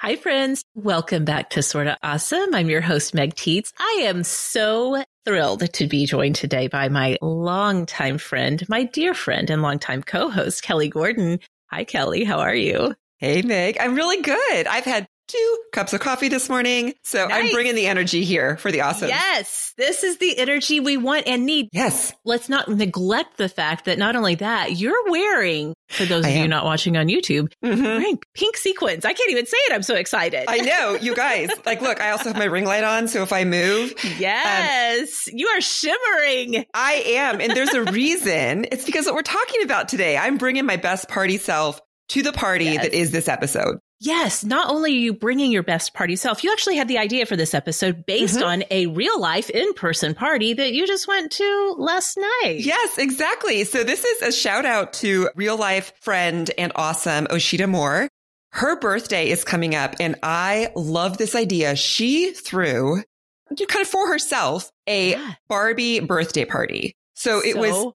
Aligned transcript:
Hi, 0.00 0.14
friends. 0.14 0.62
Welcome 0.76 1.24
back 1.24 1.50
to 1.50 1.60
Sorta 1.60 1.98
Awesome. 2.04 2.54
I'm 2.54 2.70
your 2.70 2.80
host, 2.80 3.14
Meg 3.14 3.34
Tietz. 3.34 3.72
I 3.80 4.02
am 4.04 4.22
so 4.22 5.02
thrilled 5.24 5.74
to 5.74 5.88
be 5.88 6.06
joined 6.06 6.36
today 6.36 6.68
by 6.68 6.88
my 6.88 7.18
longtime 7.20 8.18
friend, 8.18 8.64
my 8.68 8.84
dear 8.84 9.12
friend 9.12 9.50
and 9.50 9.60
longtime 9.60 10.04
co-host, 10.04 10.62
Kelly 10.62 10.88
Gordon. 10.88 11.40
Hi, 11.72 11.82
Kelly. 11.82 12.22
How 12.22 12.38
are 12.38 12.54
you? 12.54 12.94
Hey, 13.16 13.42
Meg. 13.42 13.76
I'm 13.80 13.96
really 13.96 14.22
good. 14.22 14.68
I've 14.68 14.84
had 14.84 15.08
two 15.28 15.58
cups 15.72 15.92
of 15.92 16.00
coffee 16.00 16.28
this 16.28 16.48
morning. 16.48 16.94
So 17.04 17.26
nice. 17.26 17.44
I'm 17.44 17.52
bringing 17.52 17.74
the 17.74 17.86
energy 17.86 18.24
here 18.24 18.56
for 18.56 18.72
the 18.72 18.80
awesome. 18.80 19.08
Yes, 19.08 19.72
this 19.76 20.02
is 20.02 20.18
the 20.18 20.38
energy 20.38 20.80
we 20.80 20.96
want 20.96 21.26
and 21.26 21.46
need. 21.46 21.68
Yes. 21.72 22.12
Let's 22.24 22.48
not 22.48 22.68
neglect 22.68 23.36
the 23.36 23.48
fact 23.48 23.84
that 23.84 23.98
not 23.98 24.16
only 24.16 24.34
that, 24.36 24.72
you're 24.72 25.10
wearing, 25.10 25.74
for 25.88 26.04
those 26.04 26.26
of 26.26 26.32
you 26.32 26.48
not 26.48 26.64
watching 26.64 26.96
on 26.96 27.06
YouTube, 27.06 27.52
mm-hmm. 27.64 27.82
wearing 27.82 28.18
pink 28.34 28.56
sequins. 28.56 29.04
I 29.04 29.12
can't 29.12 29.30
even 29.30 29.46
say 29.46 29.56
it. 29.56 29.72
I'm 29.72 29.82
so 29.82 29.94
excited. 29.94 30.46
I 30.48 30.58
know, 30.58 30.98
you 31.00 31.14
guys. 31.14 31.50
like, 31.66 31.80
look, 31.80 32.00
I 32.00 32.10
also 32.10 32.30
have 32.30 32.36
my 32.36 32.46
ring 32.46 32.64
light 32.64 32.84
on. 32.84 33.08
So 33.08 33.22
if 33.22 33.32
I 33.32 33.44
move. 33.44 33.94
Yes, 34.18 35.28
um, 35.28 35.38
you 35.38 35.46
are 35.48 35.60
shimmering. 35.60 36.64
I 36.74 37.02
am. 37.06 37.40
And 37.40 37.52
there's 37.54 37.74
a 37.74 37.84
reason. 37.84 38.66
It's 38.78 38.84
because 38.84 39.06
what 39.06 39.14
we're 39.14 39.22
talking 39.22 39.62
about 39.62 39.88
today. 39.88 40.16
I'm 40.16 40.36
bringing 40.36 40.64
my 40.64 40.76
best 40.76 41.08
party 41.08 41.38
self 41.38 41.80
to 42.10 42.22
the 42.22 42.32
party 42.32 42.66
yes. 42.66 42.82
that 42.82 42.94
is 42.94 43.10
this 43.10 43.28
episode. 43.28 43.78
Yes, 44.00 44.44
not 44.44 44.70
only 44.70 44.92
are 44.92 44.98
you 44.98 45.12
bringing 45.12 45.50
your 45.50 45.64
best 45.64 45.92
party 45.92 46.14
self, 46.14 46.44
you 46.44 46.52
actually 46.52 46.76
had 46.76 46.86
the 46.86 46.98
idea 46.98 47.26
for 47.26 47.34
this 47.34 47.52
episode 47.52 48.06
based 48.06 48.36
mm-hmm. 48.36 48.46
on 48.46 48.64
a 48.70 48.86
real 48.86 49.20
life 49.20 49.50
in 49.50 49.72
person 49.74 50.14
party 50.14 50.52
that 50.54 50.72
you 50.72 50.86
just 50.86 51.08
went 51.08 51.32
to 51.32 51.74
last 51.78 52.16
night. 52.16 52.58
Yes, 52.60 52.96
exactly. 52.98 53.64
So 53.64 53.82
this 53.82 54.04
is 54.04 54.22
a 54.22 54.30
shout 54.30 54.64
out 54.64 54.92
to 54.94 55.30
real 55.34 55.56
life 55.56 55.92
friend 56.00 56.48
and 56.56 56.70
awesome 56.76 57.26
Osheta 57.26 57.68
Moore. 57.68 58.08
Her 58.52 58.78
birthday 58.78 59.30
is 59.30 59.42
coming 59.42 59.74
up 59.74 59.96
and 59.98 60.14
I 60.22 60.70
love 60.76 61.18
this 61.18 61.34
idea. 61.34 61.74
She 61.74 62.32
threw 62.32 63.02
kind 63.48 63.82
of 63.82 63.88
for 63.88 64.08
herself 64.08 64.70
a 64.86 65.12
yeah. 65.12 65.34
Barbie 65.48 66.00
birthday 66.00 66.44
party. 66.44 66.94
So, 67.14 67.40
so 67.40 67.46
it 67.46 67.56
was. 67.56 67.92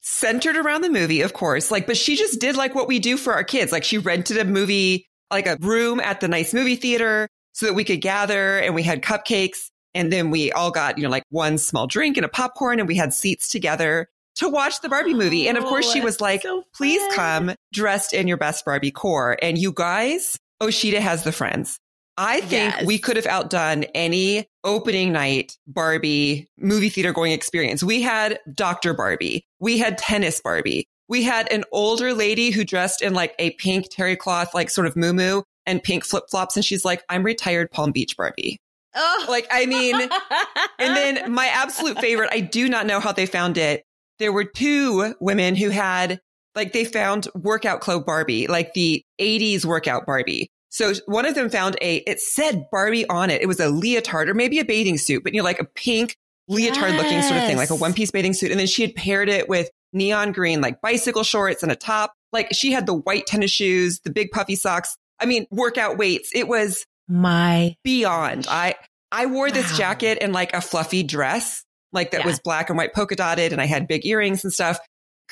Centered 0.00 0.56
around 0.56 0.82
the 0.82 0.90
movie, 0.90 1.20
of 1.20 1.32
course. 1.32 1.70
Like, 1.70 1.86
but 1.86 1.96
she 1.96 2.16
just 2.16 2.40
did 2.40 2.56
like 2.56 2.74
what 2.74 2.88
we 2.88 2.98
do 2.98 3.16
for 3.16 3.32
our 3.32 3.44
kids. 3.44 3.72
Like 3.72 3.84
she 3.84 3.98
rented 3.98 4.38
a 4.38 4.44
movie, 4.44 5.06
like 5.30 5.46
a 5.46 5.56
room 5.60 6.00
at 6.00 6.20
the 6.20 6.28
nice 6.28 6.54
movie 6.54 6.76
theater 6.76 7.28
so 7.52 7.66
that 7.66 7.74
we 7.74 7.84
could 7.84 8.00
gather 8.00 8.58
and 8.58 8.74
we 8.74 8.82
had 8.82 9.02
cupcakes. 9.02 9.70
And 9.94 10.12
then 10.12 10.30
we 10.30 10.50
all 10.52 10.70
got, 10.70 10.98
you 10.98 11.04
know, 11.04 11.10
like 11.10 11.24
one 11.30 11.56
small 11.58 11.86
drink 11.86 12.16
and 12.16 12.26
a 12.26 12.28
popcorn 12.28 12.80
and 12.80 12.88
we 12.88 12.96
had 12.96 13.14
seats 13.14 13.48
together 13.48 14.08
to 14.36 14.48
watch 14.48 14.80
the 14.80 14.88
Barbie 14.88 15.14
movie. 15.14 15.48
And 15.48 15.56
of 15.56 15.64
course 15.64 15.90
she 15.90 16.00
was 16.00 16.20
like, 16.20 16.42
so 16.42 16.64
please 16.74 17.00
come 17.14 17.54
dressed 17.72 18.12
in 18.12 18.26
your 18.26 18.36
best 18.36 18.64
Barbie 18.64 18.90
core. 18.90 19.36
And 19.40 19.56
you 19.56 19.72
guys, 19.72 20.38
Osheta 20.60 20.98
has 20.98 21.22
the 21.22 21.32
friends. 21.32 21.78
I 22.16 22.40
think 22.40 22.74
yes. 22.74 22.86
we 22.86 22.98
could 22.98 23.16
have 23.16 23.26
outdone 23.26 23.84
any 23.94 24.46
opening 24.64 25.12
night 25.12 25.56
Barbie 25.66 26.48
movie 26.58 26.88
theater 26.88 27.12
going 27.12 27.32
experience. 27.32 27.82
We 27.82 28.02
had 28.02 28.40
Dr. 28.52 28.94
Barbie. 28.94 29.46
We 29.60 29.78
had 29.78 29.98
tennis 29.98 30.40
Barbie. 30.40 30.88
We 31.08 31.22
had 31.22 31.52
an 31.52 31.64
older 31.70 32.14
lady 32.14 32.50
who 32.50 32.64
dressed 32.64 33.02
in 33.02 33.12
like 33.12 33.34
a 33.38 33.50
pink 33.52 33.86
terry 33.90 34.16
cloth, 34.16 34.54
like 34.54 34.70
sort 34.70 34.86
of 34.86 34.96
moo 34.96 35.42
and 35.66 35.82
pink 35.82 36.04
flip 36.04 36.24
flops. 36.30 36.56
And 36.56 36.64
she's 36.64 36.84
like, 36.84 37.02
I'm 37.08 37.22
retired 37.22 37.70
Palm 37.70 37.92
Beach 37.92 38.16
Barbie. 38.16 38.58
Oh. 38.94 39.26
Like, 39.28 39.46
I 39.50 39.66
mean, 39.66 40.00
and 40.00 40.96
then 40.96 41.32
my 41.32 41.46
absolute 41.46 41.98
favorite, 41.98 42.30
I 42.32 42.40
do 42.40 42.68
not 42.68 42.86
know 42.86 43.00
how 43.00 43.12
they 43.12 43.26
found 43.26 43.58
it. 43.58 43.84
There 44.18 44.32
were 44.32 44.44
two 44.44 45.14
women 45.20 45.56
who 45.56 45.70
had 45.70 46.20
like 46.54 46.72
they 46.72 46.84
found 46.84 47.28
workout 47.34 47.80
clothes 47.80 48.04
Barbie, 48.04 48.46
like 48.46 48.74
the 48.74 49.02
80s 49.20 49.64
workout 49.64 50.06
Barbie. 50.06 50.48
So 50.74 50.92
one 51.06 51.24
of 51.24 51.36
them 51.36 51.50
found 51.50 51.76
a, 51.80 51.98
it 51.98 52.18
said 52.18 52.66
Barbie 52.72 53.08
on 53.08 53.30
it. 53.30 53.40
It 53.40 53.46
was 53.46 53.60
a 53.60 53.68
leotard 53.68 54.28
or 54.28 54.34
maybe 54.34 54.58
a 54.58 54.64
bathing 54.64 54.98
suit, 54.98 55.22
but 55.22 55.32
you 55.32 55.38
know, 55.38 55.44
like 55.44 55.60
a 55.60 55.64
pink 55.64 56.16
leotard 56.48 56.94
yes. 56.94 57.00
looking 57.00 57.22
sort 57.22 57.36
of 57.40 57.46
thing, 57.46 57.56
like 57.56 57.70
a 57.70 57.76
one 57.76 57.92
piece 57.92 58.10
bathing 58.10 58.32
suit. 58.32 58.50
And 58.50 58.58
then 58.58 58.66
she 58.66 58.82
had 58.82 58.92
paired 58.96 59.28
it 59.28 59.48
with 59.48 59.70
neon 59.92 60.32
green, 60.32 60.60
like 60.60 60.80
bicycle 60.80 61.22
shorts 61.22 61.62
and 61.62 61.70
a 61.70 61.76
top. 61.76 62.12
Like 62.32 62.48
she 62.50 62.72
had 62.72 62.86
the 62.86 62.94
white 62.94 63.24
tennis 63.24 63.52
shoes, 63.52 64.00
the 64.00 64.10
big 64.10 64.32
puffy 64.32 64.56
socks. 64.56 64.96
I 65.20 65.26
mean, 65.26 65.46
workout 65.52 65.96
weights. 65.96 66.32
It 66.34 66.48
was 66.48 66.84
my 67.06 67.76
beyond. 67.84 68.48
I, 68.50 68.74
I 69.12 69.26
wore 69.26 69.52
this 69.52 69.70
wow. 69.70 69.78
jacket 69.78 70.18
and 70.20 70.32
like 70.32 70.54
a 70.54 70.60
fluffy 70.60 71.04
dress, 71.04 71.64
like 71.92 72.10
that 72.10 72.22
yeah. 72.22 72.26
was 72.26 72.40
black 72.40 72.68
and 72.68 72.76
white 72.76 72.94
polka 72.94 73.14
dotted. 73.14 73.52
And 73.52 73.62
I 73.62 73.66
had 73.66 73.86
big 73.86 74.04
earrings 74.04 74.42
and 74.42 74.52
stuff 74.52 74.80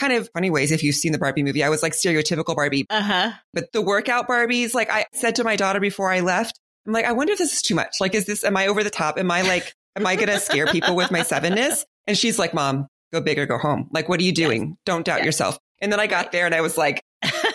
kind 0.03 0.15
of 0.15 0.29
funny 0.35 0.51
ways 0.51 0.73
if 0.73 0.83
you've 0.83 0.97
seen 0.97 1.13
the 1.13 1.19
Barbie 1.19 1.45
movie. 1.45 1.63
I 1.63 1.69
was 1.69 1.83
like 1.83 1.93
stereotypical 1.93 2.57
Barbie. 2.57 2.87
Uh-huh. 2.91 3.31
But 3.55 3.73
the 3.73 3.81
workout 3.81 4.27
Barbies, 4.27 4.75
like 4.75 4.91
I 4.91 5.07
said 5.13 5.37
to 5.37 5.45
my 5.45 5.55
daughter 5.55 5.79
before 5.79 6.11
I 6.11 6.21
left, 6.21 6.59
I'm 6.87 6.93
like, 6.93 7.05
I 7.05 7.13
wonder 7.13 7.33
if 7.33 7.39
this 7.39 7.53
is 7.53 7.63
too 7.63 7.77
much. 7.77 8.01
Like, 8.01 8.15
is 8.15 8.27
this, 8.27 8.43
am 8.43 8.57
I 8.57 8.67
over 8.67 8.83
the 8.83 8.91
top? 8.91 9.17
Am 9.17 9.31
I 9.31 9.43
like, 9.43 9.75
am 9.95 10.05
I 10.05 10.17
going 10.17 10.29
to 10.29 10.41
scare 10.41 10.67
people 10.67 10.97
with 10.97 11.13
my 11.13 11.21
sevenness? 11.21 11.85
And 12.09 12.19
she's 12.19 12.37
like, 12.37 12.53
mom, 12.53 12.89
go 13.13 13.21
big 13.21 13.39
or 13.39 13.47
go 13.47 13.59
home. 13.59 13.89
Like, 13.93 14.09
what 14.09 14.19
are 14.19 14.25
you 14.25 14.33
doing? 14.33 14.71
Yes. 14.71 14.77
Don't 14.85 15.05
doubt 15.05 15.19
yes. 15.19 15.27
yourself. 15.27 15.59
And 15.81 15.93
then 15.93 16.01
I 16.01 16.09
got 16.09 16.33
there 16.33 16.47
and 16.47 16.55
I 16.55 16.63
was 16.63 16.77
like, 16.77 17.05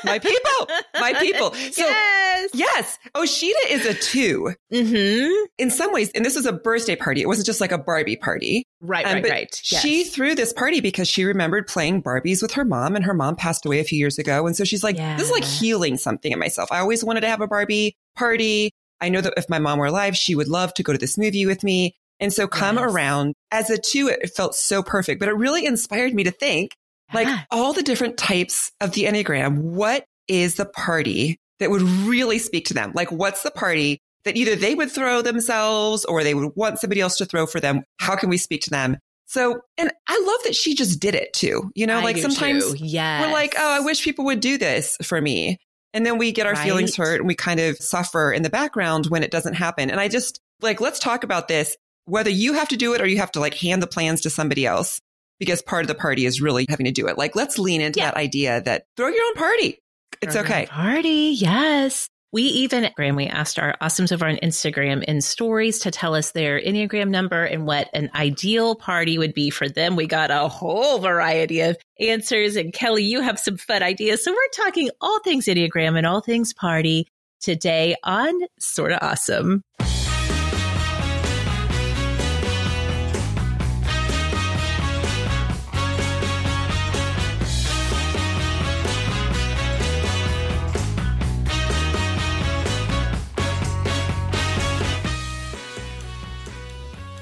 my 0.04 0.20
people, 0.20 0.76
my 1.00 1.14
people. 1.14 1.54
So 1.72 1.84
yes, 1.84 2.50
yes 2.54 3.00
Osheta 3.14 3.70
is 3.70 3.86
a 3.86 3.94
2 3.94 4.54
mm-hmm. 4.74 5.46
in 5.58 5.70
some 5.70 5.92
ways. 5.92 6.12
And 6.12 6.24
this 6.26 6.36
was 6.36 6.46
a 6.46 6.54
birthday 6.54 6.96
party. 6.96 7.22
It 7.22 7.28
wasn't 7.28 7.46
just 7.46 7.62
like 7.62 7.72
a 7.72 7.78
Barbie 7.78 8.16
party. 8.16 8.64
Right, 8.82 9.06
um, 9.06 9.16
right, 9.16 9.30
right. 9.30 9.62
Yes. 9.72 9.82
She 9.82 10.04
threw 10.04 10.34
this 10.34 10.54
party 10.54 10.82
because 10.82 11.08
she 11.08 11.26
remembered 11.26 11.68
playing 11.68 12.04
Barbies 12.04 12.42
with 12.42 12.54
her 12.54 12.66
mom 12.66 12.96
and 12.96 13.06
her 13.06 13.14
mom 13.14 13.36
passed 13.36 13.66
away 13.66 13.80
a 13.80 13.84
few 13.84 14.00
years 14.00 14.18
ago. 14.18 14.48
And 14.48 14.56
so 14.56 14.64
she's 14.64 14.84
like, 14.84 14.98
yeah. 14.98 15.18
this 15.18 15.28
is 15.28 15.32
like 15.32 15.44
healing 15.44 15.98
something 15.98 16.32
in 16.32 16.40
myself. 16.40 16.72
I 16.72 16.80
always 16.80 17.04
wanted 17.04 17.22
to 17.22 17.30
have 17.30 17.42
a 17.42 17.48
Barbie 17.48 17.96
party. 18.16 18.72
I 19.02 19.10
know 19.10 19.22
that 19.22 19.34
if 19.38 19.50
my 19.50 19.60
mom 19.60 19.80
were 19.80 19.88
alive, 19.88 20.16
she 20.16 20.36
would 20.36 20.48
love 20.48 20.74
to 20.76 20.84
go 20.84 20.94
to 20.94 21.00
this 21.00 21.18
movie 21.18 21.46
with 21.46 21.64
me. 21.64 21.96
And 22.20 22.34
so 22.34 22.48
come 22.48 22.78
yes. 22.78 22.92
around 22.92 23.34
as 23.52 23.70
a 23.70 23.78
two, 23.78 24.08
it 24.08 24.32
felt 24.36 24.56
so 24.56 24.82
perfect, 24.82 25.20
but 25.20 25.30
it 25.30 25.36
really 25.36 25.66
inspired 25.66 26.14
me 26.14 26.24
to 26.24 26.32
think 26.32 26.72
like 27.14 27.28
all 27.52 27.74
the 27.74 27.84
different 27.84 28.18
types 28.18 28.72
of 28.82 28.92
the 28.92 29.04
Enneagram. 29.04 29.60
What 29.60 30.06
is 30.28 30.56
the 30.56 30.66
party 30.66 31.40
that 31.60 31.70
would 31.70 31.82
really 31.82 32.40
speak 32.40 32.66
to 32.68 32.74
them? 32.74 32.92
Like, 32.94 33.12
what's 33.12 33.44
the 33.44 33.52
party 33.52 34.00
that 34.26 34.36
either 34.36 34.56
they 34.56 34.76
would 34.76 34.92
throw 34.92 35.22
themselves 35.22 36.06
or 36.06 36.24
they 36.24 36.34
would 36.34 36.52
want 36.56 36.80
somebody 36.80 37.02
else 37.02 37.18
to 37.18 37.26
throw 37.26 37.46
for 37.46 37.60
them? 37.60 37.84
How 38.00 38.16
can 38.16 38.30
we 38.30 38.38
speak 38.38 38.62
to 38.64 38.70
them? 38.70 38.98
So, 39.26 39.60
and 39.78 39.92
I 40.08 40.24
love 40.26 40.44
that 40.46 40.56
she 40.56 40.74
just 40.74 41.00
did 41.00 41.14
it 41.14 41.34
too. 41.34 41.72
You 41.76 41.86
know, 41.86 42.00
I 42.00 42.04
like 42.04 42.18
sometimes 42.18 42.80
yes. 42.80 43.22
we're 43.22 43.32
like, 43.32 43.56
oh, 43.58 43.76
I 43.76 43.82
wish 43.82 44.04
people 44.04 44.26
would 44.26 44.40
do 44.40 44.58
this 44.58 44.98
for 45.04 45.22
me. 45.22 45.58
And 45.94 46.06
then 46.06 46.18
we 46.18 46.32
get 46.32 46.46
our 46.46 46.54
right? 46.54 46.64
feelings 46.64 46.96
hurt 46.96 47.20
and 47.20 47.28
we 47.28 47.36
kind 47.36 47.60
of 47.60 47.78
suffer 47.78 48.32
in 48.32 48.44
the 48.44 48.50
background 48.50 49.08
when 49.08 49.24
it 49.24 49.32
doesn't 49.32 49.56
happen. 49.56 49.90
And 49.90 50.00
I 50.00 50.08
just 50.08 50.40
like, 50.62 50.80
let's 50.80 51.00
talk 51.00 51.24
about 51.24 51.48
this, 51.48 51.76
whether 52.06 52.30
you 52.30 52.54
have 52.54 52.70
to 52.70 52.78
do 52.78 52.94
it 52.94 53.02
or 53.02 53.08
you 53.08 53.18
have 53.18 53.32
to 53.34 53.40
like 53.40 53.54
hand 53.54 53.82
the 53.82 53.88
plans 53.88 54.22
to 54.22 54.30
somebody 54.30 54.66
else 54.66 55.02
because 55.40 55.62
part 55.62 55.84
of 55.84 55.88
the 55.88 55.96
party 55.96 56.26
is 56.26 56.42
really 56.42 56.66
having 56.70 56.86
to 56.86 56.92
do 56.92 57.08
it. 57.08 57.18
Like, 57.18 57.36
let's 57.36 57.58
lean 57.60 57.82
into 57.82 58.00
yeah. 58.00 58.12
that 58.12 58.18
idea 58.18 58.62
that 58.62 58.86
throw 58.96 59.08
your 59.08 59.26
own 59.26 59.36
party. 59.36 59.80
It's 60.22 60.34
throw 60.34 60.44
okay. 60.44 60.66
Party. 60.66 61.36
Yes. 61.38 62.10
We 62.34 62.44
even, 62.44 62.90
Graham, 62.96 63.16
we 63.16 63.28
asked 63.28 63.58
our 63.58 63.76
awesomes 63.82 64.12
over 64.12 64.26
on 64.28 64.36
Instagram 64.38 65.04
in 65.06 65.22
stories 65.22 65.80
to 65.80 65.92
tell 65.92 66.14
us 66.14 66.32
their 66.32 66.60
Enneagram 66.60 67.10
number 67.10 67.44
and 67.46 67.66
what 67.66 67.90
an 67.94 68.12
ideal 68.14 68.76
party 68.76 69.18
would 69.18 69.34
be 69.34 69.50
for 69.50 69.70
them. 69.70 69.96
We 69.96 70.08
got 70.08 70.30
a 70.30 70.50
whole 70.50 71.00
variety 71.00 71.62
of 71.62 71.78
answers. 72.00 72.58
And 72.58 72.74
Kelly, 72.74 73.04
you 73.04 73.22
have 73.22 73.40
some 73.40 73.56
fun 73.56 73.82
ideas. 73.82 74.26
So 74.26 74.34
we're 74.34 74.66
talking 74.66 74.90
all 75.00 75.20
things 75.22 75.46
Enneagram 75.46 75.98
and 75.98 76.06
all 76.06 76.20
things 76.20 76.54
party 76.54 77.08
today 77.40 77.96
on 78.04 78.34
Sorta 78.60 79.04
Awesome. 79.04 79.62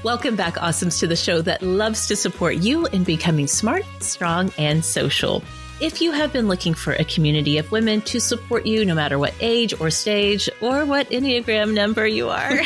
Welcome 0.06 0.36
back, 0.36 0.54
Awesomes, 0.54 1.00
to 1.00 1.08
the 1.08 1.16
show 1.16 1.42
that 1.42 1.62
loves 1.62 2.06
to 2.06 2.14
support 2.14 2.58
you 2.58 2.86
in 2.86 3.02
becoming 3.02 3.48
smart, 3.48 3.82
strong, 3.98 4.52
and 4.56 4.84
social. 4.84 5.42
If 5.80 6.00
you 6.00 6.12
have 6.12 6.32
been 6.32 6.46
looking 6.46 6.74
for 6.74 6.92
a 6.92 7.02
community 7.02 7.58
of 7.58 7.72
women 7.72 8.02
to 8.02 8.20
support 8.20 8.66
you 8.66 8.84
no 8.84 8.94
matter 8.94 9.18
what 9.18 9.34
age 9.40 9.74
or 9.80 9.90
stage 9.90 10.48
or 10.60 10.84
what 10.84 11.10
Enneagram 11.10 11.74
number 11.74 12.06
you 12.06 12.28
are, 12.28 12.60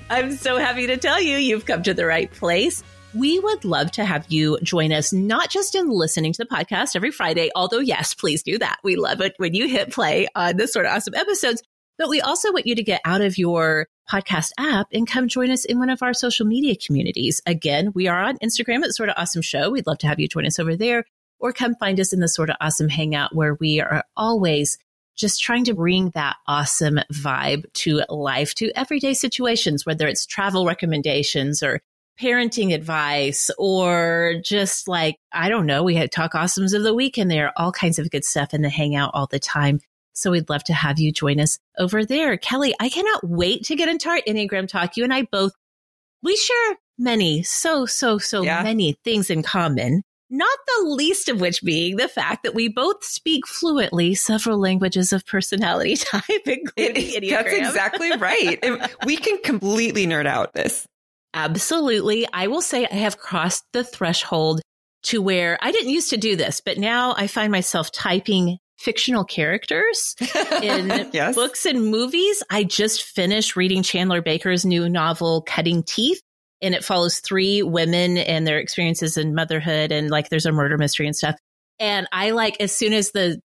I'm 0.08 0.36
so 0.36 0.56
happy 0.58 0.86
to 0.86 0.98
tell 0.98 1.20
you 1.20 1.36
you've 1.36 1.66
come 1.66 1.82
to 1.82 1.94
the 1.94 2.06
right 2.06 2.30
place. 2.30 2.84
We 3.12 3.40
would 3.40 3.64
love 3.64 3.90
to 3.92 4.04
have 4.04 4.24
you 4.28 4.60
join 4.62 4.92
us, 4.92 5.12
not 5.12 5.50
just 5.50 5.74
in 5.74 5.88
listening 5.90 6.32
to 6.34 6.44
the 6.44 6.46
podcast 6.46 6.94
every 6.94 7.10
Friday, 7.10 7.50
although, 7.56 7.80
yes, 7.80 8.14
please 8.14 8.44
do 8.44 8.56
that. 8.58 8.78
We 8.84 8.94
love 8.94 9.20
it 9.20 9.34
when 9.38 9.52
you 9.52 9.66
hit 9.66 9.90
play 9.90 10.28
on 10.36 10.58
this 10.58 10.74
Sorta 10.74 10.94
Awesome 10.94 11.16
episodes. 11.16 11.60
But 11.98 12.08
we 12.08 12.20
also 12.20 12.52
want 12.52 12.66
you 12.66 12.76
to 12.76 12.82
get 12.82 13.00
out 13.04 13.20
of 13.20 13.36
your 13.36 13.88
podcast 14.08 14.52
app 14.56 14.86
and 14.92 15.06
come 15.06 15.28
join 15.28 15.50
us 15.50 15.64
in 15.64 15.78
one 15.78 15.90
of 15.90 16.02
our 16.02 16.14
social 16.14 16.46
media 16.46 16.76
communities. 16.76 17.42
Again, 17.44 17.92
we 17.94 18.06
are 18.06 18.22
on 18.22 18.38
Instagram 18.38 18.84
at 18.84 18.94
Sorta 18.94 19.20
Awesome 19.20 19.42
Show. 19.42 19.70
We'd 19.70 19.86
love 19.86 19.98
to 19.98 20.06
have 20.06 20.20
you 20.20 20.28
join 20.28 20.46
us 20.46 20.58
over 20.58 20.76
there 20.76 21.04
or 21.40 21.52
come 21.52 21.74
find 21.74 21.98
us 22.00 22.12
in 22.12 22.20
the 22.20 22.28
Sorta 22.28 22.56
Awesome 22.60 22.88
Hangout 22.88 23.34
where 23.34 23.54
we 23.54 23.80
are 23.80 24.04
always 24.16 24.78
just 25.16 25.42
trying 25.42 25.64
to 25.64 25.74
bring 25.74 26.10
that 26.10 26.36
awesome 26.46 27.00
vibe 27.12 27.64
to 27.74 28.02
life, 28.08 28.54
to 28.54 28.70
everyday 28.76 29.14
situations, 29.14 29.84
whether 29.84 30.06
it's 30.06 30.24
travel 30.24 30.64
recommendations 30.64 31.62
or 31.62 31.80
parenting 32.20 32.72
advice 32.72 33.50
or 33.58 34.34
just 34.44 34.86
like, 34.86 35.16
I 35.32 35.48
don't 35.48 35.66
know, 35.66 35.82
we 35.82 35.96
had 35.96 36.12
talk 36.12 36.32
awesomes 36.32 36.74
of 36.74 36.84
the 36.84 36.94
week 36.94 37.18
and 37.18 37.30
there, 37.30 37.48
are 37.48 37.52
all 37.56 37.72
kinds 37.72 37.98
of 37.98 38.10
good 38.10 38.24
stuff 38.24 38.54
in 38.54 38.62
the 38.62 38.68
hangout 38.68 39.10
all 39.14 39.26
the 39.26 39.38
time. 39.40 39.80
So 40.18 40.32
we'd 40.32 40.48
love 40.48 40.64
to 40.64 40.72
have 40.74 40.98
you 40.98 41.12
join 41.12 41.38
us 41.38 41.60
over 41.78 42.04
there. 42.04 42.36
Kelly, 42.36 42.74
I 42.80 42.88
cannot 42.88 43.20
wait 43.22 43.64
to 43.66 43.76
get 43.76 43.88
into 43.88 44.08
our 44.08 44.20
Enneagram 44.26 44.66
talk. 44.66 44.96
You 44.96 45.04
and 45.04 45.14
I 45.14 45.22
both, 45.22 45.52
we 46.24 46.34
share 46.34 46.76
many, 46.98 47.44
so, 47.44 47.86
so, 47.86 48.18
so 48.18 48.42
yeah. 48.42 48.64
many 48.64 48.98
things 49.04 49.30
in 49.30 49.44
common. 49.44 50.02
Not 50.28 50.58
the 50.66 50.88
least 50.88 51.28
of 51.28 51.40
which 51.40 51.62
being 51.62 51.96
the 51.96 52.08
fact 52.08 52.42
that 52.42 52.54
we 52.54 52.68
both 52.68 53.04
speak 53.04 53.46
fluently 53.46 54.14
several 54.14 54.58
languages 54.58 55.12
of 55.12 55.24
personality 55.24 55.96
type, 55.96 56.24
including 56.44 56.96
Enneagram. 56.96 57.30
That's 57.30 57.54
exactly 57.54 58.10
right. 58.16 58.96
we 59.06 59.16
can 59.16 59.40
completely 59.42 60.04
nerd 60.04 60.26
out 60.26 60.52
this. 60.52 60.84
Absolutely. 61.32 62.26
I 62.32 62.48
will 62.48 62.60
say 62.60 62.86
I 62.86 62.94
have 62.94 63.18
crossed 63.18 63.64
the 63.72 63.84
threshold 63.84 64.62
to 65.04 65.22
where 65.22 65.58
I 65.62 65.70
didn't 65.70 65.90
used 65.90 66.10
to 66.10 66.16
do 66.16 66.34
this, 66.34 66.60
but 66.60 66.76
now 66.76 67.14
I 67.16 67.28
find 67.28 67.52
myself 67.52 67.92
typing 67.92 68.58
fictional 68.78 69.24
characters 69.24 70.14
in 70.62 71.10
yes. 71.12 71.34
books 71.34 71.66
and 71.66 71.90
movies. 71.90 72.42
I 72.50 72.64
just 72.64 73.02
finished 73.02 73.56
reading 73.56 73.82
Chandler 73.82 74.22
Baker's 74.22 74.64
new 74.64 74.88
novel, 74.88 75.42
Cutting 75.42 75.82
Teeth. 75.82 76.22
And 76.60 76.74
it 76.74 76.84
follows 76.84 77.20
three 77.20 77.62
women 77.62 78.18
and 78.18 78.46
their 78.46 78.58
experiences 78.58 79.16
in 79.16 79.34
motherhood 79.34 79.92
and 79.92 80.10
like 80.10 80.28
there's 80.28 80.46
a 80.46 80.50
murder 80.50 80.76
mystery 80.76 81.06
and 81.06 81.14
stuff. 81.14 81.36
And 81.78 82.08
I 82.12 82.30
like 82.30 82.56
as 82.60 82.76
soon 82.76 82.92
as 82.92 83.12
the 83.12 83.40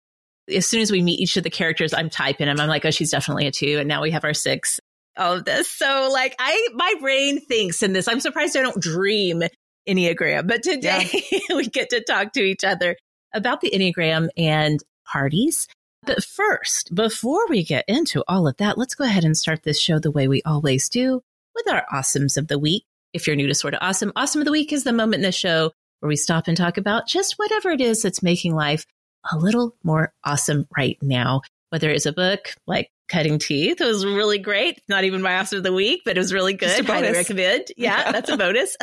as 0.52 0.66
soon 0.66 0.80
as 0.80 0.90
we 0.90 1.02
meet 1.02 1.20
each 1.20 1.36
of 1.36 1.44
the 1.44 1.50
characters, 1.50 1.92
I'm 1.92 2.10
typing 2.10 2.46
them. 2.46 2.58
I'm 2.58 2.68
like, 2.68 2.84
oh, 2.84 2.90
she's 2.90 3.10
definitely 3.10 3.46
a 3.46 3.52
two. 3.52 3.78
And 3.78 3.86
now 3.86 4.02
we 4.02 4.10
have 4.12 4.24
our 4.24 4.34
six. 4.34 4.80
All 5.16 5.34
of 5.34 5.44
this. 5.44 5.70
So 5.70 6.10
like 6.10 6.34
I 6.38 6.68
my 6.74 6.94
brain 7.00 7.40
thinks 7.40 7.82
in 7.82 7.92
this. 7.92 8.08
I'm 8.08 8.20
surprised 8.20 8.56
I 8.56 8.62
don't 8.62 8.80
dream 8.80 9.42
Enneagram. 9.86 10.46
But 10.46 10.62
today 10.62 11.10
yeah. 11.30 11.38
we 11.56 11.66
get 11.66 11.90
to 11.90 12.02
talk 12.02 12.32
to 12.32 12.40
each 12.40 12.64
other 12.64 12.96
about 13.34 13.60
the 13.60 13.70
Enneagram 13.70 14.28
and 14.36 14.80
parties. 15.04 15.68
But 16.04 16.24
first, 16.24 16.94
before 16.94 17.46
we 17.48 17.62
get 17.62 17.84
into 17.86 18.24
all 18.26 18.48
of 18.48 18.56
that, 18.56 18.76
let's 18.76 18.94
go 18.94 19.04
ahead 19.04 19.24
and 19.24 19.36
start 19.36 19.62
this 19.62 19.78
show 19.78 19.98
the 19.98 20.10
way 20.10 20.26
we 20.26 20.42
always 20.42 20.88
do 20.88 21.22
with 21.54 21.68
our 21.68 21.84
awesomes 21.92 22.36
of 22.36 22.48
the 22.48 22.58
week. 22.58 22.84
If 23.12 23.26
you're 23.26 23.36
new 23.36 23.46
to 23.46 23.54
Sorta 23.54 23.78
Awesome, 23.84 24.12
Awesome 24.16 24.40
of 24.40 24.46
the 24.46 24.52
Week 24.52 24.72
is 24.72 24.84
the 24.84 24.92
moment 24.92 25.20
in 25.20 25.22
the 25.22 25.32
show 25.32 25.72
where 26.00 26.08
we 26.08 26.16
stop 26.16 26.48
and 26.48 26.56
talk 26.56 26.76
about 26.76 27.06
just 27.06 27.38
whatever 27.38 27.70
it 27.70 27.80
is 27.80 28.02
that's 28.02 28.22
making 28.22 28.54
life 28.54 28.84
a 29.30 29.38
little 29.38 29.76
more 29.84 30.12
awesome 30.24 30.66
right 30.76 30.98
now. 31.00 31.42
Whether 31.70 31.90
it's 31.90 32.06
a 32.06 32.12
book 32.12 32.54
like 32.66 32.90
Cutting 33.08 33.38
Teeth, 33.38 33.80
it 33.80 33.84
was 33.84 34.04
really 34.04 34.38
great. 34.38 34.80
Not 34.88 35.04
even 35.04 35.22
my 35.22 35.38
Awesome 35.38 35.58
of 35.58 35.64
the 35.64 35.72
Week, 35.72 36.02
but 36.04 36.16
it 36.16 36.20
was 36.20 36.32
really 36.32 36.54
good. 36.54 36.84
Highly 36.84 37.12
recommend. 37.12 37.66
Yeah, 37.76 37.98
yeah. 38.06 38.12
that's 38.12 38.28
a 38.28 38.36
bonus. 38.36 38.76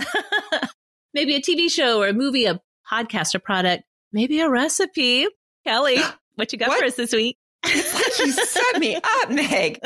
maybe 1.13 1.35
a 1.35 1.41
TV 1.41 1.69
show 1.69 2.01
or 2.01 2.07
a 2.07 2.13
movie, 2.13 2.45
a 2.45 2.61
podcast, 2.89 3.35
a 3.35 3.39
product, 3.39 3.83
maybe 4.13 4.39
a 4.39 4.49
recipe. 4.49 5.27
Kelly, 5.69 5.97
what 6.35 6.51
you 6.51 6.57
got 6.57 6.69
what? 6.69 6.79
for 6.79 6.85
us 6.85 6.95
this 6.95 7.13
week? 7.13 7.37
It's 7.63 7.93
like 7.93 8.25
you 8.25 8.31
set 8.31 8.79
me 8.79 8.95
up, 9.03 9.29
Meg. 9.29 9.79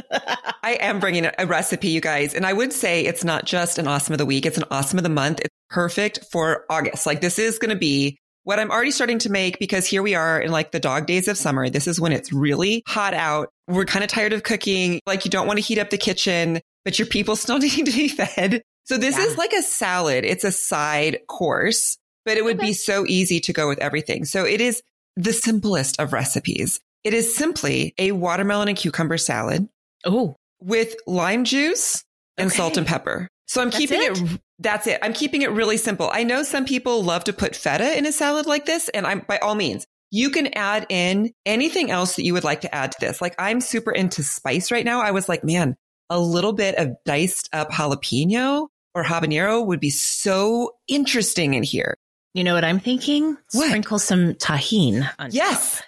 I 0.63 0.77
am 0.79 0.99
bringing 0.99 1.27
a 1.37 1.45
recipe, 1.45 1.89
you 1.89 1.99
guys. 1.99 2.33
And 2.33 2.45
I 2.45 2.53
would 2.53 2.71
say 2.71 3.03
it's 3.03 3.25
not 3.25 3.45
just 3.45 3.79
an 3.79 3.87
awesome 3.87 4.13
of 4.13 4.19
the 4.19 4.25
week. 4.25 4.45
It's 4.45 4.57
an 4.57 4.63
awesome 4.71 4.99
of 4.99 5.03
the 5.03 5.09
month. 5.09 5.41
It's 5.41 5.55
perfect 5.69 6.19
for 6.31 6.65
August. 6.69 7.05
Like 7.05 7.19
this 7.19 7.37
is 7.37 7.59
going 7.59 7.71
to 7.71 7.75
be 7.75 8.17
what 8.43 8.59
I'm 8.59 8.71
already 8.71 8.91
starting 8.91 9.19
to 9.19 9.29
make 9.29 9.59
because 9.59 9.85
here 9.85 10.01
we 10.01 10.15
are 10.15 10.39
in 10.39 10.51
like 10.51 10.71
the 10.71 10.79
dog 10.79 11.05
days 11.05 11.27
of 11.27 11.37
summer. 11.37 11.69
This 11.69 11.87
is 11.87 11.99
when 11.99 12.13
it's 12.13 12.31
really 12.31 12.83
hot 12.87 13.13
out. 13.13 13.49
We're 13.67 13.85
kind 13.85 14.05
of 14.05 14.09
tired 14.09 14.31
of 14.31 14.43
cooking. 14.43 15.01
Like 15.05 15.25
you 15.25 15.31
don't 15.31 15.47
want 15.47 15.57
to 15.57 15.65
heat 15.65 15.79
up 15.79 15.89
the 15.89 15.97
kitchen, 15.97 16.61
but 16.85 16.97
your 16.97 17.07
people 17.07 17.35
still 17.35 17.57
need 17.59 17.85
to 17.85 17.91
be 17.91 18.07
fed. 18.07 18.61
So 18.85 18.97
this 18.97 19.17
yeah. 19.17 19.25
is 19.25 19.37
like 19.37 19.53
a 19.53 19.61
salad. 19.61 20.23
It's 20.23 20.43
a 20.45 20.51
side 20.51 21.19
course, 21.27 21.97
but 22.23 22.37
it 22.37 22.45
would 22.45 22.57
okay. 22.57 22.67
be 22.67 22.73
so 22.73 23.05
easy 23.05 23.39
to 23.41 23.53
go 23.53 23.67
with 23.67 23.79
everything. 23.79 24.25
So 24.25 24.45
it 24.45 24.61
is 24.61 24.81
the 25.15 25.33
simplest 25.33 25.99
of 25.99 26.13
recipes. 26.13 26.79
It 27.03 27.13
is 27.13 27.35
simply 27.35 27.93
a 27.97 28.11
watermelon 28.13 28.69
and 28.69 28.77
cucumber 28.77 29.17
salad. 29.17 29.67
Oh, 30.05 30.35
with 30.59 30.95
lime 31.05 31.43
juice 31.43 32.03
and 32.37 32.47
okay. 32.47 32.57
salt 32.57 32.77
and 32.77 32.87
pepper. 32.87 33.27
So 33.47 33.61
I'm 33.61 33.69
that's 33.69 33.77
keeping 33.77 34.01
it? 34.01 34.19
it? 34.19 34.41
That's 34.59 34.87
it. 34.87 34.99
I'm 35.01 35.13
keeping 35.13 35.41
it 35.41 35.51
really 35.51 35.77
simple. 35.77 36.09
I 36.11 36.23
know 36.23 36.43
some 36.43 36.65
people 36.65 37.03
love 37.03 37.25
to 37.25 37.33
put 37.33 37.55
feta 37.55 37.97
in 37.97 38.05
a 38.05 38.11
salad 38.11 38.45
like 38.45 38.65
this, 38.65 38.89
and 38.89 39.05
I'm 39.05 39.19
by 39.19 39.37
all 39.37 39.55
means, 39.55 39.85
you 40.11 40.29
can 40.29 40.47
add 40.53 40.85
in 40.89 41.31
anything 41.45 41.91
else 41.91 42.15
that 42.15 42.23
you 42.23 42.33
would 42.33 42.43
like 42.43 42.61
to 42.61 42.73
add 42.73 42.91
to 42.93 42.97
this. 42.99 43.21
Like 43.21 43.35
I'm 43.37 43.61
super 43.61 43.91
into 43.91 44.23
spice 44.23 44.71
right 44.71 44.85
now. 44.85 45.01
I 45.01 45.11
was 45.11 45.27
like, 45.27 45.43
man, 45.43 45.75
a 46.09 46.19
little 46.19 46.53
bit 46.53 46.75
of 46.75 46.95
diced 47.05 47.49
up 47.51 47.71
jalapeno 47.71 48.67
or 48.95 49.03
habanero 49.03 49.65
would 49.65 49.79
be 49.79 49.89
so 49.89 50.71
interesting 50.87 51.55
in 51.55 51.63
here. 51.63 51.97
You 52.33 52.43
know 52.43 52.53
what 52.53 52.63
I'm 52.65 52.79
thinking? 52.79 53.37
What? 53.51 53.67
Sprinkle 53.67 53.99
some 53.99 54.33
Tajín 54.33 55.09
on 55.19 55.31
Yes. 55.31 55.77
Top. 55.77 55.85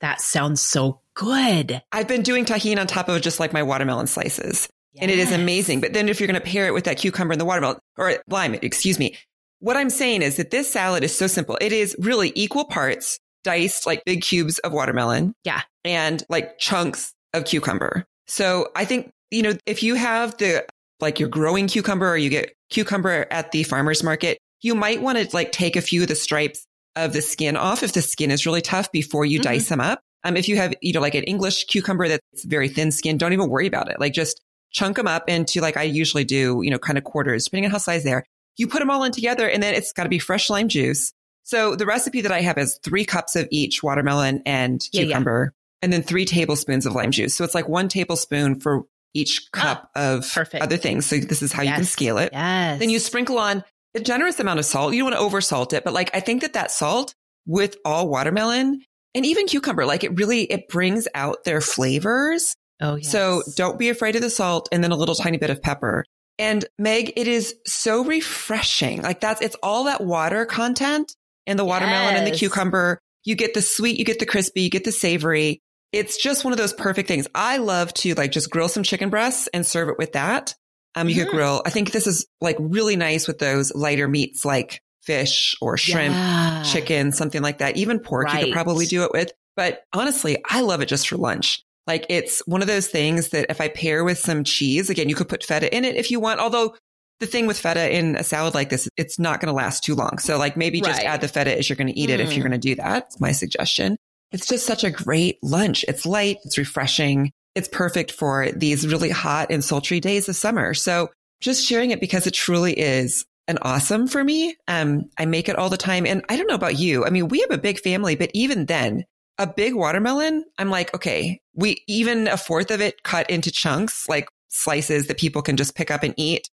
That 0.00 0.20
sounds 0.20 0.60
so 0.60 1.00
good. 1.14 1.82
I've 1.92 2.08
been 2.08 2.22
doing 2.22 2.44
Tajín 2.44 2.78
on 2.78 2.86
top 2.86 3.08
of 3.08 3.20
just 3.20 3.40
like 3.40 3.52
my 3.52 3.62
watermelon 3.62 4.06
slices. 4.06 4.68
Yes. 4.92 5.02
And 5.02 5.10
it 5.10 5.18
is 5.18 5.32
amazing. 5.32 5.80
But 5.80 5.92
then 5.92 6.08
if 6.08 6.20
you're 6.20 6.26
going 6.26 6.40
to 6.40 6.46
pair 6.46 6.66
it 6.66 6.74
with 6.74 6.84
that 6.84 6.96
cucumber 6.96 7.32
and 7.32 7.40
the 7.40 7.44
watermelon 7.44 7.78
or 7.98 8.14
lime, 8.28 8.54
excuse 8.54 8.98
me, 8.98 9.16
what 9.58 9.76
I'm 9.76 9.90
saying 9.90 10.22
is 10.22 10.36
that 10.36 10.50
this 10.50 10.72
salad 10.72 11.04
is 11.04 11.16
so 11.16 11.26
simple. 11.26 11.58
It 11.60 11.72
is 11.72 11.94
really 11.98 12.32
equal 12.34 12.64
parts 12.64 13.18
diced 13.44 13.86
like 13.86 14.04
big 14.04 14.22
cubes 14.22 14.58
of 14.60 14.72
watermelon. 14.72 15.34
Yeah. 15.44 15.62
And 15.84 16.22
like 16.28 16.58
chunks 16.58 17.12
of 17.34 17.44
cucumber. 17.44 18.06
So 18.26 18.68
I 18.74 18.84
think, 18.84 19.10
you 19.30 19.42
know, 19.42 19.54
if 19.66 19.82
you 19.82 19.96
have 19.96 20.36
the 20.38 20.66
like 21.00 21.20
you're 21.20 21.28
growing 21.28 21.66
cucumber 21.66 22.08
or 22.08 22.16
you 22.16 22.30
get 22.30 22.54
cucumber 22.70 23.26
at 23.30 23.52
the 23.52 23.64
farmer's 23.64 24.02
market, 24.02 24.38
you 24.62 24.74
might 24.74 25.02
want 25.02 25.18
to 25.18 25.28
like 25.34 25.52
take 25.52 25.76
a 25.76 25.80
few 25.80 26.02
of 26.02 26.08
the 26.08 26.14
stripes 26.14 26.66
of 26.96 27.12
the 27.12 27.22
skin 27.22 27.56
off 27.56 27.82
if 27.82 27.92
the 27.92 28.02
skin 28.02 28.30
is 28.30 28.46
really 28.46 28.60
tough 28.60 28.90
before 28.92 29.24
you 29.24 29.38
mm-hmm. 29.38 29.50
dice 29.50 29.68
them 29.68 29.80
up. 29.80 30.00
Um, 30.22 30.36
if 30.36 30.48
you 30.48 30.56
have, 30.56 30.74
you 30.82 30.92
know, 30.92 31.00
like 31.00 31.14
an 31.14 31.24
English 31.24 31.64
cucumber 31.64 32.08
that's 32.08 32.44
very 32.44 32.68
thin 32.68 32.90
skin, 32.90 33.16
don't 33.16 33.32
even 33.32 33.48
worry 33.48 33.66
about 33.66 33.90
it. 33.90 33.98
Like 33.98 34.12
just 34.12 34.40
chunk 34.70 34.96
them 34.96 35.06
up 35.06 35.28
into 35.28 35.60
like 35.60 35.76
I 35.76 35.84
usually 35.84 36.24
do, 36.24 36.60
you 36.62 36.70
know, 36.70 36.78
kind 36.78 36.98
of 36.98 37.04
quarters, 37.04 37.44
depending 37.44 37.66
on 37.66 37.70
how 37.72 37.78
size 37.78 38.04
they 38.04 38.12
are. 38.12 38.24
You 38.56 38.66
put 38.66 38.80
them 38.80 38.90
all 38.90 39.02
in 39.04 39.12
together 39.12 39.48
and 39.48 39.62
then 39.62 39.74
it's 39.74 39.92
got 39.92 40.02
to 40.02 40.08
be 40.10 40.18
fresh 40.18 40.50
lime 40.50 40.68
juice. 40.68 41.12
So 41.44 41.74
the 41.74 41.86
recipe 41.86 42.20
that 42.20 42.32
I 42.32 42.42
have 42.42 42.58
is 42.58 42.78
three 42.82 43.04
cups 43.04 43.34
of 43.34 43.48
each 43.50 43.82
watermelon 43.82 44.42
and 44.44 44.86
cucumber 44.92 45.40
yeah, 45.40 45.46
yeah. 45.46 45.84
and 45.84 45.92
then 45.92 46.02
three 46.02 46.26
tablespoons 46.26 46.84
of 46.84 46.94
lime 46.94 47.12
juice. 47.12 47.34
So 47.34 47.44
it's 47.44 47.54
like 47.54 47.68
one 47.68 47.88
tablespoon 47.88 48.60
for 48.60 48.84
each 49.14 49.48
ah, 49.54 49.58
cup 49.58 49.90
oh, 49.96 50.18
of 50.18 50.32
perfect. 50.32 50.62
other 50.62 50.76
things. 50.76 51.06
So 51.06 51.16
this 51.16 51.42
is 51.42 51.52
how 51.52 51.62
yes. 51.62 51.70
you 51.70 51.74
can 51.76 51.84
scale 51.84 52.18
it. 52.18 52.30
Yes. 52.32 52.78
Then 52.78 52.90
you 52.90 52.98
sprinkle 52.98 53.38
on 53.38 53.64
a 53.94 54.00
generous 54.00 54.40
amount 54.40 54.58
of 54.58 54.64
salt. 54.64 54.92
You 54.92 55.00
don't 55.00 55.10
want 55.10 55.16
to 55.16 55.24
over 55.24 55.40
salt 55.40 55.72
it, 55.72 55.84
but 55.84 55.92
like 55.92 56.10
I 56.14 56.20
think 56.20 56.42
that 56.42 56.54
that 56.54 56.70
salt 56.70 57.14
with 57.46 57.76
all 57.84 58.08
watermelon 58.08 58.82
and 59.14 59.26
even 59.26 59.46
cucumber, 59.46 59.86
like 59.86 60.04
it 60.04 60.18
really, 60.18 60.42
it 60.42 60.68
brings 60.68 61.08
out 61.14 61.44
their 61.44 61.60
flavors. 61.60 62.54
Oh, 62.80 62.96
yes. 62.96 63.10
So 63.10 63.42
don't 63.56 63.78
be 63.78 63.88
afraid 63.88 64.16
of 64.16 64.22
the 64.22 64.30
salt 64.30 64.68
and 64.72 64.82
then 64.82 64.92
a 64.92 64.96
little 64.96 65.14
tiny 65.14 65.36
bit 65.36 65.50
of 65.50 65.62
pepper. 65.62 66.04
And 66.38 66.64
Meg, 66.78 67.12
it 67.16 67.28
is 67.28 67.54
so 67.66 68.04
refreshing. 68.04 69.02
Like 69.02 69.20
that's, 69.20 69.42
it's 69.42 69.56
all 69.62 69.84
that 69.84 70.00
water 70.00 70.46
content 70.46 71.14
in 71.46 71.56
the 71.56 71.64
watermelon 71.64 72.14
yes. 72.14 72.18
and 72.18 72.26
the 72.26 72.36
cucumber. 72.36 72.98
You 73.24 73.34
get 73.34 73.52
the 73.52 73.60
sweet, 73.60 73.98
you 73.98 74.04
get 74.04 74.18
the 74.18 74.26
crispy, 74.26 74.62
you 74.62 74.70
get 74.70 74.84
the 74.84 74.92
savory. 74.92 75.60
It's 75.92 76.16
just 76.16 76.44
one 76.44 76.52
of 76.52 76.58
those 76.58 76.72
perfect 76.72 77.08
things. 77.08 77.26
I 77.34 77.58
love 77.58 77.92
to 77.94 78.14
like 78.14 78.30
just 78.30 78.50
grill 78.50 78.68
some 78.68 78.84
chicken 78.84 79.10
breasts 79.10 79.48
and 79.52 79.66
serve 79.66 79.88
it 79.88 79.98
with 79.98 80.12
that. 80.12 80.54
Um, 80.94 81.08
you 81.08 81.14
mm. 81.14 81.24
could 81.24 81.30
grill. 81.30 81.62
I 81.64 81.70
think 81.70 81.92
this 81.92 82.06
is 82.06 82.26
like 82.40 82.56
really 82.58 82.96
nice 82.96 83.26
with 83.28 83.38
those 83.38 83.74
lighter 83.74 84.08
meats 84.08 84.44
like 84.44 84.82
fish 85.02 85.56
or 85.60 85.76
shrimp, 85.76 86.14
yeah. 86.14 86.62
chicken, 86.64 87.12
something 87.12 87.42
like 87.42 87.58
that. 87.58 87.76
Even 87.76 88.00
pork, 88.00 88.26
right. 88.26 88.40
you 88.40 88.46
could 88.46 88.52
probably 88.52 88.86
do 88.86 89.04
it 89.04 89.12
with. 89.12 89.32
But 89.56 89.84
honestly, 89.92 90.38
I 90.48 90.60
love 90.62 90.80
it 90.80 90.86
just 90.86 91.08
for 91.08 91.16
lunch. 91.16 91.62
Like 91.86 92.06
it's 92.08 92.40
one 92.46 92.62
of 92.62 92.68
those 92.68 92.88
things 92.88 93.28
that 93.28 93.46
if 93.50 93.60
I 93.60 93.68
pair 93.68 94.04
with 94.04 94.18
some 94.18 94.44
cheese, 94.44 94.90
again, 94.90 95.08
you 95.08 95.14
could 95.14 95.28
put 95.28 95.44
feta 95.44 95.74
in 95.74 95.84
it 95.84 95.96
if 95.96 96.10
you 96.10 96.20
want. 96.20 96.40
Although 96.40 96.74
the 97.18 97.26
thing 97.26 97.46
with 97.46 97.58
feta 97.58 97.94
in 97.94 98.16
a 98.16 98.24
salad 98.24 98.54
like 98.54 98.70
this, 98.70 98.88
it's 98.96 99.18
not 99.18 99.40
going 99.40 99.48
to 99.48 99.52
last 99.52 99.84
too 99.84 99.94
long. 99.94 100.18
So 100.18 100.38
like 100.38 100.56
maybe 100.56 100.80
just 100.80 100.98
Right. 100.98 101.06
add 101.06 101.20
the 101.20 101.28
feta 101.28 101.56
as 101.56 101.68
you're 101.68 101.76
going 101.76 101.92
to 101.92 101.98
eat 101.98 102.10
it 102.10 102.20
if 102.20 102.30
Mm. 102.30 102.36
you're 102.36 102.48
going 102.48 102.60
to 102.60 102.68
do 102.68 102.74
that. 102.76 103.06
It's 103.06 103.20
my 103.20 103.32
suggestion. 103.32 103.96
It's 104.32 104.46
just 104.46 104.64
such 104.64 104.84
a 104.84 104.90
great 104.90 105.38
lunch. 105.42 105.84
It's 105.88 106.06
light. 106.06 106.38
It's 106.44 106.56
refreshing. 106.56 107.32
It's 107.54 107.68
perfect 107.68 108.12
for 108.12 108.50
these 108.52 108.86
really 108.86 109.10
hot 109.10 109.48
and 109.50 109.64
sultry 109.64 110.00
days 110.00 110.28
of 110.28 110.36
summer. 110.36 110.74
So 110.74 111.10
just 111.40 111.66
sharing 111.66 111.90
it 111.90 112.00
because 112.00 112.26
it 112.26 112.34
truly 112.34 112.78
is 112.78 113.24
an 113.48 113.58
awesome 113.62 114.06
for 114.06 114.22
me. 114.22 114.56
Um, 114.68 115.10
I 115.18 115.26
make 115.26 115.48
it 115.48 115.56
all 115.56 115.68
the 115.68 115.76
time. 115.76 116.06
And 116.06 116.24
I 116.28 116.36
don't 116.36 116.46
know 116.46 116.54
about 116.54 116.78
you. 116.78 117.04
I 117.04 117.10
mean, 117.10 117.28
we 117.28 117.40
have 117.40 117.50
a 117.50 117.58
big 117.58 117.80
family, 117.80 118.14
but 118.14 118.30
even 118.34 118.66
then, 118.66 119.04
a 119.38 119.46
big 119.46 119.74
watermelon, 119.74 120.44
I'm 120.58 120.70
like, 120.70 120.94
okay, 120.94 121.40
we 121.54 121.82
even 121.88 122.28
a 122.28 122.36
fourth 122.36 122.70
of 122.70 122.80
it 122.80 123.02
cut 123.02 123.28
into 123.30 123.50
chunks, 123.50 124.06
like 124.08 124.28
slices 124.48 125.06
that 125.06 125.18
people 125.18 125.42
can 125.42 125.56
just 125.56 125.74
pick 125.74 125.90
up 125.90 126.02
and 126.02 126.14
eat. 126.16 126.48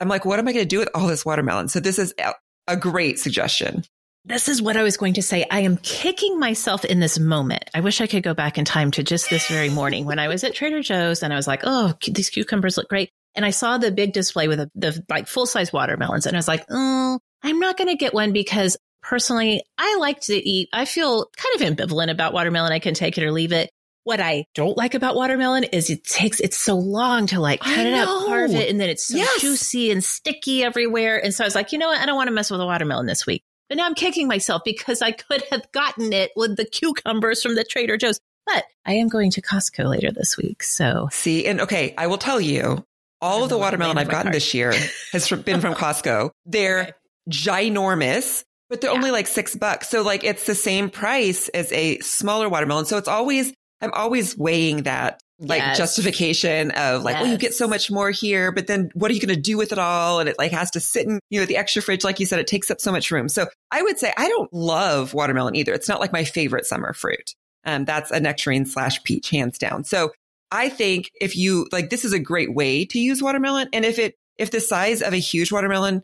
I'm 0.00 0.08
like, 0.08 0.24
what 0.24 0.38
am 0.38 0.48
I 0.48 0.52
going 0.52 0.64
to 0.64 0.68
do 0.68 0.78
with 0.78 0.88
all 0.94 1.06
this 1.06 1.24
watermelon? 1.24 1.68
So 1.68 1.80
this 1.80 1.98
is 1.98 2.14
a- 2.18 2.76
great 2.76 3.18
suggestion. 3.18 3.84
This 4.24 4.48
is 4.48 4.60
what 4.60 4.76
I 4.76 4.82
was 4.82 4.96
going 4.98 5.14
to 5.14 5.22
say. 5.22 5.46
I 5.50 5.60
am 5.60 5.78
kicking 5.78 6.38
myself 6.38 6.84
in 6.84 7.00
this 7.00 7.18
moment. 7.18 7.64
I 7.74 7.80
wish 7.80 8.00
I 8.00 8.06
could 8.06 8.22
go 8.22 8.34
back 8.34 8.58
in 8.58 8.64
time 8.66 8.90
to 8.92 9.02
just 9.02 9.30
this 9.30 9.48
very 9.48 9.70
morning 9.70 10.04
when 10.04 10.18
I 10.18 10.28
was 10.28 10.44
at 10.44 10.54
Trader 10.54 10.82
Joe's 10.82 11.22
and 11.22 11.32
I 11.32 11.36
was 11.36 11.46
like, 11.46 11.62
oh, 11.64 11.94
these 12.06 12.28
cucumbers 12.28 12.76
look 12.76 12.88
great. 12.88 13.10
And 13.34 13.46
I 13.46 13.50
saw 13.50 13.78
the 13.78 13.90
big 13.90 14.12
display 14.12 14.46
with 14.46 14.58
the, 14.58 14.70
the 14.74 15.04
like 15.08 15.26
full 15.26 15.46
size 15.46 15.72
watermelons. 15.72 16.26
And 16.26 16.36
I 16.36 16.38
was 16.38 16.48
like, 16.48 16.64
oh, 16.70 17.18
I'm 17.42 17.58
not 17.60 17.78
going 17.78 17.88
to 17.88 17.96
get 17.96 18.12
one 18.12 18.32
because 18.32 18.76
personally, 19.02 19.62
I 19.78 19.96
like 19.98 20.20
to 20.22 20.34
eat. 20.34 20.68
I 20.72 20.84
feel 20.84 21.26
kind 21.36 21.70
of 21.70 21.76
ambivalent 21.76 22.10
about 22.10 22.34
watermelon. 22.34 22.72
I 22.72 22.78
can 22.78 22.92
take 22.92 23.16
it 23.16 23.24
or 23.24 23.32
leave 23.32 23.52
it. 23.52 23.70
What 24.04 24.20
I 24.20 24.44
don't 24.54 24.76
like 24.76 24.94
about 24.94 25.14
watermelon 25.14 25.64
is 25.64 25.88
it 25.90 26.04
takes 26.04 26.40
it's 26.40 26.58
so 26.58 26.76
long 26.76 27.26
to 27.28 27.40
like 27.40 27.60
cut 27.60 27.86
it 27.86 27.94
up, 27.94 28.08
carve 28.26 28.50
it, 28.54 28.68
and 28.70 28.80
then 28.80 28.88
it's 28.88 29.06
so 29.06 29.16
Yes. 29.16 29.40
juicy 29.40 29.90
and 29.90 30.02
sticky 30.02 30.62
everywhere. 30.64 31.22
And 31.22 31.32
so 31.34 31.44
I 31.44 31.46
was 31.46 31.54
like, 31.54 31.72
you 31.72 31.78
know 31.78 31.88
what? 31.88 32.00
I 32.00 32.06
don't 32.06 32.16
want 32.16 32.28
to 32.28 32.32
mess 32.34 32.50
with 32.50 32.60
a 32.60 32.66
watermelon 32.66 33.06
this 33.06 33.26
week. 33.26 33.44
But 33.70 33.76
now 33.76 33.86
I'm 33.86 33.94
kicking 33.94 34.28
myself 34.28 34.60
because 34.64 35.00
I 35.00 35.12
could 35.12 35.42
have 35.50 35.70
gotten 35.72 36.12
it 36.12 36.32
with 36.36 36.56
the 36.56 36.64
cucumbers 36.66 37.40
from 37.42 37.54
the 37.54 37.64
Trader 37.64 37.96
Joe's. 37.96 38.20
But 38.46 38.64
I 38.84 38.94
am 38.94 39.08
going 39.08 39.30
to 39.30 39.40
Costco 39.40 39.88
later 39.88 40.10
this 40.10 40.36
week. 40.36 40.62
So 40.64 41.08
See, 41.12 41.46
and 41.46 41.60
okay, 41.62 41.94
I 41.96 42.08
will 42.08 42.18
tell 42.18 42.40
you, 42.40 42.84
all 43.22 43.44
of 43.44 43.48
the 43.50 43.56
watermelon 43.58 43.96
I've 43.96 44.08
gotten 44.08 44.24
cart. 44.24 44.32
this 44.34 44.52
year 44.54 44.72
has 45.12 45.30
been 45.30 45.60
from 45.60 45.74
Costco. 45.76 46.30
They're 46.46 46.80
Okay. 46.80 46.92
ginormous, 47.30 48.44
but 48.68 48.80
they're 48.80 48.90
Yeah. 48.90 48.96
only 48.96 49.10
like 49.10 49.26
six 49.26 49.54
bucks. 49.54 49.88
So 49.88 50.02
like 50.02 50.24
it's 50.24 50.46
the 50.46 50.54
same 50.54 50.90
price 50.90 51.48
as 51.50 51.70
a 51.72 51.98
smaller 52.00 52.48
watermelon. 52.48 52.86
So 52.86 52.96
it's 52.96 53.08
always, 53.08 53.52
I'm 53.80 53.92
always 53.92 54.36
weighing 54.36 54.82
that 54.84 55.20
like 55.40 55.60
Yes. 55.60 55.78
justification 55.78 56.70
of 56.72 57.02
like, 57.02 57.16
well, 57.16 57.26
you 57.26 57.38
get 57.38 57.54
so 57.54 57.66
much 57.66 57.90
more 57.90 58.10
here, 58.10 58.52
but 58.52 58.66
then 58.66 58.90
what 58.94 59.10
are 59.10 59.14
you 59.14 59.20
going 59.20 59.34
to 59.34 59.40
do 59.40 59.56
with 59.56 59.72
it 59.72 59.78
all? 59.78 60.20
And 60.20 60.28
it 60.28 60.36
like 60.38 60.52
has 60.52 60.70
to 60.72 60.80
sit 60.80 61.06
in, 61.06 61.18
you 61.30 61.40
know, 61.40 61.46
the 61.46 61.56
extra 61.56 61.80
fridge. 61.80 62.04
Like 62.04 62.20
you 62.20 62.26
said, 62.26 62.38
it 62.38 62.46
takes 62.46 62.70
up 62.70 62.80
so 62.80 62.92
much 62.92 63.10
room. 63.10 63.28
So 63.28 63.46
I 63.70 63.82
would 63.82 63.98
say 63.98 64.12
I 64.16 64.28
don't 64.28 64.52
love 64.52 65.14
watermelon 65.14 65.56
either. 65.56 65.72
It's 65.72 65.88
not 65.88 66.00
like 66.00 66.12
my 66.12 66.24
favorite 66.24 66.66
summer 66.66 66.92
fruit. 66.92 67.34
Um, 67.64 67.84
that's 67.84 68.10
a 68.10 68.20
nectarine 68.20 68.66
slash 68.66 69.02
peach, 69.02 69.30
hands 69.30 69.58
down. 69.58 69.84
So 69.84 70.12
I 70.50 70.68
think 70.68 71.10
if 71.20 71.36
you 71.36 71.68
like, 71.72 71.90
this 71.90 72.04
is 72.04 72.12
a 72.12 72.18
great 72.18 72.54
way 72.54 72.84
to 72.86 72.98
use 72.98 73.22
watermelon. 73.22 73.68
And 73.72 73.84
if 73.84 73.98
it, 73.98 74.14
if 74.36 74.50
the 74.50 74.60
size 74.60 75.00
of 75.02 75.12
a 75.12 75.18
huge 75.18 75.52
watermelon 75.52 76.02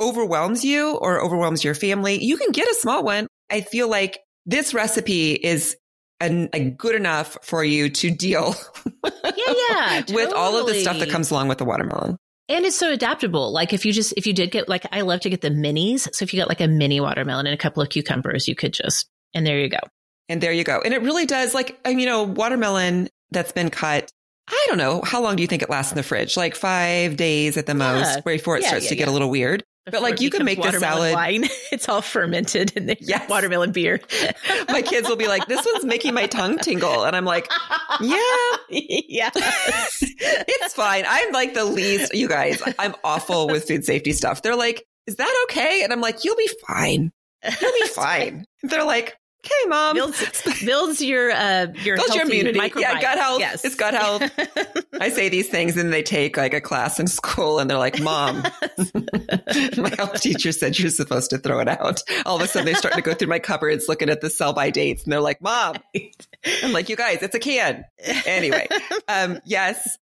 overwhelms 0.00 0.64
you 0.64 0.96
or 0.96 1.20
overwhelms 1.20 1.64
your 1.64 1.74
family, 1.74 2.22
you 2.22 2.36
can 2.36 2.52
get 2.52 2.68
a 2.68 2.74
small 2.74 3.02
one. 3.02 3.26
I 3.50 3.62
feel 3.62 3.88
like 3.88 4.20
this 4.46 4.72
recipe 4.72 5.32
is 5.32 5.76
an, 6.20 6.48
good 6.76 6.94
enough 6.94 7.38
for 7.42 7.62
you 7.64 7.88
to 7.90 8.10
deal 8.10 8.54
yeah, 9.04 9.20
yeah, 9.68 10.02
with 10.12 10.32
all 10.32 10.56
of 10.56 10.66
the 10.66 10.74
stuff 10.80 10.98
that 10.98 11.10
comes 11.10 11.30
along 11.30 11.48
with 11.48 11.58
the 11.58 11.64
watermelon. 11.64 12.16
And 12.48 12.64
it's 12.64 12.76
so 12.76 12.90
adaptable. 12.90 13.52
Like 13.52 13.72
if 13.72 13.84
you 13.84 13.92
just 13.92 14.14
if 14.16 14.26
you 14.26 14.32
did 14.32 14.50
get 14.50 14.68
like 14.68 14.86
I 14.90 15.02
love 15.02 15.20
to 15.20 15.30
get 15.30 15.42
the 15.42 15.50
minis. 15.50 16.08
So 16.14 16.22
if 16.22 16.32
you 16.32 16.40
got 16.40 16.48
like 16.48 16.60
a 16.62 16.68
mini 16.68 16.98
watermelon 17.00 17.46
and 17.46 17.54
a 17.54 17.58
couple 17.58 17.82
of 17.82 17.90
cucumbers, 17.90 18.48
you 18.48 18.54
could 18.54 18.72
just 18.72 19.06
and 19.34 19.46
there 19.46 19.58
you 19.58 19.68
go. 19.68 19.78
And 20.30 20.40
there 20.40 20.52
you 20.52 20.64
go. 20.64 20.80
And 20.84 20.92
it 20.94 21.02
really 21.02 21.26
does 21.26 21.54
like, 21.54 21.78
you 21.86 22.06
know, 22.06 22.22
watermelon 22.24 23.08
that's 23.30 23.52
been 23.52 23.70
cut. 23.70 24.10
I 24.50 24.64
don't 24.68 24.78
know. 24.78 25.02
How 25.04 25.20
long 25.22 25.36
do 25.36 25.42
you 25.42 25.46
think 25.46 25.62
it 25.62 25.68
lasts 25.68 25.92
in 25.92 25.96
the 25.96 26.02
fridge? 26.02 26.36
Like 26.36 26.54
five 26.54 27.16
days 27.18 27.58
at 27.58 27.66
the 27.66 27.74
most 27.74 28.16
Yeah. 28.16 28.20
before 28.24 28.56
it 28.56 28.62
Yeah, 28.62 28.68
starts 28.68 28.84
yeah, 28.86 28.90
to 28.90 28.96
get 28.96 29.08
a 29.08 29.10
little 29.10 29.28
weird. 29.30 29.62
But, 29.90 30.02
like, 30.02 30.20
you 30.20 30.30
can 30.30 30.44
make 30.44 30.58
this 30.58 30.66
watermelon 30.66 31.12
salad- 31.12 31.14
wine. 31.14 31.44
It's 31.72 31.88
all 31.88 32.00
fermented 32.02 32.72
in 32.76 32.86
the 32.86 32.96
Yes. 33.00 33.28
watermelon 33.28 33.72
beer. 33.72 34.00
My 34.68 34.82
kids 34.82 35.08
will 35.08 35.16
be 35.16 35.28
like, 35.28 35.46
this 35.46 35.64
one's 35.72 35.84
making 35.84 36.14
my 36.14 36.26
tongue 36.26 36.58
tingle. 36.58 37.04
And 37.04 37.14
I'm 37.14 37.24
like, 37.24 37.48
yeah, 38.00 38.16
yeah. 38.70 39.30
it's 39.34 40.74
fine. 40.74 41.04
I'm 41.06 41.32
like 41.32 41.54
the 41.54 41.64
least, 41.64 42.14
you 42.14 42.28
guys, 42.28 42.62
I'm 42.78 42.94
awful 43.04 43.46
with 43.48 43.66
food 43.68 43.84
safety 43.84 44.12
stuff. 44.12 44.42
They're 44.42 44.56
like, 44.56 44.84
is 45.06 45.16
that 45.16 45.46
okay? 45.50 45.82
And 45.84 45.92
I'm 45.92 46.00
like, 46.00 46.24
you'll 46.24 46.36
be 46.36 46.50
fine. 46.66 47.10
You'll 47.60 47.72
be 47.80 47.86
fine. 47.88 48.44
They're 48.62 48.84
like, 48.84 49.16
okay, 49.48 49.68
mom. 49.68 49.94
builds 49.94 50.62
builds 50.64 51.00
your 51.02 51.30
uh 51.30 51.66
your 51.82 51.96
Builds 51.96 52.14
your 52.14 52.24
immunity. 52.24 52.58
microbiome. 52.58 52.80
Yeah, 52.80 53.00
gut 53.00 53.18
health. 53.18 53.40
Yes. 53.40 53.64
It's 53.64 53.74
gut 53.74 53.94
health. 53.94 54.22
I 55.00 55.08
say 55.10 55.28
these 55.28 55.48
things 55.48 55.76
and 55.76 55.92
they 55.92 56.02
take 56.02 56.36
like 56.36 56.54
a 56.54 56.60
class 56.60 56.98
in 57.00 57.06
school 57.06 57.58
and 57.58 57.70
they're 57.70 57.78
like, 57.78 58.00
mom, 58.00 58.42
my 59.76 59.92
health 59.96 60.20
teacher 60.20 60.52
said 60.52 60.78
you're 60.78 60.90
supposed 60.90 61.30
to 61.30 61.38
throw 61.38 61.60
it 61.60 61.68
out. 61.68 62.02
All 62.26 62.36
of 62.36 62.42
a 62.42 62.48
sudden 62.48 62.66
they 62.66 62.74
start 62.74 62.94
to 62.94 63.02
go 63.02 63.14
through 63.14 63.28
my 63.28 63.38
cupboards 63.38 63.86
looking 63.88 64.10
at 64.10 64.20
the 64.20 64.30
sell 64.30 64.52
by 64.52 64.70
dates 64.70 65.04
and 65.04 65.12
they're 65.12 65.20
like, 65.20 65.40
mom, 65.40 65.76
I'm 66.62 66.72
like, 66.72 66.88
you 66.88 66.96
guys, 66.96 67.22
it's 67.22 67.34
a 67.34 67.38
can. 67.38 67.84
Anyway, 68.26 68.68
um, 69.08 69.38
yes. 69.44 69.98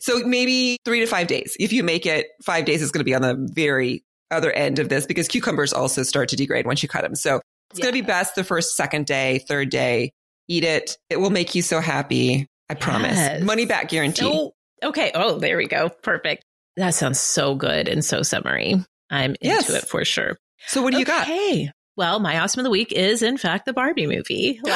so 0.00 0.18
maybe 0.26 0.78
three 0.84 1.00
to 1.00 1.06
five 1.06 1.26
days. 1.28 1.56
If 1.60 1.72
you 1.72 1.84
make 1.84 2.06
it 2.06 2.26
five 2.42 2.64
days 2.64 2.82
is 2.82 2.90
going 2.90 3.00
to 3.00 3.04
be 3.04 3.14
on 3.14 3.22
the 3.22 3.36
very 3.52 4.04
other 4.30 4.50
end 4.52 4.78
of 4.78 4.88
this 4.88 5.06
because 5.06 5.28
cucumbers 5.28 5.72
also 5.72 6.02
start 6.02 6.28
to 6.30 6.36
degrade 6.36 6.66
once 6.66 6.82
you 6.82 6.88
cut 6.88 7.02
them. 7.02 7.14
So 7.14 7.40
it's 7.74 7.80
going 7.82 7.92
to 7.94 8.00
be 8.02 8.06
best 8.06 8.34
the 8.34 8.44
first, 8.44 8.76
second 8.76 9.06
day, 9.06 9.38
third 9.48 9.70
day. 9.70 10.12
Eat 10.48 10.64
it. 10.64 10.98
It 11.10 11.18
will 11.20 11.30
make 11.30 11.54
you 11.54 11.62
so 11.62 11.80
happy. 11.80 12.46
I 12.68 12.74
promise. 12.74 13.16
Yes. 13.16 13.42
Money 13.42 13.66
back 13.66 13.88
guarantee. 13.88 14.50
Okay. 14.82 15.10
Oh, 15.14 15.38
there 15.38 15.56
we 15.56 15.66
go. 15.66 15.88
Perfect. 15.88 16.44
That 16.76 16.94
sounds 16.94 17.20
so 17.20 17.54
good 17.54 17.88
and 17.88 18.04
so 18.04 18.22
summery. 18.22 18.74
I'm 19.10 19.36
into 19.40 19.76
it 19.76 19.86
for 19.86 20.04
sure. 20.04 20.36
So 20.66 20.82
what 20.82 20.92
do 20.92 20.98
you 20.98 21.04
got? 21.04 21.26
Hey, 21.26 21.70
Well, 21.96 22.18
my 22.20 22.40
awesome 22.40 22.60
of 22.60 22.64
the 22.64 22.70
week 22.70 22.90
is 22.92 23.22
in 23.22 23.36
fact 23.38 23.64
the 23.66 23.72
Barbie 23.72 24.06
movie. 24.06 24.60
Like 24.64 24.74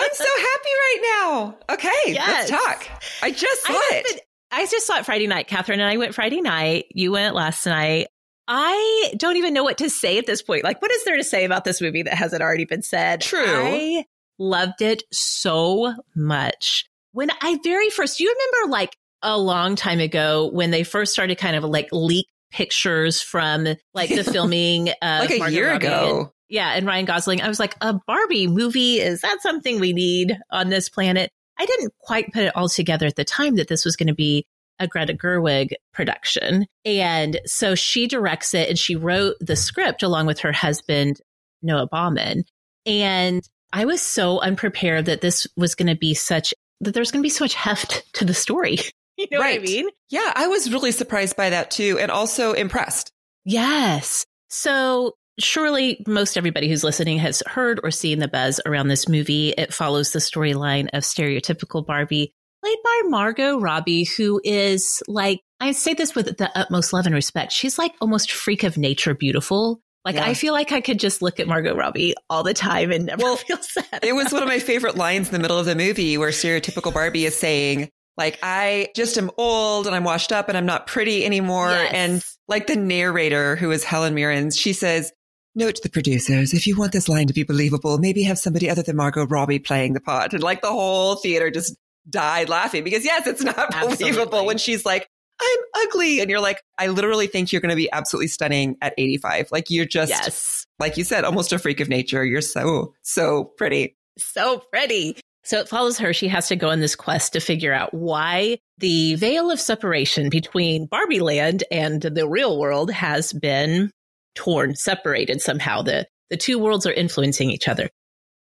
I'm 0.00 0.14
so 0.14 0.24
happy 0.24 0.68
right 0.68 0.98
now. 1.20 1.56
Okay, 1.70 1.90
Yes. 2.06 2.50
let's 2.50 2.50
talk. 2.50 2.88
I 3.22 3.30
just 3.30 3.62
saw 3.64 3.72
I 3.72 3.88
it. 3.92 4.06
haven't- 4.06 4.22
I 4.54 4.66
just 4.66 4.86
saw 4.86 4.98
it 4.98 5.06
Friday 5.06 5.26
night. 5.26 5.46
Catherine 5.48 5.80
and 5.80 5.88
I 5.88 5.96
went 5.96 6.14
Friday 6.14 6.42
night. 6.42 6.84
You 6.90 7.10
went 7.12 7.34
last 7.34 7.64
night. 7.64 8.08
I 8.54 9.14
don't 9.16 9.36
even 9.36 9.54
know 9.54 9.62
what 9.64 9.78
to 9.78 9.88
say 9.88 10.18
at 10.18 10.26
this 10.26 10.42
point. 10.42 10.62
Like, 10.62 10.82
what 10.82 10.92
is 10.92 11.02
there 11.04 11.16
to 11.16 11.24
say 11.24 11.46
about 11.46 11.64
this 11.64 11.80
movie 11.80 12.02
that 12.02 12.12
hasn't 12.12 12.42
already 12.42 12.66
been 12.66 12.82
said? 12.82 13.22
True. 13.22 13.42
I 13.46 14.04
loved 14.38 14.82
it 14.82 15.04
so 15.10 15.94
much. 16.14 16.84
When 17.12 17.30
I 17.40 17.58
very 17.64 17.88
first, 17.88 18.18
do 18.18 18.24
you 18.24 18.30
remember 18.34 18.72
like 18.72 18.94
a 19.22 19.38
long 19.38 19.74
time 19.74 20.00
ago 20.00 20.50
when 20.52 20.70
they 20.70 20.82
first 20.84 21.14
started 21.14 21.38
kind 21.38 21.56
of 21.56 21.64
like 21.64 21.88
leak 21.92 22.26
pictures 22.50 23.22
from 23.22 23.66
like 23.94 24.10
the 24.10 24.22
filming 24.30 24.90
of 24.90 24.96
like 25.00 25.30
a 25.30 25.38
Margot 25.38 25.54
year 25.54 25.70
Robbie 25.70 25.86
and- 25.86 25.94
ago. 25.94 26.32
yeah, 26.50 26.74
and 26.74 26.86
Ryan 26.86 27.06
Gosling. 27.06 27.40
I 27.40 27.48
was 27.48 27.58
like, 27.58 27.74
a 27.80 27.94
Barbie 28.06 28.48
movie, 28.48 29.00
is 29.00 29.22
that 29.22 29.40
something 29.40 29.80
we 29.80 29.94
need 29.94 30.38
on 30.50 30.68
this 30.68 30.90
planet? 30.90 31.30
I 31.58 31.64
didn't 31.64 31.94
quite 32.00 32.32
put 32.34 32.42
it 32.42 32.56
all 32.56 32.68
together 32.68 33.06
at 33.06 33.16
the 33.16 33.24
time 33.24 33.56
that 33.56 33.68
this 33.68 33.86
was 33.86 33.96
going 33.96 34.08
to 34.08 34.14
be 34.14 34.44
a 34.82 34.86
Greta 34.88 35.14
Gerwig 35.14 35.72
production. 35.94 36.66
And 36.84 37.40
so 37.46 37.74
she 37.74 38.06
directs 38.08 38.52
it 38.54 38.68
and 38.68 38.78
she 38.78 38.96
wrote 38.96 39.36
the 39.40 39.56
script 39.56 40.02
along 40.02 40.26
with 40.26 40.40
her 40.40 40.52
husband, 40.52 41.20
Noah 41.62 41.88
Baumbach. 41.88 42.44
And 42.84 43.42
I 43.72 43.84
was 43.84 44.02
so 44.02 44.40
unprepared 44.40 45.06
that 45.06 45.20
this 45.20 45.46
was 45.56 45.74
going 45.74 45.88
to 45.88 45.94
be 45.96 46.14
such, 46.14 46.52
that 46.80 46.92
there's 46.94 47.10
going 47.10 47.22
to 47.22 47.26
be 47.26 47.30
so 47.30 47.44
much 47.44 47.54
heft 47.54 48.02
to 48.14 48.24
the 48.24 48.34
story. 48.34 48.78
You 49.18 49.26
know 49.30 49.40
Right. 49.40 49.60
what 49.60 49.68
I 49.68 49.72
mean? 49.72 49.88
Yeah, 50.08 50.32
I 50.34 50.46
was 50.46 50.72
really 50.72 50.90
surprised 50.90 51.36
by 51.36 51.50
that 51.50 51.70
too, 51.70 51.98
and 52.00 52.10
also 52.10 52.54
impressed. 52.54 53.12
Yes. 53.44 54.24
So 54.48 55.12
surely 55.38 56.02
most 56.08 56.38
everybody 56.38 56.66
who's 56.66 56.82
listening 56.82 57.18
has 57.18 57.42
heard 57.46 57.78
or 57.84 57.90
seen 57.90 58.20
the 58.20 58.26
buzz 58.26 58.58
around 58.64 58.88
this 58.88 59.10
movie. 59.10 59.50
It 59.50 59.74
follows 59.74 60.12
the 60.12 60.18
storyline 60.18 60.88
of 60.94 61.02
stereotypical 61.02 61.84
Barbie, 61.84 62.32
played 62.62 62.78
by 62.84 63.00
Margot 63.08 63.58
Robbie, 63.58 64.04
who 64.04 64.40
is 64.44 65.02
like, 65.08 65.40
I 65.60 65.72
say 65.72 65.94
this 65.94 66.14
with 66.14 66.36
the 66.36 66.50
utmost 66.58 66.92
love 66.92 67.06
and 67.06 67.14
respect. 67.14 67.52
She's 67.52 67.78
like 67.78 67.92
almost 68.00 68.32
freak 68.32 68.62
of 68.62 68.76
nature 68.76 69.14
beautiful. 69.14 69.80
Like 70.04 70.16
Yeah. 70.16 70.26
I 70.26 70.34
feel 70.34 70.52
like 70.52 70.72
I 70.72 70.80
could 70.80 70.98
just 70.98 71.22
look 71.22 71.38
at 71.38 71.46
Margot 71.46 71.74
Robbie 71.74 72.14
all 72.28 72.42
the 72.42 72.54
time 72.54 72.90
and 72.90 73.06
never 73.06 73.22
Well, 73.22 73.36
feel 73.48 73.58
sad. 73.58 74.00
It 74.02 74.14
was 74.14 74.32
one 74.32 74.42
of 74.42 74.48
my 74.48 74.58
favorite 74.58 74.96
lines 74.96 75.28
in 75.28 75.32
the 75.32 75.38
middle 75.38 75.58
of 75.58 75.66
the 75.66 75.76
movie 75.76 76.18
where 76.18 76.30
stereotypical 76.30 76.92
Barbie 76.92 77.24
is 77.24 77.36
saying, 77.36 77.88
like, 78.16 78.38
I 78.42 78.88
just 78.94 79.16
am 79.16 79.30
old 79.38 79.86
and 79.86 79.94
I'm 79.96 80.04
washed 80.04 80.32
up 80.32 80.48
and 80.48 80.58
I'm 80.58 80.66
not 80.66 80.86
pretty 80.86 81.24
anymore. 81.24 81.70
Yes. 81.70 81.92
And 81.94 82.24
like 82.48 82.66
the 82.66 82.76
narrator, 82.76 83.56
who 83.56 83.70
is 83.70 83.84
Helen 83.84 84.14
Mirren, 84.14 84.50
she 84.50 84.72
says, 84.72 85.12
Note 85.54 85.74
to 85.74 85.82
the 85.82 85.90
producers, 85.90 86.54
if 86.54 86.66
you 86.66 86.76
want 86.76 86.92
this 86.92 87.10
line 87.10 87.26
to 87.26 87.34
be 87.34 87.42
believable, 87.42 87.98
maybe 87.98 88.22
have 88.22 88.38
somebody 88.38 88.70
other 88.70 88.82
than 88.82 88.96
Margot 88.96 89.26
Robbie 89.26 89.58
playing 89.58 89.92
the 89.92 90.00
part. 90.00 90.32
And 90.32 90.42
like 90.42 90.62
the 90.62 90.68
whole 90.68 91.16
theater 91.16 91.50
just 91.50 91.76
died 92.08 92.48
laughing 92.48 92.84
because 92.84 93.04
yes, 93.04 93.26
it's 93.26 93.42
not 93.42 93.58
Absolutely. 93.74 93.96
believable 93.96 94.46
when 94.46 94.58
she's 94.58 94.84
like, 94.84 95.08
I'm 95.40 95.58
ugly. 95.86 96.20
And 96.20 96.30
you're 96.30 96.40
like, 96.40 96.62
I 96.78 96.88
literally 96.88 97.26
think 97.26 97.52
you're 97.52 97.60
going 97.60 97.70
to 97.70 97.76
be 97.76 97.90
absolutely 97.92 98.28
stunning 98.28 98.76
at 98.80 98.94
85. 98.96 99.48
Like 99.50 99.70
you're 99.70 99.86
just, 99.86 100.10
yes. 100.10 100.66
like 100.78 100.96
you 100.96 101.04
said, 101.04 101.24
almost 101.24 101.52
a 101.52 101.58
freak 101.58 101.80
of 101.80 101.88
nature. 101.88 102.24
You're 102.24 102.40
so, 102.40 102.94
so 103.02 103.44
pretty. 103.44 103.96
So 104.18 104.58
pretty. 104.70 105.16
So 105.44 105.58
it 105.58 105.68
follows 105.68 105.98
her. 105.98 106.12
She 106.12 106.28
has 106.28 106.48
to 106.48 106.56
go 106.56 106.70
on 106.70 106.80
this 106.80 106.94
quest 106.94 107.32
to 107.32 107.40
figure 107.40 107.72
out 107.72 107.92
why 107.92 108.58
the 108.78 109.16
veil 109.16 109.50
of 109.50 109.58
separation 109.58 110.28
between 110.28 110.86
Barbie 110.86 111.20
land 111.20 111.64
and 111.70 112.00
the 112.00 112.28
real 112.28 112.58
world 112.58 112.92
has 112.92 113.32
been 113.32 113.90
torn, 114.36 114.76
separated 114.76 115.40
somehow. 115.40 115.82
The, 115.82 116.06
the 116.30 116.36
two 116.36 116.58
worlds 116.58 116.86
are 116.86 116.92
influencing 116.92 117.50
each 117.50 117.66
other. 117.66 117.90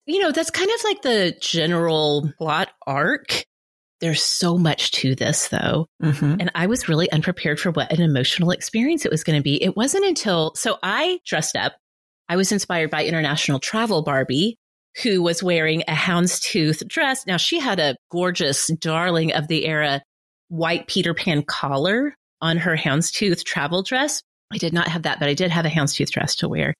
You 0.08 0.20
know, 0.20 0.32
that's 0.32 0.50
kind 0.50 0.70
of 0.70 0.84
like 0.84 1.02
the 1.02 1.38
general 1.42 2.32
plot 2.38 2.70
arc. 2.88 3.46
There's 4.00 4.24
so 4.24 4.58
much 4.58 4.92
to 4.92 5.16
this 5.16 5.50
though. 5.50 5.88
Mm-hmm. 6.02 6.36
And 6.40 6.52
I 6.56 6.68
was 6.68 6.88
really 6.88 7.12
unprepared 7.12 7.60
for 7.60 7.72
what 7.72 7.92
an 7.92 8.02
emotional 8.02 8.52
experience 8.52 9.06
it 9.06 9.12
was 9.12 9.24
going 9.24 9.38
to 9.38 9.44
be. 9.44 9.62
It 9.62 9.76
wasn't 9.76 10.06
until, 10.06 10.54
so 10.56 10.78
I 10.82 11.20
dressed 11.26 11.56
up. 11.56 11.74
I 12.30 12.38
was 12.38 12.52
inspired 12.52 12.90
by 12.90 13.06
International 13.06 13.60
Travel 13.60 14.02
Barbie, 14.02 14.58
who 15.04 15.22
was 15.22 15.44
wearing 15.44 15.82
a 15.88 15.94
houndstooth 15.94 16.88
dress. 16.88 17.28
Now 17.28 17.38
she 17.38 17.60
had 17.60 17.80
a 17.80 17.96
gorgeous 18.10 18.68
darling 18.80 19.34
of 19.34 19.48
the 19.48 19.66
era 19.66 20.02
white 20.50 20.88
Peter 20.88 21.14
Pan 21.14 21.44
collar 21.44 22.16
on 22.42 22.58
her 22.58 22.78
houndstooth 22.78 23.44
travel 23.44 23.84
dress. 23.84 24.22
I 24.54 24.58
did 24.58 24.74
not 24.74 24.88
have 24.88 25.04
that, 25.04 25.20
but 25.20 25.28
I 25.28 25.34
did 25.34 25.52
have 25.52 25.66
a 25.66 25.70
houndstooth 25.70 26.12
dress 26.12 26.36
to 26.38 26.48
wear. 26.48 26.74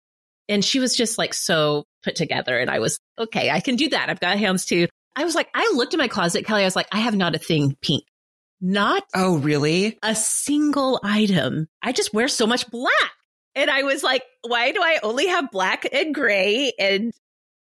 And 0.50 0.64
she 0.64 0.80
was 0.80 0.96
just 0.96 1.18
like 1.18 1.34
so 1.34 1.84
put 2.04 2.16
together. 2.16 2.58
And 2.58 2.70
I 2.70 2.80
was, 2.80 3.00
okay, 3.20 3.50
I 3.50 3.60
can 3.60 3.76
do 3.76 3.90
that. 3.90 4.10
I've 4.10 4.20
got 4.20 4.36
a 4.36 4.40
houndstooth. 4.40 4.88
I 5.16 5.24
was 5.26 5.36
like, 5.36 5.50
I 5.54 5.72
looked 5.76 5.94
in 5.94 5.98
my 5.98 6.08
closet, 6.08 6.46
Kelly. 6.46 6.62
I 6.62 6.66
was 6.66 6.76
like, 6.76 6.88
I 6.92 7.00
have 7.00 7.16
not 7.16 7.36
a 7.36 7.40
thing 7.40 7.76
pink. 7.82 8.04
Not 8.62 9.04
Oh, 9.14 9.38
really? 9.38 9.98
a 10.02 10.16
single 10.16 11.00
item. 11.04 11.68
I 11.82 11.92
just 11.92 12.14
wear 12.14 12.28
so 12.28 12.48
much 12.48 12.70
black. 12.72 12.92
And 13.56 13.70
I 13.70 13.84
was 13.84 14.04
like, 14.04 14.24
why 14.48 14.72
do 14.72 14.82
I 14.82 15.00
only 15.04 15.28
have 15.28 15.52
black 15.52 15.88
and 15.92 16.14
gray? 16.14 16.72
And 16.80 17.12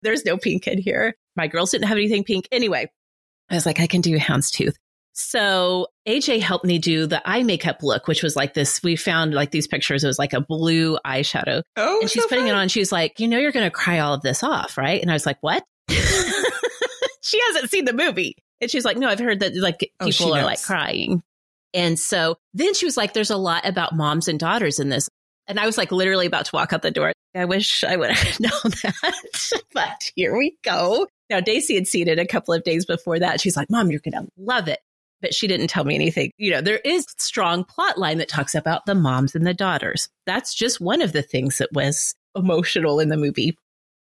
there's 0.01 0.25
no 0.25 0.37
pink 0.37 0.67
in 0.67 0.77
here. 0.79 1.15
My 1.35 1.47
girls 1.47 1.71
didn't 1.71 1.87
have 1.87 1.97
anything 1.97 2.23
pink. 2.23 2.47
Anyway, 2.51 2.89
I 3.49 3.55
was 3.55 3.65
like, 3.65 3.79
I 3.79 3.87
can 3.87 4.01
do 4.01 4.17
houndstooth. 4.17 4.75
So 5.13 5.87
AJ 6.07 6.41
helped 6.41 6.65
me 6.65 6.79
do 6.79 7.05
the 7.05 7.21
eye 7.29 7.43
makeup 7.43 7.83
look, 7.83 8.07
which 8.07 8.23
was 8.23 8.35
like 8.35 8.53
this. 8.53 8.81
We 8.81 8.95
found 8.95 9.33
like 9.33 9.51
these 9.51 9.67
pictures. 9.67 10.03
It 10.03 10.07
was 10.07 10.17
like 10.19 10.33
a 10.33 10.41
blue 10.41 10.97
eyeshadow. 11.05 11.61
Oh, 11.77 11.99
And 12.01 12.09
she's 12.09 12.23
so 12.23 12.27
putting 12.29 12.47
it 12.47 12.51
fun. 12.51 12.59
on. 12.59 12.67
She's 12.69 12.91
like, 12.91 13.19
you 13.19 13.27
know, 13.27 13.37
you're 13.37 13.51
going 13.51 13.65
to 13.67 13.71
cry 13.71 13.99
all 13.99 14.13
of 14.15 14.21
this 14.21 14.43
off, 14.43 14.77
right? 14.77 15.01
And 15.01 15.11
I 15.11 15.13
was 15.13 15.25
like, 15.27 15.37
what? 15.41 15.63
she 17.21 17.39
hasn't 17.47 17.69
seen 17.69 17.85
the 17.85 17.93
movie. 17.93 18.35
And 18.59 18.69
she's 18.69 18.85
like, 18.85 18.97
no, 18.97 19.07
I've 19.07 19.19
heard 19.19 19.39
that 19.41 19.55
like 19.55 19.91
Oh, 19.99 20.05
people 20.05 20.33
are 20.33 20.37
knows. 20.41 20.45
like 20.45 20.61
crying. 20.63 21.23
And 21.73 21.97
so 21.97 22.37
then 22.53 22.73
she 22.73 22.85
was 22.85 22.97
like, 22.97 23.13
there's 23.13 23.29
a 23.29 23.37
lot 23.37 23.65
about 23.67 23.95
moms 23.95 24.27
and 24.27 24.39
daughters 24.39 24.79
in 24.79 24.89
this. 24.89 25.07
And 25.47 25.59
I 25.59 25.65
was 25.65 25.77
like 25.77 25.91
literally 25.91 26.25
about 26.25 26.45
to 26.45 26.51
walk 26.55 26.73
out 26.73 26.81
the 26.81 26.91
door. 26.91 27.13
I 27.35 27.45
wish 27.45 27.83
I 27.83 27.95
would 27.95 28.11
have 28.11 28.39
known 28.39 28.51
that. 28.83 29.61
but 29.73 30.11
here 30.15 30.35
we 30.37 30.57
go. 30.63 31.07
Now, 31.29 31.39
Daisy 31.39 31.75
had 31.75 31.87
seen 31.87 32.07
it 32.09 32.19
a 32.19 32.25
couple 32.27 32.53
of 32.53 32.63
days 32.63 32.85
before 32.85 33.19
that. 33.19 33.39
She's 33.39 33.55
like, 33.55 33.69
Mom, 33.69 33.89
you're 33.89 34.01
going 34.01 34.25
to 34.25 34.27
love 34.37 34.67
it. 34.67 34.79
But 35.21 35.33
she 35.33 35.47
didn't 35.47 35.67
tell 35.67 35.83
me 35.83 35.95
anything. 35.95 36.31
You 36.37 36.51
know, 36.51 36.61
there 36.61 36.81
is 36.83 37.05
strong 37.17 37.63
plot 37.63 37.97
line 37.97 38.17
that 38.17 38.29
talks 38.29 38.55
about 38.55 38.85
the 38.85 38.95
moms 38.95 39.35
and 39.35 39.45
the 39.45 39.53
daughters. 39.53 40.09
That's 40.25 40.53
just 40.55 40.81
one 40.81 41.01
of 41.01 41.13
the 41.13 41.21
things 41.21 41.59
that 41.59 41.71
was 41.73 42.15
emotional 42.35 42.99
in 42.99 43.09
the 43.09 43.17
movie. 43.17 43.57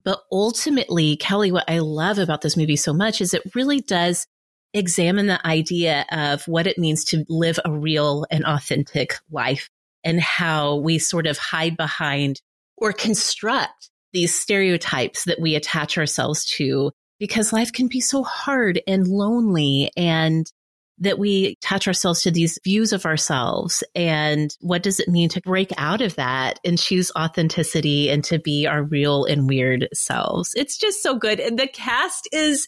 But 0.04 0.22
ultimately, 0.32 1.18
Kelly, 1.18 1.52
what 1.52 1.70
I 1.70 1.80
love 1.80 2.20
about 2.20 2.42
this 2.42 2.58
movie 2.58 2.76
so 2.76 2.94
much 2.94 3.22
is 3.22 3.34
it 3.34 3.56
really 3.56 3.82
does 3.82 4.28
examine 4.74 5.28
the 5.28 5.46
idea 5.48 6.06
of 6.12 6.48
what 6.48 6.68
it 6.68 6.78
means 6.78 7.06
to 7.06 7.26
live 7.30 7.60
a 7.64 7.72
real 7.72 8.26
and 8.30 8.46
authentic 8.46 9.16
life 9.32 9.70
and 10.04 10.20
how 10.20 10.76
we 10.76 11.00
sort 11.00 11.28
of 11.28 11.38
hide 11.38 11.78
behind 11.78 12.42
or 12.78 12.92
construct 12.92 13.90
these 14.14 14.38
stereotypes 14.38 15.26
that 15.26 15.40
we 15.40 15.56
attach 15.56 15.98
ourselves 15.98 16.46
to 16.46 16.92
because 17.20 17.54
life 17.54 17.72
can 17.72 17.88
be 17.88 18.02
so 18.02 18.24
hard 18.24 18.82
and 18.88 19.08
lonely 19.08 19.92
and 19.98 20.52
that 21.00 21.20
we 21.20 21.58
attach 21.62 21.88
ourselves 21.88 22.22
to 22.22 22.32
these 22.32 22.58
views 22.64 22.94
of 22.94 23.06
ourselves 23.06 23.84
and 23.96 24.56
what 24.62 24.82
does 24.82 25.00
it 25.00 25.10
mean 25.10 25.28
to 25.30 25.42
break 25.42 25.72
out 25.78 26.02
of 26.02 26.16
that 26.16 26.60
and 26.64 26.80
choose 26.80 27.12
authenticity 27.18 28.10
and 28.10 28.24
to 28.24 28.40
be 28.40 28.66
our 28.66 28.84
real 28.84 29.26
and 29.26 29.48
weird 29.48 29.90
selves. 29.94 30.54
It's 30.56 30.78
just 30.78 31.04
so 31.04 31.16
good. 31.18 31.40
And 31.40 31.60
the 31.60 31.68
cast 31.68 32.30
is 32.32 32.68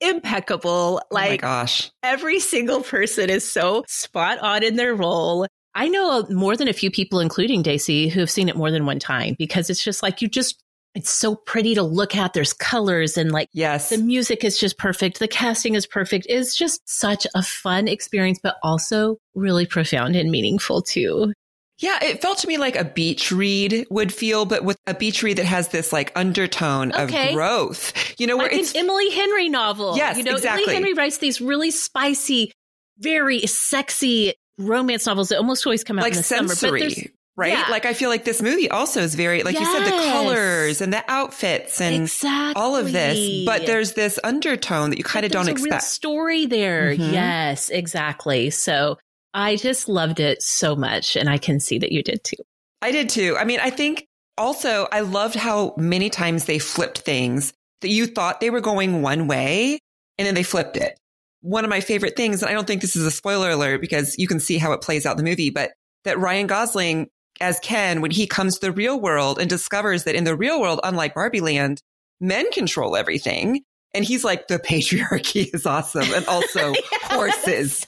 impeccable. 0.00 1.00
oh 1.02 1.14
my 1.14 1.20
Like 1.30 1.40
gosh. 1.40 1.90
every 2.02 2.40
single 2.40 2.82
person 2.82 3.30
is 3.30 3.50
so 3.50 3.84
spot 3.88 4.38
on 4.38 4.62
in 4.62 4.76
their 4.76 4.94
role. 4.94 5.46
I 5.74 5.88
know 5.88 6.24
more 6.30 6.56
than 6.56 6.68
a 6.68 6.72
few 6.72 6.90
people, 6.90 7.18
including 7.18 7.62
Daisy, 7.62 8.08
who 8.08 8.20
have 8.20 8.30
seen 8.30 8.48
it 8.48 8.56
more 8.56 8.70
than 8.70 8.86
one 8.86 9.00
time 9.00 9.34
because 9.38 9.68
it's 9.70 9.82
just 9.82 10.02
like 10.02 10.22
you 10.22 10.28
just, 10.28 10.62
it's 10.94 11.10
so 11.10 11.34
pretty 11.34 11.74
to 11.74 11.82
look 11.82 12.14
at. 12.16 12.32
There's 12.34 12.52
colors 12.52 13.16
and 13.16 13.32
like 13.32 13.48
Yes. 13.52 13.90
the 13.90 13.98
music 13.98 14.44
is 14.44 14.58
just 14.58 14.78
perfect. 14.78 15.18
The 15.18 15.28
casting 15.28 15.74
is 15.74 15.86
perfect. 15.86 16.26
It's 16.28 16.54
just 16.54 16.80
such 16.88 17.26
a 17.34 17.42
fun 17.42 17.88
experience, 17.88 18.38
but 18.42 18.56
also 18.62 19.18
really 19.34 19.66
profound 19.66 20.16
and 20.16 20.30
meaningful 20.30 20.82
too. 20.82 21.32
Yeah, 21.80 21.98
it 22.02 22.22
felt 22.22 22.38
to 22.38 22.46
me 22.46 22.56
like 22.56 22.76
a 22.76 22.84
beach 22.84 23.32
read 23.32 23.84
would 23.90 24.12
feel, 24.14 24.44
but 24.44 24.62
with 24.62 24.76
a 24.86 24.94
beach 24.94 25.24
read 25.24 25.38
that 25.38 25.44
has 25.46 25.68
this 25.68 25.92
like 25.92 26.12
undertone 26.14 26.92
Okay. 26.94 27.30
of 27.30 27.34
growth. 27.34 27.92
You 28.20 28.28
know, 28.28 28.36
where 28.36 28.46
Like 28.46 28.52
an 28.52 28.60
it's 28.60 28.76
Emily 28.76 29.10
Henry 29.10 29.48
novel. 29.48 29.96
Yes, 29.96 30.16
you 30.16 30.22
know, 30.22 30.36
exactly. 30.36 30.62
Emily 30.62 30.74
Henry 30.74 30.94
writes 30.94 31.18
these 31.18 31.40
really 31.40 31.72
spicy, 31.72 32.52
very 32.98 33.40
sexy 33.40 34.34
romance 34.56 35.06
novels 35.06 35.30
that 35.30 35.38
almost 35.38 35.66
always 35.66 35.82
come 35.82 35.98
out 35.98 36.02
like 36.02 36.12
in 36.12 36.18
the 36.18 36.22
summer. 36.22 36.46
But 36.46 36.58
sensory, 36.58 37.12
right? 37.36 37.52
yeah. 37.52 37.66
Like 37.70 37.86
I 37.86 37.92
feel 37.94 38.08
like 38.10 38.24
this 38.24 38.42
movie 38.42 38.70
also 38.70 39.00
is 39.00 39.14
very, 39.14 39.42
like 39.42 39.58
you 39.58 39.64
said, 39.64 39.84
the 39.84 40.10
colors 40.12 40.80
and 40.80 40.92
the 40.92 41.04
outfits 41.08 41.80
and 41.80 41.94
exactly 41.94 42.60
all 42.60 42.76
of 42.76 42.92
this, 42.92 43.44
but 43.44 43.66
there's 43.66 43.94
this 43.94 44.18
undertone 44.24 44.90
that 44.90 44.98
you 44.98 45.04
kind 45.04 45.26
of 45.26 45.32
don't 45.32 45.46
there's 45.46 45.60
a 45.60 45.64
real 45.64 45.74
expect. 45.74 45.92
story 45.92 46.46
there. 46.46 46.94
Mhm. 46.96 47.12
Yes, 47.12 47.70
exactly. 47.70 48.50
So 48.50 48.98
I 49.32 49.56
just 49.56 49.88
loved 49.88 50.20
it 50.20 50.42
so 50.42 50.76
much, 50.76 51.16
and 51.16 51.28
I 51.28 51.38
can 51.38 51.58
see 51.60 51.78
that 51.78 51.90
you 51.90 52.02
did 52.02 52.22
too. 52.22 52.36
I 52.82 52.92
did 52.92 53.08
too. 53.08 53.36
I 53.38 53.44
mean, 53.44 53.60
I 53.60 53.70
think 53.70 54.06
also 54.38 54.86
I 54.92 55.00
loved 55.00 55.34
how 55.34 55.74
many 55.76 56.10
times 56.10 56.44
they 56.44 56.58
flipped 56.58 56.98
things 56.98 57.52
that 57.80 57.88
you 57.88 58.06
thought 58.06 58.40
they 58.40 58.50
were 58.50 58.60
going 58.60 59.02
one 59.02 59.26
way 59.26 59.78
and 60.18 60.26
then 60.26 60.34
they 60.34 60.42
flipped 60.42 60.76
it. 60.76 60.98
One 61.40 61.64
of 61.64 61.70
my 61.70 61.80
favorite 61.80 62.16
things, 62.16 62.42
and 62.42 62.50
I 62.50 62.54
don't 62.54 62.66
think 62.66 62.80
this 62.80 62.96
is 62.96 63.04
a 63.04 63.10
spoiler 63.10 63.50
alert 63.50 63.80
because 63.80 64.16
you 64.18 64.26
can 64.26 64.40
see 64.40 64.56
how 64.58 64.72
it 64.72 64.80
plays 64.80 65.04
out 65.04 65.18
in 65.18 65.24
the 65.24 65.28
movie, 65.28 65.50
but 65.50 65.72
that 66.04 66.18
Ryan 66.18 66.46
Gosling 66.46 67.08
as 67.40 67.58
Ken, 67.60 68.00
when 68.00 68.10
he 68.10 68.26
comes 68.26 68.54
to 68.54 68.66
the 68.66 68.72
real 68.72 69.00
world 69.00 69.38
and 69.38 69.48
discovers 69.48 70.04
that 70.04 70.14
in 70.14 70.24
the 70.24 70.36
real 70.36 70.60
world, 70.60 70.80
unlike 70.84 71.14
Barbie 71.14 71.40
land, 71.40 71.82
men 72.20 72.50
control 72.52 72.96
everything. 72.96 73.62
And 73.92 74.04
he's 74.04 74.24
like, 74.24 74.48
the 74.48 74.58
patriarchy 74.58 75.48
is 75.54 75.66
awesome. 75.66 76.12
And 76.14 76.26
also 76.26 76.74
horses. 77.04 77.86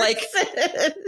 Like- 0.00 0.22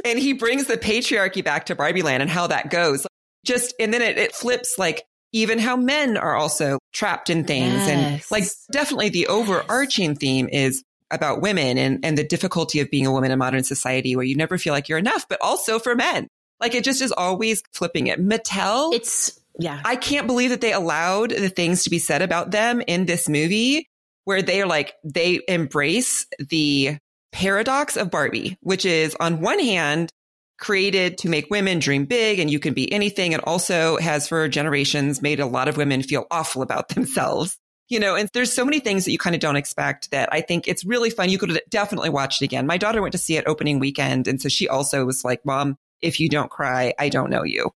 and 0.04 0.18
he 0.18 0.32
brings 0.32 0.66
the 0.66 0.76
patriarchy 0.76 1.44
back 1.44 1.66
to 1.66 1.74
Barbie 1.74 2.02
Land 2.02 2.22
and 2.22 2.30
how 2.30 2.46
that 2.46 2.70
goes. 2.70 3.06
Just, 3.44 3.74
and 3.80 3.92
then 3.92 4.02
it, 4.02 4.18
it 4.18 4.34
flips 4.34 4.78
like 4.78 5.04
even 5.32 5.58
how 5.58 5.76
men 5.76 6.16
are 6.16 6.34
also 6.34 6.78
trapped 6.92 7.30
in 7.30 7.44
things. 7.44 7.74
And 7.88 8.22
like 8.30 8.44
definitely 8.72 9.08
the 9.08 9.28
overarching 9.28 10.16
theme 10.16 10.48
is 10.48 10.82
about 11.10 11.40
women 11.40 11.78
and, 11.78 12.04
and 12.04 12.16
the 12.16 12.24
difficulty 12.24 12.80
of 12.80 12.90
being 12.90 13.06
a 13.06 13.12
woman 13.12 13.30
in 13.30 13.38
modern 13.38 13.64
society 13.64 14.14
where 14.14 14.24
you 14.24 14.36
never 14.36 14.58
feel 14.58 14.72
like 14.72 14.88
you're 14.88 14.98
enough, 14.98 15.26
but 15.28 15.40
also 15.40 15.78
for 15.78 15.94
men. 15.94 16.28
Like 16.60 16.74
it 16.74 16.84
just 16.84 17.00
is 17.00 17.12
always 17.12 17.62
flipping 17.72 18.06
it. 18.08 18.20
Mattel, 18.20 18.92
it's 18.94 19.40
yeah. 19.58 19.80
I 19.84 19.96
can't 19.96 20.26
believe 20.26 20.50
that 20.50 20.60
they 20.60 20.72
allowed 20.72 21.30
the 21.30 21.48
things 21.48 21.84
to 21.84 21.90
be 21.90 21.98
said 21.98 22.22
about 22.22 22.50
them 22.50 22.82
in 22.86 23.06
this 23.06 23.28
movie 23.28 23.88
where 24.24 24.42
they 24.42 24.62
are 24.62 24.66
like, 24.66 24.94
they 25.04 25.40
embrace 25.48 26.26
the 26.38 26.98
paradox 27.32 27.96
of 27.96 28.10
Barbie, 28.10 28.56
which 28.60 28.84
is 28.84 29.16
on 29.18 29.40
one 29.40 29.58
hand, 29.58 30.10
created 30.58 31.18
to 31.18 31.28
make 31.28 31.50
women 31.50 31.78
dream 31.78 32.04
big 32.04 32.38
and 32.38 32.50
you 32.50 32.58
can 32.58 32.74
be 32.74 32.92
anything. 32.92 33.34
And 33.34 33.42
also 33.44 33.96
has 33.96 34.28
for 34.28 34.48
generations 34.48 35.22
made 35.22 35.40
a 35.40 35.46
lot 35.46 35.68
of 35.68 35.76
women 35.76 36.02
feel 36.02 36.26
awful 36.30 36.62
about 36.62 36.88
themselves. 36.88 37.58
You 37.88 37.98
know, 37.98 38.14
and 38.14 38.30
there's 38.32 38.52
so 38.52 38.64
many 38.64 38.78
things 38.78 39.04
that 39.04 39.10
you 39.10 39.18
kind 39.18 39.34
of 39.34 39.40
don't 39.40 39.56
expect 39.56 40.12
that 40.12 40.28
I 40.30 40.42
think 40.42 40.68
it's 40.68 40.84
really 40.84 41.10
fun. 41.10 41.28
You 41.28 41.38
could 41.38 41.60
definitely 41.68 42.10
watch 42.10 42.40
it 42.40 42.44
again. 42.44 42.64
My 42.64 42.78
daughter 42.78 43.02
went 43.02 43.12
to 43.12 43.18
see 43.18 43.36
it 43.36 43.48
opening 43.48 43.80
weekend. 43.80 44.28
And 44.28 44.40
so 44.40 44.48
she 44.48 44.68
also 44.68 45.04
was 45.04 45.24
like, 45.24 45.44
mom, 45.44 45.76
if 46.02 46.20
you 46.20 46.28
don't 46.28 46.50
cry, 46.50 46.94
I 46.98 47.08
don't 47.08 47.30
know 47.30 47.44
you. 47.44 47.70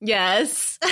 yes. 0.00 0.78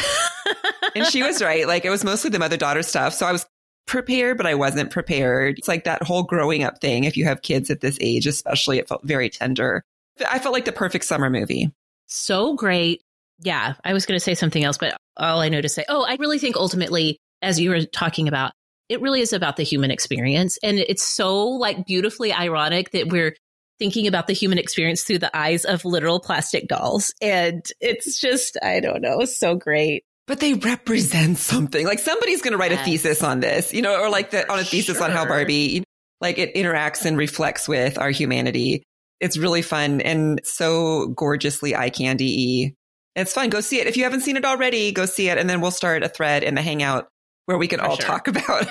And 0.95 1.07
she 1.07 1.23
was 1.25 1.43
right. 1.43 1.67
Like 1.67 1.85
it 1.85 1.91
was 1.91 2.05
mostly 2.05 2.31
the 2.31 2.39
mother 2.39 2.57
daughter 2.57 2.83
stuff. 2.83 3.15
So 3.15 3.27
I 3.27 3.33
was 3.33 3.47
prepared, 3.87 4.37
but 4.37 4.47
I 4.47 4.55
wasn't 4.55 4.91
prepared. 4.91 5.59
It's 5.59 5.67
like 5.67 5.85
that 5.85 6.03
whole 6.05 6.23
growing 6.23 6.63
up 6.63 6.81
thing. 6.81 7.03
If 7.05 7.17
you 7.17 7.25
have 7.25 7.43
kids 7.43 7.69
at 7.71 7.81
this 7.81 7.99
age, 8.01 8.27
especially, 8.27 8.79
it 8.79 8.87
felt 8.87 9.03
very 9.03 9.29
tender. 9.29 9.83
I 10.31 10.39
felt 10.39 10.53
like 10.53 10.67
the 10.67 10.73
perfect 10.73 11.05
summer 11.07 11.31
movie. 11.31 11.73
so 12.07 12.55
great. 12.55 13.03
Yeah, 13.41 13.75
I 13.85 13.93
was 13.93 14.07
going 14.07 14.17
to 14.17 14.25
say 14.25 14.35
something 14.37 14.63
else, 14.63 14.79
but 14.79 14.97
all 15.17 15.41
I 15.41 15.49
know 15.49 15.61
to 15.61 15.69
say, 15.69 15.85
oh, 15.89 16.05
I 16.05 16.15
really 16.17 16.39
think 16.39 16.55
ultimately, 16.57 17.19
as 17.43 17.59
you 17.59 17.71
were 17.71 17.85
talking 17.85 18.29
about, 18.29 18.53
it 18.89 19.01
really 19.01 19.21
is 19.21 19.33
about 19.33 19.57
the 19.57 19.65
human 19.65 19.91
experience. 19.91 20.57
And 20.63 20.79
it's 20.79 21.03
so 21.03 21.45
like 21.47 21.87
beautifully 21.87 22.33
ironic 22.33 22.93
that 22.93 23.09
we're 23.09 23.35
thinking 23.79 24.07
about 24.07 24.27
the 24.27 24.33
human 24.33 24.59
experience 24.59 25.03
through 25.03 25.19
the 25.19 25.37
eyes 25.37 25.65
of 25.65 25.85
literal 25.85 26.21
plastic 26.21 26.69
dolls. 26.69 27.13
And 27.21 27.65
it's 27.81 28.21
just, 28.21 28.57
I 28.63 28.81
don't 28.81 29.03
know, 29.03 29.25
so 29.25 29.55
great. 29.55 30.05
But 30.27 30.41
they 30.41 30.55
represent 30.55 31.39
something. 31.39 31.85
Like 31.85 31.99
somebody's 31.99 32.41
going 32.41 32.53
to 32.53 32.59
write 32.59 32.71
yes. 32.71 32.81
a 32.81 32.85
thesis 32.85 33.23
on 33.23 33.41
this, 33.41 33.75
you 33.75 33.83
know, 33.83 34.01
or 34.01 34.09
like 34.09 34.31
the, 34.31 34.51
on 34.51 34.59
a 34.59 34.65
thesis 34.65 34.97
sure. 34.97 35.05
on 35.05 35.11
how 35.11 35.27
Barbie, 35.27 35.85
like 36.21 36.39
it 36.39 36.55
interacts 36.55 37.05
and 37.05 37.19
reflects 37.19 37.69
with 37.69 37.99
our 37.99 38.11
humanity. 38.11 38.83
It's 39.21 39.37
really 39.37 39.63
fun 39.63 40.01
and 40.01 40.41
so 40.45 41.09
gorgeously 41.09 41.77
eye 41.77 41.91
candy 41.91 42.75
It's 43.15 43.33
fun. 43.33 43.51
Go 43.51 43.61
see 43.61 43.81
it. 43.81 43.87
If 43.87 43.97
you 43.97 44.05
haven't 44.05 44.23
seen 44.23 44.37
it 44.37 44.45
already, 44.45 44.93
go 44.93 45.07
see 45.07 45.29
it. 45.29 45.39
And 45.39 45.49
then 45.49 45.61
we'll 45.61 45.71
start 45.71 46.03
a 46.03 46.09
thread 46.09 46.43
in 46.43 46.55
the 46.55 46.63
Hangout 46.63 47.09
where 47.47 47.59
we 47.59 47.69
could 47.69 47.81
For 47.81 47.87
all 47.87 47.97
sure. 47.97 48.07
talk 48.07 48.29
about. 48.29 48.67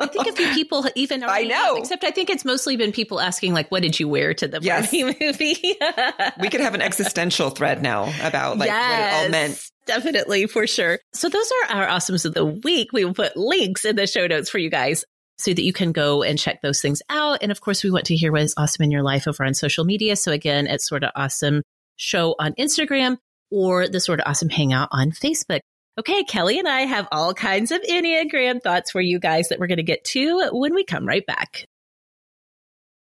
I 0.00 0.06
think 0.06 0.28
a 0.28 0.32
few 0.32 0.52
people 0.54 0.86
even 0.94 1.22
I 1.22 1.42
know, 1.42 1.76
except 1.76 2.04
I 2.04 2.10
think 2.10 2.30
it's 2.30 2.44
mostly 2.44 2.76
been 2.76 2.92
people 2.92 3.20
asking 3.20 3.54
like, 3.54 3.70
"What 3.70 3.82
did 3.82 3.98
you 3.98 4.08
wear 4.08 4.34
to 4.34 4.48
the 4.48 4.60
yes. 4.62 4.90
Barbie 4.90 5.16
movie?" 5.20 5.78
we 6.40 6.48
could 6.48 6.60
have 6.60 6.74
an 6.74 6.82
existential 6.82 7.50
thread 7.50 7.82
now 7.82 8.12
about 8.22 8.58
like 8.58 8.68
yes, 8.68 8.90
what 8.90 9.00
it 9.00 9.24
all 9.24 9.30
meant. 9.30 9.70
Definitely, 9.86 10.46
for 10.46 10.66
sure. 10.66 11.00
So 11.12 11.28
those 11.28 11.50
are 11.50 11.76
our 11.76 11.86
awesomes 11.88 12.24
of 12.24 12.34
the 12.34 12.44
week. 12.44 12.92
We 12.92 13.04
will 13.04 13.14
put 13.14 13.36
links 13.36 13.84
in 13.84 13.96
the 13.96 14.06
show 14.06 14.26
notes 14.26 14.48
for 14.48 14.58
you 14.58 14.70
guys 14.70 15.04
so 15.38 15.52
that 15.52 15.62
you 15.62 15.72
can 15.72 15.90
go 15.90 16.22
and 16.22 16.38
check 16.38 16.60
those 16.62 16.80
things 16.80 17.02
out. 17.10 17.38
And 17.42 17.50
of 17.50 17.60
course, 17.60 17.82
we 17.82 17.90
want 17.90 18.04
to 18.06 18.16
hear 18.16 18.30
what 18.30 18.42
is 18.42 18.54
awesome 18.56 18.84
in 18.84 18.90
your 18.92 19.02
life 19.02 19.26
over 19.26 19.44
on 19.44 19.54
social 19.54 19.84
media. 19.84 20.14
So 20.14 20.30
again, 20.30 20.68
it's 20.68 20.86
Sorta 20.88 21.10
Awesome 21.16 21.62
show 21.96 22.36
on 22.38 22.52
Instagram 22.54 23.16
or 23.50 23.88
the 23.88 23.98
Sorta 23.98 24.28
Awesome 24.28 24.50
hangout 24.50 24.88
on 24.92 25.10
Facebook. 25.10 25.60
Okay, 25.98 26.24
Kelly 26.24 26.58
and 26.58 26.66
I 26.66 26.82
have 26.82 27.06
all 27.12 27.34
kinds 27.34 27.70
of 27.70 27.82
Enneagram 27.82 28.62
thoughts 28.62 28.90
for 28.90 29.00
you 29.02 29.18
guys 29.18 29.50
that 29.50 29.58
we're 29.58 29.66
going 29.66 29.76
to 29.76 29.82
get 29.82 30.04
to 30.04 30.48
when 30.50 30.74
we 30.74 30.84
come 30.84 31.06
right 31.06 31.26
back. 31.26 31.66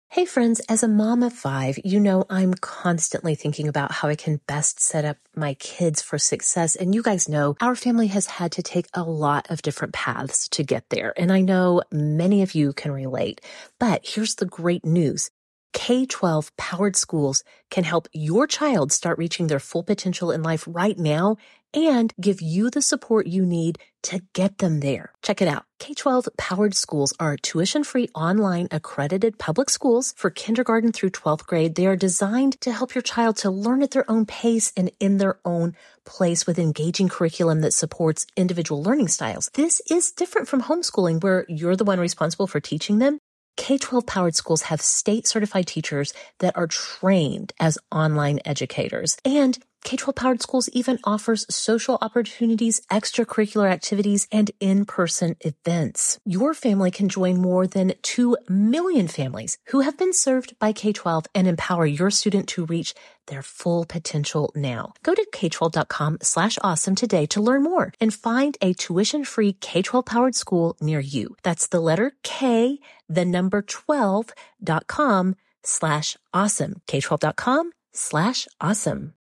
Hey 0.08 0.24
friends, 0.24 0.58
as 0.68 0.82
a 0.82 0.88
mom 0.88 1.22
of 1.22 1.32
five, 1.32 1.78
you 1.84 2.00
know 2.00 2.24
I'm 2.28 2.52
constantly 2.52 3.36
thinking 3.36 3.68
about 3.68 3.92
how 3.92 4.08
I 4.08 4.16
can 4.16 4.40
best 4.48 4.80
set 4.80 5.04
up 5.04 5.18
my 5.36 5.54
kids 5.54 6.02
for 6.02 6.18
success. 6.18 6.74
And 6.74 6.92
you 6.92 7.00
guys 7.00 7.28
know 7.28 7.54
our 7.60 7.76
family 7.76 8.08
has 8.08 8.26
had 8.26 8.50
to 8.52 8.62
take 8.62 8.88
a 8.92 9.04
lot 9.04 9.48
of 9.52 9.62
different 9.62 9.94
paths 9.94 10.48
to 10.48 10.64
get 10.64 10.90
there. 10.90 11.14
And 11.16 11.30
I 11.30 11.42
know 11.42 11.82
many 11.92 12.42
of 12.42 12.56
you 12.56 12.72
can 12.72 12.90
relate. 12.90 13.40
But 13.78 14.00
here's 14.02 14.34
the 14.34 14.46
great 14.46 14.84
news. 14.84 15.30
K 15.72 16.06
12 16.06 16.56
powered 16.56 16.96
schools 16.96 17.44
can 17.70 17.84
help 17.84 18.08
your 18.12 18.48
child 18.48 18.90
start 18.90 19.18
reaching 19.18 19.46
their 19.46 19.60
full 19.60 19.84
potential 19.84 20.32
in 20.32 20.42
life 20.42 20.64
right 20.68 20.98
now 20.98 21.36
and 21.74 22.12
give 22.20 22.40
you 22.40 22.70
the 22.70 22.82
support 22.82 23.26
you 23.26 23.44
need 23.46 23.78
to 24.02 24.22
get 24.32 24.58
them 24.58 24.80
there. 24.80 25.12
Check 25.22 25.42
it 25.42 25.48
out. 25.48 25.64
K-12 25.78 26.28
powered 26.36 26.74
schools 26.74 27.12
are 27.20 27.36
tuition-free 27.36 28.08
online 28.14 28.68
accredited 28.70 29.38
public 29.38 29.70
schools 29.70 30.14
for 30.16 30.30
kindergarten 30.30 30.92
through 30.92 31.10
12th 31.10 31.46
grade. 31.46 31.74
They 31.74 31.86
are 31.86 31.96
designed 31.96 32.60
to 32.62 32.72
help 32.72 32.94
your 32.94 33.02
child 33.02 33.36
to 33.38 33.50
learn 33.50 33.82
at 33.82 33.90
their 33.90 34.10
own 34.10 34.26
pace 34.26 34.72
and 34.76 34.90
in 35.00 35.18
their 35.18 35.38
own 35.44 35.74
place 36.04 36.46
with 36.46 36.58
engaging 36.58 37.08
curriculum 37.08 37.60
that 37.60 37.74
supports 37.74 38.26
individual 38.36 38.82
learning 38.82 39.08
styles. 39.08 39.50
This 39.54 39.82
is 39.90 40.12
different 40.12 40.48
from 40.48 40.62
homeschooling 40.62 41.22
where 41.22 41.44
you're 41.48 41.76
the 41.76 41.84
one 41.84 42.00
responsible 42.00 42.46
for 42.46 42.60
teaching 42.60 42.98
them. 42.98 43.18
K-12 43.56 44.06
powered 44.06 44.34
schools 44.34 44.62
have 44.62 44.80
state 44.80 45.26
certified 45.26 45.66
teachers 45.66 46.14
that 46.38 46.56
are 46.56 46.66
trained 46.66 47.52
as 47.60 47.78
online 47.92 48.40
educators 48.46 49.18
and 49.24 49.58
K-12 49.84 50.14
powered 50.14 50.42
schools 50.42 50.68
even 50.72 50.98
offers 51.04 51.46
social 51.48 51.98
opportunities, 52.00 52.80
extracurricular 52.90 53.70
activities, 53.70 54.26
and 54.30 54.50
in-person 54.60 55.36
events. 55.40 56.18
Your 56.24 56.54
family 56.54 56.90
can 56.90 57.08
join 57.08 57.38
more 57.38 57.66
than 57.66 57.94
2 58.02 58.36
million 58.48 59.08
families 59.08 59.58
who 59.66 59.80
have 59.80 59.96
been 59.96 60.12
served 60.12 60.58
by 60.58 60.72
K-12 60.72 61.26
and 61.34 61.46
empower 61.46 61.86
your 61.86 62.10
student 62.10 62.48
to 62.48 62.66
reach 62.66 62.94
their 63.26 63.42
full 63.42 63.84
potential 63.84 64.52
now. 64.54 64.92
Go 65.02 65.14
to 65.14 65.26
k12.com 65.32 66.18
slash 66.20 66.58
awesome 66.62 66.94
today 66.94 67.26
to 67.26 67.40
learn 67.40 67.62
more 67.62 67.92
and 68.00 68.12
find 68.12 68.58
a 68.60 68.74
tuition-free 68.74 69.54
K-12 69.54 70.04
powered 70.04 70.34
school 70.34 70.76
near 70.80 71.00
you. 71.00 71.36
That's 71.42 71.68
the 71.68 71.80
letter 71.80 72.12
K, 72.22 72.78
the 73.08 73.24
number 73.24 73.62
12.com 73.62 75.36
slash 75.62 76.16
awesome. 76.34 76.82
K12.com 76.88 77.72
slash 77.92 78.48
awesome. 78.60 79.14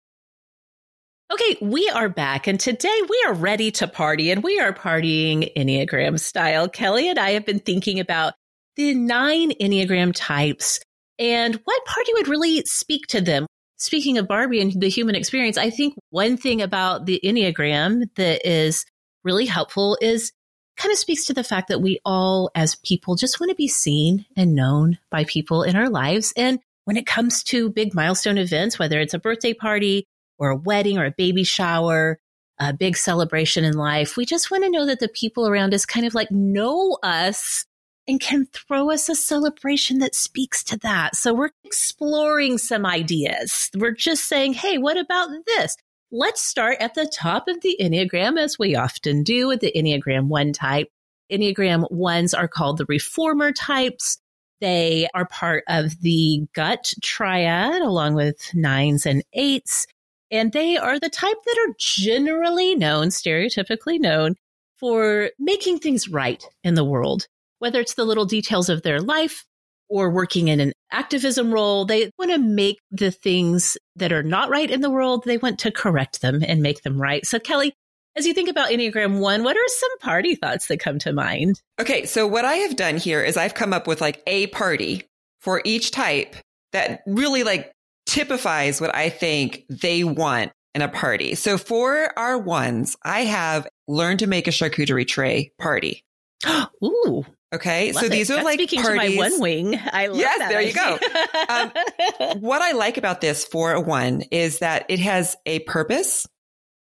Okay, 1.30 1.58
we 1.62 1.90
are 1.90 2.08
back 2.08 2.48
and 2.48 2.58
today 2.58 3.02
we 3.10 3.26
are 3.28 3.34
ready 3.34 3.70
to 3.72 3.88
party 3.88 4.32
and 4.32 4.42
we 4.42 4.62
are 4.62 4.72
partying 4.72 5.54
Enneagram 5.58 6.18
style. 6.18 6.70
Kelly 6.70 7.10
and 7.10 7.20
I 7.20 7.32
have 7.32 7.46
been 7.46 7.60
thinking 7.60 8.00
about 8.00 8.34
the 8.78 8.94
nine 8.94 9.52
Enneagram 9.60 10.14
types 10.16 10.80
and 11.20 11.56
what 11.66 11.86
party 11.86 12.14
would 12.14 12.30
really 12.30 12.62
speak 12.64 13.08
to 13.08 13.20
them. 13.20 13.46
Speaking 13.76 14.18
of 14.18 14.30
Barbie 14.30 14.62
and 14.62 14.72
the 14.80 14.88
human 14.88 15.16
experience, 15.16 15.58
I 15.58 15.70
think 15.70 15.96
one 16.12 16.38
thing 16.38 16.62
about 16.62 17.06
the 17.06 17.20
Enneagram 17.22 18.06
that 18.16 18.48
is 18.48 18.86
really 19.26 19.48
helpful 19.48 19.98
is 20.00 20.32
kind 20.78 20.94
of 20.94 20.98
speaks 20.98 21.26
to 21.26 21.34
the 21.34 21.44
fact 21.44 21.68
that 21.68 21.82
we 21.82 22.00
all 22.06 22.52
as 22.56 22.76
people 22.76 23.18
just 23.18 23.42
want 23.42 23.50
to 23.50 23.56
be 23.56 23.68
seen 23.68 24.26
and 24.38 24.56
known 24.56 24.98
by 25.12 25.26
people 25.26 25.64
in 25.64 25.76
our 25.76 25.90
lives. 25.90 26.34
And 26.38 26.60
when 26.86 26.96
it 26.96 27.06
comes 27.06 27.44
to 27.46 27.70
big 27.70 27.94
milestone 27.94 28.38
events, 28.38 28.80
whether 28.80 28.98
it's 29.02 29.14
a 29.14 29.20
birthday 29.20 29.54
party, 29.54 30.06
or 30.38 30.50
a 30.50 30.56
wedding 30.56 30.98
or 30.98 31.06
a 31.06 31.12
baby 31.12 31.44
shower, 31.44 32.20
a 32.60 32.74
big 32.74 32.98
celebration 32.98 33.64
in 33.64 33.74
life. 33.74 34.18
We 34.18 34.26
just 34.26 34.52
want 34.52 34.64
to 34.64 34.70
know 34.70 34.86
that 34.86 35.00
the 35.00 35.10
people 35.10 35.48
around 35.48 35.74
us 35.74 35.86
kind 35.86 36.06
of 36.06 36.14
like 36.14 36.32
know 36.32 36.98
us 37.04 37.66
and 38.08 38.20
can 38.20 38.48
throw 38.54 38.90
us 38.90 39.10
a 39.10 39.16
celebration 39.16 40.00
that 40.00 40.16
speaks 40.16 40.64
to 40.64 40.78
that. 40.78 41.16
So 41.16 41.34
we're 41.34 41.50
exploring 41.66 42.58
some 42.58 42.86
ideas. 42.86 43.70
We're 43.76 43.92
just 43.92 44.28
saying, 44.28 44.54
hey, 44.54 44.78
what 44.78 44.98
about 44.98 45.30
this? 45.46 45.76
Let's 46.10 46.42
start 46.42 46.78
at 46.80 46.96
the 46.96 47.06
top 47.06 47.50
of 47.50 47.60
the 47.62 47.78
Enneagram, 47.82 48.40
as 48.40 48.58
we 48.58 48.76
often 48.76 49.24
do 49.24 49.48
with 49.48 49.60
the 49.60 49.74
Enneagram 49.76 50.28
1 50.28 50.54
type. 50.54 50.88
Enneagram 51.30 51.92
1s 51.92 52.38
are 52.38 52.48
called 52.48 52.78
the 52.78 52.86
reformer 52.88 53.52
types. 53.52 54.18
They 54.62 55.10
are 55.14 55.26
part 55.26 55.66
of 55.68 56.00
the 56.00 56.48
gut 56.54 56.94
triad, 57.04 57.82
along 57.82 58.16
with 58.16 58.56
nines 58.56 59.06
and 59.06 59.22
eights. 59.34 59.86
And 60.32 60.52
they 60.52 60.78
are 60.78 61.00
the 61.00 61.10
type 61.10 61.38
that 61.46 61.68
are 61.68 61.74
generally 61.80 62.76
known, 62.76 63.08
stereotypically 63.08 64.00
known, 64.00 64.36
for 64.78 65.32
making 65.40 65.80
things 65.80 66.08
right 66.08 66.44
in 66.64 66.76
the 66.76 66.84
world, 66.84 67.28
whether 67.60 67.80
it's 67.80 67.96
the 67.96 68.06
little 68.06 68.26
details 68.26 68.70
of 68.70 68.84
their 68.84 69.00
life 69.00 69.46
or 69.90 70.10
working 70.10 70.50
in 70.50 70.60
an 70.60 70.74
activism 70.92 71.52
role. 71.52 71.86
They 71.86 72.12
want 72.20 72.32
to 72.32 72.38
make 72.38 72.80
the 72.92 73.12
things 73.12 73.78
that 73.96 74.12
are 74.12 74.24
not 74.24 74.50
right 74.50 74.70
in 74.70 74.82
the 74.82 74.90
world, 74.90 75.24
they 75.26 75.38
want 75.38 75.60
to 75.60 75.72
correct 75.72 76.22
them 76.22 76.44
and 76.46 76.62
make 76.62 76.84
them 76.84 77.02
right. 77.02 77.26
So, 77.26 77.40
Kelly, 77.40 77.74
as 78.16 78.26
you 78.26 78.34
think 78.34 78.50
about 78.50 78.70
Enneagram 78.70 79.20
1, 79.20 79.44
what 79.44 79.56
are 79.56 79.68
some 79.68 80.00
party 80.00 80.36
thoughts 80.36 80.68
that 80.68 80.80
come 80.80 81.00
to 81.00 81.14
mind? 81.14 81.62
Okay, 81.80 82.06
so 82.06 82.26
what 82.26 82.46
I 82.46 82.56
have 82.56 82.76
done 82.76 82.98
here 82.98 83.24
is 83.24 83.38
I've 83.38 83.54
come 83.54 83.74
up 83.74 83.88
with 83.88 84.02
like 84.02 84.24
a 84.28 84.48
party 84.48 85.04
for 85.40 85.62
each 85.64 85.92
type 85.92 86.36
that 86.74 87.02
really 87.06 87.44
like 87.44 87.72
typifies 88.08 88.82
what 88.82 88.96
I 88.96 89.10
think 89.10 89.66
they 89.70 90.04
want 90.04 90.52
in 90.74 90.82
a 90.82 90.88
party. 90.88 91.36
So 91.36 91.58
for 91.58 92.12
our 92.18 92.38
ones, 92.38 92.96
I 93.04 93.22
have 93.22 93.68
learned 93.88 94.20
to 94.20 94.28
make 94.28 94.48
a 94.48 94.52
charcuterie 94.52 95.08
tray 95.08 95.52
party. 95.60 96.04
Ooh. 96.84 97.26
Okay. 97.54 97.94
Love 97.94 98.04
so 98.04 98.10
these 98.10 98.30
it. 98.30 98.34
are 98.34 98.36
That's 98.38 98.46
like 98.46 98.60
speaking 98.60 98.82
parties. 98.82 99.12
to 99.12 99.18
my 99.18 99.30
one 99.30 99.40
wing. 99.40 99.80
I 99.92 100.08
love 100.08 100.18
yes, 100.18 100.40
that. 100.40 100.50
there 100.50 100.62
you 100.62 100.74
go. 100.74 102.34
um, 102.34 102.40
what 102.42 102.62
I 102.62 102.74
like 102.74 102.98
about 102.98 103.22
this 103.22 103.46
for 103.46 103.74
a 103.74 103.82
one 103.82 104.22
is 104.32 104.60
that 104.60 104.86
it 104.90 105.00
has 105.00 105.36
a 105.46 105.60
purpose. 105.60 106.28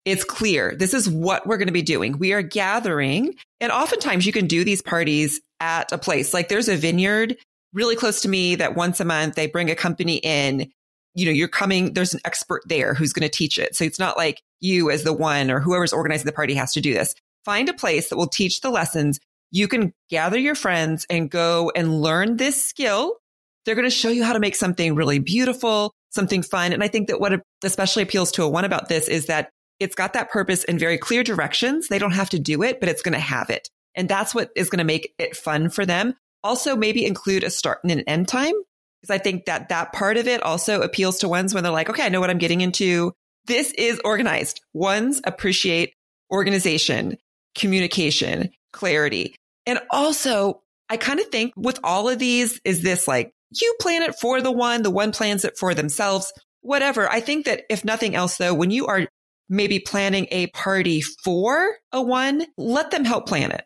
It's 0.05 0.25
clear. 0.25 0.75
This 0.77 0.95
is 0.95 1.09
what 1.09 1.47
we're 1.47 1.59
going 1.59 1.69
to 1.69 1.73
be 1.73 1.83
doing. 1.83 2.19
We 2.19 2.33
are 2.33 2.43
gathering 2.43 3.35
and 3.61 3.73
oftentimes 3.73 4.27
you 4.27 4.33
can 4.33 4.47
do 4.47 4.65
these 4.65 4.83
parties 4.83 5.41
at 5.61 5.93
a 5.93 5.99
place 5.99 6.35
like 6.35 6.49
there's 6.49 6.69
a 6.69 6.77
vineyard 6.77 7.37
really 7.73 7.95
close 7.95 8.23
to 8.23 8.29
me 8.29 8.57
that 8.57 8.75
once 8.75 8.99
a 8.99 9.05
month 9.05 9.37
they 9.37 9.47
bring 9.47 9.71
a 9.71 9.77
company 9.77 10.17
in 10.17 10.71
you 11.15 11.27
know, 11.27 11.33
you're 11.33 11.49
coming, 11.49 11.93
there's 11.93 12.15
an 12.15 12.21
expert 12.25 12.63
there 12.67 12.95
who's 12.95 13.13
going 13.13 13.29
to 13.29 13.37
teach 13.37 13.59
it. 13.59 13.77
So 13.77 13.85
it's 13.85 13.99
not 13.99 14.17
like 14.17 14.43
you 14.61 14.91
as 14.91 15.05
the 15.05 15.13
one 15.13 15.51
or 15.51 15.61
whoever's 15.61 15.93
organizing 15.93 16.27
the 16.27 16.33
party 16.33 16.55
has 16.55 16.73
to 16.75 16.81
do 16.81 16.95
this. 16.95 17.15
Find 17.45 17.69
a 17.69 17.75
place 17.75 18.09
that 18.09 18.17
will 18.17 18.29
teach 18.29 18.61
the 18.61 18.71
lessons. 18.71 19.21
You 19.51 19.69
can 19.69 19.93
gather 20.09 20.39
your 20.39 20.55
friends 20.55 21.07
and 21.11 21.31
go 21.31 21.71
and 21.75 22.01
learn 22.01 22.37
this 22.37 22.65
skill. 22.65 23.17
They're 23.65 23.75
going 23.75 23.89
to 23.89 23.91
show 23.91 24.09
you 24.09 24.25
how 24.25 24.33
to 24.33 24.41
make 24.41 24.57
something 24.57 24.95
really 24.95 25.19
beautiful, 25.19 25.93
something 26.11 26.43
fun. 26.43 26.73
And 26.73 26.83
I 26.83 26.89
think 26.89 27.09
that 27.09 27.21
what 27.21 27.41
especially 27.63 28.03
appeals 28.03 28.33
to 28.33 28.43
a 28.43 28.49
one 28.49 28.65
about 28.65 28.89
this 28.89 29.09
is 29.09 29.27
that 29.27 29.51
it's 29.79 29.95
got 29.95 30.13
that 30.13 30.31
purpose 30.31 30.65
in 30.65 30.79
very 30.79 30.97
clear 30.97 31.23
directions. 31.23 31.89
They 31.89 31.99
don't 31.99 32.13
have 32.13 32.31
to 32.31 32.39
do 32.39 32.63
it, 32.63 32.81
but 32.81 32.89
it's 32.89 33.03
going 33.03 33.15
to 33.15 33.19
have 33.19 33.51
it. 33.51 33.69
And 33.95 34.09
that's 34.09 34.35
what 34.35 34.51
is 34.57 34.71
going 34.71 34.79
to 34.79 34.85
make 34.85 35.13
it 35.19 35.37
fun 35.37 35.69
for 35.69 35.85
them. 35.85 36.15
Also, 36.45 36.77
maybe 36.77 37.05
include 37.05 37.45
a 37.45 37.51
start 37.51 37.81
and 37.83 37.93
an 37.93 38.01
end 38.01 38.29
time 38.29 38.55
because 39.03 39.15
I 39.15 39.23
think 39.23 39.47
that 39.47 39.69
that 39.71 39.93
part 39.93 40.17
of 40.17 40.29
it 40.29 40.43
also 40.43 40.81
appeals 40.81 41.19
to 41.19 41.29
ones 41.29 41.53
when 41.53 41.63
they're 41.63 41.73
like, 41.73 41.91
okay, 41.91 42.07
I 42.07 42.09
know 42.09 42.21
what 42.21 42.31
I'm 42.31 42.39
getting 42.39 42.61
into. 42.61 43.13
This 43.47 43.73
is 43.73 44.01
organized. 44.05 44.61
Ones 44.73 45.21
appreciate 45.25 45.95
organization, 46.31 47.19
communication, 47.57 48.51
clarity. 48.73 49.35
And 49.67 49.81
also, 49.91 50.63
I 50.89 50.97
kind 50.97 51.19
of 51.21 51.27
think 51.27 51.53
with 51.57 51.81
all 51.83 52.09
of 52.09 52.19
these 52.19 52.61
is 52.65 52.83
this 52.83 53.09
like, 53.09 53.33
you 53.61 53.75
plan 53.81 54.03
it 54.03 54.15
for 54.21 54.41
the 54.41 54.53
one, 54.53 54.83
the 54.83 54.91
one 54.91 55.13
plans 55.13 55.45
it 55.45 55.59
for 55.59 55.75
themselves, 55.75 56.33
whatever. 56.61 57.11
I 57.11 57.21
think 57.21 57.47
that 57.47 57.65
if 57.69 57.85
nothing 57.85 58.15
else 58.15 58.37
though, 58.37 58.55
when 58.55 58.71
you 58.71 58.87
are 58.87 59.07
maybe 59.49 59.81
planning 59.81 60.29
a 60.31 60.47
party 60.49 61.03
for 61.03 61.77
a 61.91 62.01
one, 62.01 62.47
let 62.57 62.91
them 62.93 63.05
help 63.05 63.27
plan 63.27 63.51
it 63.51 63.65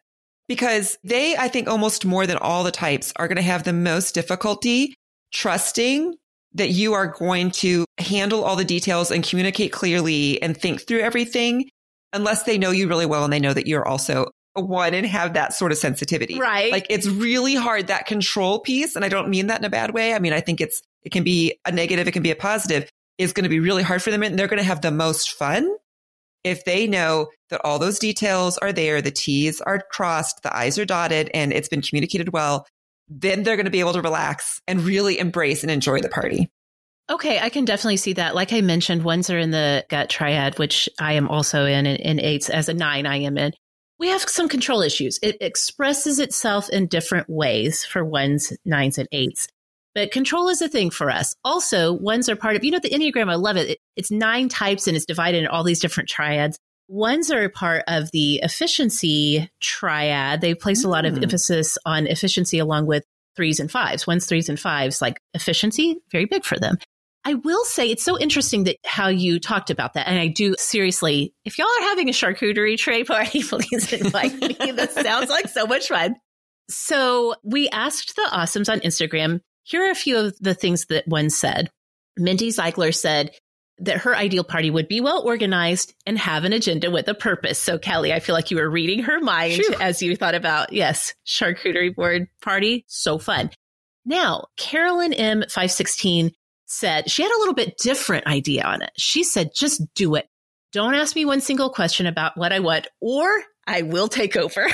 because 0.48 0.98
they, 1.04 1.36
I 1.36 1.48
think 1.48 1.68
almost 1.68 2.04
more 2.04 2.26
than 2.26 2.38
all 2.38 2.64
the 2.64 2.70
types 2.70 3.12
are 3.16 3.28
going 3.28 3.36
to 3.36 3.42
have 3.42 3.64
the 3.64 3.72
most 3.72 4.14
difficulty 4.14 4.96
trusting 5.32 6.16
that 6.54 6.70
you 6.70 6.94
are 6.94 7.06
going 7.06 7.50
to 7.50 7.84
handle 7.98 8.44
all 8.44 8.56
the 8.56 8.64
details 8.64 9.10
and 9.10 9.22
communicate 9.22 9.72
clearly 9.72 10.40
and 10.42 10.56
think 10.56 10.86
through 10.86 11.00
everything 11.00 11.68
unless 12.12 12.44
they 12.44 12.56
know 12.56 12.70
you 12.70 12.88
really 12.88 13.06
well 13.06 13.24
and 13.24 13.32
they 13.32 13.40
know 13.40 13.52
that 13.52 13.66
you're 13.66 13.86
also 13.86 14.30
a 14.56 14.60
one 14.64 14.94
and 14.94 15.06
have 15.06 15.34
that 15.34 15.52
sort 15.52 15.70
of 15.70 15.76
sensitivity. 15.76 16.38
Right. 16.38 16.72
Like 16.72 16.86
it's 16.88 17.06
really 17.06 17.54
hard 17.54 17.88
that 17.88 18.06
control 18.06 18.60
piece. 18.60 18.96
And 18.96 19.04
I 19.04 19.08
don't 19.08 19.28
mean 19.28 19.48
that 19.48 19.60
in 19.60 19.66
a 19.66 19.70
bad 19.70 19.92
way. 19.92 20.14
I 20.14 20.18
mean, 20.18 20.32
I 20.32 20.40
think 20.40 20.62
it's, 20.62 20.80
it 21.02 21.12
can 21.12 21.24
be 21.24 21.58
a 21.66 21.72
negative. 21.72 22.08
It 22.08 22.12
can 22.12 22.22
be 22.22 22.30
a 22.30 22.36
positive 22.36 22.88
is 23.18 23.32
going 23.32 23.44
to 23.44 23.50
be 23.50 23.60
really 23.60 23.82
hard 23.82 24.02
for 24.02 24.10
them. 24.10 24.22
And 24.22 24.38
they're 24.38 24.48
going 24.48 24.58
to 24.58 24.64
have 24.64 24.80
the 24.80 24.90
most 24.90 25.32
fun 25.32 25.70
if 26.44 26.64
they 26.64 26.86
know 26.86 27.28
that 27.50 27.60
all 27.64 27.78
those 27.78 27.98
details 27.98 28.56
are 28.58 28.72
there, 28.72 29.02
the 29.02 29.10
T's 29.10 29.60
are 29.60 29.82
crossed, 29.90 30.42
the 30.42 30.56
I's 30.56 30.78
are 30.78 30.84
dotted, 30.84 31.28
and 31.34 31.52
it's 31.52 31.68
been 31.68 31.82
communicated 31.82 32.32
well, 32.32 32.66
then 33.08 33.42
they're 33.42 33.56
going 33.56 33.66
to 33.66 33.70
be 33.70 33.80
able 33.80 33.92
to 33.92 34.02
relax 34.02 34.60
and 34.66 34.82
really 34.82 35.18
embrace 35.18 35.62
and 35.62 35.70
enjoy 35.70 36.00
the 36.00 36.08
party. 36.08 36.50
Okay, 37.08 37.38
I 37.38 37.50
can 37.50 37.64
definitely 37.64 37.98
see 37.98 38.14
that. 38.14 38.34
Like 38.34 38.52
I 38.52 38.60
mentioned, 38.62 39.04
ones 39.04 39.30
are 39.30 39.38
in 39.38 39.52
the 39.52 39.84
gut 39.88 40.10
triad, 40.10 40.58
which 40.58 40.88
I 40.98 41.12
am 41.12 41.28
also 41.28 41.64
in, 41.64 41.86
and 41.86 42.00
in 42.00 42.20
eights 42.20 42.50
as 42.50 42.68
a 42.68 42.74
nine, 42.74 43.06
I 43.06 43.18
am 43.18 43.38
in. 43.38 43.52
We 43.98 44.08
have 44.08 44.22
some 44.22 44.48
control 44.48 44.82
issues. 44.82 45.18
It 45.22 45.36
expresses 45.40 46.18
itself 46.18 46.68
in 46.68 46.88
different 46.88 47.28
ways 47.30 47.84
for 47.84 48.04
ones, 48.04 48.52
nines, 48.64 48.98
and 48.98 49.08
eights. 49.12 49.48
But 49.94 50.10
control 50.10 50.48
is 50.48 50.60
a 50.60 50.68
thing 50.68 50.90
for 50.90 51.08
us. 51.08 51.34
Also, 51.42 51.92
ones 51.92 52.28
are 52.28 52.36
part 52.36 52.56
of, 52.56 52.64
you 52.64 52.70
know, 52.70 52.80
the 52.80 52.90
Enneagram, 52.90 53.30
I 53.30 53.36
love 53.36 53.56
it. 53.56 53.70
it 53.70 53.78
it's 53.94 54.10
nine 54.10 54.50
types 54.50 54.86
and 54.86 54.94
it's 54.94 55.06
divided 55.06 55.38
in 55.38 55.46
all 55.46 55.64
these 55.64 55.80
different 55.80 56.10
triads. 56.10 56.58
Ones 56.88 57.30
are 57.30 57.44
a 57.44 57.50
part 57.50 57.82
of 57.88 58.10
the 58.12 58.36
efficiency 58.42 59.50
triad. 59.60 60.40
They 60.40 60.54
place 60.54 60.82
mm. 60.82 60.86
a 60.86 60.88
lot 60.88 61.04
of 61.04 61.16
hmm. 61.16 61.24
emphasis 61.24 61.78
on 61.84 62.06
efficiency 62.06 62.58
along 62.58 62.86
with 62.86 63.04
threes 63.34 63.60
and 63.60 63.70
fives. 63.70 64.06
Ones, 64.06 64.26
threes, 64.26 64.48
and 64.48 64.58
fives, 64.58 65.02
like 65.02 65.20
efficiency, 65.34 65.98
very 66.10 66.26
big 66.26 66.44
for 66.44 66.58
them. 66.58 66.78
I 67.24 67.34
will 67.34 67.64
say 67.64 67.90
it's 67.90 68.04
so 68.04 68.16
interesting 68.16 68.64
that 68.64 68.76
how 68.84 69.08
you 69.08 69.40
talked 69.40 69.70
about 69.70 69.94
that. 69.94 70.06
And 70.06 70.16
I 70.16 70.28
do 70.28 70.54
seriously, 70.58 71.34
if 71.44 71.58
y'all 71.58 71.66
are 71.66 71.88
having 71.88 72.08
a 72.08 72.12
charcuterie 72.12 72.78
tray 72.78 73.02
party, 73.02 73.42
please 73.48 73.92
invite 73.92 74.34
me. 74.34 74.54
this 74.70 74.94
sounds 74.94 75.28
like 75.28 75.48
so 75.48 75.66
much 75.66 75.88
fun. 75.88 76.14
So 76.68 77.34
we 77.42 77.68
asked 77.68 78.14
the 78.14 78.28
awesomes 78.32 78.70
on 78.70 78.78
Instagram. 78.80 79.40
Here 79.64 79.84
are 79.84 79.90
a 79.90 79.96
few 79.96 80.16
of 80.18 80.38
the 80.38 80.54
things 80.54 80.86
that 80.86 81.08
one 81.08 81.30
said. 81.30 81.68
Mindy 82.16 82.50
Ziegler 82.52 82.92
said 82.92 83.32
that 83.78 83.98
her 83.98 84.16
ideal 84.16 84.44
party 84.44 84.70
would 84.70 84.88
be 84.88 85.00
well 85.00 85.22
organized 85.22 85.94
and 86.06 86.18
have 86.18 86.44
an 86.44 86.52
agenda 86.52 86.90
with 86.90 87.08
a 87.08 87.14
purpose. 87.14 87.58
So 87.58 87.78
Kelly, 87.78 88.12
I 88.12 88.20
feel 88.20 88.34
like 88.34 88.50
you 88.50 88.56
were 88.56 88.70
reading 88.70 89.02
her 89.04 89.20
mind 89.20 89.60
as 89.80 90.02
you 90.02 90.16
thought 90.16 90.34
about, 90.34 90.72
yes, 90.72 91.14
charcuterie 91.26 91.94
board 91.94 92.28
party. 92.40 92.84
So 92.88 93.18
fun. 93.18 93.50
Now, 94.04 94.46
Carolyn 94.56 95.12
M516 95.12 96.32
said 96.66 97.10
she 97.10 97.22
had 97.22 97.32
a 97.32 97.38
little 97.38 97.54
bit 97.54 97.76
different 97.78 98.26
idea 98.26 98.62
on 98.62 98.82
it. 98.82 98.90
She 98.96 99.24
said, 99.24 99.50
just 99.54 99.82
do 99.94 100.14
it. 100.14 100.26
Don't 100.72 100.94
ask 100.94 101.14
me 101.14 101.24
one 101.24 101.40
single 101.40 101.70
question 101.70 102.06
about 102.06 102.36
what 102.36 102.52
I 102.52 102.60
want, 102.60 102.86
or 103.00 103.28
I 103.66 103.82
will 103.82 104.08
take 104.08 104.36
over. 104.36 104.66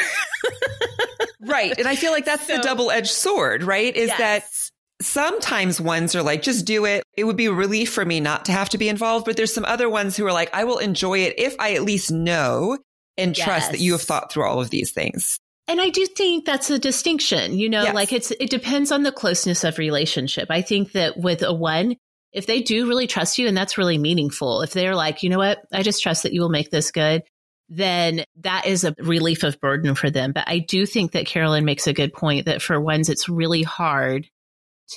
right. 1.41 1.77
And 1.79 1.87
I 1.87 1.97
feel 1.97 2.13
like 2.13 2.25
that's 2.25 2.47
so, 2.47 2.57
the 2.57 2.63
double 2.63 2.91
edged 2.91 3.11
sword, 3.11 3.63
right? 3.63 3.95
Is 3.95 4.09
yes. 4.09 4.19
that 4.19 4.72
sometimes 5.05 5.81
ones 5.81 6.15
are 6.15 6.23
like, 6.23 6.43
just 6.43 6.65
do 6.65 6.85
it. 6.85 7.05
It 7.17 7.25
would 7.25 7.37
be 7.37 7.47
a 7.47 7.53
relief 7.53 7.93
for 7.93 8.05
me 8.05 8.21
not 8.21 8.47
to 8.47 8.53
have 8.53 8.71
to 8.71 8.79
be 8.79 8.89
involved. 8.89 9.27
But 9.27 9.37
there's 9.37 9.55
some 9.55 9.65
other 9.65 9.89
ones 9.89 10.17
who 10.17 10.27
are 10.27 10.33
like, 10.33 10.51
I 10.55 10.65
will 10.65 10.79
enjoy 10.79 11.21
it 11.21 11.39
if 11.39 11.55
I 11.59 11.75
at 11.75 11.83
least 11.83 12.11
know 12.11 12.79
and 13.17 13.37
yes. 13.37 13.45
trust 13.47 13.71
that 13.73 13.81
you 13.81 13.93
have 13.93 14.03
thought 14.03 14.33
through 14.33 14.45
all 14.45 14.61
of 14.61 14.71
these 14.71 14.91
things. 14.91 15.39
And 15.69 15.81
I 15.81 15.91
do 15.91 16.05
think 16.07 16.45
that's 16.45 16.71
a 16.71 16.79
distinction, 16.79 17.57
you 17.57 17.69
know, 17.69 17.85
yes. 17.85 17.95
like 17.95 18.13
it's, 18.13 18.31
it 18.33 18.51
depends 18.51 18.91
on 18.91 19.05
the 19.05 19.13
closeness 19.13 19.65
of 19.65 19.79
relationship. 19.79 20.51
I 20.51 20.61
think 20.61 20.93
that 20.93 21.17
with 21.17 21.43
a 21.43 21.53
one, 21.53 21.97
if 22.33 22.47
they 22.47 22.63
do 22.63 22.89
really 22.89 23.07
trust 23.07 23.39
you 23.39 23.47
and 23.47 23.57
that's 23.57 23.79
really 23.79 23.99
meaningful, 23.99 24.63
if 24.63 24.73
they're 24.73 24.97
like, 24.97 25.23
you 25.23 25.31
know 25.31 25.39
what, 25.39 25.61
I 25.73 25.83
just 25.83 26.03
trust 26.03 26.25
that 26.25 26.33
you 26.33 26.41
will 26.41 26.49
make 26.49 26.71
this 26.71 26.91
good, 26.91 27.23
then 27.69 28.25
that 28.41 28.67
is 28.67 28.85
a 28.85 28.95
relief 28.99 29.45
of 29.45 29.61
burden 29.61 29.95
for 29.95 30.11
them. 30.11 30.33
But 30.33 30.49
I 30.49 30.59
do 30.59 30.85
think 30.85 31.13
that 31.13 31.27
Carolyn 31.27 31.65
makes 31.65 31.87
a 31.87 31.93
good 31.93 32.13
point 32.13 32.47
that 32.47 32.61
for 32.61 32.81
ones, 32.81 33.09
it's 33.09 33.29
really 33.29 33.63
hard 33.63 34.29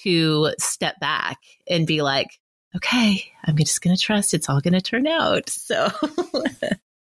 to 0.04 0.54
step 0.60 1.00
back 1.00 1.38
and 1.70 1.88
be 1.88 2.02
like, 2.02 2.28
okay, 2.76 3.24
I'm 3.46 3.58
just 3.58 3.82
going 3.82 3.96
to 3.96 4.02
trust 4.02 4.34
it's 4.34 4.50
all 4.50 4.62
going 4.62 4.74
to 4.74 4.82
turn 4.82 5.08
out. 5.08 5.50
So, 5.66 5.90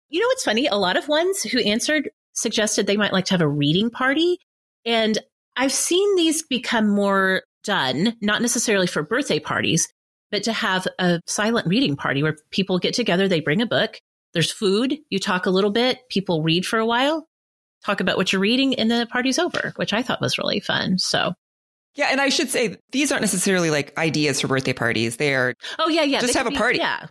you 0.08 0.20
know 0.20 0.26
what's 0.26 0.44
funny? 0.44 0.66
A 0.66 0.76
lot 0.76 0.96
of 0.96 1.08
ones 1.08 1.42
who 1.42 1.60
answered 1.60 2.10
suggested 2.32 2.86
they 2.86 2.96
might 2.96 3.12
like 3.12 3.26
to 3.26 3.34
have 3.34 3.40
a 3.40 3.48
reading 3.48 3.90
party. 3.90 4.38
And 4.84 5.18
I've 5.56 5.72
seen 5.72 6.16
these 6.16 6.42
become 6.42 6.88
more 6.88 7.42
done, 7.64 8.16
not 8.20 8.42
necessarily 8.42 8.86
for 8.86 9.02
birthday 9.02 9.38
parties, 9.38 9.88
but 10.30 10.42
to 10.44 10.52
have 10.52 10.86
a 10.98 11.20
silent 11.26 11.66
reading 11.66 11.96
party 11.96 12.22
where 12.22 12.36
people 12.50 12.78
get 12.78 12.94
together, 12.94 13.28
they 13.28 13.40
bring 13.40 13.62
a 13.62 13.66
book, 13.66 13.98
there's 14.32 14.52
food, 14.52 14.96
you 15.10 15.18
talk 15.18 15.46
a 15.46 15.50
little 15.50 15.70
bit, 15.70 15.98
people 16.08 16.42
read 16.42 16.64
for 16.64 16.78
a 16.78 16.86
while, 16.86 17.26
talk 17.84 18.00
about 18.00 18.16
what 18.16 18.32
you're 18.32 18.40
reading, 18.40 18.74
and 18.74 18.90
then 18.90 19.00
the 19.00 19.06
party's 19.06 19.38
over, 19.38 19.72
which 19.76 19.92
I 19.92 20.02
thought 20.02 20.20
was 20.20 20.38
really 20.38 20.60
fun. 20.60 20.98
So 20.98 21.34
yeah, 21.94 22.08
and 22.10 22.20
I 22.20 22.28
should 22.28 22.48
say 22.48 22.76
these 22.92 23.10
aren't 23.10 23.22
necessarily 23.22 23.70
like 23.70 23.96
ideas 23.98 24.40
for 24.40 24.48
birthday 24.48 24.72
parties. 24.72 25.16
They 25.16 25.34
are 25.34 25.54
Oh 25.78 25.88
yeah, 25.88 26.02
yeah. 26.02 26.20
Just 26.20 26.34
have 26.34 26.46
a 26.46 26.52
party. 26.52 26.78
Be, 26.78 26.82
yeah. 26.82 27.06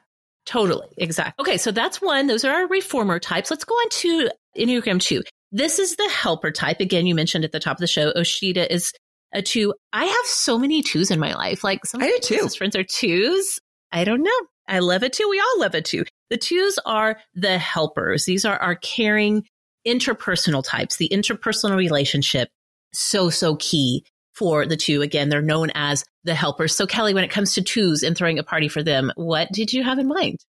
Totally. 0.45 0.87
Exactly. 0.97 1.41
Okay, 1.43 1.57
so 1.57 1.71
that's 1.71 2.01
one. 2.01 2.27
Those 2.27 2.43
are 2.43 2.51
our 2.51 2.67
reformer 2.67 3.19
types. 3.19 3.51
Let's 3.51 3.65
go 3.65 3.75
on 3.75 3.89
to 3.89 4.29
Enneagram 4.57 4.99
2. 4.99 5.21
This 5.51 5.77
is 5.79 5.95
the 5.95 6.09
helper 6.09 6.51
type. 6.51 6.79
Again, 6.79 7.05
you 7.05 7.13
mentioned 7.13 7.43
at 7.43 7.51
the 7.51 7.59
top 7.59 7.77
of 7.77 7.81
the 7.81 7.87
show, 7.87 8.11
Osheta 8.13 8.65
is 8.67 8.93
a 9.33 9.41
two. 9.41 9.73
I 9.93 10.05
have 10.05 10.25
so 10.25 10.57
many 10.57 10.81
twos 10.81 11.11
in 11.11 11.19
my 11.19 11.33
life. 11.33 11.63
Like 11.63 11.85
some 11.85 12.01
I 12.01 12.07
do 12.07 12.37
too. 12.39 12.49
friends 12.49 12.75
are 12.75 12.83
twos. 12.83 13.59
I 13.91 14.03
don't 14.03 14.23
know. 14.23 14.39
I 14.67 14.79
love 14.79 15.03
it 15.03 15.13
too. 15.13 15.27
We 15.29 15.39
all 15.39 15.59
love 15.59 15.75
it 15.75 15.85
too. 15.85 16.05
The 16.29 16.37
twos 16.37 16.79
are 16.85 17.19
the 17.33 17.57
helpers. 17.57 18.25
These 18.25 18.45
are 18.45 18.57
our 18.57 18.75
caring 18.75 19.45
interpersonal 19.87 20.63
types, 20.63 20.97
the 20.97 21.09
interpersonal 21.11 21.77
relationship. 21.77 22.49
So, 22.93 23.29
so 23.29 23.55
key 23.55 24.03
for 24.39 24.65
the 24.65 24.77
two. 24.77 25.01
Again, 25.01 25.29
they're 25.29 25.41
known 25.41 25.69
as 25.75 26.05
the 26.23 26.33
helpers. 26.33 26.75
So, 26.75 26.87
Kelly, 26.87 27.13
when 27.13 27.25
it 27.25 27.29
comes 27.29 27.53
to 27.53 27.61
twos 27.61 28.01
and 28.01 28.17
throwing 28.17 28.39
a 28.39 28.43
party 28.43 28.69
for 28.69 28.81
them, 28.81 29.11
what 29.15 29.51
did 29.51 29.73
you 29.73 29.83
have 29.83 29.99
in 29.99 30.07
mind? 30.07 30.39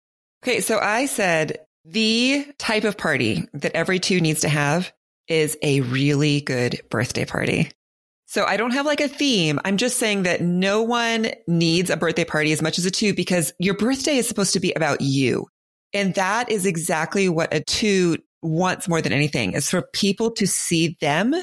Okay. 0.43 0.61
So 0.61 0.79
I 0.79 1.07
said 1.07 1.59
the 1.85 2.47
type 2.57 2.85
of 2.85 2.97
party 2.97 3.47
that 3.53 3.75
every 3.75 3.99
two 3.99 4.21
needs 4.21 4.41
to 4.41 4.49
have 4.49 4.93
is 5.29 5.59
a 5.63 5.81
really 5.83 6.41
good 6.41 6.81
birthday 6.89 7.25
party. 7.25 7.71
So 8.27 8.45
I 8.45 8.57
don't 8.57 8.71
have 8.71 8.87
like 8.87 9.01
a 9.01 9.09
theme. 9.09 9.59
I'm 9.65 9.77
just 9.77 9.99
saying 9.99 10.23
that 10.23 10.41
no 10.41 10.83
one 10.83 11.31
needs 11.49 11.91
a 11.91 11.97
birthday 11.97 12.25
party 12.25 12.53
as 12.53 12.63
much 12.63 12.79
as 12.79 12.87
a 12.87 12.91
two 12.91 13.13
because 13.13 13.53
your 13.59 13.75
birthday 13.77 14.17
is 14.17 14.29
supposed 14.29 14.53
to 14.53 14.61
be 14.61 14.73
about 14.73 15.01
you. 15.01 15.47
And 15.93 16.15
that 16.15 16.49
is 16.49 16.65
exactly 16.65 17.29
what 17.29 17.53
a 17.53 17.61
two 17.61 18.19
wants 18.41 18.89
more 18.89 19.03
than 19.03 19.13
anything 19.13 19.55
is 19.55 19.69
for 19.69 19.83
people 19.93 20.31
to 20.33 20.47
see 20.47 20.97
them 21.01 21.35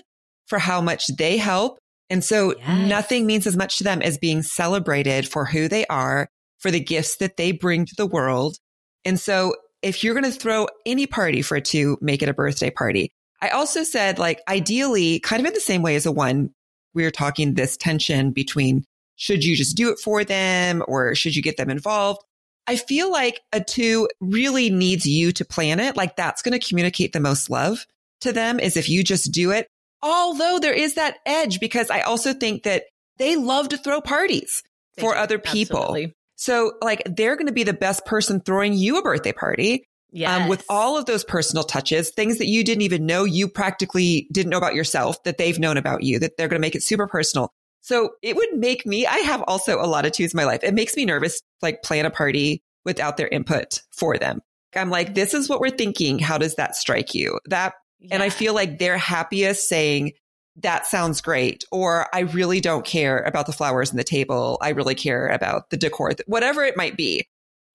for 0.48 0.60
how 0.60 0.80
much 0.82 1.08
they 1.08 1.38
help. 1.38 1.78
And 2.10 2.24
so 2.24 2.56
yes. 2.58 2.90
nothing 2.90 3.26
means 3.26 3.48
as 3.48 3.58
much 3.58 3.78
to 3.78 3.84
them 3.84 4.02
as 4.02 4.18
being 4.18 4.42
celebrated 4.42 5.28
for 5.28 5.46
who 5.46 5.68
they 5.68 5.86
are, 5.88 6.30
for 6.60 6.72
the 6.72 6.80
gifts 6.80 7.18
that 7.18 7.38
they 7.38 7.52
bring 7.52 7.86
to 7.86 7.96
the 7.96 8.06
world. 8.06 8.58
And 9.06 9.20
so 9.20 9.56
if 9.82 10.04
you're 10.04 10.14
going 10.14 10.32
to 10.32 10.38
throw 10.38 10.68
any 10.86 11.06
party 11.06 11.42
for 11.42 11.56
a 11.56 11.62
two, 11.62 11.98
make 12.02 12.22
it 12.22 12.30
a 12.30 12.34
birthday 12.34 12.70
party. 12.70 13.12
I 13.42 13.50
also 13.50 13.84
said 13.84 14.20
like 14.20 14.42
ideally 14.48 15.20
kind 15.20 15.40
of 15.40 15.46
in 15.46 15.54
the 15.54 15.60
same 15.60 15.82
way 15.82 15.96
as 15.96 16.06
a 16.06 16.12
one, 16.12 16.52
we 16.94 17.04
were 17.04 17.12
talking 17.12 17.54
this 17.54 17.78
tension 17.78 18.32
between 18.32 18.84
should 19.16 19.44
you 19.44 19.56
just 19.56 19.76
do 19.76 19.90
it 19.92 20.00
for 20.00 20.24
them 20.24 20.84
or 20.88 21.14
should 21.16 21.36
you 21.36 21.42
get 21.42 21.58
them 21.58 21.70
involved? 21.70 22.22
I 22.68 22.76
feel 22.76 23.12
like 23.12 23.40
a 23.54 23.62
two 23.64 24.10
really 24.20 24.70
needs 24.70 25.06
you 25.06 25.32
to 25.34 25.46
plan 25.46 25.80
it. 25.80 25.96
Like 25.96 26.16
that's 26.16 26.42
going 26.42 26.60
to 26.60 26.68
communicate 26.68 27.14
the 27.14 27.20
most 27.20 27.50
love 27.50 27.86
to 28.22 28.34
them 28.34 28.60
is 28.60 28.78
if 28.78 28.90
you 28.90 29.04
just 29.04 29.32
do 29.32 29.52
it. 29.52 29.68
Although 30.02 30.60
there 30.60 30.74
is 30.74 30.96
that 30.96 31.18
edge 31.26 31.60
because 31.60 31.90
I 31.90 32.02
also 32.02 32.34
think 32.34 32.64
that 32.64 32.84
they 33.18 33.36
love 33.36 33.70
to 33.70 33.78
throw 33.78 34.02
parties 34.02 34.64
they 34.96 35.02
for 35.02 35.14
do. 35.14 35.20
other 35.20 35.40
people. 35.40 35.80
Absolutely. 35.80 36.14
So 36.36 36.74
like 36.82 37.02
they're 37.06 37.36
going 37.36 37.48
to 37.48 37.54
be 37.54 37.64
the 37.64 37.74
best 37.74 38.06
person 38.06 38.42
throwing 38.42 38.74
you 38.74 38.98
a 38.98 39.02
birthday 39.02 39.34
party. 39.34 39.86
Yes. 40.12 40.42
Um, 40.42 40.48
with 40.48 40.64
all 40.70 40.98
of 40.98 41.06
those 41.06 41.24
personal 41.26 41.64
touches, 41.64 42.12
things 42.12 42.38
that 42.38 42.48
you 42.48 42.64
didn't 42.64 42.84
even 42.84 43.06
know 43.06 43.26
you 43.26 43.50
practically 43.50 44.28
didn't 44.32 44.52
know 44.52 44.58
about 44.58 44.74
yourself 44.74 45.22
that 45.24 45.38
they've 45.38 45.60
known 45.60 45.76
about 45.78 46.04
you, 46.04 46.20
that 46.20 46.38
they're 46.38 46.48
going 46.48 46.62
to 46.62 46.66
make 46.66 46.76
it 46.76 46.84
super 46.84 47.08
personal. 47.08 47.52
So 47.82 48.12
it 48.22 48.36
would 48.36 48.54
make 48.54 48.86
me, 48.86 49.06
I 49.06 49.18
have 49.18 49.44
also 49.44 49.82
a 49.82 49.86
lot 49.86 50.06
of 50.06 50.14
twos 50.14 50.34
in 50.34 50.38
my 50.38 50.46
life. 50.46 50.62
It 50.64 50.74
makes 50.74 50.96
me 50.96 51.06
nervous, 51.06 51.42
like 51.62 51.84
plan 51.84 52.06
a 52.06 52.10
party 52.10 52.62
without 52.86 53.18
their 53.18 53.28
input 53.28 53.82
for 53.92 54.18
them. 54.18 54.42
I'm 54.76 54.90
like, 54.90 55.14
this 55.14 55.34
is 55.34 55.50
what 55.50 55.60
we're 55.60 55.70
thinking. 55.70 56.20
How 56.20 56.38
does 56.38 56.56
that 56.56 56.76
strike 56.76 57.14
you? 57.14 57.40
That, 57.46 57.74
yeah. 58.00 58.10
and 58.12 58.24
I 58.24 58.30
feel 58.30 58.54
like 58.54 58.80
they're 58.80 58.98
happiest 58.98 59.68
saying, 59.68 60.14
that 60.58 60.88
sounds 60.88 61.22
great. 61.22 61.66
Or 61.72 62.08
I 62.14 62.22
really 62.22 62.62
don't 62.62 62.86
care 62.86 63.20
about 63.20 63.46
the 63.46 63.54
flowers 63.54 63.92
on 63.92 63.98
the 63.98 64.04
table. 64.04 64.58
I 64.62 64.70
really 64.70 64.96
care 64.96 65.28
about 65.28 65.70
the 65.70 65.78
decor, 65.78 66.14
whatever 66.26 66.64
it 66.64 66.76
might 66.76 66.98
be. 66.98 67.28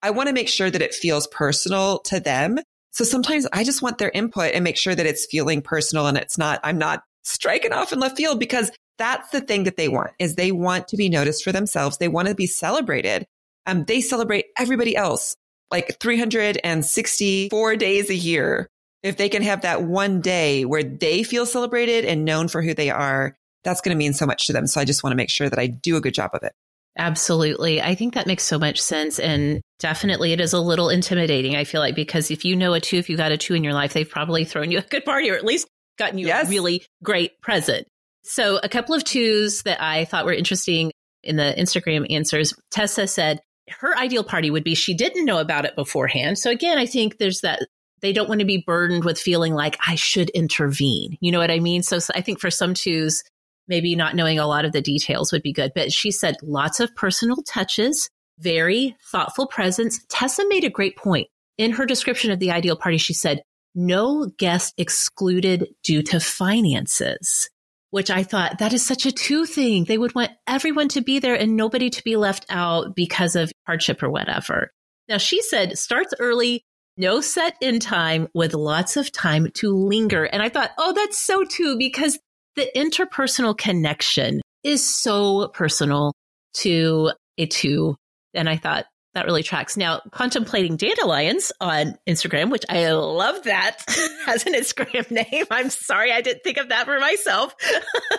I 0.02 0.10
want 0.10 0.28
to 0.28 0.32
make 0.32 0.48
sure 0.48 0.70
that 0.70 0.82
it 0.82 0.94
feels 0.94 1.28
personal 1.28 2.00
to 2.00 2.18
them. 2.18 2.58
So 2.90 3.04
sometimes 3.04 3.46
I 3.52 3.62
just 3.62 3.82
want 3.82 3.98
their 3.98 4.10
input 4.10 4.52
and 4.52 4.64
make 4.64 4.76
sure 4.76 4.94
that 4.94 5.06
it's 5.06 5.26
feeling 5.26 5.62
personal 5.62 6.08
and 6.08 6.18
it's 6.18 6.36
not, 6.36 6.60
I'm 6.64 6.78
not 6.78 7.04
striking 7.22 7.72
off 7.72 7.92
in 7.92 8.00
left 8.00 8.16
field 8.16 8.40
because 8.40 8.72
that's 8.98 9.30
the 9.30 9.40
thing 9.40 9.64
that 9.64 9.76
they 9.76 9.88
want 9.88 10.10
is 10.18 10.34
they 10.34 10.52
want 10.52 10.88
to 10.88 10.96
be 10.96 11.08
noticed 11.08 11.44
for 11.44 11.52
themselves. 11.52 11.98
They 11.98 12.08
want 12.08 12.28
to 12.28 12.34
be 12.34 12.46
celebrated. 12.46 13.26
Um, 13.66 13.84
they 13.84 14.00
celebrate 14.00 14.46
everybody 14.58 14.96
else 14.96 15.36
like 15.70 15.98
364 16.00 17.76
days 17.76 18.10
a 18.10 18.14
year 18.14 18.68
if 19.02 19.16
they 19.16 19.28
can 19.28 19.42
have 19.42 19.62
that 19.62 19.82
one 19.82 20.20
day 20.20 20.64
where 20.64 20.82
they 20.82 21.22
feel 21.22 21.46
celebrated 21.46 22.04
and 22.04 22.24
known 22.24 22.48
for 22.48 22.62
who 22.62 22.74
they 22.74 22.90
are, 22.90 23.36
that's 23.64 23.80
going 23.80 23.94
to 23.94 23.98
mean 23.98 24.12
so 24.12 24.26
much 24.26 24.46
to 24.46 24.52
them. 24.52 24.66
So 24.66 24.80
I 24.80 24.84
just 24.84 25.02
want 25.02 25.12
to 25.12 25.16
make 25.16 25.30
sure 25.30 25.48
that 25.48 25.58
I 25.58 25.66
do 25.66 25.96
a 25.96 26.00
good 26.00 26.14
job 26.14 26.30
of 26.34 26.42
it. 26.42 26.52
Absolutely. 26.98 27.80
I 27.80 27.94
think 27.94 28.14
that 28.14 28.26
makes 28.26 28.44
so 28.44 28.58
much 28.58 28.80
sense. 28.80 29.18
And 29.18 29.62
definitely 29.78 30.32
it 30.32 30.40
is 30.40 30.52
a 30.52 30.60
little 30.60 30.90
intimidating, 30.90 31.56
I 31.56 31.64
feel 31.64 31.80
like, 31.80 31.94
because 31.94 32.30
if 32.30 32.44
you 32.44 32.54
know 32.54 32.74
a 32.74 32.80
two, 32.80 32.98
if 32.98 33.08
you 33.08 33.16
got 33.16 33.32
a 33.32 33.38
two 33.38 33.54
in 33.54 33.64
your 33.64 33.72
life, 33.72 33.94
they've 33.94 34.08
probably 34.08 34.44
thrown 34.44 34.70
you 34.70 34.78
a 34.78 34.82
good 34.82 35.04
party 35.04 35.30
or 35.30 35.34
at 35.34 35.44
least 35.44 35.66
gotten 35.98 36.18
you 36.18 36.26
yes. 36.26 36.46
a 36.46 36.50
really 36.50 36.84
great 37.02 37.40
present. 37.40 37.86
So 38.24 38.58
a 38.62 38.68
couple 38.68 38.94
of 38.94 39.04
twos 39.04 39.62
that 39.62 39.82
I 39.82 40.04
thought 40.04 40.26
were 40.26 40.34
interesting 40.34 40.92
in 41.22 41.36
the 41.36 41.54
Instagram 41.58 42.06
answers. 42.10 42.54
Tessa 42.70 43.06
said 43.06 43.40
her 43.68 43.96
ideal 43.96 44.24
party 44.24 44.50
would 44.50 44.64
be 44.64 44.74
she 44.74 44.94
didn't 44.94 45.24
know 45.24 45.38
about 45.38 45.64
it 45.64 45.74
beforehand. 45.74 46.38
So 46.38 46.50
again, 46.50 46.78
I 46.78 46.86
think 46.86 47.18
there's 47.18 47.40
that 47.40 47.66
they 48.02 48.12
don't 48.12 48.28
want 48.28 48.40
to 48.40 48.46
be 48.46 48.64
burdened 48.66 49.04
with 49.04 49.18
feeling 49.18 49.54
like 49.54 49.78
I 49.86 49.94
should 49.94 50.28
intervene. 50.30 51.16
You 51.20 51.32
know 51.32 51.38
what 51.38 51.50
I 51.50 51.60
mean? 51.60 51.82
So, 51.82 51.98
so 51.98 52.12
I 52.14 52.20
think 52.20 52.40
for 52.40 52.50
some 52.50 52.74
twos, 52.74 53.22
maybe 53.68 53.94
not 53.94 54.16
knowing 54.16 54.38
a 54.38 54.46
lot 54.46 54.64
of 54.64 54.72
the 54.72 54.82
details 54.82 55.32
would 55.32 55.42
be 55.42 55.52
good. 55.52 55.72
But 55.74 55.92
she 55.92 56.10
said 56.10 56.36
lots 56.42 56.80
of 56.80 56.94
personal 56.96 57.36
touches, 57.46 58.10
very 58.38 58.96
thoughtful 59.10 59.46
presence. 59.46 60.04
Tessa 60.08 60.46
made 60.48 60.64
a 60.64 60.70
great 60.70 60.96
point. 60.96 61.28
In 61.58 61.72
her 61.72 61.86
description 61.86 62.30
of 62.30 62.40
the 62.40 62.50
ideal 62.50 62.76
party, 62.76 62.98
she 62.98 63.14
said, 63.14 63.42
no 63.74 64.26
guest 64.26 64.74
excluded 64.76 65.68
due 65.82 66.02
to 66.02 66.20
finances, 66.20 67.48
which 67.90 68.10
I 68.10 68.22
thought 68.22 68.58
that 68.58 68.72
is 68.72 68.84
such 68.84 69.06
a 69.06 69.12
two 69.12 69.46
thing. 69.46 69.84
They 69.84 69.98
would 69.98 70.14
want 70.14 70.32
everyone 70.46 70.88
to 70.88 71.00
be 71.00 71.20
there 71.20 71.34
and 71.34 71.56
nobody 71.56 71.88
to 71.90 72.04
be 72.04 72.16
left 72.16 72.46
out 72.50 72.94
because 72.94 73.36
of 73.36 73.52
hardship 73.66 74.02
or 74.02 74.10
whatever. 74.10 74.72
Now, 75.08 75.18
she 75.18 75.40
said 75.42 75.78
starts 75.78 76.12
early, 76.18 76.64
no 76.96 77.20
set 77.20 77.56
in 77.60 77.80
time 77.80 78.28
with 78.34 78.54
lots 78.54 78.96
of 78.96 79.10
time 79.12 79.50
to 79.54 79.74
linger. 79.74 80.24
And 80.24 80.42
I 80.42 80.48
thought, 80.48 80.70
oh, 80.78 80.92
that's 80.92 81.18
so 81.18 81.44
too, 81.44 81.76
because 81.78 82.18
the 82.56 82.70
interpersonal 82.76 83.56
connection 83.56 84.40
is 84.62 84.86
so 84.86 85.48
personal 85.48 86.12
to 86.54 87.12
a 87.38 87.46
two. 87.46 87.96
And 88.34 88.48
I 88.48 88.56
thought 88.56 88.86
that 89.14 89.26
really 89.26 89.42
tracks. 89.42 89.76
Now, 89.76 90.00
contemplating 90.10 90.76
dandelions 90.76 91.52
on 91.60 91.98
Instagram, 92.08 92.50
which 92.50 92.64
I 92.68 92.90
love 92.92 93.44
that 93.44 93.84
as 94.26 94.46
an 94.46 94.54
Instagram 94.54 95.10
name. 95.10 95.44
I'm 95.50 95.70
sorry 95.70 96.12
I 96.12 96.22
didn't 96.22 96.42
think 96.42 96.58
of 96.58 96.70
that 96.70 96.86
for 96.86 96.98
myself. 96.98 97.54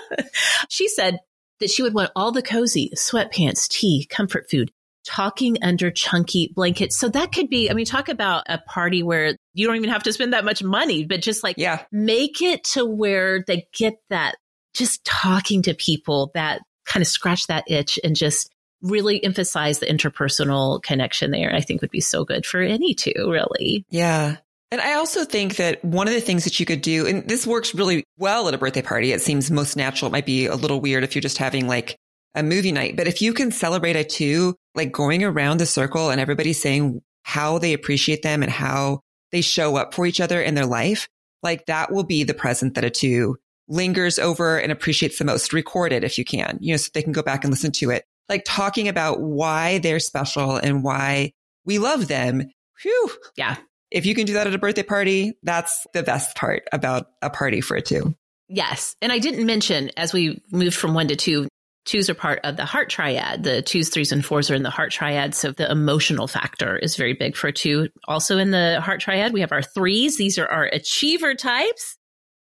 she 0.69 0.87
said 0.87 1.19
that 1.59 1.71
she 1.71 1.81
would 1.81 1.93
want 1.93 2.11
all 2.15 2.31
the 2.31 2.43
cozy 2.43 2.91
sweatpants, 2.95 3.67
tea, 3.67 4.05
comfort 4.09 4.49
food, 4.49 4.71
talking 5.05 5.57
under 5.61 5.91
chunky 5.91 6.51
blankets. 6.55 6.97
So 6.97 7.09
that 7.09 7.31
could 7.31 7.49
be, 7.49 7.69
I 7.69 7.73
mean, 7.73 7.85
talk 7.85 8.09
about 8.09 8.45
a 8.47 8.57
party 8.57 9.03
where 9.03 9.35
you 9.53 9.67
don't 9.67 9.75
even 9.75 9.89
have 9.89 10.03
to 10.03 10.13
spend 10.13 10.33
that 10.33 10.45
much 10.45 10.63
money, 10.63 11.05
but 11.05 11.21
just 11.21 11.43
like 11.43 11.57
yeah. 11.57 11.83
make 11.91 12.41
it 12.41 12.63
to 12.65 12.85
where 12.85 13.43
they 13.45 13.67
get 13.73 13.95
that 14.09 14.35
just 14.73 15.03
talking 15.05 15.61
to 15.63 15.73
people 15.73 16.31
that 16.33 16.61
kind 16.85 17.01
of 17.01 17.07
scratch 17.07 17.47
that 17.47 17.65
itch 17.67 17.99
and 18.03 18.15
just 18.15 18.49
really 18.81 19.23
emphasize 19.23 19.79
the 19.79 19.85
interpersonal 19.85 20.81
connection 20.81 21.31
there. 21.31 21.53
I 21.53 21.61
think 21.61 21.81
would 21.81 21.91
be 21.91 22.01
so 22.01 22.25
good 22.25 22.45
for 22.45 22.61
any 22.61 22.93
two, 22.93 23.13
really. 23.17 23.85
Yeah. 23.89 24.37
And 24.71 24.81
I 24.81 24.95
also 24.95 25.23
think 25.23 25.57
that 25.57 25.85
one 25.85 26.07
of 26.07 26.15
the 26.15 26.21
things 26.21 26.45
that 26.45 26.59
you 26.59 26.65
could 26.65 26.81
do, 26.81 27.05
and 27.05 27.27
this 27.29 27.45
works 27.45 27.75
really 27.75 28.03
well 28.17 28.47
at 28.47 28.55
a 28.55 28.57
birthday 28.57 28.81
party, 28.81 29.11
it 29.11 29.21
seems 29.21 29.51
most 29.51 29.77
natural. 29.77 30.09
It 30.09 30.11
might 30.11 30.25
be 30.25 30.47
a 30.47 30.55
little 30.55 30.81
weird 30.81 31.03
if 31.03 31.13
you're 31.13 31.21
just 31.21 31.37
having 31.37 31.67
like 31.67 31.95
a 32.35 32.43
movie 32.43 32.71
night. 32.71 32.95
But 32.95 33.07
if 33.07 33.21
you 33.21 33.33
can 33.33 33.51
celebrate 33.51 33.95
a 33.95 34.03
two, 34.03 34.55
like 34.75 34.91
going 34.91 35.23
around 35.23 35.59
the 35.59 35.65
circle 35.65 36.09
and 36.09 36.19
everybody 36.19 36.53
saying 36.53 37.01
how 37.23 37.57
they 37.57 37.73
appreciate 37.73 38.23
them 38.23 38.43
and 38.43 38.51
how 38.51 39.01
they 39.31 39.41
show 39.41 39.75
up 39.75 39.93
for 39.93 40.05
each 40.05 40.21
other 40.21 40.41
in 40.41 40.55
their 40.55 40.65
life, 40.65 41.07
like 41.41 41.65
that 41.67 41.91
will 41.91 42.03
be 42.03 42.23
the 42.23 42.33
present 42.33 42.75
that 42.75 42.83
a 42.83 42.89
two 42.89 43.37
lingers 43.67 44.19
over 44.19 44.57
and 44.57 44.71
appreciates 44.71 45.19
the 45.19 45.25
most. 45.25 45.53
Record 45.53 45.93
it 45.93 46.03
if 46.03 46.17
you 46.17 46.25
can, 46.25 46.57
you 46.61 46.73
know, 46.73 46.77
so 46.77 46.89
they 46.93 47.01
can 47.01 47.13
go 47.13 47.23
back 47.23 47.43
and 47.43 47.51
listen 47.51 47.71
to 47.73 47.91
it. 47.91 48.03
Like 48.29 48.43
talking 48.45 48.87
about 48.87 49.21
why 49.21 49.79
they're 49.79 49.99
special 49.99 50.55
and 50.55 50.83
why 50.83 51.33
we 51.65 51.79
love 51.79 52.07
them. 52.07 52.49
Whew. 52.81 53.11
Yeah. 53.35 53.57
If 53.91 54.05
you 54.05 54.15
can 54.15 54.25
do 54.25 54.33
that 54.33 54.47
at 54.47 54.55
a 54.55 54.59
birthday 54.59 54.83
party, 54.83 55.33
that's 55.43 55.85
the 55.93 56.03
best 56.03 56.35
part 56.35 56.63
about 56.71 57.07
a 57.21 57.29
party 57.29 57.61
for 57.61 57.77
a 57.77 57.81
two. 57.81 58.15
Yes. 58.49 58.95
And 59.01 59.11
I 59.11 59.19
didn't 59.19 59.45
mention 59.45 59.91
as 59.97 60.13
we 60.13 60.41
moved 60.51 60.75
from 60.75 60.93
one 60.93 61.07
to 61.09 61.15
two, 61.15 61.47
twos 61.85 62.09
are 62.09 62.15
part 62.15 62.39
of 62.43 62.57
the 62.57 62.65
heart 62.65 62.89
triad. 62.89 63.43
The 63.43 63.61
twos, 63.61 63.89
threes, 63.89 64.11
and 64.11 64.25
fours 64.25 64.49
are 64.49 64.55
in 64.55 64.63
the 64.63 64.69
heart 64.69 64.91
triad. 64.91 65.35
So 65.35 65.51
the 65.51 65.69
emotional 65.71 66.27
factor 66.27 66.77
is 66.77 66.95
very 66.95 67.13
big 67.13 67.35
for 67.35 67.51
two. 67.51 67.89
Also 68.07 68.37
in 68.37 68.51
the 68.51 68.81
heart 68.81 69.01
triad, 69.01 69.33
we 69.33 69.41
have 69.41 69.51
our 69.51 69.61
threes. 69.61 70.17
These 70.17 70.37
are 70.37 70.47
our 70.47 70.65
achiever 70.65 71.35
types. 71.35 71.97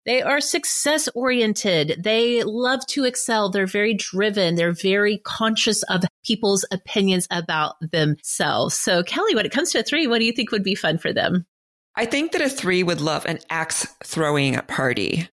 They 0.06 0.22
are 0.22 0.40
success 0.40 1.08
oriented. 1.14 2.00
They 2.02 2.42
love 2.42 2.86
to 2.86 3.04
excel. 3.04 3.50
They're 3.50 3.66
very 3.66 3.94
driven. 3.94 4.54
They're 4.54 4.72
very 4.72 5.18
conscious 5.18 5.82
of 5.84 6.04
people's 6.24 6.64
opinions 6.72 7.28
about 7.30 7.74
themselves. 7.92 8.74
So 8.74 9.02
Kelly, 9.02 9.34
when 9.34 9.44
it 9.44 9.52
comes 9.52 9.70
to 9.72 9.80
a 9.80 9.82
three, 9.82 10.06
what 10.06 10.18
do 10.18 10.24
you 10.24 10.32
think 10.32 10.52
would 10.52 10.64
be 10.64 10.74
fun 10.74 10.96
for 10.96 11.12
them? 11.12 11.46
I 11.96 12.06
think 12.06 12.32
that 12.32 12.40
a 12.40 12.48
three 12.48 12.82
would 12.82 13.00
love 13.00 13.26
an 13.26 13.40
axe 13.50 13.86
throwing 14.04 14.56
party. 14.62 15.28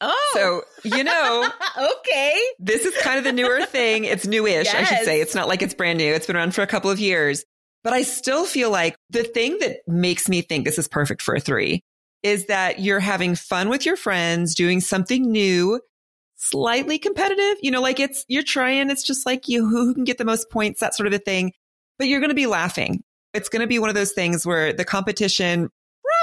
Oh. 0.00 0.30
So, 0.34 0.62
you 0.96 1.04
know, 1.04 1.48
okay. 1.98 2.40
This 2.58 2.84
is 2.84 2.96
kind 3.02 3.18
of 3.18 3.24
the 3.24 3.32
newer 3.32 3.64
thing. 3.66 4.04
It's 4.04 4.26
newish, 4.26 4.66
yes. 4.66 4.74
I 4.74 4.84
should 4.84 5.04
say. 5.04 5.20
It's 5.20 5.34
not 5.34 5.48
like 5.48 5.62
it's 5.62 5.74
brand 5.74 5.98
new. 5.98 6.12
It's 6.12 6.26
been 6.26 6.36
around 6.36 6.54
for 6.54 6.62
a 6.62 6.66
couple 6.66 6.90
of 6.90 6.98
years. 6.98 7.44
But 7.82 7.92
I 7.92 8.02
still 8.02 8.44
feel 8.44 8.70
like 8.70 8.96
the 9.08 9.24
thing 9.24 9.58
that 9.60 9.78
makes 9.86 10.28
me 10.28 10.42
think 10.42 10.64
this 10.64 10.78
is 10.78 10.88
perfect 10.88 11.22
for 11.22 11.34
a 11.34 11.40
three 11.40 11.82
is 12.22 12.46
that 12.46 12.80
you're 12.80 13.00
having 13.00 13.34
fun 13.34 13.70
with 13.70 13.86
your 13.86 13.96
friends, 13.96 14.54
doing 14.54 14.80
something 14.80 15.30
new, 15.30 15.80
slightly 16.36 16.98
competitive. 16.98 17.56
You 17.62 17.70
know, 17.70 17.80
like 17.80 17.98
it's, 17.98 18.24
you're 18.28 18.42
trying, 18.42 18.90
it's 18.90 19.02
just 19.02 19.24
like 19.24 19.48
you, 19.48 19.66
who 19.66 19.94
can 19.94 20.04
get 20.04 20.18
the 20.18 20.26
most 20.26 20.50
points, 20.50 20.80
that 20.80 20.94
sort 20.94 21.06
of 21.06 21.14
a 21.14 21.18
thing. 21.18 21.52
But 21.98 22.08
you're 22.08 22.20
going 22.20 22.30
to 22.30 22.34
be 22.34 22.46
laughing. 22.46 23.02
It's 23.32 23.48
going 23.48 23.60
to 23.60 23.66
be 23.66 23.78
one 23.78 23.88
of 23.88 23.94
those 23.94 24.12
things 24.12 24.44
where 24.44 24.72
the 24.72 24.84
competition 24.84 25.70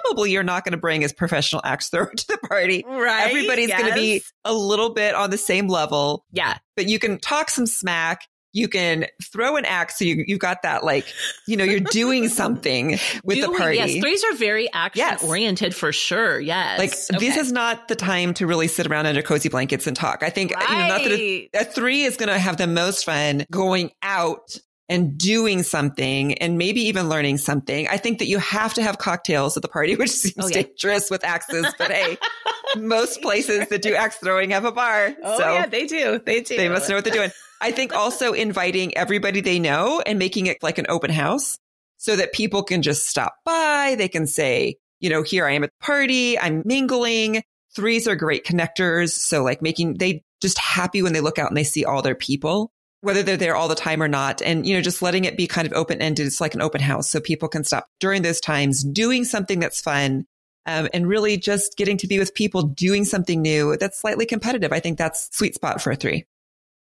probably 0.07 0.31
you're 0.31 0.43
not 0.43 0.63
going 0.63 0.71
to 0.71 0.77
bring 0.77 1.03
as 1.03 1.13
professional 1.13 1.61
axe 1.63 1.89
thrower 1.91 2.11
to 2.11 2.27
the 2.27 2.37
party. 2.47 2.83
Right. 2.87 3.27
Everybody's 3.27 3.69
yes. 3.69 3.79
going 3.79 3.93
to 3.93 3.99
be 3.99 4.23
a 4.45 4.53
little 4.53 4.93
bit 4.93 5.15
on 5.15 5.29
the 5.29 5.37
same 5.37 5.67
level. 5.67 6.25
Yeah. 6.31 6.57
But 6.75 6.87
you 6.87 6.99
can 6.99 7.19
talk 7.19 7.49
some 7.49 7.65
smack. 7.65 8.21
You 8.53 8.67
can 8.67 9.05
throw 9.31 9.57
an 9.57 9.65
axe. 9.65 9.99
So 9.99 10.05
you, 10.05 10.23
you've 10.25 10.39
got 10.39 10.63
that, 10.63 10.83
like, 10.83 11.05
you 11.47 11.57
know, 11.57 11.63
you're 11.63 11.79
doing 11.79 12.27
something 12.29 12.97
with 13.23 13.37
doing, 13.37 13.51
the 13.51 13.57
party. 13.57 13.75
Yes. 13.77 13.99
Threes 13.99 14.23
are 14.23 14.33
very 14.33 14.71
action 14.73 14.99
yes. 14.99 15.23
oriented 15.23 15.75
for 15.75 15.91
sure. 15.91 16.39
Yes. 16.39 16.79
Like 16.79 16.93
okay. 17.17 17.27
this 17.27 17.37
is 17.37 17.51
not 17.51 17.87
the 17.87 17.95
time 17.95 18.33
to 18.35 18.47
really 18.47 18.67
sit 18.67 18.87
around 18.87 19.05
under 19.05 19.21
cozy 19.21 19.49
blankets 19.49 19.85
and 19.85 19.95
talk. 19.95 20.23
I 20.23 20.29
think, 20.29 20.55
right. 20.55 20.69
you 20.69 20.75
know, 20.75 20.87
not 20.87 21.03
that 21.03 21.11
a, 21.11 21.49
a 21.53 21.65
three 21.65 22.03
is 22.03 22.17
going 22.17 22.29
to 22.29 22.39
have 22.39 22.57
the 22.57 22.67
most 22.67 23.05
fun 23.05 23.45
going 23.51 23.91
out 24.01 24.57
and 24.89 25.17
doing 25.17 25.63
something 25.63 26.33
and 26.35 26.57
maybe 26.57 26.81
even 26.81 27.09
learning 27.09 27.37
something. 27.37 27.87
I 27.87 27.97
think 27.97 28.19
that 28.19 28.27
you 28.27 28.37
have 28.39 28.73
to 28.75 28.83
have 28.83 28.97
cocktails 28.97 29.57
at 29.57 29.61
the 29.61 29.69
party, 29.69 29.95
which 29.97 30.11
seems 30.11 30.35
oh, 30.39 30.47
yeah. 30.47 30.63
dangerous 30.63 31.09
with 31.09 31.23
axes, 31.23 31.65
but 31.77 31.91
hey, 31.91 32.17
most 32.77 33.21
places 33.21 33.67
that 33.67 33.81
do 33.81 33.95
axe 33.95 34.17
throwing 34.17 34.51
have 34.51 34.65
a 34.65 34.71
bar. 34.71 35.13
Oh 35.23 35.37
so 35.37 35.53
yeah, 35.53 35.65
they 35.65 35.85
do. 35.85 36.19
They 36.19 36.41
do. 36.41 36.57
They 36.57 36.69
must 36.69 36.89
know 36.89 36.95
what 36.95 37.03
they're 37.03 37.13
doing. 37.13 37.31
I 37.61 37.71
think 37.71 37.93
also 37.93 38.33
inviting 38.33 38.95
everybody 38.97 39.41
they 39.41 39.59
know 39.59 40.01
and 40.05 40.19
making 40.19 40.47
it 40.47 40.57
like 40.61 40.77
an 40.77 40.85
open 40.89 41.11
house 41.11 41.57
so 41.97 42.15
that 42.15 42.33
people 42.33 42.63
can 42.63 42.81
just 42.81 43.07
stop 43.07 43.35
by. 43.43 43.95
They 43.97 44.07
can 44.07 44.27
say, 44.27 44.75
you 44.99 45.09
know, 45.09 45.23
here 45.23 45.45
I 45.45 45.53
am 45.53 45.63
at 45.63 45.71
the 45.71 45.85
party. 45.85 46.39
I'm 46.39 46.61
mingling. 46.65 47.43
Threes 47.75 48.07
are 48.07 48.15
great 48.15 48.45
connectors. 48.45 49.11
So 49.11 49.43
like 49.43 49.61
making, 49.61 49.97
they 49.97 50.23
just 50.41 50.57
happy 50.57 51.01
when 51.01 51.13
they 51.13 51.21
look 51.21 51.39
out 51.39 51.49
and 51.49 51.57
they 51.57 51.63
see 51.63 51.85
all 51.85 52.01
their 52.01 52.15
people 52.15 52.71
whether 53.01 53.23
they're 53.23 53.37
there 53.37 53.55
all 53.55 53.67
the 53.67 53.75
time 53.75 54.01
or 54.01 54.07
not. 54.07 54.41
And, 54.41 54.65
you 54.65 54.75
know, 54.75 54.81
just 54.81 55.01
letting 55.01 55.25
it 55.25 55.37
be 55.37 55.47
kind 55.47 55.67
of 55.67 55.73
open 55.73 56.01
ended. 56.01 56.27
It's 56.27 56.41
like 56.41 56.55
an 56.55 56.61
open 56.61 56.81
house. 56.81 57.09
So 57.09 57.19
people 57.19 57.47
can 57.47 57.63
stop 57.63 57.87
during 57.99 58.21
those 58.21 58.41
times 58.41 58.83
doing 58.83 59.23
something 59.23 59.59
that's 59.59 59.81
fun. 59.81 60.25
Um, 60.69 60.89
and 60.93 61.07
really 61.07 61.37
just 61.37 61.77
getting 61.77 61.95
to 61.99 62.07
be 62.07 62.19
with 62.19 62.33
people 62.33 62.61
doing 62.61 63.05
something 63.05 63.41
new 63.41 63.77
that's 63.77 64.01
slightly 64.01 64.25
competitive. 64.25 64.73
I 64.73 64.81
think 64.81 64.97
that's 64.97 65.29
sweet 65.31 65.55
spot 65.55 65.81
for 65.81 65.91
a 65.91 65.95
three. 65.95 66.25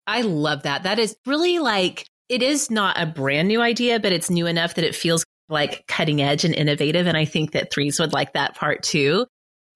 I 0.06 0.22
love 0.22 0.62
that. 0.62 0.84
That 0.84 0.98
is 0.98 1.14
really 1.26 1.58
like, 1.58 2.06
it 2.30 2.42
is 2.42 2.70
not 2.70 2.98
a 2.98 3.04
brand 3.04 3.48
new 3.48 3.60
idea, 3.60 4.00
but 4.00 4.10
it's 4.10 4.30
new 4.30 4.46
enough 4.46 4.76
that 4.76 4.86
it 4.86 4.94
feels 4.94 5.22
like 5.50 5.86
cutting 5.86 6.22
edge 6.22 6.46
and 6.46 6.54
innovative. 6.54 7.06
And 7.06 7.14
I 7.14 7.26
think 7.26 7.52
that 7.52 7.70
threes 7.70 8.00
would 8.00 8.14
like 8.14 8.32
that 8.32 8.56
part 8.56 8.82
too. 8.82 9.26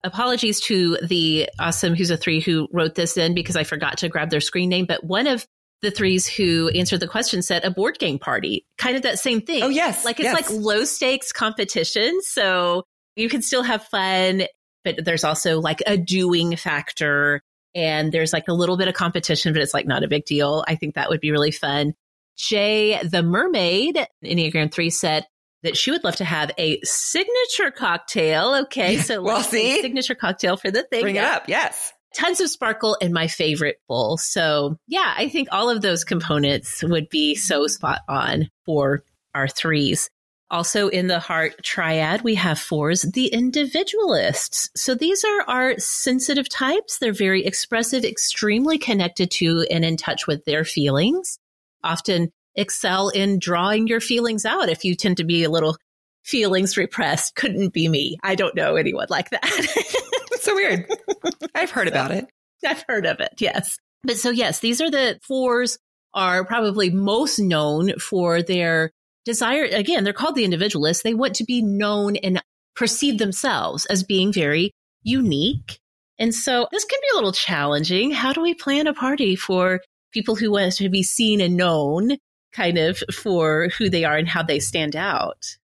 apologies 0.03 0.59
to 0.61 0.97
the 0.97 1.49
awesome 1.59 1.95
who's 1.95 2.11
a 2.11 2.17
three 2.17 2.39
who 2.39 2.67
wrote 2.71 2.95
this 2.95 3.17
in 3.17 3.33
because 3.33 3.55
I 3.55 3.63
forgot 3.63 3.97
to 3.99 4.09
grab 4.09 4.29
their 4.29 4.41
screen 4.41 4.69
name. 4.69 4.85
But 4.85 5.03
one 5.03 5.27
of 5.27 5.45
the 5.81 5.91
threes 5.91 6.27
who 6.27 6.69
answered 6.69 6.99
the 6.99 7.07
question 7.07 7.41
said 7.41 7.63
a 7.63 7.71
board 7.71 7.99
game 7.99 8.19
party, 8.19 8.65
kind 8.77 8.95
of 8.95 9.03
that 9.03 9.19
same 9.19 9.41
thing. 9.41 9.63
Oh, 9.63 9.69
yes. 9.69 10.03
Like 10.03 10.19
it's 10.19 10.25
yes. 10.25 10.35
like 10.35 10.49
low 10.49 10.83
stakes 10.83 11.31
competition. 11.31 12.21
So 12.21 12.83
you 13.15 13.29
can 13.29 13.41
still 13.41 13.63
have 13.63 13.83
fun, 13.85 14.43
but 14.83 15.03
there's 15.03 15.23
also 15.23 15.59
like 15.59 15.81
a 15.87 15.97
doing 15.97 16.55
factor 16.55 17.41
and 17.75 18.11
there's 18.11 18.33
like 18.33 18.47
a 18.47 18.53
little 18.53 18.77
bit 18.77 18.87
of 18.87 18.93
competition, 18.93 19.53
but 19.53 19.61
it's 19.61 19.73
like 19.73 19.87
not 19.87 20.03
a 20.03 20.07
big 20.07 20.25
deal. 20.25 20.63
I 20.67 20.75
think 20.75 20.95
that 20.95 21.09
would 21.09 21.21
be 21.21 21.31
really 21.31 21.51
fun. 21.51 21.93
Jay 22.37 22.99
the 23.03 23.21
Mermaid, 23.21 24.07
Enneagram 24.23 24.71
3 24.71 24.89
said 24.89 25.27
that 25.63 25.77
she 25.77 25.91
would 25.91 26.03
love 26.03 26.15
to 26.17 26.25
have 26.25 26.51
a 26.57 26.79
signature 26.81 27.71
cocktail. 27.71 28.55
Okay. 28.63 28.97
So 29.09 29.21
well, 29.21 29.43
see? 29.43 29.81
signature 29.81 30.15
cocktail 30.15 30.57
for 30.57 30.71
the 30.71 30.83
thing. 30.83 31.01
Bring 31.01 31.15
it 31.15 31.23
up. 31.23 31.47
Yes. 31.47 31.93
Tons 32.15 32.39
of 32.39 32.49
sparkle 32.49 32.95
in 32.95 33.13
my 33.13 33.27
favorite 33.27 33.79
bowl. 33.87 34.17
So 34.17 34.77
yeah, 34.87 35.13
I 35.15 35.29
think 35.29 35.47
all 35.51 35.69
of 35.69 35.81
those 35.81 36.03
components 36.03 36.83
would 36.83 37.09
be 37.09 37.35
so 37.35 37.67
spot 37.67 38.01
on 38.07 38.49
for 38.65 39.03
our 39.35 39.47
threes. 39.47 40.09
Also 40.51 40.87
in 40.87 41.05
the 41.05 41.19
heart 41.19 41.63
triad, 41.63 42.23
we 42.23 42.33
have 42.35 42.57
fours, 42.57 43.03
the 43.03 43.27
individualists. 43.27 44.71
So 44.75 44.95
these 44.95 45.23
are 45.23 45.41
our 45.41 45.77
sensitive 45.77 46.49
types. 46.49 46.97
They're 46.97 47.13
very 47.13 47.45
expressive, 47.45 48.03
extremely 48.03 48.79
connected 48.79 49.29
to 49.31 49.67
and 49.69 49.85
in 49.85 49.95
touch 49.95 50.25
with 50.25 50.45
their 50.45 50.65
feelings. 50.65 51.37
Often 51.83 52.31
excel 52.55 53.09
in 53.09 53.37
drawing 53.37 53.87
your 53.87 54.01
feelings 54.01 54.43
out. 54.45 54.69
If 54.69 54.83
you 54.83 54.95
tend 54.95 55.17
to 55.17 55.23
be 55.23 55.43
a 55.43 55.51
little 55.51 55.77
feelings 56.23 56.77
repressed, 56.77 57.35
couldn't 57.35 57.73
be 57.73 57.87
me. 57.87 58.17
I 58.23 58.35
don't 58.35 58.55
know 58.55 58.75
anyone 58.75 59.07
like 59.09 59.29
that. 59.31 59.43
So 60.39 60.55
weird. 60.55 60.85
I've 61.53 61.71
heard 61.71 61.87
about 61.87 62.11
it. 62.11 62.25
I've 62.65 62.83
heard 62.87 63.05
of 63.05 63.19
it. 63.19 63.33
Yes. 63.39 63.77
But 64.03 64.17
so 64.17 64.29
yes, 64.29 64.61
these 64.61 64.81
are 64.81 64.89
the 64.89 65.19
fours 65.21 65.77
are 66.13 66.45
probably 66.45 66.89
most 66.89 67.39
known 67.39 67.97
for 67.99 68.41
their 68.41 68.91
desire. 69.25 69.65
Again, 69.65 70.03
they're 70.03 70.13
called 70.13 70.35
the 70.35 70.45
individualists. 70.45 71.03
They 71.03 71.13
want 71.13 71.35
to 71.35 71.43
be 71.43 71.61
known 71.61 72.15
and 72.15 72.41
perceive 72.75 73.17
themselves 73.17 73.85
as 73.87 74.03
being 74.03 74.31
very 74.31 74.71
unique. 75.03 75.79
And 76.17 76.33
so 76.33 76.67
this 76.71 76.85
can 76.85 76.99
be 77.01 77.09
a 77.13 77.15
little 77.15 77.33
challenging. 77.33 78.11
How 78.11 78.33
do 78.33 78.41
we 78.41 78.53
plan 78.53 78.87
a 78.87 78.93
party 78.93 79.35
for 79.35 79.81
people 80.11 80.35
who 80.35 80.51
want 80.51 80.73
to 80.73 80.89
be 80.89 81.03
seen 81.03 81.41
and 81.41 81.57
known 81.57 82.17
kind 82.53 82.77
of 82.77 82.97
for 83.13 83.69
who 83.77 83.89
they 83.89 84.05
are 84.05 84.17
and 84.17 84.27
how 84.27 84.43
they 84.43 84.59
stand 84.59 84.95
out? 84.95 85.57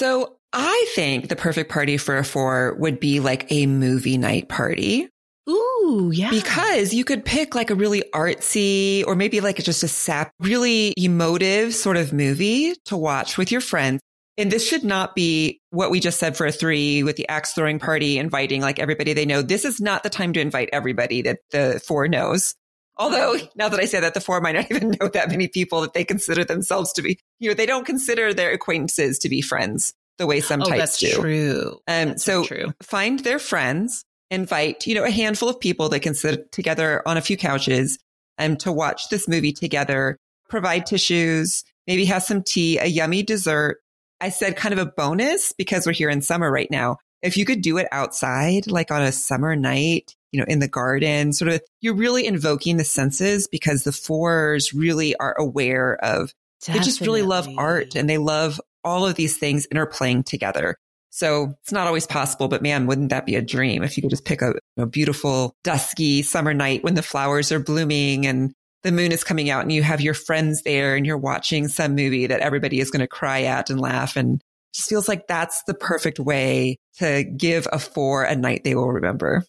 So 0.00 0.38
I 0.54 0.86
think 0.94 1.28
the 1.28 1.36
perfect 1.36 1.70
party 1.70 1.98
for 1.98 2.16
a 2.16 2.24
four 2.24 2.74
would 2.78 3.00
be 3.00 3.20
like 3.20 3.52
a 3.52 3.66
movie 3.66 4.16
night 4.16 4.48
party. 4.48 5.10
Ooh, 5.46 6.10
yeah. 6.10 6.30
Because 6.30 6.94
you 6.94 7.04
could 7.04 7.22
pick 7.22 7.54
like 7.54 7.68
a 7.68 7.74
really 7.74 8.02
artsy 8.14 9.06
or 9.06 9.14
maybe 9.14 9.42
like 9.42 9.56
just 9.56 9.82
a 9.82 9.88
sap, 9.88 10.32
really 10.40 10.94
emotive 10.96 11.74
sort 11.74 11.98
of 11.98 12.14
movie 12.14 12.72
to 12.86 12.96
watch 12.96 13.36
with 13.36 13.52
your 13.52 13.60
friends. 13.60 14.00
And 14.38 14.50
this 14.50 14.66
should 14.66 14.84
not 14.84 15.14
be 15.14 15.60
what 15.68 15.90
we 15.90 16.00
just 16.00 16.18
said 16.18 16.34
for 16.34 16.46
a 16.46 16.52
three 16.52 17.02
with 17.02 17.16
the 17.16 17.28
axe 17.28 17.52
throwing 17.52 17.78
party, 17.78 18.16
inviting 18.16 18.62
like 18.62 18.78
everybody 18.78 19.12
they 19.12 19.26
know. 19.26 19.42
This 19.42 19.66
is 19.66 19.82
not 19.82 20.02
the 20.02 20.08
time 20.08 20.32
to 20.32 20.40
invite 20.40 20.70
everybody 20.72 21.20
that 21.20 21.40
the 21.50 21.78
four 21.86 22.08
knows. 22.08 22.54
Although 23.00 23.36
now 23.56 23.70
that 23.70 23.80
I 23.80 23.86
say 23.86 23.98
that, 23.98 24.12
the 24.12 24.20
four 24.20 24.40
might 24.40 24.52
not 24.52 24.70
even 24.70 24.94
know 25.00 25.08
that 25.08 25.30
many 25.30 25.48
people 25.48 25.80
that 25.80 25.94
they 25.94 26.04
consider 26.04 26.44
themselves 26.44 26.92
to 26.92 27.02
be, 27.02 27.18
you 27.40 27.48
know, 27.48 27.54
they 27.54 27.66
don't 27.66 27.86
consider 27.86 28.32
their 28.32 28.52
acquaintances 28.52 29.18
to 29.20 29.28
be 29.28 29.40
friends 29.40 29.94
the 30.18 30.26
way 30.26 30.40
some 30.40 30.60
oh, 30.60 30.66
types 30.66 30.78
that's 30.78 30.98
do. 30.98 31.12
true. 31.12 31.70
Um, 31.88 32.08
That's 32.08 32.24
so 32.24 32.44
true. 32.44 32.74
find 32.82 33.20
their 33.20 33.38
friends, 33.38 34.04
invite, 34.30 34.86
you 34.86 34.94
know, 34.94 35.04
a 35.04 35.10
handful 35.10 35.48
of 35.48 35.58
people 35.58 35.88
that 35.88 36.00
can 36.00 36.14
sit 36.14 36.52
together 36.52 37.02
on 37.08 37.16
a 37.16 37.22
few 37.22 37.38
couches 37.38 37.98
and 38.36 38.60
to 38.60 38.70
watch 38.70 39.08
this 39.08 39.26
movie 39.26 39.52
together, 39.52 40.18
provide 40.50 40.84
tissues, 40.84 41.64
maybe 41.86 42.04
have 42.04 42.22
some 42.22 42.42
tea, 42.42 42.76
a 42.78 42.84
yummy 42.84 43.22
dessert. 43.22 43.78
I 44.20 44.28
said 44.28 44.56
kind 44.56 44.74
of 44.74 44.78
a 44.78 44.92
bonus 44.94 45.54
because 45.54 45.86
we're 45.86 45.92
here 45.92 46.10
in 46.10 46.20
summer 46.20 46.52
right 46.52 46.70
now. 46.70 46.98
If 47.22 47.36
you 47.36 47.44
could 47.44 47.62
do 47.62 47.78
it 47.78 47.88
outside, 47.92 48.70
like 48.70 48.90
on 48.90 49.02
a 49.02 49.12
summer 49.12 49.54
night, 49.56 50.14
you 50.32 50.40
know, 50.40 50.46
in 50.48 50.58
the 50.58 50.68
garden, 50.68 51.32
sort 51.32 51.50
of, 51.50 51.60
you're 51.80 51.94
really 51.94 52.26
invoking 52.26 52.76
the 52.76 52.84
senses 52.84 53.48
because 53.48 53.84
the 53.84 53.92
fours 53.92 54.72
really 54.72 55.16
are 55.16 55.34
aware 55.38 56.02
of, 56.02 56.32
they 56.66 56.78
just 56.78 57.00
really 57.00 57.22
love 57.22 57.48
art 57.58 57.94
and 57.94 58.08
they 58.08 58.18
love 58.18 58.60
all 58.84 59.06
of 59.06 59.16
these 59.16 59.36
things 59.36 59.66
interplaying 59.72 60.24
together. 60.24 60.76
So 61.10 61.54
it's 61.62 61.72
not 61.72 61.86
always 61.86 62.06
possible, 62.06 62.48
but 62.48 62.62
man, 62.62 62.86
wouldn't 62.86 63.10
that 63.10 63.26
be 63.26 63.34
a 63.34 63.42
dream 63.42 63.82
if 63.82 63.96
you 63.96 64.02
could 64.02 64.10
just 64.10 64.24
pick 64.24 64.42
a, 64.42 64.54
a 64.76 64.86
beautiful 64.86 65.54
dusky 65.64 66.22
summer 66.22 66.54
night 66.54 66.84
when 66.84 66.94
the 66.94 67.02
flowers 67.02 67.50
are 67.50 67.58
blooming 67.58 68.26
and 68.26 68.52
the 68.82 68.92
moon 68.92 69.12
is 69.12 69.24
coming 69.24 69.50
out 69.50 69.62
and 69.62 69.72
you 69.72 69.82
have 69.82 70.00
your 70.00 70.14
friends 70.14 70.62
there 70.62 70.94
and 70.96 71.04
you're 71.04 71.18
watching 71.18 71.68
some 71.68 71.94
movie 71.94 72.28
that 72.28 72.40
everybody 72.40 72.80
is 72.80 72.90
going 72.90 73.00
to 73.00 73.08
cry 73.08 73.42
at 73.42 73.70
and 73.70 73.80
laugh 73.80 74.16
and 74.16 74.40
just 74.72 74.88
feels 74.88 75.08
like 75.08 75.26
that's 75.26 75.62
the 75.64 75.74
perfect 75.74 76.20
way 76.20 76.76
to 77.00 77.24
give 77.24 77.66
a 77.72 77.78
four 77.78 78.24
a 78.24 78.36
night 78.36 78.62
they 78.64 78.74
will 78.74 78.92
remember. 78.92 79.44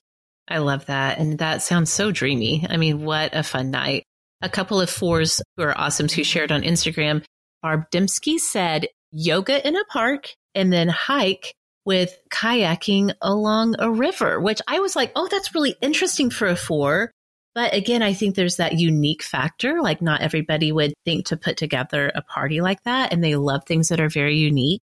I 0.47 0.57
love 0.57 0.87
that. 0.87 1.17
And 1.17 1.39
that 1.39 1.61
sounds 1.61 1.91
so 1.91 2.11
dreamy. 2.11 2.65
I 2.69 2.77
mean, 2.77 3.03
what 3.03 3.35
a 3.35 3.43
fun 3.43 3.71
night. 3.71 4.03
A 4.41 4.49
couple 4.49 4.81
of 4.81 4.89
fours 4.89 5.41
who 5.55 5.63
are 5.63 5.77
awesome 5.77 6.09
who 6.09 6.23
shared 6.23 6.51
on 6.51 6.63
Instagram. 6.63 7.23
Barb 7.61 7.83
Dembski 7.91 8.39
said 8.39 8.87
yoga 9.11 9.65
in 9.65 9.75
a 9.75 9.85
park 9.85 10.33
and 10.55 10.73
then 10.73 10.89
hike 10.89 11.53
with 11.85 12.17
kayaking 12.29 13.13
along 13.21 13.75
a 13.79 13.91
river, 13.91 14.39
which 14.39 14.61
I 14.67 14.79
was 14.79 14.95
like, 14.95 15.11
oh, 15.15 15.27
that's 15.29 15.55
really 15.55 15.75
interesting 15.81 16.29
for 16.29 16.47
a 16.47 16.55
four. 16.55 17.11
But 17.53 17.73
again, 17.73 18.01
I 18.01 18.13
think 18.13 18.35
there's 18.35 18.57
that 18.57 18.79
unique 18.79 19.23
factor. 19.23 19.81
Like, 19.81 20.01
not 20.01 20.21
everybody 20.21 20.71
would 20.71 20.93
think 21.05 21.27
to 21.27 21.37
put 21.37 21.57
together 21.57 22.11
a 22.13 22.21
party 22.21 22.61
like 22.61 22.81
that. 22.83 23.11
And 23.11 23.23
they 23.23 23.35
love 23.35 23.63
things 23.65 23.89
that 23.89 23.99
are 23.99 24.09
very 24.09 24.37
unique 24.37 24.81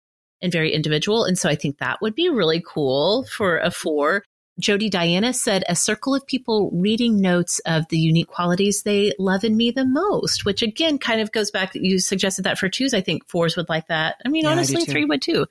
and 0.41 0.51
very 0.51 0.73
individual. 0.73 1.23
And 1.25 1.37
so 1.37 1.49
I 1.49 1.55
think 1.55 1.77
that 1.79 2.01
would 2.01 2.15
be 2.15 2.29
really 2.29 2.61
cool 2.65 3.23
for 3.25 3.57
a 3.57 3.71
four. 3.71 4.23
Jody 4.59 4.89
Diana 4.89 5.33
said 5.33 5.63
a 5.69 5.75
circle 5.75 6.13
of 6.13 6.27
people 6.27 6.69
reading 6.73 7.19
notes 7.21 7.59
of 7.65 7.87
the 7.89 7.97
unique 7.97 8.27
qualities 8.27 8.83
they 8.83 9.13
love 9.17 9.43
in 9.43 9.55
me 9.57 9.71
the 9.71 9.85
most, 9.85 10.45
which 10.45 10.61
again 10.61 10.97
kind 10.97 11.21
of 11.21 11.31
goes 11.31 11.49
back. 11.51 11.71
You 11.73 11.99
suggested 11.99 12.43
that 12.43 12.59
for 12.59 12.69
twos. 12.69 12.93
I 12.93 13.01
think 13.01 13.27
fours 13.27 13.55
would 13.55 13.69
like 13.69 13.87
that. 13.87 14.17
I 14.25 14.29
mean, 14.29 14.43
Yeah, 14.43 14.51
honestly, 14.51 14.85
too. 14.85 14.91
three 14.91 15.05
would 15.05 15.21
too. 15.21 15.45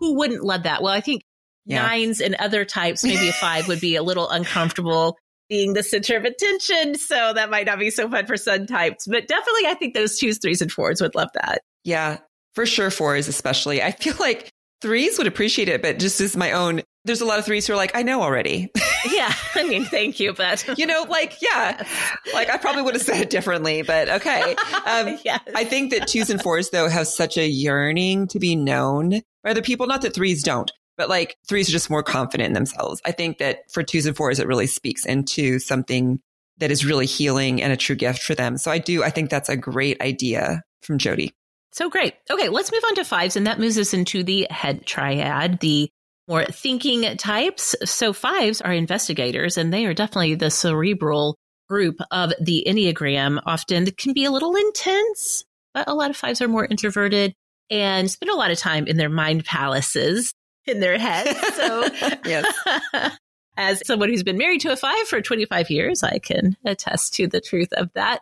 Who 0.00 0.14
wouldn't 0.14 0.44
love 0.44 0.62
that? 0.62 0.82
Well, 0.82 0.92
I 0.92 1.00
think 1.00 1.24
Yeah. 1.66 1.82
nines 1.82 2.20
and 2.20 2.34
other 2.36 2.64
types, 2.64 3.04
maybe 3.04 3.28
a 3.28 3.32
five 3.32 3.68
would 3.68 3.80
be 3.80 3.96
a 3.96 4.02
little 4.02 4.28
uncomfortable 4.30 5.18
being 5.50 5.74
the 5.74 5.82
center 5.82 6.16
of 6.16 6.24
attention. 6.24 6.94
So 6.94 7.32
that 7.34 7.50
might 7.50 7.66
not 7.66 7.78
be 7.78 7.90
so 7.90 8.08
fun 8.08 8.26
for 8.26 8.36
sun 8.36 8.66
types, 8.66 9.06
but 9.06 9.26
definitely 9.28 9.66
I 9.66 9.74
think 9.74 9.94
those 9.94 10.18
twos, 10.18 10.38
threes, 10.38 10.62
and 10.62 10.72
fours 10.72 11.00
would 11.02 11.14
love 11.14 11.28
that. 11.34 11.60
Yeah, 11.84 12.18
for 12.54 12.66
sure. 12.66 12.90
Fours, 12.90 13.28
especially. 13.28 13.82
I 13.82 13.92
feel 13.92 14.14
like 14.18 14.50
threes 14.80 15.16
would 15.16 15.26
appreciate 15.26 15.68
it, 15.68 15.80
but 15.80 15.98
just 15.98 16.20
as 16.20 16.36
my 16.36 16.52
own, 16.52 16.82
there's 17.06 17.22
a 17.22 17.24
lot 17.24 17.38
of 17.38 17.46
threes 17.46 17.66
who 17.66 17.72
are 17.72 17.76
like, 17.76 17.96
I 17.96 18.02
know 18.02 18.22
already. 18.22 18.70
Yeah. 19.06 19.34
I 19.54 19.64
mean, 19.64 19.84
thank 19.84 20.18
you, 20.18 20.32
but 20.32 20.66
you 20.78 20.86
know, 20.86 21.04
like, 21.10 21.34
yeah, 21.42 21.86
like 22.32 22.48
I 22.48 22.56
probably 22.56 22.80
would 22.80 22.94
have 22.94 23.02
said 23.02 23.20
it 23.20 23.28
differently, 23.28 23.82
but 23.82 24.08
okay. 24.08 24.56
Um, 24.86 25.18
yes. 25.24 25.42
I 25.54 25.64
think 25.64 25.92
that 25.92 26.08
twos 26.08 26.30
and 26.30 26.40
fours, 26.40 26.70
though, 26.70 26.88
have 26.88 27.06
such 27.06 27.36
a 27.36 27.46
yearning 27.46 28.28
to 28.28 28.38
be 28.38 28.56
known 28.56 29.20
by 29.42 29.50
other 29.50 29.60
people. 29.60 29.86
Not 29.86 30.00
that 30.02 30.14
threes 30.14 30.42
don't, 30.42 30.72
but 30.96 31.10
like 31.10 31.36
threes 31.46 31.68
are 31.68 31.72
just 31.72 31.90
more 31.90 32.02
confident 32.02 32.46
in 32.46 32.52
themselves. 32.54 33.02
I 33.04 33.12
think 33.12 33.36
that 33.38 33.70
for 33.70 33.82
twos 33.82 34.06
and 34.06 34.16
fours, 34.16 34.38
it 34.38 34.46
really 34.46 34.66
speaks 34.66 35.04
into 35.04 35.58
something 35.58 36.18
that 36.58 36.70
is 36.70 36.86
really 36.86 37.06
healing 37.06 37.62
and 37.62 37.74
a 37.74 37.76
true 37.76 37.96
gift 37.96 38.22
for 38.22 38.34
them. 38.34 38.56
So 38.56 38.70
I 38.70 38.78
do, 38.78 39.04
I 39.04 39.10
think 39.10 39.28
that's 39.28 39.50
a 39.50 39.56
great 39.56 40.00
idea 40.00 40.62
from 40.80 40.96
Jody. 40.96 41.34
So 41.74 41.90
great. 41.90 42.14
Okay, 42.30 42.48
let's 42.48 42.70
move 42.70 42.84
on 42.86 42.94
to 42.94 43.04
fives, 43.04 43.34
and 43.34 43.48
that 43.48 43.58
moves 43.58 43.76
us 43.76 43.92
into 43.92 44.22
the 44.22 44.46
head 44.48 44.86
triad, 44.86 45.58
the 45.58 45.90
more 46.28 46.44
thinking 46.44 47.16
types. 47.16 47.74
So 47.84 48.12
fives 48.12 48.60
are 48.60 48.72
investigators, 48.72 49.58
and 49.58 49.72
they 49.72 49.84
are 49.84 49.92
definitely 49.92 50.36
the 50.36 50.52
cerebral 50.52 51.36
group 51.68 51.96
of 52.12 52.32
the 52.40 52.64
Enneagram. 52.64 53.42
Often 53.44 53.90
can 53.98 54.12
be 54.12 54.24
a 54.24 54.30
little 54.30 54.54
intense, 54.54 55.44
but 55.72 55.88
a 55.88 55.94
lot 55.94 56.10
of 56.10 56.16
fives 56.16 56.40
are 56.40 56.46
more 56.46 56.64
introverted 56.64 57.34
and 57.68 58.08
spend 58.08 58.30
a 58.30 58.36
lot 58.36 58.52
of 58.52 58.58
time 58.58 58.86
in 58.86 58.96
their 58.96 59.10
mind 59.10 59.44
palaces 59.44 60.32
in 60.66 60.78
their 60.78 60.96
head. 60.96 61.36
So 61.54 61.88
Yes. 62.24 62.54
as 63.56 63.84
someone 63.84 64.10
who's 64.10 64.22
been 64.22 64.38
married 64.38 64.60
to 64.60 64.70
a 64.70 64.76
five 64.76 65.08
for 65.08 65.20
25 65.20 65.70
years, 65.70 66.04
I 66.04 66.20
can 66.20 66.56
attest 66.64 67.14
to 67.14 67.26
the 67.26 67.40
truth 67.40 67.72
of 67.72 67.90
that. 67.94 68.20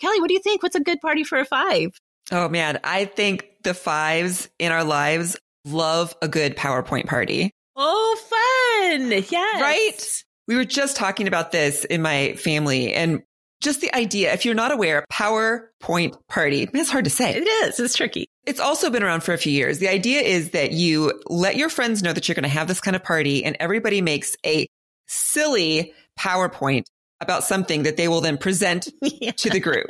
Kelly, 0.00 0.20
what 0.20 0.26
do 0.26 0.34
you 0.34 0.40
think? 0.40 0.64
What's 0.64 0.74
a 0.74 0.80
good 0.80 1.00
party 1.00 1.22
for 1.22 1.38
a 1.38 1.44
five? 1.44 1.92
Oh 2.30 2.48
man, 2.48 2.80
I 2.84 3.04
think 3.04 3.46
the 3.62 3.74
fives 3.74 4.48
in 4.58 4.72
our 4.72 4.84
lives 4.84 5.36
love 5.64 6.14
a 6.22 6.28
good 6.28 6.56
PowerPoint 6.56 7.06
party. 7.06 7.50
Oh, 7.76 8.18
fun. 8.28 9.10
Yes. 9.10 9.60
Right? 9.60 10.24
We 10.48 10.56
were 10.56 10.64
just 10.64 10.96
talking 10.96 11.28
about 11.28 11.52
this 11.52 11.84
in 11.84 12.02
my 12.02 12.34
family 12.34 12.92
and 12.92 13.22
just 13.60 13.80
the 13.82 13.94
idea, 13.94 14.32
if 14.32 14.44
you're 14.44 14.54
not 14.54 14.72
aware, 14.72 15.04
PowerPoint 15.12 16.16
party, 16.28 16.68
it's 16.72 16.90
hard 16.90 17.04
to 17.04 17.10
say. 17.10 17.34
It 17.36 17.46
is. 17.46 17.78
It's 17.78 17.94
tricky. 17.94 18.26
It's 18.46 18.60
also 18.60 18.90
been 18.90 19.02
around 19.02 19.22
for 19.22 19.34
a 19.34 19.38
few 19.38 19.52
years. 19.52 19.78
The 19.78 19.88
idea 19.88 20.20
is 20.22 20.50
that 20.50 20.72
you 20.72 21.20
let 21.26 21.56
your 21.56 21.68
friends 21.68 22.02
know 22.02 22.12
that 22.12 22.26
you're 22.26 22.34
going 22.34 22.44
to 22.44 22.48
have 22.48 22.68
this 22.68 22.80
kind 22.80 22.96
of 22.96 23.04
party 23.04 23.44
and 23.44 23.56
everybody 23.60 24.00
makes 24.00 24.34
a 24.46 24.66
silly 25.06 25.92
PowerPoint 26.18 26.84
about 27.20 27.44
something 27.44 27.82
that 27.82 27.96
they 27.96 28.08
will 28.08 28.20
then 28.20 28.38
present 28.38 28.88
yeah. 29.02 29.32
to 29.32 29.50
the 29.50 29.60
group. 29.60 29.86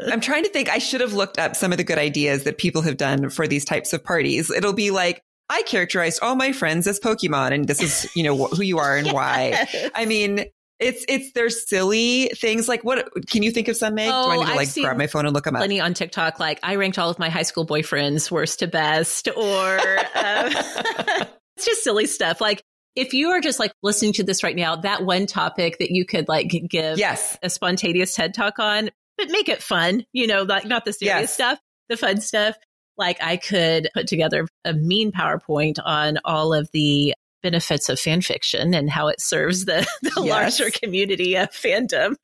I'm 0.00 0.20
trying 0.20 0.44
to 0.44 0.50
think, 0.50 0.68
I 0.68 0.78
should 0.78 1.00
have 1.00 1.14
looked 1.14 1.38
up 1.38 1.56
some 1.56 1.72
of 1.72 1.78
the 1.78 1.84
good 1.84 1.98
ideas 1.98 2.44
that 2.44 2.58
people 2.58 2.82
have 2.82 2.96
done 2.96 3.30
for 3.30 3.46
these 3.46 3.64
types 3.64 3.92
of 3.92 4.04
parties. 4.04 4.50
It'll 4.50 4.74
be 4.74 4.90
like, 4.90 5.22
I 5.48 5.62
characterized 5.62 6.20
all 6.22 6.36
my 6.36 6.52
friends 6.52 6.86
as 6.86 7.00
Pokemon 7.00 7.52
and 7.52 7.66
this 7.66 7.82
is, 7.82 8.14
you 8.14 8.22
know, 8.22 8.46
who 8.48 8.62
you 8.62 8.78
are 8.78 8.96
and 8.96 9.06
yes. 9.12 9.14
why. 9.14 9.90
I 9.94 10.04
mean, 10.04 10.44
it's, 10.78 11.04
it's, 11.08 11.32
their 11.32 11.48
silly 11.48 12.30
things. 12.36 12.68
Like 12.68 12.84
what, 12.84 13.08
can 13.28 13.42
you 13.42 13.50
think 13.50 13.68
of 13.68 13.76
some, 13.76 13.94
Meg? 13.94 14.10
Oh, 14.12 14.26
Do 14.26 14.30
I 14.30 14.36
need 14.36 14.50
to 14.50 14.54
like 14.54 14.74
grab 14.74 14.98
my 14.98 15.06
phone 15.06 15.24
and 15.24 15.34
look 15.34 15.44
them 15.44 15.56
up? 15.56 15.60
Plenty 15.60 15.80
on 15.80 15.94
TikTok. 15.94 16.38
Like 16.38 16.60
I 16.62 16.76
ranked 16.76 16.98
all 16.98 17.08
of 17.08 17.18
my 17.18 17.30
high 17.30 17.42
school 17.42 17.66
boyfriends 17.66 18.30
worst 18.30 18.58
to 18.58 18.66
best 18.66 19.28
or, 19.28 19.78
uh, 20.14 21.24
it's 21.56 21.64
just 21.64 21.82
silly 21.82 22.06
stuff. 22.06 22.42
Like 22.42 22.62
if 22.94 23.14
you 23.14 23.30
are 23.30 23.40
just 23.40 23.58
like 23.58 23.72
listening 23.82 24.12
to 24.14 24.24
this 24.24 24.42
right 24.42 24.56
now, 24.56 24.76
that 24.76 25.04
one 25.04 25.26
topic 25.26 25.78
that 25.78 25.90
you 25.90 26.04
could 26.04 26.28
like 26.28 26.48
give 26.48 26.98
yes. 26.98 27.38
a 27.42 27.50
spontaneous 27.50 28.14
TED 28.14 28.34
talk 28.34 28.58
on, 28.58 28.90
but 29.16 29.30
make 29.30 29.48
it 29.48 29.62
fun, 29.62 30.04
you 30.12 30.26
know, 30.26 30.42
like 30.42 30.64
not 30.64 30.84
the 30.84 30.92
serious 30.92 31.22
yes. 31.22 31.34
stuff, 31.34 31.58
the 31.88 31.96
fun 31.96 32.20
stuff. 32.20 32.56
Like 32.96 33.22
I 33.22 33.36
could 33.36 33.88
put 33.94 34.08
together 34.08 34.48
a 34.64 34.72
mean 34.72 35.12
PowerPoint 35.12 35.78
on 35.84 36.18
all 36.24 36.52
of 36.52 36.68
the 36.72 37.14
benefits 37.42 37.88
of 37.88 38.00
fan 38.00 38.20
fiction 38.20 38.74
and 38.74 38.90
how 38.90 39.08
it 39.08 39.20
serves 39.20 39.64
the, 39.64 39.86
the 40.02 40.12
yes. 40.16 40.28
larger 40.58 40.70
community 40.70 41.36
of 41.36 41.50
fandom. 41.50 42.16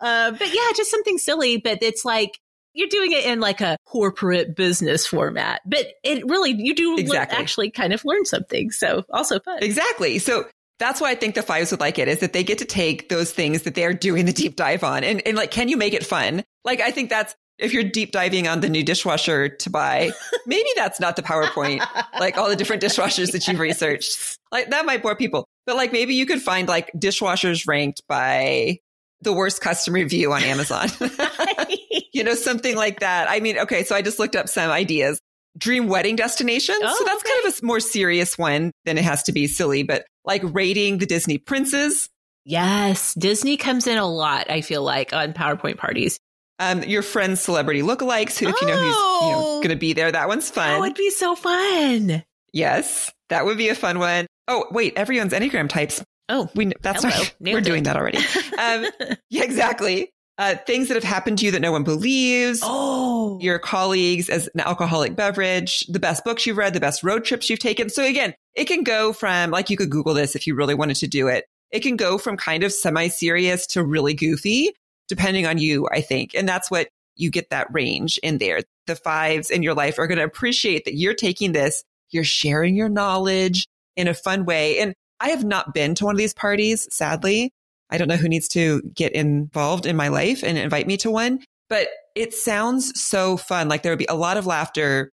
Uh, 0.00 0.32
but 0.32 0.54
yeah, 0.54 0.70
just 0.76 0.90
something 0.90 1.18
silly, 1.18 1.56
but 1.56 1.78
it's 1.82 2.04
like 2.04 2.38
you're 2.78 2.88
doing 2.88 3.10
it 3.10 3.24
in 3.24 3.40
like 3.40 3.60
a 3.60 3.76
corporate 3.84 4.54
business 4.54 5.04
format, 5.04 5.60
but 5.66 5.84
it 6.04 6.24
really, 6.28 6.52
you 6.52 6.76
do 6.76 6.96
exactly. 6.96 7.36
actually 7.36 7.70
kind 7.72 7.92
of 7.92 8.04
learn 8.04 8.24
something. 8.24 8.70
So 8.70 9.04
also 9.10 9.40
fun. 9.40 9.58
Exactly. 9.62 10.20
So 10.20 10.46
that's 10.78 11.00
why 11.00 11.10
I 11.10 11.16
think 11.16 11.34
the 11.34 11.42
fives 11.42 11.72
would 11.72 11.80
like 11.80 11.98
it 11.98 12.06
is 12.06 12.20
that 12.20 12.32
they 12.32 12.44
get 12.44 12.58
to 12.58 12.64
take 12.64 13.08
those 13.08 13.32
things 13.32 13.62
that 13.62 13.74
they 13.74 13.84
are 13.84 13.92
doing 13.92 14.26
the 14.26 14.32
deep 14.32 14.54
dive 14.54 14.84
on 14.84 15.02
and, 15.02 15.20
and 15.26 15.36
like, 15.36 15.50
can 15.50 15.68
you 15.68 15.76
make 15.76 15.92
it 15.92 16.06
fun? 16.06 16.44
Like, 16.64 16.80
I 16.80 16.92
think 16.92 17.10
that's, 17.10 17.34
if 17.58 17.72
you're 17.72 17.82
deep 17.82 18.12
diving 18.12 18.46
on 18.46 18.60
the 18.60 18.68
new 18.68 18.84
dishwasher 18.84 19.48
to 19.48 19.70
buy, 19.70 20.12
maybe 20.46 20.68
that's 20.76 21.00
not 21.00 21.16
the 21.16 21.22
PowerPoint, 21.22 21.84
like 22.20 22.38
all 22.38 22.48
the 22.48 22.54
different 22.54 22.80
dishwashers 22.80 23.32
that 23.32 23.48
you've 23.48 23.58
researched. 23.58 24.38
Like 24.52 24.70
that 24.70 24.86
might 24.86 25.02
bore 25.02 25.16
people, 25.16 25.48
but 25.66 25.74
like 25.74 25.92
maybe 25.92 26.14
you 26.14 26.26
could 26.26 26.40
find 26.40 26.68
like 26.68 26.92
dishwashers 26.96 27.66
ranked 27.66 28.02
by 28.08 28.78
the 29.20 29.32
worst 29.32 29.60
customer 29.60 29.96
review 29.96 30.32
on 30.32 30.44
Amazon. 30.44 30.88
you 32.12 32.24
know, 32.24 32.34
something 32.34 32.76
like 32.76 33.00
that. 33.00 33.28
I 33.30 33.40
mean, 33.40 33.58
okay, 33.58 33.84
so 33.84 33.94
I 33.94 34.02
just 34.02 34.18
looked 34.18 34.36
up 34.36 34.48
some 34.48 34.70
ideas. 34.70 35.20
Dream 35.56 35.88
wedding 35.88 36.16
destinations. 36.16 36.78
Oh, 36.82 36.96
so 36.96 37.04
that's 37.04 37.22
okay. 37.22 37.30
kind 37.30 37.52
of 37.52 37.62
a 37.62 37.66
more 37.66 37.80
serious 37.80 38.38
one 38.38 38.72
than 38.84 38.98
it 38.98 39.04
has 39.04 39.24
to 39.24 39.32
be 39.32 39.46
silly, 39.46 39.82
but 39.82 40.04
like 40.24 40.42
rating 40.44 40.98
the 40.98 41.06
Disney 41.06 41.38
princes. 41.38 42.08
Yes, 42.44 43.14
Disney 43.14 43.56
comes 43.56 43.86
in 43.86 43.98
a 43.98 44.06
lot, 44.06 44.50
I 44.50 44.60
feel 44.60 44.82
like, 44.82 45.12
on 45.12 45.32
PowerPoint 45.32 45.76
parties. 45.76 46.18
Um, 46.60 46.82
your 46.82 47.02
friend's 47.02 47.40
celebrity 47.40 47.82
lookalikes, 47.82 48.38
who, 48.38 48.48
if 48.48 48.60
you 48.60 48.66
know 48.66 48.74
who's 48.74 48.84
you 48.84 48.90
know, 48.90 49.44
oh. 49.44 49.56
going 49.58 49.70
to 49.70 49.76
be 49.76 49.92
there, 49.92 50.10
that 50.10 50.28
one's 50.28 50.50
fun. 50.50 50.68
That 50.68 50.80
would 50.80 50.94
be 50.94 51.10
so 51.10 51.36
fun. 51.36 52.24
Yes, 52.52 53.12
that 53.28 53.44
would 53.44 53.58
be 53.58 53.68
a 53.68 53.74
fun 53.74 53.98
one. 53.98 54.26
Oh, 54.48 54.66
wait, 54.70 54.94
everyone's 54.96 55.32
Enneagram 55.32 55.68
types. 55.68 56.02
Oh, 56.28 56.48
we 56.54 56.72
that's 56.82 57.04
hello. 57.04 57.14
right. 57.14 57.34
We're 57.40 57.60
doing 57.60 57.84
that 57.84 57.96
already. 57.96 58.18
Um, 58.58 58.86
yeah, 59.30 59.44
exactly. 59.44 60.10
Uh, 60.38 60.54
things 60.66 60.86
that 60.86 60.94
have 60.94 61.02
happened 61.02 61.36
to 61.38 61.46
you 61.46 61.50
that 61.50 61.60
no 61.60 61.72
one 61.72 61.82
believes. 61.82 62.60
Oh, 62.62 63.38
your 63.40 63.58
colleagues 63.58 64.28
as 64.28 64.48
an 64.54 64.60
alcoholic 64.60 65.16
beverage, 65.16 65.80
the 65.88 65.98
best 65.98 66.24
books 66.24 66.46
you've 66.46 66.56
read, 66.56 66.74
the 66.74 66.80
best 66.80 67.02
road 67.02 67.24
trips 67.24 67.50
you've 67.50 67.58
taken. 67.58 67.90
So 67.90 68.04
again, 68.04 68.34
it 68.54 68.66
can 68.66 68.84
go 68.84 69.12
from 69.12 69.50
like 69.50 69.68
you 69.68 69.76
could 69.76 69.90
Google 69.90 70.14
this 70.14 70.36
if 70.36 70.46
you 70.46 70.54
really 70.54 70.76
wanted 70.76 70.96
to 70.98 71.08
do 71.08 71.26
it. 71.26 71.44
It 71.72 71.80
can 71.80 71.96
go 71.96 72.18
from 72.18 72.36
kind 72.36 72.62
of 72.62 72.72
semi 72.72 73.08
serious 73.08 73.66
to 73.68 73.82
really 73.82 74.14
goofy, 74.14 74.70
depending 75.08 75.44
on 75.46 75.58
you, 75.58 75.88
I 75.90 76.00
think. 76.00 76.34
And 76.34 76.48
that's 76.48 76.70
what 76.70 76.88
you 77.16 77.30
get 77.30 77.50
that 77.50 77.66
range 77.72 78.18
in 78.22 78.38
there. 78.38 78.60
The 78.86 78.96
fives 78.96 79.50
in 79.50 79.62
your 79.64 79.74
life 79.74 79.98
are 79.98 80.06
going 80.06 80.18
to 80.18 80.24
appreciate 80.24 80.84
that 80.84 80.94
you're 80.94 81.14
taking 81.14 81.52
this, 81.52 81.82
you're 82.10 82.24
sharing 82.24 82.76
your 82.76 82.88
knowledge 82.88 83.66
in 83.96 84.06
a 84.06 84.14
fun 84.14 84.44
way. 84.44 84.78
And 84.78 84.94
I 85.20 85.30
have 85.30 85.44
not 85.44 85.74
been 85.74 85.96
to 85.96 86.04
one 86.04 86.14
of 86.14 86.18
these 86.18 86.32
parties, 86.32 86.86
sadly. 86.94 87.50
I 87.90 87.98
don't 87.98 88.08
know 88.08 88.16
who 88.16 88.28
needs 88.28 88.48
to 88.48 88.82
get 88.94 89.12
involved 89.12 89.86
in 89.86 89.96
my 89.96 90.08
life 90.08 90.42
and 90.42 90.58
invite 90.58 90.86
me 90.86 90.96
to 90.98 91.10
one, 91.10 91.40
but 91.68 91.88
it 92.14 92.34
sounds 92.34 92.92
so 93.00 93.36
fun. 93.36 93.68
Like 93.68 93.82
there 93.82 93.92
would 93.92 93.98
be 93.98 94.06
a 94.08 94.14
lot 94.14 94.36
of 94.36 94.46
laughter. 94.46 95.10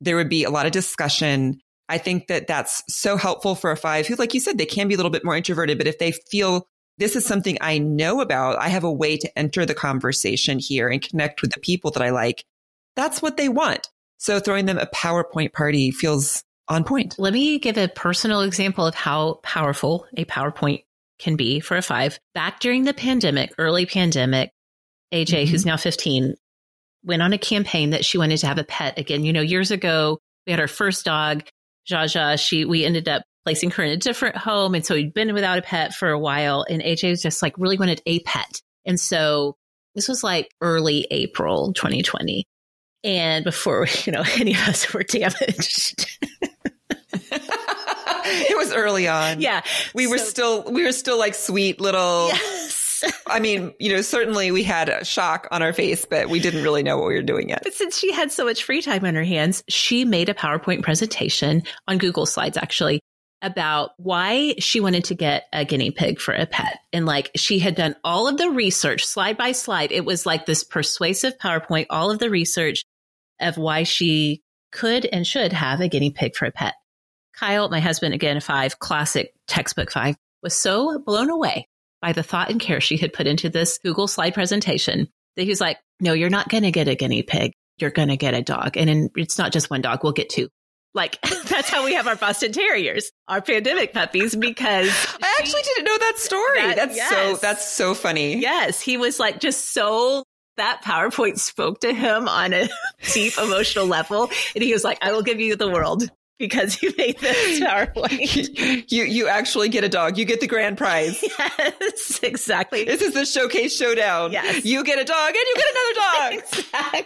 There 0.00 0.16
would 0.16 0.28
be 0.28 0.44
a 0.44 0.50
lot 0.50 0.66
of 0.66 0.72
discussion. 0.72 1.60
I 1.88 1.98
think 1.98 2.26
that 2.26 2.46
that's 2.46 2.82
so 2.88 3.16
helpful 3.16 3.54
for 3.54 3.70
a 3.70 3.76
five 3.76 4.06
who, 4.06 4.16
like 4.16 4.34
you 4.34 4.40
said, 4.40 4.58
they 4.58 4.66
can 4.66 4.88
be 4.88 4.94
a 4.94 4.96
little 4.96 5.10
bit 5.10 5.24
more 5.24 5.36
introverted, 5.36 5.78
but 5.78 5.86
if 5.86 5.98
they 5.98 6.12
feel 6.12 6.66
this 6.98 7.14
is 7.14 7.24
something 7.26 7.58
I 7.60 7.78
know 7.78 8.20
about, 8.20 8.58
I 8.58 8.68
have 8.68 8.84
a 8.84 8.92
way 8.92 9.16
to 9.18 9.38
enter 9.38 9.66
the 9.66 9.74
conversation 9.74 10.58
here 10.58 10.88
and 10.88 11.02
connect 11.02 11.42
with 11.42 11.52
the 11.52 11.60
people 11.60 11.90
that 11.92 12.02
I 12.02 12.10
like. 12.10 12.44
That's 12.96 13.20
what 13.20 13.36
they 13.36 13.48
want. 13.48 13.88
So 14.18 14.40
throwing 14.40 14.64
them 14.64 14.78
a 14.78 14.86
PowerPoint 14.86 15.52
party 15.52 15.90
feels 15.90 16.42
on 16.68 16.84
point. 16.84 17.14
Let 17.18 17.34
me 17.34 17.58
give 17.58 17.76
a 17.76 17.88
personal 17.88 18.40
example 18.40 18.86
of 18.86 18.94
how 18.94 19.40
powerful 19.42 20.06
a 20.16 20.24
PowerPoint 20.24 20.84
can 21.18 21.36
be 21.36 21.60
for 21.60 21.76
a 21.76 21.82
five. 21.82 22.18
Back 22.34 22.60
during 22.60 22.84
the 22.84 22.94
pandemic, 22.94 23.52
early 23.58 23.86
pandemic, 23.86 24.50
AJ, 25.12 25.26
mm-hmm. 25.26 25.50
who's 25.50 25.66
now 25.66 25.76
15, 25.76 26.34
went 27.04 27.22
on 27.22 27.32
a 27.32 27.38
campaign 27.38 27.90
that 27.90 28.04
she 28.04 28.18
wanted 28.18 28.38
to 28.38 28.46
have 28.46 28.58
a 28.58 28.64
pet 28.64 28.98
again. 28.98 29.24
You 29.24 29.32
know, 29.32 29.40
years 29.40 29.70
ago, 29.70 30.18
we 30.46 30.52
had 30.52 30.60
our 30.60 30.68
first 30.68 31.04
dog, 31.04 31.44
Jaja. 31.88 32.38
She, 32.38 32.64
we 32.64 32.84
ended 32.84 33.08
up 33.08 33.22
placing 33.44 33.70
her 33.70 33.84
in 33.84 33.90
a 33.90 33.96
different 33.96 34.36
home. 34.36 34.74
And 34.74 34.84
so 34.84 34.94
we'd 34.94 35.14
been 35.14 35.32
without 35.32 35.58
a 35.58 35.62
pet 35.62 35.94
for 35.94 36.10
a 36.10 36.18
while. 36.18 36.66
And 36.68 36.82
AJ 36.82 37.10
was 37.10 37.22
just 37.22 37.42
like 37.42 37.56
really 37.58 37.78
wanted 37.78 38.02
a 38.04 38.18
pet. 38.20 38.60
And 38.84 38.98
so 38.98 39.56
this 39.94 40.08
was 40.08 40.24
like 40.24 40.50
early 40.60 41.06
April 41.10 41.72
2020. 41.72 42.44
And 43.04 43.44
before, 43.44 43.86
you 44.04 44.12
know, 44.12 44.24
any 44.34 44.52
of 44.52 44.68
us 44.68 44.92
were 44.92 45.04
damaged. 45.04 46.18
it 48.50 48.56
was 48.56 48.72
early 48.72 49.08
on. 49.08 49.40
Yeah. 49.40 49.62
We 49.94 50.06
were 50.06 50.18
still, 50.18 50.64
we 50.64 50.84
were 50.84 50.92
still 50.92 51.18
like 51.18 51.34
sweet 51.34 51.80
little. 51.80 52.28
Yes. 52.28 52.86
I 53.26 53.40
mean, 53.40 53.74
you 53.78 53.92
know, 53.92 54.00
certainly 54.00 54.50
we 54.50 54.62
had 54.62 54.88
a 54.88 55.04
shock 55.04 55.48
on 55.50 55.62
our 55.62 55.72
face, 55.72 56.04
but 56.04 56.28
we 56.28 56.40
didn't 56.40 56.62
really 56.62 56.82
know 56.82 56.96
what 56.96 57.08
we 57.08 57.14
were 57.14 57.22
doing 57.22 57.48
yet. 57.48 57.62
But 57.62 57.74
since 57.74 57.98
she 57.98 58.12
had 58.12 58.32
so 58.32 58.44
much 58.44 58.64
free 58.64 58.82
time 58.82 59.04
on 59.04 59.14
her 59.14 59.24
hands, 59.24 59.62
she 59.68 60.04
made 60.04 60.28
a 60.28 60.34
PowerPoint 60.34 60.82
presentation 60.82 61.62
on 61.86 61.98
Google 61.98 62.26
Slides, 62.26 62.56
actually, 62.56 63.00
about 63.42 63.90
why 63.98 64.54
she 64.58 64.80
wanted 64.80 65.04
to 65.04 65.14
get 65.14 65.44
a 65.52 65.64
guinea 65.64 65.90
pig 65.90 66.20
for 66.20 66.34
a 66.34 66.46
pet. 66.46 66.78
And 66.92 67.06
like 67.06 67.30
she 67.36 67.58
had 67.58 67.74
done 67.74 67.96
all 68.02 68.28
of 68.28 68.38
the 68.38 68.50
research 68.50 69.04
slide 69.04 69.36
by 69.36 69.52
slide. 69.52 69.92
It 69.92 70.04
was 70.04 70.26
like 70.26 70.46
this 70.46 70.64
persuasive 70.64 71.38
PowerPoint, 71.38 71.86
all 71.90 72.10
of 72.10 72.18
the 72.18 72.30
research 72.30 72.82
of 73.40 73.58
why 73.58 73.82
she 73.82 74.42
could 74.72 75.06
and 75.06 75.26
should 75.26 75.52
have 75.52 75.80
a 75.80 75.88
guinea 75.88 76.10
pig 76.10 76.34
for 76.34 76.46
a 76.46 76.52
pet. 76.52 76.74
Kyle, 77.38 77.68
my 77.68 77.80
husband, 77.80 78.14
again, 78.14 78.36
a 78.36 78.40
five, 78.40 78.78
classic 78.78 79.32
textbook 79.46 79.90
five, 79.90 80.16
was 80.42 80.54
so 80.54 80.98
blown 80.98 81.30
away 81.30 81.68
by 82.00 82.12
the 82.12 82.22
thought 82.22 82.50
and 82.50 82.60
care 82.60 82.80
she 82.80 82.96
had 82.96 83.12
put 83.12 83.26
into 83.26 83.48
this 83.48 83.78
Google 83.78 84.08
slide 84.08 84.34
presentation 84.34 85.08
that 85.36 85.42
he 85.42 85.48
was 85.48 85.60
like, 85.60 85.78
no, 86.00 86.12
you're 86.12 86.30
not 86.30 86.48
going 86.48 86.62
to 86.62 86.70
get 86.70 86.88
a 86.88 86.94
guinea 86.94 87.22
pig. 87.22 87.52
You're 87.78 87.90
going 87.90 88.08
to 88.08 88.16
get 88.16 88.34
a 88.34 88.42
dog. 88.42 88.76
And 88.76 88.88
in, 88.88 89.10
it's 89.16 89.38
not 89.38 89.52
just 89.52 89.70
one 89.70 89.82
dog. 89.82 90.02
We'll 90.02 90.12
get 90.12 90.30
two. 90.30 90.48
Like 90.94 91.20
that's 91.48 91.68
how 91.68 91.84
we 91.84 91.92
have 91.94 92.06
our 92.06 92.16
Boston 92.16 92.52
Terriers, 92.52 93.12
our 93.28 93.42
pandemic 93.42 93.92
puppies, 93.92 94.34
because 94.34 94.88
I 95.22 95.36
actually 95.38 95.62
didn't 95.62 95.84
know 95.84 95.98
that 95.98 96.14
story. 96.16 96.60
That, 96.60 96.76
that's 96.76 96.96
yes. 96.96 97.10
so, 97.10 97.36
that's 97.36 97.68
so 97.68 97.94
funny. 97.94 98.38
Yes. 98.38 98.80
He 98.80 98.96
was 98.96 99.20
like 99.20 99.40
just 99.40 99.74
so 99.74 100.24
that 100.56 100.82
PowerPoint 100.82 101.38
spoke 101.38 101.80
to 101.80 101.92
him 101.92 102.28
on 102.28 102.54
a 102.54 102.68
deep 103.12 103.36
emotional 103.38 103.86
level. 103.86 104.30
And 104.54 104.64
he 104.64 104.72
was 104.72 104.84
like, 104.84 104.98
I 105.02 105.12
will 105.12 105.22
give 105.22 105.38
you 105.38 105.54
the 105.54 105.68
world 105.68 106.10
because 106.38 106.82
you 106.82 106.92
made 106.98 107.18
this 107.18 107.60
PowerPoint. 107.64 108.90
you 108.90 109.04
you 109.04 109.28
actually 109.28 109.68
get 109.68 109.84
a 109.84 109.88
dog. 109.88 110.18
You 110.18 110.24
get 110.24 110.40
the 110.40 110.46
grand 110.46 110.78
prize. 110.78 111.22
Yes, 111.58 112.20
exactly. 112.22 112.84
This 112.84 113.02
is 113.02 113.14
the 113.14 113.24
showcase 113.24 113.76
showdown. 113.76 114.32
Yes. 114.32 114.64
You 114.64 114.84
get 114.84 114.98
a 114.98 115.04
dog 115.04 115.28
and 115.28 115.36
you 115.36 115.54
get 115.56 115.66
another 115.70 115.94
dog. 115.94 116.32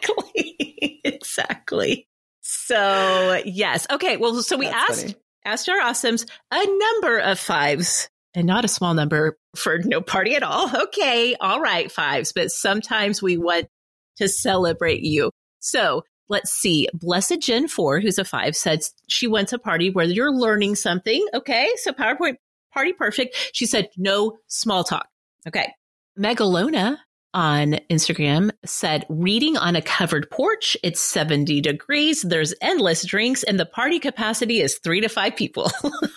exactly. 0.09 1.01
exactly. 1.05 2.09
So 2.43 3.41
yes. 3.45 3.87
Okay. 3.91 4.16
Well, 4.16 4.43
so 4.43 4.57
we 4.57 4.66
That's 4.66 4.91
asked 4.91 5.03
funny. 5.03 5.14
asked 5.45 5.68
our 5.68 5.78
awesomes 5.81 6.28
a 6.53 6.66
number 6.66 7.18
of 7.18 7.39
fives 7.39 8.09
and 8.35 8.47
not 8.47 8.64
a 8.64 8.68
small 8.68 8.95
number 8.95 9.37
for 9.57 9.78
no 9.78 10.01
party 10.01 10.35
at 10.35 10.43
all. 10.43 10.70
Okay. 10.85 11.37
All 11.41 11.61
right. 11.61 11.91
Fives. 11.91 12.33
But 12.33 12.51
sometimes 12.51 13.22
we 13.22 13.37
want 13.37 13.66
to 14.16 14.28
celebrate 14.28 15.03
you. 15.03 15.31
So 15.61 16.05
let's 16.31 16.53
see, 16.53 16.89
Blessed 16.95 17.41
Gen 17.41 17.68
4, 17.68 18.01
who's 18.01 18.18
a 18.18 18.24
five, 18.24 18.57
said 18.57 18.81
she 19.09 19.26
wants 19.26 19.53
a 19.53 19.59
party 19.59 19.91
where 19.91 20.07
you're 20.07 20.33
learning 20.33 20.76
something. 20.76 21.26
Okay. 21.35 21.68
So 21.83 21.93
PowerPoint 21.93 22.37
party 22.72 22.95
perfect. 22.95 23.37
She 23.53 23.66
said 23.66 23.89
no 23.99 24.39
small 24.47 24.85
talk. 24.85 25.09
Okay. 25.47 25.74
Megalona 26.18 26.99
on 27.35 27.78
Instagram 27.91 28.51
said, 28.64 29.07
reading 29.09 29.57
on 29.57 29.76
a 29.76 29.83
covered 29.83 30.31
porch. 30.31 30.76
It's 30.83 31.01
70 31.01 31.61
degrees. 31.61 32.22
There's 32.22 32.55
endless 32.61 33.05
drinks 33.05 33.43
and 33.43 33.59
the 33.59 33.66
party 33.66 33.99
capacity 33.99 34.61
is 34.61 34.78
three 34.78 35.01
to 35.01 35.09
five 35.09 35.37
people. 35.37 35.70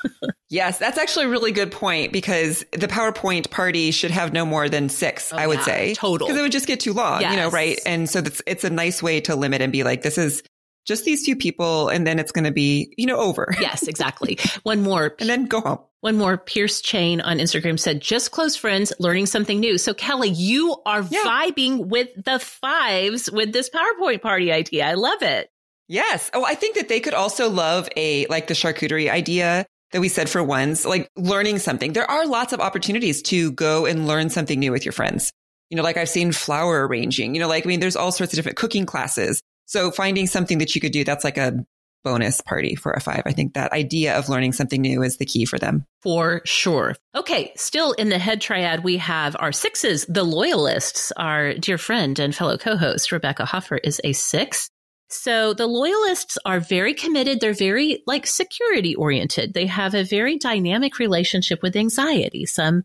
yes, 0.49 0.80
that's 0.80 0.97
actually 0.97 1.26
a 1.26 1.30
really 1.30 1.51
good 1.51 1.72
point 1.72 2.11
because 2.11 2.66
the 2.72 2.88
PowerPoint 2.88 3.49
party 3.49 3.91
should 3.91 4.11
have 4.11 4.34
no 4.34 4.45
more 4.45 4.70
than 4.70 4.89
six, 4.89 5.32
oh, 5.32 5.38
I 5.38 5.47
would 5.47 5.59
yeah, 5.59 5.66
say. 5.66 5.93
Total. 5.95 6.28
Because 6.28 6.39
it 6.39 6.43
would 6.43 6.51
just 6.51 6.68
get 6.68 6.80
too 6.80 6.93
long, 6.93 7.22
yes. 7.22 7.32
you 7.32 7.39
know, 7.39 7.49
right? 7.49 7.80
And 7.86 8.09
so 8.09 8.22
that's, 8.22 8.41
it's 8.47 8.64
a 8.64 8.70
nice 8.70 9.03
way 9.03 9.22
to 9.22 9.36
limit 9.36 9.61
and 9.61 9.72
be 9.72 9.84
like, 9.84 10.01
this 10.01 10.18
is 10.18 10.43
just 10.86 11.05
these 11.05 11.26
two 11.26 11.36
people 11.36 11.89
and 11.89 12.05
then 12.05 12.20
it's 12.20 12.32
going 12.32 12.45
to 12.45 12.51
be, 12.51 12.93
you 12.97 13.05
know, 13.05 13.18
over. 13.18 13.53
yes, 13.59 13.84
exactly. 13.88 14.38
One 14.64 14.82
more. 14.82 15.16
and 15.20 15.30
then 15.30 15.45
go 15.45 15.61
home. 15.61 15.80
One 16.04 16.18
more 16.18 16.38
Pierce 16.38 16.82
Chain 16.82 17.22
on 17.22 17.38
Instagram 17.38 17.80
said, 17.80 18.01
just 18.01 18.32
close 18.32 18.58
friends, 18.58 18.91
learning 18.99 19.26
something 19.28 19.62
new. 19.62 19.78
So 19.78 19.93
Kelly, 19.93 20.28
you 20.28 20.76
are 20.86 21.01
yeah. 21.04 21.24
vibing 21.24 21.86
with 21.86 22.10
the 22.26 22.39
fives 22.39 23.32
with 23.32 23.54
this 23.54 23.70
PowerPoint 23.70 24.22
party 24.22 24.51
idea. 24.51 24.86
I 24.86 24.95
love 24.95 25.22
it. 25.22 25.49
Yes. 25.88 26.30
Oh, 26.34 26.43
I 26.43 26.56
think 26.56 26.76
that 26.76 26.89
they 26.89 26.99
could 26.99 27.14
also 27.14 27.49
love 27.49 27.88
a, 27.95 28.26
like 28.26 28.47
the 28.47 28.54
charcuterie 28.54 29.10
idea 29.10 29.66
that 29.93 30.01
we 30.01 30.10
said 30.10 30.30
for 30.30 30.43
ones, 30.43 30.86
like 30.86 31.10
learning 31.16 31.60
something. 31.60 31.93
There 31.93 32.12
are 32.12 32.28
lots 32.28 32.51
of 32.51 32.60
opportunities 32.60 33.22
to 33.22 33.54
go 33.54 33.86
and 33.86 34.06
learn 34.06 34.30
something 34.30 34.60
new 34.60 34.74
with 34.74 34.84
your 34.84 34.91
friends. 34.91 35.32
You 35.70 35.78
know, 35.78 35.84
like 35.84 35.95
I've 35.95 36.10
seen 36.10 36.34
flower 36.34 36.86
arranging, 36.86 37.34
you 37.34 37.39
know, 37.39 37.47
like, 37.47 37.66
I 37.66 37.70
mean, 37.70 37.80
there's 37.80 37.95
all 37.95 38.12
sorts 38.12 38.34
of 38.34 38.36
different 38.36 38.58
cooking 38.58 38.86
classes. 38.86 39.41
So 39.68 39.89
finding 39.89 40.28
something 40.28 40.58
that 40.58 40.76
you 40.76 40.82
could 40.82 40.91
do, 40.91 41.06
that's 41.06 41.24
like 41.24 41.38
a 41.38 41.66
bonus 42.04 42.41
party 42.41 42.76
for 42.76 42.91
a 42.91 42.99
five. 42.99 43.24
I 43.26 43.32
think 43.32 43.54
that 43.54 43.72
idea 43.72 44.18
of 44.18 44.30
learning 44.30 44.54
something 44.54 44.82
new 44.82 45.01
is 45.04 45.18
the 45.18 45.26
key 45.26 45.45
for 45.45 45.58
them. 45.58 45.86
For 46.01 46.41
sure. 46.45 46.95
Okay. 47.16 47.54
Still 47.56 47.93
in 47.93 48.10
the 48.10 48.20
head 48.20 48.41
triad, 48.41 48.84
we 48.84 48.97
have 48.97 49.36
our 49.39 49.51
sixes. 49.51 50.06
The 50.08 50.24
loyalists, 50.24 51.12
our 51.18 51.54
dear 51.54 51.78
friend 51.78 52.20
and 52.20 52.36
fellow 52.36 52.58
co-host, 52.58 53.12
Rebekah 53.12 53.45
Hoffer 53.45 53.78
is 53.78 54.01
a 54.04 54.14
six. 54.14 54.70
So 55.10 55.54
the 55.54 55.68
loyalists 55.68 56.38
are 56.43 56.60
very 56.60 56.93
committed. 56.93 57.39
They're 57.39 57.54
very 57.54 58.01
like 58.08 58.26
security 58.26 58.95
oriented. 58.95 59.54
They 59.54 59.68
have 59.68 59.93
a 59.93 60.04
very 60.04 60.38
dynamic 60.39 60.97
relationship 60.97 61.62
with 61.62 61.76
anxiety. 61.76 62.45
Some 62.45 62.84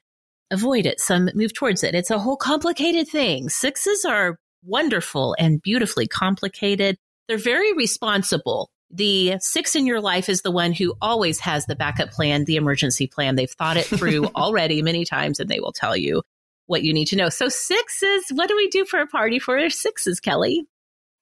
avoid 0.50 0.86
it, 0.86 1.00
some 1.00 1.30
move 1.34 1.54
towards 1.54 1.82
it. 1.82 1.94
It's 1.94 2.10
a 2.10 2.18
whole 2.18 2.36
complicated 2.36 3.08
thing. 3.08 3.48
Sixes 3.48 4.04
are 4.04 4.38
wonderful 4.64 5.36
and 5.38 5.62
beautifully 5.62 6.06
complicated. 6.06 6.96
They're 7.28 7.38
very 7.38 7.72
responsible. 7.74 8.70
The 8.90 9.36
six 9.40 9.76
in 9.76 9.86
your 9.86 10.00
life 10.00 10.28
is 10.28 10.42
the 10.42 10.50
one 10.50 10.72
who 10.72 10.94
always 11.00 11.40
has 11.40 11.66
the 11.66 11.76
backup 11.76 12.10
plan, 12.10 12.44
the 12.44 12.56
emergency 12.56 13.06
plan. 13.06 13.36
They've 13.36 13.50
thought 13.50 13.76
it 13.76 13.84
through 13.84 14.26
already 14.34 14.80
many 14.82 15.04
times 15.04 15.40
and 15.40 15.48
they 15.48 15.60
will 15.60 15.72
tell 15.72 15.96
you 15.96 16.22
what 16.66 16.82
you 16.82 16.92
need 16.92 17.06
to 17.06 17.16
know. 17.16 17.28
So 17.28 17.48
sixes, 17.48 18.24
what 18.30 18.48
do 18.48 18.56
we 18.56 18.68
do 18.68 18.84
for 18.84 19.00
a 19.00 19.06
party 19.06 19.38
for 19.38 19.68
sixes, 19.68 20.20
Kelly? 20.20 20.66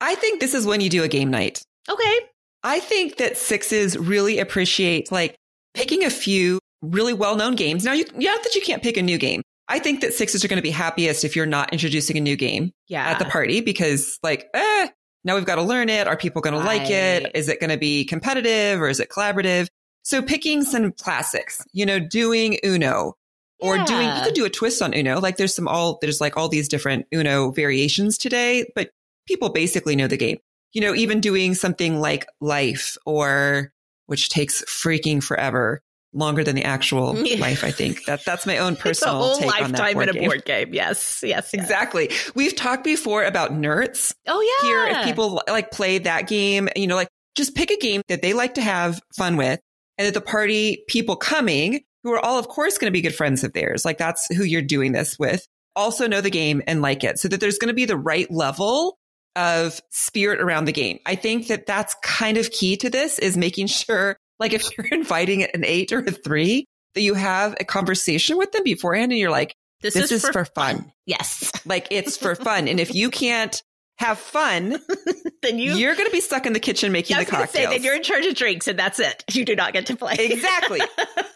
I 0.00 0.14
think 0.14 0.40
this 0.40 0.54
is 0.54 0.66
when 0.66 0.80
you 0.80 0.90
do 0.90 1.02
a 1.02 1.08
game 1.08 1.30
night. 1.30 1.62
Okay. 1.88 2.18
I 2.62 2.80
think 2.80 3.16
that 3.16 3.36
sixes 3.36 3.96
really 3.96 4.38
appreciate 4.38 5.10
like 5.10 5.36
picking 5.74 6.04
a 6.04 6.10
few 6.10 6.58
really 6.82 7.14
well-known 7.14 7.54
games. 7.54 7.84
Now, 7.84 7.92
you, 7.92 8.04
not 8.14 8.42
that 8.42 8.54
you 8.54 8.60
can't 8.60 8.82
pick 8.82 8.96
a 8.96 9.02
new 9.02 9.18
game. 9.18 9.42
I 9.68 9.78
think 9.78 10.00
that 10.00 10.14
sixes 10.14 10.44
are 10.44 10.48
going 10.48 10.58
to 10.58 10.62
be 10.62 10.70
happiest 10.70 11.24
if 11.24 11.34
you're 11.34 11.46
not 11.46 11.72
introducing 11.72 12.16
a 12.16 12.20
new 12.20 12.36
game 12.36 12.72
yeah. 12.88 13.08
at 13.08 13.18
the 13.18 13.24
party 13.24 13.60
because 13.60 14.18
like, 14.22 14.48
eh, 14.54 14.88
now 15.26 15.34
we've 15.34 15.44
got 15.44 15.56
to 15.56 15.62
learn 15.62 15.88
it. 15.88 16.06
Are 16.06 16.16
people 16.16 16.40
going 16.40 16.54
right. 16.54 16.62
to 16.62 16.66
like 16.66 16.90
it? 16.90 17.32
Is 17.34 17.48
it 17.48 17.60
going 17.60 17.70
to 17.70 17.76
be 17.76 18.04
competitive 18.04 18.80
or 18.80 18.88
is 18.88 19.00
it 19.00 19.10
collaborative? 19.10 19.68
So 20.02 20.22
picking 20.22 20.62
some 20.62 20.92
classics, 20.92 21.66
you 21.72 21.84
know, 21.84 21.98
doing 21.98 22.60
Uno 22.64 23.14
or 23.58 23.76
yeah. 23.76 23.84
doing, 23.86 24.08
you 24.16 24.22
could 24.22 24.34
do 24.34 24.44
a 24.44 24.50
twist 24.50 24.80
on 24.80 24.94
Uno. 24.94 25.20
Like 25.20 25.36
there's 25.36 25.54
some 25.54 25.66
all, 25.66 25.98
there's 26.00 26.20
like 26.20 26.36
all 26.36 26.48
these 26.48 26.68
different 26.68 27.06
Uno 27.12 27.50
variations 27.50 28.18
today, 28.18 28.70
but 28.76 28.90
people 29.26 29.48
basically 29.48 29.96
know 29.96 30.06
the 30.06 30.16
game. 30.16 30.38
You 30.72 30.82
know, 30.82 30.94
even 30.94 31.20
doing 31.20 31.54
something 31.54 32.00
like 32.00 32.28
life 32.40 32.96
or 33.04 33.72
which 34.06 34.28
takes 34.28 34.62
freaking 34.62 35.22
forever 35.22 35.82
longer 36.12 36.42
than 36.42 36.56
the 36.56 36.64
actual 36.64 37.14
life. 37.38 37.64
I 37.64 37.70
think 37.70 38.04
that 38.06 38.24
that's 38.24 38.46
my 38.46 38.58
own 38.58 38.76
personal 38.76 39.30
it's 39.30 39.38
a 39.38 39.42
whole 39.42 39.48
lifetime 39.48 40.00
in 40.00 40.08
a 40.08 40.12
board 40.14 40.44
game. 40.44 40.72
Yes, 40.72 41.20
yes, 41.22 41.50
yes, 41.52 41.54
exactly. 41.54 42.10
We've 42.34 42.54
talked 42.54 42.84
before 42.84 43.24
about 43.24 43.52
nerds. 43.52 44.14
Oh 44.26 44.40
yeah, 44.40 44.68
here 44.68 44.86
if 44.86 45.04
people 45.04 45.42
like 45.48 45.70
play 45.70 45.98
that 45.98 46.28
game, 46.28 46.68
you 46.76 46.86
know, 46.86 46.96
like 46.96 47.08
just 47.34 47.54
pick 47.54 47.70
a 47.70 47.78
game 47.78 48.02
that 48.08 48.22
they 48.22 48.32
like 48.32 48.54
to 48.54 48.62
have 48.62 49.00
fun 49.16 49.36
with, 49.36 49.60
and 49.98 50.06
that 50.06 50.14
the 50.14 50.20
party 50.20 50.84
people 50.88 51.16
coming 51.16 51.80
who 52.02 52.12
are 52.12 52.24
all, 52.24 52.38
of 52.38 52.46
course, 52.48 52.78
going 52.78 52.86
to 52.86 52.92
be 52.92 53.00
good 53.00 53.14
friends 53.14 53.42
of 53.42 53.52
theirs. 53.52 53.84
Like 53.84 53.98
that's 53.98 54.32
who 54.34 54.44
you're 54.44 54.62
doing 54.62 54.92
this 54.92 55.18
with. 55.18 55.46
Also 55.74 56.06
know 56.06 56.20
the 56.20 56.30
game 56.30 56.62
and 56.66 56.80
like 56.80 57.04
it, 57.04 57.18
so 57.18 57.28
that 57.28 57.40
there's 57.40 57.58
going 57.58 57.68
to 57.68 57.74
be 57.74 57.84
the 57.84 57.96
right 57.96 58.30
level 58.30 58.96
of 59.34 59.80
spirit 59.90 60.40
around 60.40 60.64
the 60.64 60.72
game. 60.72 60.98
I 61.04 61.14
think 61.14 61.48
that 61.48 61.66
that's 61.66 61.94
kind 62.02 62.38
of 62.38 62.50
key 62.50 62.76
to 62.78 62.88
this 62.88 63.18
is 63.18 63.36
making 63.36 63.66
sure 63.66 64.16
like 64.38 64.52
if 64.52 64.68
you're 64.78 64.86
inviting 64.86 65.42
an 65.42 65.64
eight 65.64 65.92
or 65.92 65.98
a 65.98 66.10
three, 66.10 66.66
that 66.94 67.02
you 67.02 67.14
have 67.14 67.54
a 67.60 67.64
conversation 67.64 68.36
with 68.36 68.50
them 68.52 68.64
beforehand 68.64 69.12
and 69.12 69.18
you're 69.18 69.30
like, 69.30 69.54
this, 69.82 69.94
this 69.94 70.10
is, 70.10 70.24
is, 70.24 70.30
for, 70.30 70.44
fun. 70.46 70.78
fun. 70.78 70.92
Yes. 71.04 71.52
Like 71.64 71.88
it's 71.90 72.16
for 72.16 72.34
fun. 72.34 72.66
And 72.66 72.80
if 72.80 72.94
you 72.94 73.10
can't 73.10 73.62
have 73.98 74.18
fun, 74.18 74.78
then 75.42 75.58
you 75.58 75.74
you're 75.74 75.94
going 75.94 76.06
to 76.06 76.12
be 76.12 76.20
stuck 76.20 76.46
in 76.46 76.52
the 76.52 76.60
kitchen 76.60 76.92
making 76.92 77.16
the 77.16 77.24
cocktails. 77.24 77.50
Say, 77.50 77.66
then 77.66 77.82
you're 77.82 77.94
in 77.94 78.02
charge 78.02 78.26
of 78.26 78.34
drinks, 78.34 78.68
and 78.68 78.78
that's 78.78 78.98
it. 78.98 79.24
You 79.32 79.44
do 79.44 79.56
not 79.56 79.72
get 79.72 79.86
to 79.86 79.96
play. 79.96 80.16
exactly. 80.18 80.80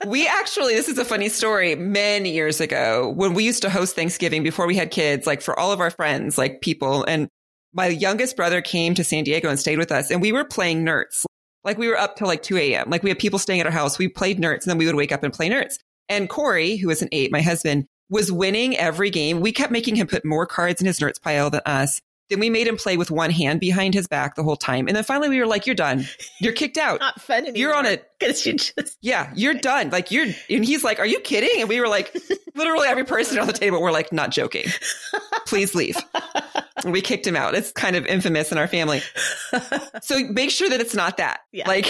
we 0.07 0.27
actually, 0.27 0.75
this 0.75 0.89
is 0.89 0.99
a 0.99 1.05
funny 1.05 1.29
story. 1.31 1.75
Many 1.75 2.33
years 2.33 2.61
ago, 2.61 3.13
when 3.17 3.33
we 3.35 3.45
used 3.45 3.63
to 3.63 3.71
host 3.71 3.97
Thanksgiving 3.97 4.43
before 4.43 4.67
we 4.67 4.77
had 4.77 4.91
kids, 4.91 5.27
like 5.27 5.41
for 5.41 5.59
all 5.59 5.73
of 5.73 5.81
our 5.81 5.91
friends, 5.91 6.37
like 6.37 6.61
people, 6.61 7.05
and 7.05 7.29
my 7.73 7.87
youngest 7.87 8.37
brother 8.37 8.61
came 8.61 8.95
to 8.95 9.05
San 9.05 9.25
Diego 9.25 9.49
and 9.49 9.59
stayed 9.59 9.79
with 9.79 9.93
us, 9.93 10.11
and 10.11 10.21
we 10.21 10.33
were 10.33 10.45
playing 10.45 10.85
Nerds. 10.85 11.25
Like 11.65 11.79
we 11.79 11.89
were 11.89 11.99
up 11.99 12.17
till 12.17 12.27
like 12.27 12.43
2 12.43 12.57
a.m. 12.57 12.91
Like 12.91 13.03
we 13.03 13.11
had 13.11 13.19
people 13.19 13.39
staying 13.39 13.61
at 13.61 13.67
our 13.67 13.73
house. 13.73 13.99
We 13.99 14.09
played 14.09 14.39
nerds 14.39 14.63
and 14.63 14.71
then 14.71 14.79
we 14.79 14.87
would 14.87 14.95
wake 14.95 15.13
up 15.13 15.23
and 15.23 15.33
play 15.33 15.49
nerds. 15.49 15.75
And 16.09 16.29
Corey, 16.29 16.77
who 16.77 16.89
was 16.89 17.03
an 17.03 17.09
eight, 17.13 17.31
my 17.31 17.43
husband, 17.43 17.87
was 18.09 18.33
winning 18.33 18.77
every 18.77 19.11
game. 19.11 19.41
We 19.41 19.53
kept 19.53 19.73
making 19.73 19.97
him 19.97 20.07
put 20.07 20.25
more 20.25 20.47
cards 20.47 20.81
in 20.81 20.87
his 20.87 20.99
nerds 20.99 21.21
pile 21.21 21.51
than 21.51 21.63
us. 21.67 22.01
Then 22.31 22.39
we 22.39 22.49
made 22.49 22.69
him 22.69 22.77
play 22.77 22.97
with 22.97 23.11
one 23.11 23.31
hand 23.31 23.59
behind 23.59 23.93
his 23.93 24.07
back 24.07 24.37
the 24.37 24.45
whole 24.45 24.57
time. 24.57 24.87
And 24.87 24.97
then 24.97 25.03
finally 25.03 25.29
we 25.29 25.41
were 25.41 25.47
like, 25.47 25.67
you're 25.67 25.75
done. 25.75 26.07
You're 26.41 26.53
kicked 26.53 26.79
out. 26.79 27.01
Not 27.01 27.21
fun 27.21 27.39
anymore. 27.39 27.57
You're 27.57 27.75
on 27.75 27.87
it. 27.87 28.07
Cause 28.21 28.47
you 28.47 28.55
just. 28.55 28.97
Yeah, 29.03 29.33
you're 29.35 29.55
done. 29.61 29.91
Like 29.91 30.11
you're, 30.11 30.27
and 30.49 30.65
he's 30.65 30.85
like, 30.85 31.01
are 31.01 31.07
you 31.07 31.19
kidding? 31.21 31.61
And 31.61 31.69
we 31.69 31.81
were 31.81 31.89
like, 31.89 32.17
literally 32.55 32.87
every 32.87 33.05
person 33.05 33.39
on 33.39 33.47
the 33.47 33.53
table, 33.53 33.83
we're 33.83 33.91
like, 33.91 34.13
not 34.13 34.31
joking. 34.31 34.67
Please 35.47 35.75
leave. 35.75 35.97
And 36.85 36.93
we 36.93 37.03
kicked 37.03 37.27
him 37.27 37.37
out. 37.37 37.55
It's 37.55 37.73
kind 37.73 37.97
of 37.97 38.07
infamous 38.07 38.53
in 38.53 38.59
our 38.59 38.69
family. 38.69 39.03
so 40.03 40.21
make 40.31 40.51
sure 40.51 40.69
that 40.69 40.81
it's 40.81 40.95
not 40.95 41.17
that. 41.17 41.41
Yeah. 41.53 41.69
Like 41.69 41.87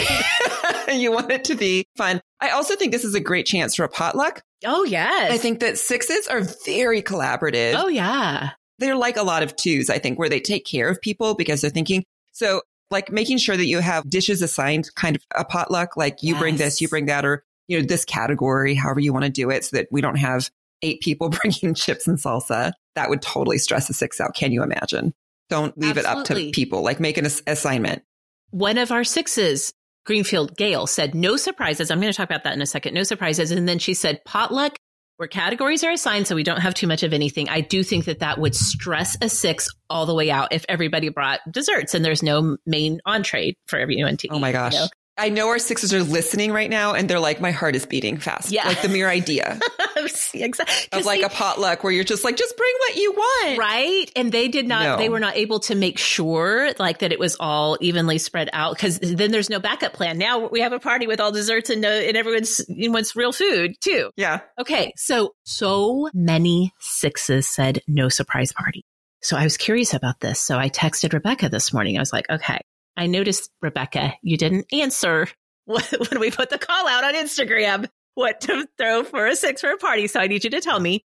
you 0.93 1.12
want 1.12 1.30
it 1.30 1.45
to 1.45 1.55
be 1.55 1.86
fun. 1.97 2.20
I 2.41 2.51
also 2.51 2.74
think 2.76 2.93
this 2.93 3.05
is 3.05 3.14
a 3.14 3.20
great 3.20 3.45
chance 3.45 3.74
for 3.76 3.84
a 3.84 3.88
potluck. 3.88 4.43
Oh, 4.64 4.84
yes. 4.84 5.30
I 5.30 5.36
think 5.36 5.61
that 5.61 5.78
sixes 5.78 6.26
are 6.28 6.41
very 6.64 7.03
collaborative. 7.03 7.74
Oh, 7.76 7.88
yeah 7.88 8.51
they're 8.81 8.97
like 8.97 9.16
a 9.16 9.22
lot 9.22 9.43
of 9.43 9.55
twos, 9.55 9.89
I 9.91 9.99
think, 9.99 10.18
where 10.18 10.28
they 10.28 10.41
take 10.41 10.64
care 10.64 10.89
of 10.89 11.01
people 11.01 11.35
because 11.35 11.61
they're 11.61 11.70
thinking. 11.70 12.05
So 12.33 12.62
like 12.91 13.12
making 13.12 13.39
sure 13.39 13.57
that 13.57 13.66
you 13.66 13.78
have 13.78 14.09
dishes 14.09 14.43
assigned 14.43 14.93
kind 14.95 15.14
of 15.14 15.22
a 15.37 15.45
potluck, 15.45 15.97
like 15.97 16.22
you 16.22 16.35
yes. 16.35 16.41
bring 16.41 16.57
this, 16.57 16.81
you 16.81 16.89
bring 16.89 17.07
that, 17.07 17.24
or, 17.24 17.45
you 17.68 17.78
know, 17.78 17.87
this 17.87 18.05
category, 18.05 18.74
however 18.74 19.01
you 19.01 19.12
want 19.12 19.24
to 19.24 19.31
do 19.31 19.51
it 19.51 19.64
so 19.64 19.76
that 19.76 19.89
we 19.93 20.01
don't 20.01 20.16
have 20.16 20.51
eight 20.83 21.01
people 21.01 21.28
bringing 21.43 21.74
chips 21.74 22.09
and 22.09 22.18
salsa. 22.18 22.72
That 22.97 23.11
would 23.11 23.22
totally 23.22 23.59
stress 23.59 23.89
a 23.91 23.93
six 23.93 24.20
out. 24.20 24.35
Can 24.35 24.51
you 24.51 24.62
imagine? 24.62 25.14
Don't 25.49 25.76
leave 25.78 25.99
Absolutely. 25.99 26.43
it 26.43 26.47
up 26.47 26.49
to 26.49 26.51
people. 26.53 26.83
Like 26.83 27.01
make 27.01 27.18
an 27.18 27.26
ass- 27.26 27.43
assignment. 27.47 28.03
One 28.51 28.78
of 28.78 28.91
our 28.91 29.05
sixes, 29.05 29.72
Greenfield 30.07 30.57
Gale, 30.57 30.87
said 30.87 31.14
no 31.14 31.37
surprises. 31.37 31.91
I'm 31.91 32.01
going 32.01 32.12
to 32.12 32.16
talk 32.16 32.28
about 32.28 32.45
that 32.45 32.55
in 32.55 32.62
a 32.62 32.66
second. 32.66 32.95
No 32.95 33.05
surprises. 33.05 33.51
And 33.51 33.68
then 33.68 33.78
she 33.78 33.95
said 33.95 34.24
potluck 34.24 34.76
where 35.21 35.29
categories 35.29 35.85
are 35.85 35.91
assigned 35.91 36.27
so 36.27 36.35
we 36.35 36.43
don't 36.43 36.62
have 36.62 36.73
too 36.73 36.87
much 36.87 37.03
of 37.03 37.12
anything. 37.12 37.47
I 37.51 37.61
do 37.61 37.83
think 37.83 38.07
that 38.07 38.21
that 38.21 38.39
would 38.39 38.55
stress 38.55 39.18
a 39.21 39.29
six 39.29 39.68
all 39.91 40.07
the 40.07 40.14
way 40.14 40.31
out 40.31 40.55
if 40.55 40.64
everybody 40.66 41.11
brought 41.11 41.41
desserts 41.51 41.93
and 41.93 42.03
there's 42.03 42.23
no 42.23 42.57
main 42.64 43.03
entree 43.05 43.55
for 43.66 43.79
everyone 43.79 44.16
to 44.16 44.29
oh 44.29 44.35
eat. 44.35 44.37
Oh 44.37 44.41
my 44.41 44.51
gosh. 44.51 44.73
You 44.73 44.79
know? 44.79 44.87
I 45.21 45.29
know 45.29 45.49
our 45.49 45.59
sixes 45.59 45.93
are 45.93 46.03
listening 46.03 46.51
right 46.51 46.71
now 46.71 46.95
and 46.95 47.07
they're 47.09 47.21
like, 47.21 47.43
my 47.43 47.51
heart 47.51 47.77
is 47.77 47.85
beating 47.85 48.16
fast. 48.16 48.51
Yeah. 48.51 48.66
Like 48.66 48.81
the 48.81 48.89
mere 48.89 49.07
idea 49.07 49.61
exactly. 50.33 50.99
of 50.99 51.05
like 51.05 51.21
a 51.21 51.29
potluck 51.29 51.85
where 51.85 51.93
you're 51.93 52.05
just 52.05 52.25
like, 52.25 52.37
just 52.37 52.57
bring 52.57 52.73
what 52.79 52.97
you 52.97 53.12
want. 53.12 53.59
Right. 53.59 54.11
And 54.16 54.33
they 54.33 54.49
did 54.49 54.66
not, 54.66 54.83
no. 54.83 54.97
they 54.97 55.11
were 55.11 55.21
not 55.21 55.37
able 55.37 55.61
to 55.61 55.75
make 55.75 55.99
sure 55.99 56.73
like 56.79 57.01
that 57.01 57.12
it 57.12 57.18
was 57.18 57.37
all 57.39 57.77
evenly 57.83 58.16
spread 58.16 58.49
out 58.55 58.75
because 58.75 58.99
then 58.99 59.31
there's 59.31 59.51
no 59.51 59.61
backup 59.61 59.93
plan. 59.93 60.16
Now 60.16 60.49
we 60.49 60.61
have 60.61 60.73
a 60.73 60.81
party 60.81 61.07
with 61.07 61.21
all 61.21 61.33
desserts 61.33 61.68
and, 61.68 61.83
no, 61.83 61.91
and 61.91 62.16
everyone's, 62.16 62.62
wants 62.68 63.14
real 63.14 63.33
food 63.33 63.75
too. 63.83 64.11
Yeah. 64.16 64.41
Okay. 64.59 64.95
So, 64.97 65.35
so 65.45 66.09
many 66.14 66.73
sixes 66.81 67.47
said 67.47 67.83
no 67.87 68.09
surprise 68.09 68.55
party. 68.55 68.87
So 69.21 69.37
I 69.37 69.45
was 69.45 69.59
curious 69.59 69.93
about 69.93 70.18
this. 70.21 70.41
So 70.41 70.57
I 70.57 70.71
texted 70.71 71.12
Rebekah 71.12 71.51
this 71.51 71.75
morning. 71.75 71.99
I 71.99 72.01
was 72.01 72.12
like, 72.12 72.31
okay, 72.31 72.62
I 72.97 73.07
noticed, 73.07 73.51
Rebekah, 73.62 74.14
you 74.22 74.36
didn't 74.36 74.66
answer 74.72 75.28
when 75.64 76.20
we 76.20 76.30
put 76.30 76.51
the 76.51 76.59
call 76.59 76.88
out 76.88 77.05
on 77.05 77.14
Instagram 77.14 77.88
what 78.14 78.41
to 78.43 78.66
throw 78.76 79.05
for 79.05 79.26
a 79.26 79.36
six 79.36 79.61
for 79.61 79.70
a 79.70 79.78
party. 79.78 80.07
So 80.07 80.20
I 80.20 80.26
need 80.26 80.45
you 80.45 80.51
to 80.51 80.61
tell 80.61 80.80
me 80.80 81.05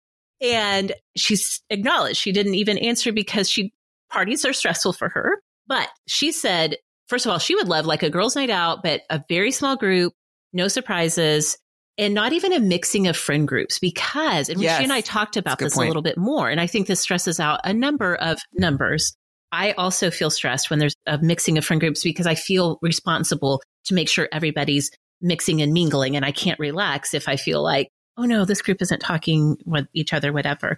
And 0.41 0.91
she's 1.15 1.61
acknowledged 1.69 2.17
she 2.17 2.31
didn't 2.31 2.55
even 2.55 2.77
answer 2.77 3.11
because 3.11 3.49
she 3.49 3.73
parties 4.11 4.45
are 4.45 4.53
stressful 4.53 4.93
for 4.93 5.09
her. 5.09 5.41
But 5.67 5.89
she 6.07 6.31
said, 6.31 6.77
first 7.07 7.25
of 7.25 7.31
all, 7.31 7.39
she 7.39 7.55
would 7.55 7.67
love 7.67 7.85
like 7.85 8.03
a 8.03 8.09
girls' 8.09 8.35
night 8.35 8.49
out, 8.49 8.83
but 8.83 9.01
a 9.09 9.23
very 9.27 9.51
small 9.51 9.75
group, 9.75 10.13
no 10.53 10.67
surprises, 10.67 11.57
and 11.97 12.13
not 12.13 12.33
even 12.33 12.53
a 12.53 12.59
mixing 12.59 13.07
of 13.07 13.17
friend 13.17 13.47
groups 13.47 13.79
because, 13.79 14.49
and 14.49 14.61
yes. 14.61 14.77
she 14.77 14.83
and 14.83 14.93
I 14.93 15.01
talked 15.01 15.35
about 15.35 15.57
this 15.57 15.73
point. 15.73 15.87
a 15.87 15.89
little 15.89 16.03
bit 16.03 16.17
more. 16.17 16.49
And 16.49 16.61
I 16.61 16.67
think 16.67 16.87
this 16.87 16.99
stresses 16.99 17.39
out 17.39 17.59
a 17.63 17.73
number 17.73 18.15
of 18.15 18.39
numbers. 18.53 19.15
I 19.51 19.71
also 19.73 20.11
feel 20.11 20.29
stressed 20.29 20.69
when 20.69 20.79
there's 20.79 20.95
a 21.05 21.17
mixing 21.17 21.57
of 21.57 21.65
friend 21.65 21.79
groups 21.79 22.03
because 22.03 22.27
I 22.27 22.35
feel 22.35 22.79
responsible 22.81 23.61
to 23.85 23.93
make 23.93 24.09
sure 24.09 24.27
everybody's 24.31 24.91
mixing 25.21 25.61
and 25.61 25.73
mingling. 25.73 26.15
And 26.15 26.25
I 26.25 26.31
can't 26.31 26.59
relax 26.59 27.13
if 27.13 27.27
I 27.27 27.37
feel 27.37 27.63
like, 27.63 27.89
oh 28.17 28.23
no, 28.23 28.45
this 28.45 28.61
group 28.61 28.81
isn't 28.81 28.99
talking 28.99 29.57
with 29.65 29.87
each 29.93 30.13
other, 30.13 30.33
whatever. 30.33 30.77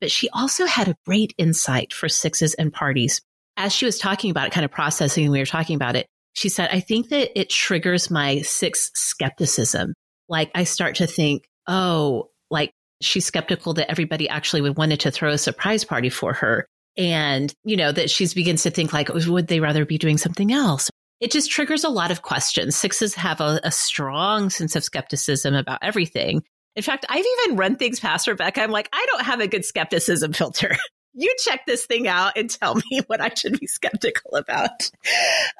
But 0.00 0.10
she 0.10 0.28
also 0.30 0.66
had 0.66 0.88
a 0.88 0.96
great 1.06 1.34
insight 1.38 1.92
for 1.92 2.08
sixes 2.08 2.54
and 2.54 2.72
parties. 2.72 3.20
As 3.56 3.72
she 3.72 3.86
was 3.86 3.98
talking 3.98 4.30
about 4.30 4.46
it, 4.46 4.52
kind 4.52 4.64
of 4.64 4.70
processing, 4.70 5.30
we 5.30 5.38
were 5.38 5.46
talking 5.46 5.76
about 5.76 5.96
it, 5.96 6.06
she 6.34 6.50
said, 6.50 6.68
I 6.70 6.80
think 6.80 7.08
that 7.08 7.38
it 7.38 7.48
triggers 7.48 8.10
my 8.10 8.42
six 8.42 8.90
skepticism. 8.94 9.94
Like 10.28 10.50
I 10.54 10.64
start 10.64 10.96
to 10.96 11.06
think, 11.06 11.48
oh, 11.66 12.28
like 12.50 12.72
she's 13.00 13.24
skeptical 13.24 13.72
that 13.74 13.90
everybody 13.90 14.28
actually 14.28 14.60
would 14.60 14.76
wanted 14.76 15.00
to 15.00 15.10
throw 15.10 15.30
a 15.30 15.38
surprise 15.38 15.84
party 15.84 16.10
for 16.10 16.34
her. 16.34 16.66
And, 16.96 17.52
you 17.64 17.76
know, 17.76 17.92
that 17.92 18.10
she 18.10 18.26
begins 18.34 18.62
to 18.62 18.70
think 18.70 18.92
like, 18.92 19.10
would 19.12 19.48
they 19.48 19.60
rather 19.60 19.84
be 19.84 19.98
doing 19.98 20.18
something 20.18 20.52
else? 20.52 20.90
It 21.20 21.30
just 21.30 21.50
triggers 21.50 21.84
a 21.84 21.88
lot 21.88 22.10
of 22.10 22.22
questions. 22.22 22.76
Sixes 22.76 23.14
have 23.14 23.40
a, 23.40 23.60
a 23.64 23.70
strong 23.70 24.50
sense 24.50 24.76
of 24.76 24.84
skepticism 24.84 25.54
about 25.54 25.78
everything. 25.82 26.42
In 26.74 26.82
fact, 26.82 27.06
I've 27.08 27.24
even 27.44 27.56
run 27.56 27.76
things 27.76 28.00
past 28.00 28.26
Rebekah. 28.26 28.62
I'm 28.62 28.70
like, 28.70 28.88
I 28.92 29.06
don't 29.10 29.24
have 29.24 29.40
a 29.40 29.48
good 29.48 29.64
skepticism 29.64 30.34
filter. 30.34 30.76
you 31.16 31.34
check 31.42 31.64
this 31.66 31.86
thing 31.86 32.06
out 32.06 32.36
and 32.36 32.48
tell 32.48 32.74
me 32.74 33.00
what 33.06 33.20
I 33.20 33.30
should 33.34 33.58
be 33.58 33.66
skeptical 33.66 34.34
about. 34.34 34.90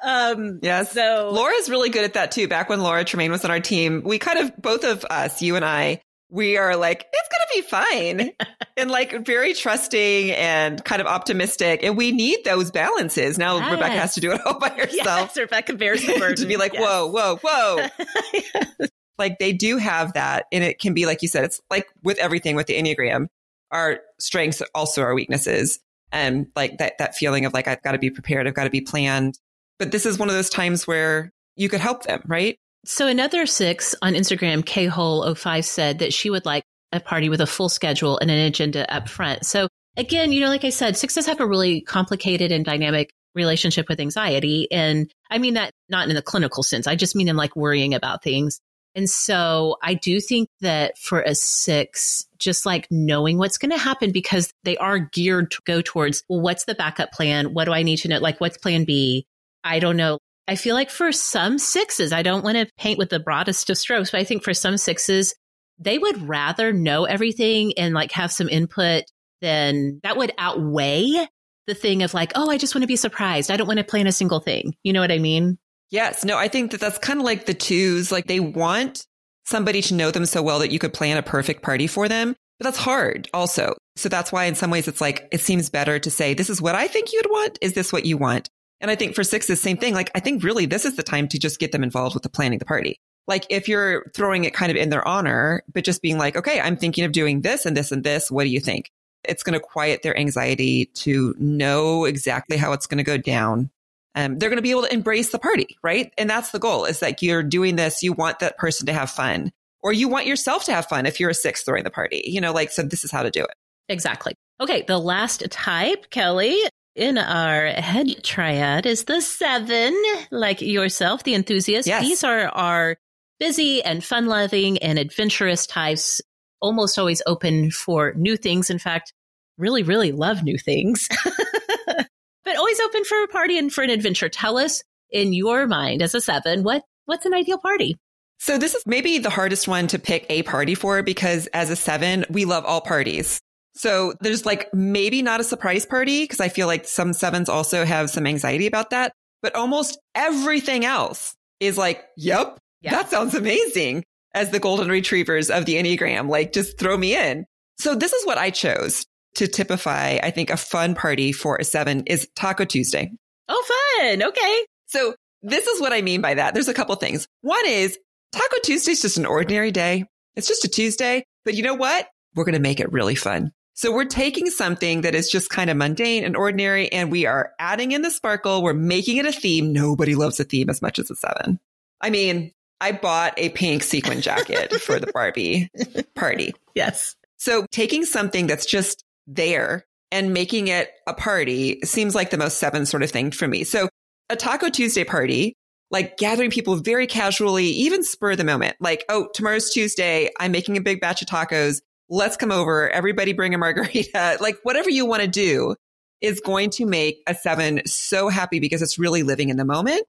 Um, 0.03 0.59
yes. 0.61 0.91
So 0.91 1.31
Laura's 1.33 1.69
really 1.69 1.89
good 1.89 2.03
at 2.03 2.13
that 2.13 2.31
too. 2.31 2.47
Back 2.47 2.69
when 2.69 2.81
Laura 2.81 3.03
Tremaine 3.03 3.31
was 3.31 3.43
on 3.43 3.51
our 3.51 3.59
team, 3.59 4.03
we 4.05 4.19
kind 4.19 4.39
of, 4.39 4.55
both 4.55 4.83
of 4.83 5.03
us, 5.05 5.41
you 5.41 5.55
and 5.55 5.65
I, 5.65 6.01
we 6.29 6.57
are 6.57 6.75
like, 6.75 7.07
it's 7.11 7.29
going 7.29 7.41
to 7.41 7.55
be 7.55 7.61
fine 7.61 8.31
and 8.77 8.91
like 8.91 9.25
very 9.25 9.53
trusting 9.53 10.31
and 10.31 10.83
kind 10.83 11.01
of 11.01 11.07
optimistic. 11.07 11.83
And 11.83 11.95
we 11.95 12.11
need 12.11 12.43
those 12.43 12.71
balances. 12.71 13.37
Now 13.37 13.57
yes. 13.57 13.71
Rebekah 13.71 13.91
has 13.91 14.13
to 14.15 14.21
do 14.21 14.31
it 14.31 14.45
all 14.45 14.59
by 14.59 14.69
herself. 14.69 15.31
Yes, 15.35 15.37
Rebekah 15.37 15.75
bears 15.75 16.05
the 16.05 16.17
burden. 16.19 16.35
to 16.37 16.45
be 16.45 16.57
like, 16.57 16.73
yes. 16.73 16.81
whoa, 16.81 17.07
whoa, 17.07 17.39
whoa. 17.41 17.87
yes. 18.33 18.89
Like 19.17 19.39
they 19.39 19.53
do 19.53 19.77
have 19.77 20.13
that. 20.13 20.45
And 20.51 20.63
it 20.63 20.79
can 20.79 20.93
be, 20.93 21.05
like 21.05 21.21
you 21.21 21.27
said, 21.27 21.45
it's 21.45 21.61
like 21.69 21.87
with 22.03 22.17
everything 22.19 22.55
with 22.55 22.67
the 22.67 22.75
Enneagram, 22.75 23.27
our 23.71 24.01
strengths 24.19 24.61
also 24.75 25.01
our 25.01 25.15
weaknesses. 25.15 25.79
And 26.11 26.47
like 26.55 26.77
that, 26.77 26.97
that 26.99 27.15
feeling 27.15 27.45
of 27.45 27.53
like, 27.53 27.67
I've 27.67 27.81
got 27.81 27.93
to 27.93 27.99
be 27.99 28.09
prepared. 28.09 28.47
I've 28.47 28.53
got 28.53 28.65
to 28.65 28.69
be 28.69 28.81
planned. 28.81 29.39
But 29.79 29.91
this 29.91 30.05
is 30.05 30.17
one 30.17 30.29
of 30.29 30.35
those 30.35 30.49
times 30.49 30.87
where 30.87 31.31
you 31.55 31.69
could 31.69 31.81
help 31.81 32.03
them, 32.03 32.21
right? 32.25 32.57
So 32.85 33.07
another 33.07 33.45
six 33.45 33.95
on 34.01 34.13
Instagram, 34.13 34.65
K 34.65 34.85
Hole 34.85 35.33
05 35.33 35.65
said 35.65 35.99
that 35.99 36.13
she 36.13 36.29
would 36.29 36.45
like 36.45 36.63
a 36.91 36.99
party 36.99 37.29
with 37.29 37.41
a 37.41 37.47
full 37.47 37.69
schedule 37.69 38.17
and 38.17 38.31
an 38.31 38.39
agenda 38.39 38.91
up 38.93 39.09
front. 39.09 39.45
So 39.45 39.67
again, 39.97 40.31
you 40.31 40.39
know, 40.39 40.47
like 40.47 40.63
I 40.63 40.69
said, 40.69 40.95
sixes 40.95 41.25
have 41.25 41.41
a 41.41 41.47
really 41.47 41.81
complicated 41.81 42.51
and 42.51 42.63
dynamic 42.63 43.11
relationship 43.35 43.89
with 43.89 43.99
anxiety. 43.99 44.67
And 44.71 45.11
I 45.29 45.37
mean 45.37 45.55
that 45.55 45.71
not 45.89 46.07
in 46.07 46.15
the 46.15 46.21
clinical 46.21 46.63
sense. 46.63 46.87
I 46.87 46.95
just 46.95 47.15
mean 47.15 47.27
in 47.27 47.35
like 47.35 47.55
worrying 47.55 47.93
about 47.93 48.23
things. 48.23 48.59
And 48.95 49.07
so 49.07 49.77
I 49.83 49.93
do 49.93 50.19
think 50.19 50.49
that 50.61 50.97
for 50.97 51.21
a 51.21 51.35
six, 51.35 52.25
just 52.39 52.65
like 52.65 52.87
knowing 52.89 53.37
what's 53.37 53.59
going 53.59 53.69
to 53.69 53.77
happen 53.77 54.11
because 54.11 54.51
they 54.63 54.75
are 54.77 54.97
geared 54.97 55.51
to 55.51 55.59
go 55.65 55.81
towards, 55.83 56.23
well, 56.27 56.41
what's 56.41 56.65
the 56.65 56.73
backup 56.73 57.11
plan? 57.11 57.53
What 57.53 57.65
do 57.65 57.73
I 57.73 57.83
need 57.83 57.97
to 57.97 58.07
know? 58.07 58.17
Like, 58.17 58.41
what's 58.41 58.57
plan 58.57 58.85
B? 58.85 59.27
I 59.63 59.77
don't 59.77 59.97
know. 59.97 60.17
I 60.47 60.55
feel 60.55 60.75
like 60.75 60.89
for 60.89 61.11
some 61.11 61.57
sixes, 61.57 62.13
I 62.13 62.23
don't 62.23 62.43
want 62.43 62.57
to 62.57 62.67
paint 62.77 62.97
with 62.97 63.09
the 63.09 63.19
broadest 63.19 63.69
of 63.69 63.77
strokes, 63.77 64.11
but 64.11 64.21
I 64.21 64.23
think 64.23 64.43
for 64.43 64.53
some 64.53 64.77
sixes, 64.77 65.35
they 65.77 65.97
would 65.97 66.27
rather 66.27 66.71
know 66.71 67.05
everything 67.05 67.73
and 67.77 67.93
like 67.93 68.11
have 68.13 68.31
some 68.31 68.49
input 68.49 69.03
than 69.41 69.99
that 70.03 70.17
would 70.17 70.31
outweigh 70.37 71.27
the 71.67 71.73
thing 71.73 72.01
of 72.01 72.13
like, 72.13 72.31
oh, 72.35 72.49
I 72.49 72.57
just 72.57 72.73
want 72.73 72.83
to 72.83 72.87
be 72.87 72.95
surprised. 72.95 73.51
I 73.51 73.57
don't 73.57 73.67
want 73.67 73.79
to 73.79 73.83
plan 73.83 74.07
a 74.07 74.11
single 74.11 74.39
thing. 74.39 74.73
You 74.83 74.93
know 74.93 75.01
what 75.01 75.11
I 75.11 75.19
mean? 75.19 75.57
Yes. 75.91 76.23
No, 76.23 76.37
I 76.37 76.47
think 76.47 76.71
that 76.71 76.79
that's 76.79 76.97
kind 76.97 77.19
of 77.19 77.25
like 77.25 77.45
the 77.45 77.53
twos. 77.53 78.11
Like 78.11 78.27
they 78.27 78.39
want 78.39 79.05
somebody 79.45 79.81
to 79.81 79.93
know 79.93 80.11
them 80.11 80.25
so 80.25 80.41
well 80.41 80.59
that 80.59 80.71
you 80.71 80.79
could 80.79 80.93
plan 80.93 81.17
a 81.17 81.23
perfect 81.23 81.61
party 81.61 81.87
for 81.87 82.07
them. 82.07 82.35
But 82.59 82.65
that's 82.65 82.77
hard 82.77 83.29
also. 83.33 83.75
So 83.97 84.09
that's 84.09 84.31
why 84.31 84.45
in 84.45 84.55
some 84.55 84.71
ways 84.71 84.87
it's 84.87 85.01
like, 85.01 85.27
it 85.31 85.41
seems 85.41 85.69
better 85.69 85.99
to 85.99 86.09
say, 86.09 86.33
this 86.33 86.49
is 86.49 86.61
what 86.61 86.75
I 86.75 86.87
think 86.87 87.13
you'd 87.13 87.29
want. 87.29 87.59
Is 87.61 87.73
this 87.73 87.93
what 87.93 88.05
you 88.05 88.17
want? 88.17 88.49
And 88.79 88.91
I 88.91 88.95
think 88.95 89.15
for 89.15 89.23
sixes, 89.23 89.59
same 89.59 89.77
thing. 89.77 89.93
Like, 89.93 90.11
I 90.13 90.19
think 90.19 90.43
really 90.43 90.65
this 90.65 90.85
is 90.85 90.95
the 90.95 91.03
time 91.03 91.27
to 91.29 91.39
just 91.39 91.59
get 91.59 91.71
them 91.71 91.83
involved 91.83 92.13
with 92.13 92.23
the 92.23 92.29
planning 92.29 92.59
the 92.59 92.65
party. 92.65 92.99
Like 93.27 93.45
if 93.49 93.67
you're 93.67 94.09
throwing 94.13 94.45
it 94.45 94.53
kind 94.53 94.71
of 94.71 94.77
in 94.77 94.89
their 94.89 95.05
honor, 95.05 95.63
but 95.73 95.83
just 95.83 96.01
being 96.01 96.17
like, 96.17 96.37
okay, 96.37 96.61
I'm 96.61 96.77
thinking 96.77 97.03
of 97.03 97.11
doing 97.11 97.41
this 97.41 97.65
and 97.65 97.75
this 97.75 97.91
and 97.91 98.03
this. 98.03 98.31
What 98.31 98.43
do 98.43 98.49
you 98.49 98.59
think? 98.59 98.89
It's 99.23 99.43
going 99.43 99.59
to 99.59 99.59
quiet 99.59 100.01
their 100.03 100.17
anxiety 100.17 100.85
to 100.95 101.35
know 101.37 102.05
exactly 102.05 102.55
how 102.55 102.71
it's 102.71 102.87
going 102.87 102.99
to 102.99 103.03
go 103.03 103.17
down 103.17 103.69
um, 104.17 104.39
they're 104.39 104.49
going 104.49 104.57
to 104.57 104.63
be 104.63 104.71
able 104.71 104.81
to 104.81 104.93
embrace 104.93 105.29
the 105.29 105.37
party, 105.37 105.77
right? 105.83 106.11
And 106.17 106.27
that's 106.27 106.49
the 106.49 106.57
goal 106.57 106.85
is 106.85 107.01
that 107.01 107.21
you're 107.21 107.43
doing 107.43 107.75
this. 107.75 108.01
You 108.01 108.13
want 108.13 108.39
that 108.39 108.57
person 108.57 108.87
to 108.87 108.93
have 108.93 109.11
fun 109.11 109.51
or 109.83 109.93
you 109.93 110.07
want 110.07 110.25
yourself 110.25 110.65
to 110.65 110.73
have 110.73 110.87
fun 110.87 111.05
if 111.05 111.19
you're 111.19 111.29
a 111.29 111.35
six 111.35 111.61
throwing 111.61 111.83
the 111.83 111.91
party, 111.91 112.23
you 112.25 112.41
know, 112.41 112.51
like, 112.51 112.71
so 112.71 112.81
this 112.81 113.05
is 113.05 113.11
how 113.11 113.21
to 113.21 113.29
do 113.29 113.43
it. 113.43 113.53
Exactly. 113.89 114.33
Okay. 114.59 114.83
The 114.87 114.97
last 114.97 115.43
type, 115.51 116.09
Kelly, 116.09 116.57
in 116.97 117.17
our 117.17 117.67
head 117.67 118.23
triad 118.23 118.85
is 118.85 119.05
the 119.05 119.21
seven, 119.21 119.95
like 120.31 120.61
yourself, 120.61 121.23
the 121.23 121.35
enthusiast. 121.35 121.87
Yes. 121.87 122.01
These 122.01 122.23
are 122.23 122.47
our 122.47 122.97
busy 123.39 123.83
and 123.83 124.03
fun 124.03 124.25
loving 124.25 124.79
and 124.79 124.97
adventurous 124.97 125.67
types, 125.67 126.19
almost 126.59 126.97
always 126.97 127.21
open 127.27 127.69
for 127.69 128.13
new 128.15 128.35
things. 128.35 128.71
In 128.71 128.79
fact, 128.79 129.13
really, 129.57 129.83
really 129.83 130.11
love 130.11 130.43
new 130.43 130.57
things. 130.57 131.07
but 131.85 132.57
always 132.57 132.79
open 132.79 133.03
for 133.05 133.23
a 133.23 133.27
party 133.27 133.59
and 133.59 133.71
for 133.71 133.83
an 133.83 133.91
adventure. 133.91 134.27
Tell 134.27 134.57
us 134.57 134.83
in 135.11 135.33
your 135.33 135.67
mind 135.67 136.01
as 136.01 136.15
a 136.15 136.21
seven, 136.21 136.63
what, 136.63 136.83
what's 137.05 137.27
an 137.27 137.33
ideal 137.33 137.59
party? 137.59 137.95
So 138.39 138.57
this 138.57 138.73
is 138.73 138.83
maybe 138.85 139.19
the 139.19 139.29
hardest 139.29 139.67
one 139.67 139.87
to 139.87 139.99
pick 139.99 140.25
a 140.29 140.43
party 140.43 140.73
for 140.73 141.03
because 141.03 141.47
as 141.47 141.69
a 141.69 141.75
seven, 141.75 142.25
we 142.29 142.45
love 142.45 142.65
all 142.65 142.81
parties. 142.81 143.39
So 143.77 144.13
there's 144.21 144.45
like 144.45 144.73
maybe 144.73 145.21
not 145.21 145.39
a 145.39 145.43
surprise 145.43 145.85
party 145.85 146.23
because 146.23 146.39
I 146.39 146.49
feel 146.49 146.65
like 146.65 146.87
some 146.87 147.13
sevens 147.13 147.47
also 147.47 147.85
have 147.85 148.09
some 148.09 148.25
anxiety 148.25 148.65
about 148.65 148.89
that, 148.89 149.13
but 149.43 149.55
almost 149.55 149.99
everything 150.15 150.83
else 150.83 151.35
is 151.59 151.77
like, 151.77 152.03
yep, 152.17 152.57
yeah. 152.81 152.91
that 152.91 153.11
sounds 153.11 153.35
amazing 153.35 154.03
as 154.33 154.49
the 154.49 154.59
golden 154.59 154.89
retrievers 154.89 155.51
of 155.51 155.65
the 155.65 155.75
Enneagram. 155.75 156.27
Like 156.27 156.53
just 156.53 156.79
throw 156.79 156.97
me 156.97 157.15
in. 157.15 157.45
So 157.79 157.93
this 157.93 158.13
is 158.13 158.25
what 158.25 158.39
I 158.39 158.49
chose 158.49 159.05
to 159.35 159.47
typify, 159.47 160.17
I 160.23 160.31
think 160.31 160.49
a 160.49 160.57
fun 160.57 160.95
party 160.95 161.31
for 161.31 161.57
a 161.57 161.63
seven 161.63 162.03
is 162.07 162.27
Taco 162.35 162.65
Tuesday. 162.65 163.11
Oh, 163.47 163.99
fun. 163.99 164.23
Okay. 164.23 164.65
So 164.87 165.13
this 165.43 165.67
is 165.67 165.79
what 165.79 165.93
I 165.93 166.01
mean 166.01 166.21
by 166.21 166.33
that. 166.33 166.55
There's 166.55 166.67
a 166.67 166.73
couple 166.73 166.95
things. 166.95 167.27
One 167.41 167.65
is 167.67 167.99
Taco 168.31 168.57
Tuesday 168.63 168.93
is 168.93 169.03
just 169.03 169.19
an 169.19 169.27
ordinary 169.27 169.69
day. 169.69 170.05
It's 170.35 170.47
just 170.47 170.65
a 170.65 170.67
Tuesday, 170.67 171.23
but 171.45 171.53
you 171.53 171.61
know 171.61 171.75
what? 171.75 172.07
We're 172.35 172.45
going 172.45 172.53
to 172.53 172.59
make 172.59 172.79
it 172.79 172.91
really 172.91 173.15
fun. 173.15 173.51
So 173.77 173.91
we're 173.91 174.05
taking 174.05 174.49
something 174.49 175.01
that 175.01 175.13
is 175.13 175.29
just 175.29 175.51
kind 175.51 175.69
of 175.69 175.77
mundane 175.77 176.23
and 176.23 176.35
ordinary 176.35 176.91
and 176.91 177.11
we 177.11 177.27
are 177.27 177.51
adding 177.59 177.91
in 177.91 178.01
the 178.01 178.09
sparkle. 178.09 178.63
We're 178.63 178.73
making 178.73 179.17
it 179.17 179.27
a 179.27 179.31
theme. 179.31 179.71
Nobody 179.71 180.15
loves 180.15 180.39
a 180.39 180.45
theme 180.45 180.71
as 180.71 180.81
much 180.81 180.97
as 180.97 181.11
a 181.11 181.15
seven. 181.15 181.59
I 182.01 182.09
mean, 182.09 182.53
I 182.81 182.91
bought 182.91 183.35
a 183.37 183.49
pink 183.49 183.83
sequin 183.83 184.21
jacket 184.21 184.73
for 184.81 184.99
the 184.99 185.11
Barbie 185.13 185.69
party. 186.15 186.55
Yes. 186.73 187.15
So 187.37 187.67
taking 187.71 188.03
something 188.03 188.47
that's 188.47 188.65
just 188.65 189.03
there 189.27 189.85
and 190.11 190.33
making 190.33 190.69
it 190.69 190.89
a 191.05 191.13
party 191.13 191.79
seems 191.83 192.15
like 192.15 192.31
the 192.31 192.37
most 192.39 192.57
seven 192.57 192.87
sort 192.87 193.03
of 193.03 193.11
thing 193.11 193.29
for 193.29 193.47
me. 193.47 193.63
So 193.63 193.89
a 194.31 194.35
Taco 194.35 194.69
Tuesday 194.69 195.03
party, 195.03 195.53
like 195.91 196.17
gathering 196.17 196.49
people 196.49 196.77
very 196.77 197.05
casually, 197.05 197.67
even 197.67 198.03
spur 198.03 198.35
the 198.35 198.43
moment, 198.43 198.75
like, 198.79 199.05
oh, 199.07 199.27
tomorrow's 199.35 199.69
Tuesday. 199.69 200.31
I'm 200.39 200.51
making 200.51 200.77
a 200.77 200.81
big 200.81 200.99
batch 200.99 201.21
of 201.21 201.27
tacos. 201.27 201.81
Let's 202.09 202.37
come 202.37 202.51
over. 202.51 202.89
Everybody 202.89 203.33
bring 203.33 203.53
a 203.53 203.57
margarita. 203.57 204.37
like 204.41 204.57
whatever 204.63 204.89
you 204.89 205.05
want 205.05 205.21
to 205.21 205.27
do 205.27 205.75
is 206.21 206.39
going 206.39 206.69
to 206.71 206.85
make 206.85 207.21
a 207.27 207.35
seven 207.35 207.81
so 207.85 208.29
happy 208.29 208.59
because 208.59 208.81
it's 208.81 208.97
really 208.97 209.23
living 209.23 209.49
in 209.49 209.57
the 209.57 209.65
moment. 209.65 210.03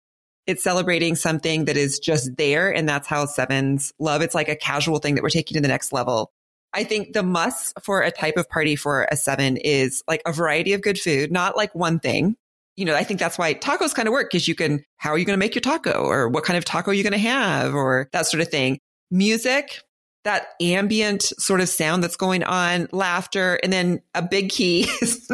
It's 0.46 0.62
celebrating 0.62 1.14
something 1.14 1.66
that 1.66 1.76
is 1.76 1.98
just 1.98 2.36
there. 2.36 2.74
And 2.74 2.88
that's 2.88 3.06
how 3.06 3.26
sevens 3.26 3.92
love. 3.98 4.22
It's 4.22 4.34
like 4.34 4.48
a 4.48 4.56
casual 4.56 4.98
thing 4.98 5.14
that 5.16 5.22
we're 5.22 5.28
taking 5.28 5.56
to 5.56 5.60
the 5.60 5.68
next 5.68 5.92
level. 5.92 6.32
I 6.72 6.84
think 6.84 7.12
the 7.12 7.22
must 7.22 7.78
for 7.82 8.02
a 8.02 8.10
type 8.10 8.36
of 8.36 8.48
party 8.48 8.76
for 8.76 9.06
a 9.10 9.16
seven 9.16 9.56
is 9.58 10.02
like 10.08 10.22
a 10.24 10.32
variety 10.32 10.72
of 10.72 10.82
good 10.82 10.98
food, 10.98 11.30
not 11.30 11.56
like 11.56 11.74
one 11.74 11.98
thing. 11.98 12.36
You 12.76 12.84
know, 12.84 12.94
I 12.94 13.04
think 13.04 13.20
that's 13.20 13.36
why 13.36 13.54
tacos 13.54 13.94
kind 13.94 14.06
of 14.06 14.12
work 14.12 14.30
because 14.30 14.46
you 14.46 14.54
can, 14.54 14.84
how 14.96 15.10
are 15.10 15.18
you 15.18 15.24
going 15.24 15.34
to 15.34 15.44
make 15.44 15.54
your 15.54 15.60
taco 15.60 16.04
or 16.04 16.28
what 16.28 16.44
kind 16.44 16.56
of 16.56 16.64
taco 16.64 16.90
are 16.90 16.94
you 16.94 17.02
going 17.02 17.12
to 17.12 17.18
have 17.18 17.74
or 17.74 18.08
that 18.12 18.26
sort 18.26 18.40
of 18.40 18.48
thing. 18.48 18.78
Music, 19.10 19.80
that 20.28 20.48
ambient 20.60 21.22
sort 21.22 21.62
of 21.62 21.70
sound 21.70 22.04
that's 22.04 22.16
going 22.16 22.44
on, 22.44 22.86
laughter, 22.92 23.58
and 23.62 23.72
then 23.72 24.02
a 24.14 24.20
big 24.20 24.50
key 24.50 24.82
is 25.00 25.26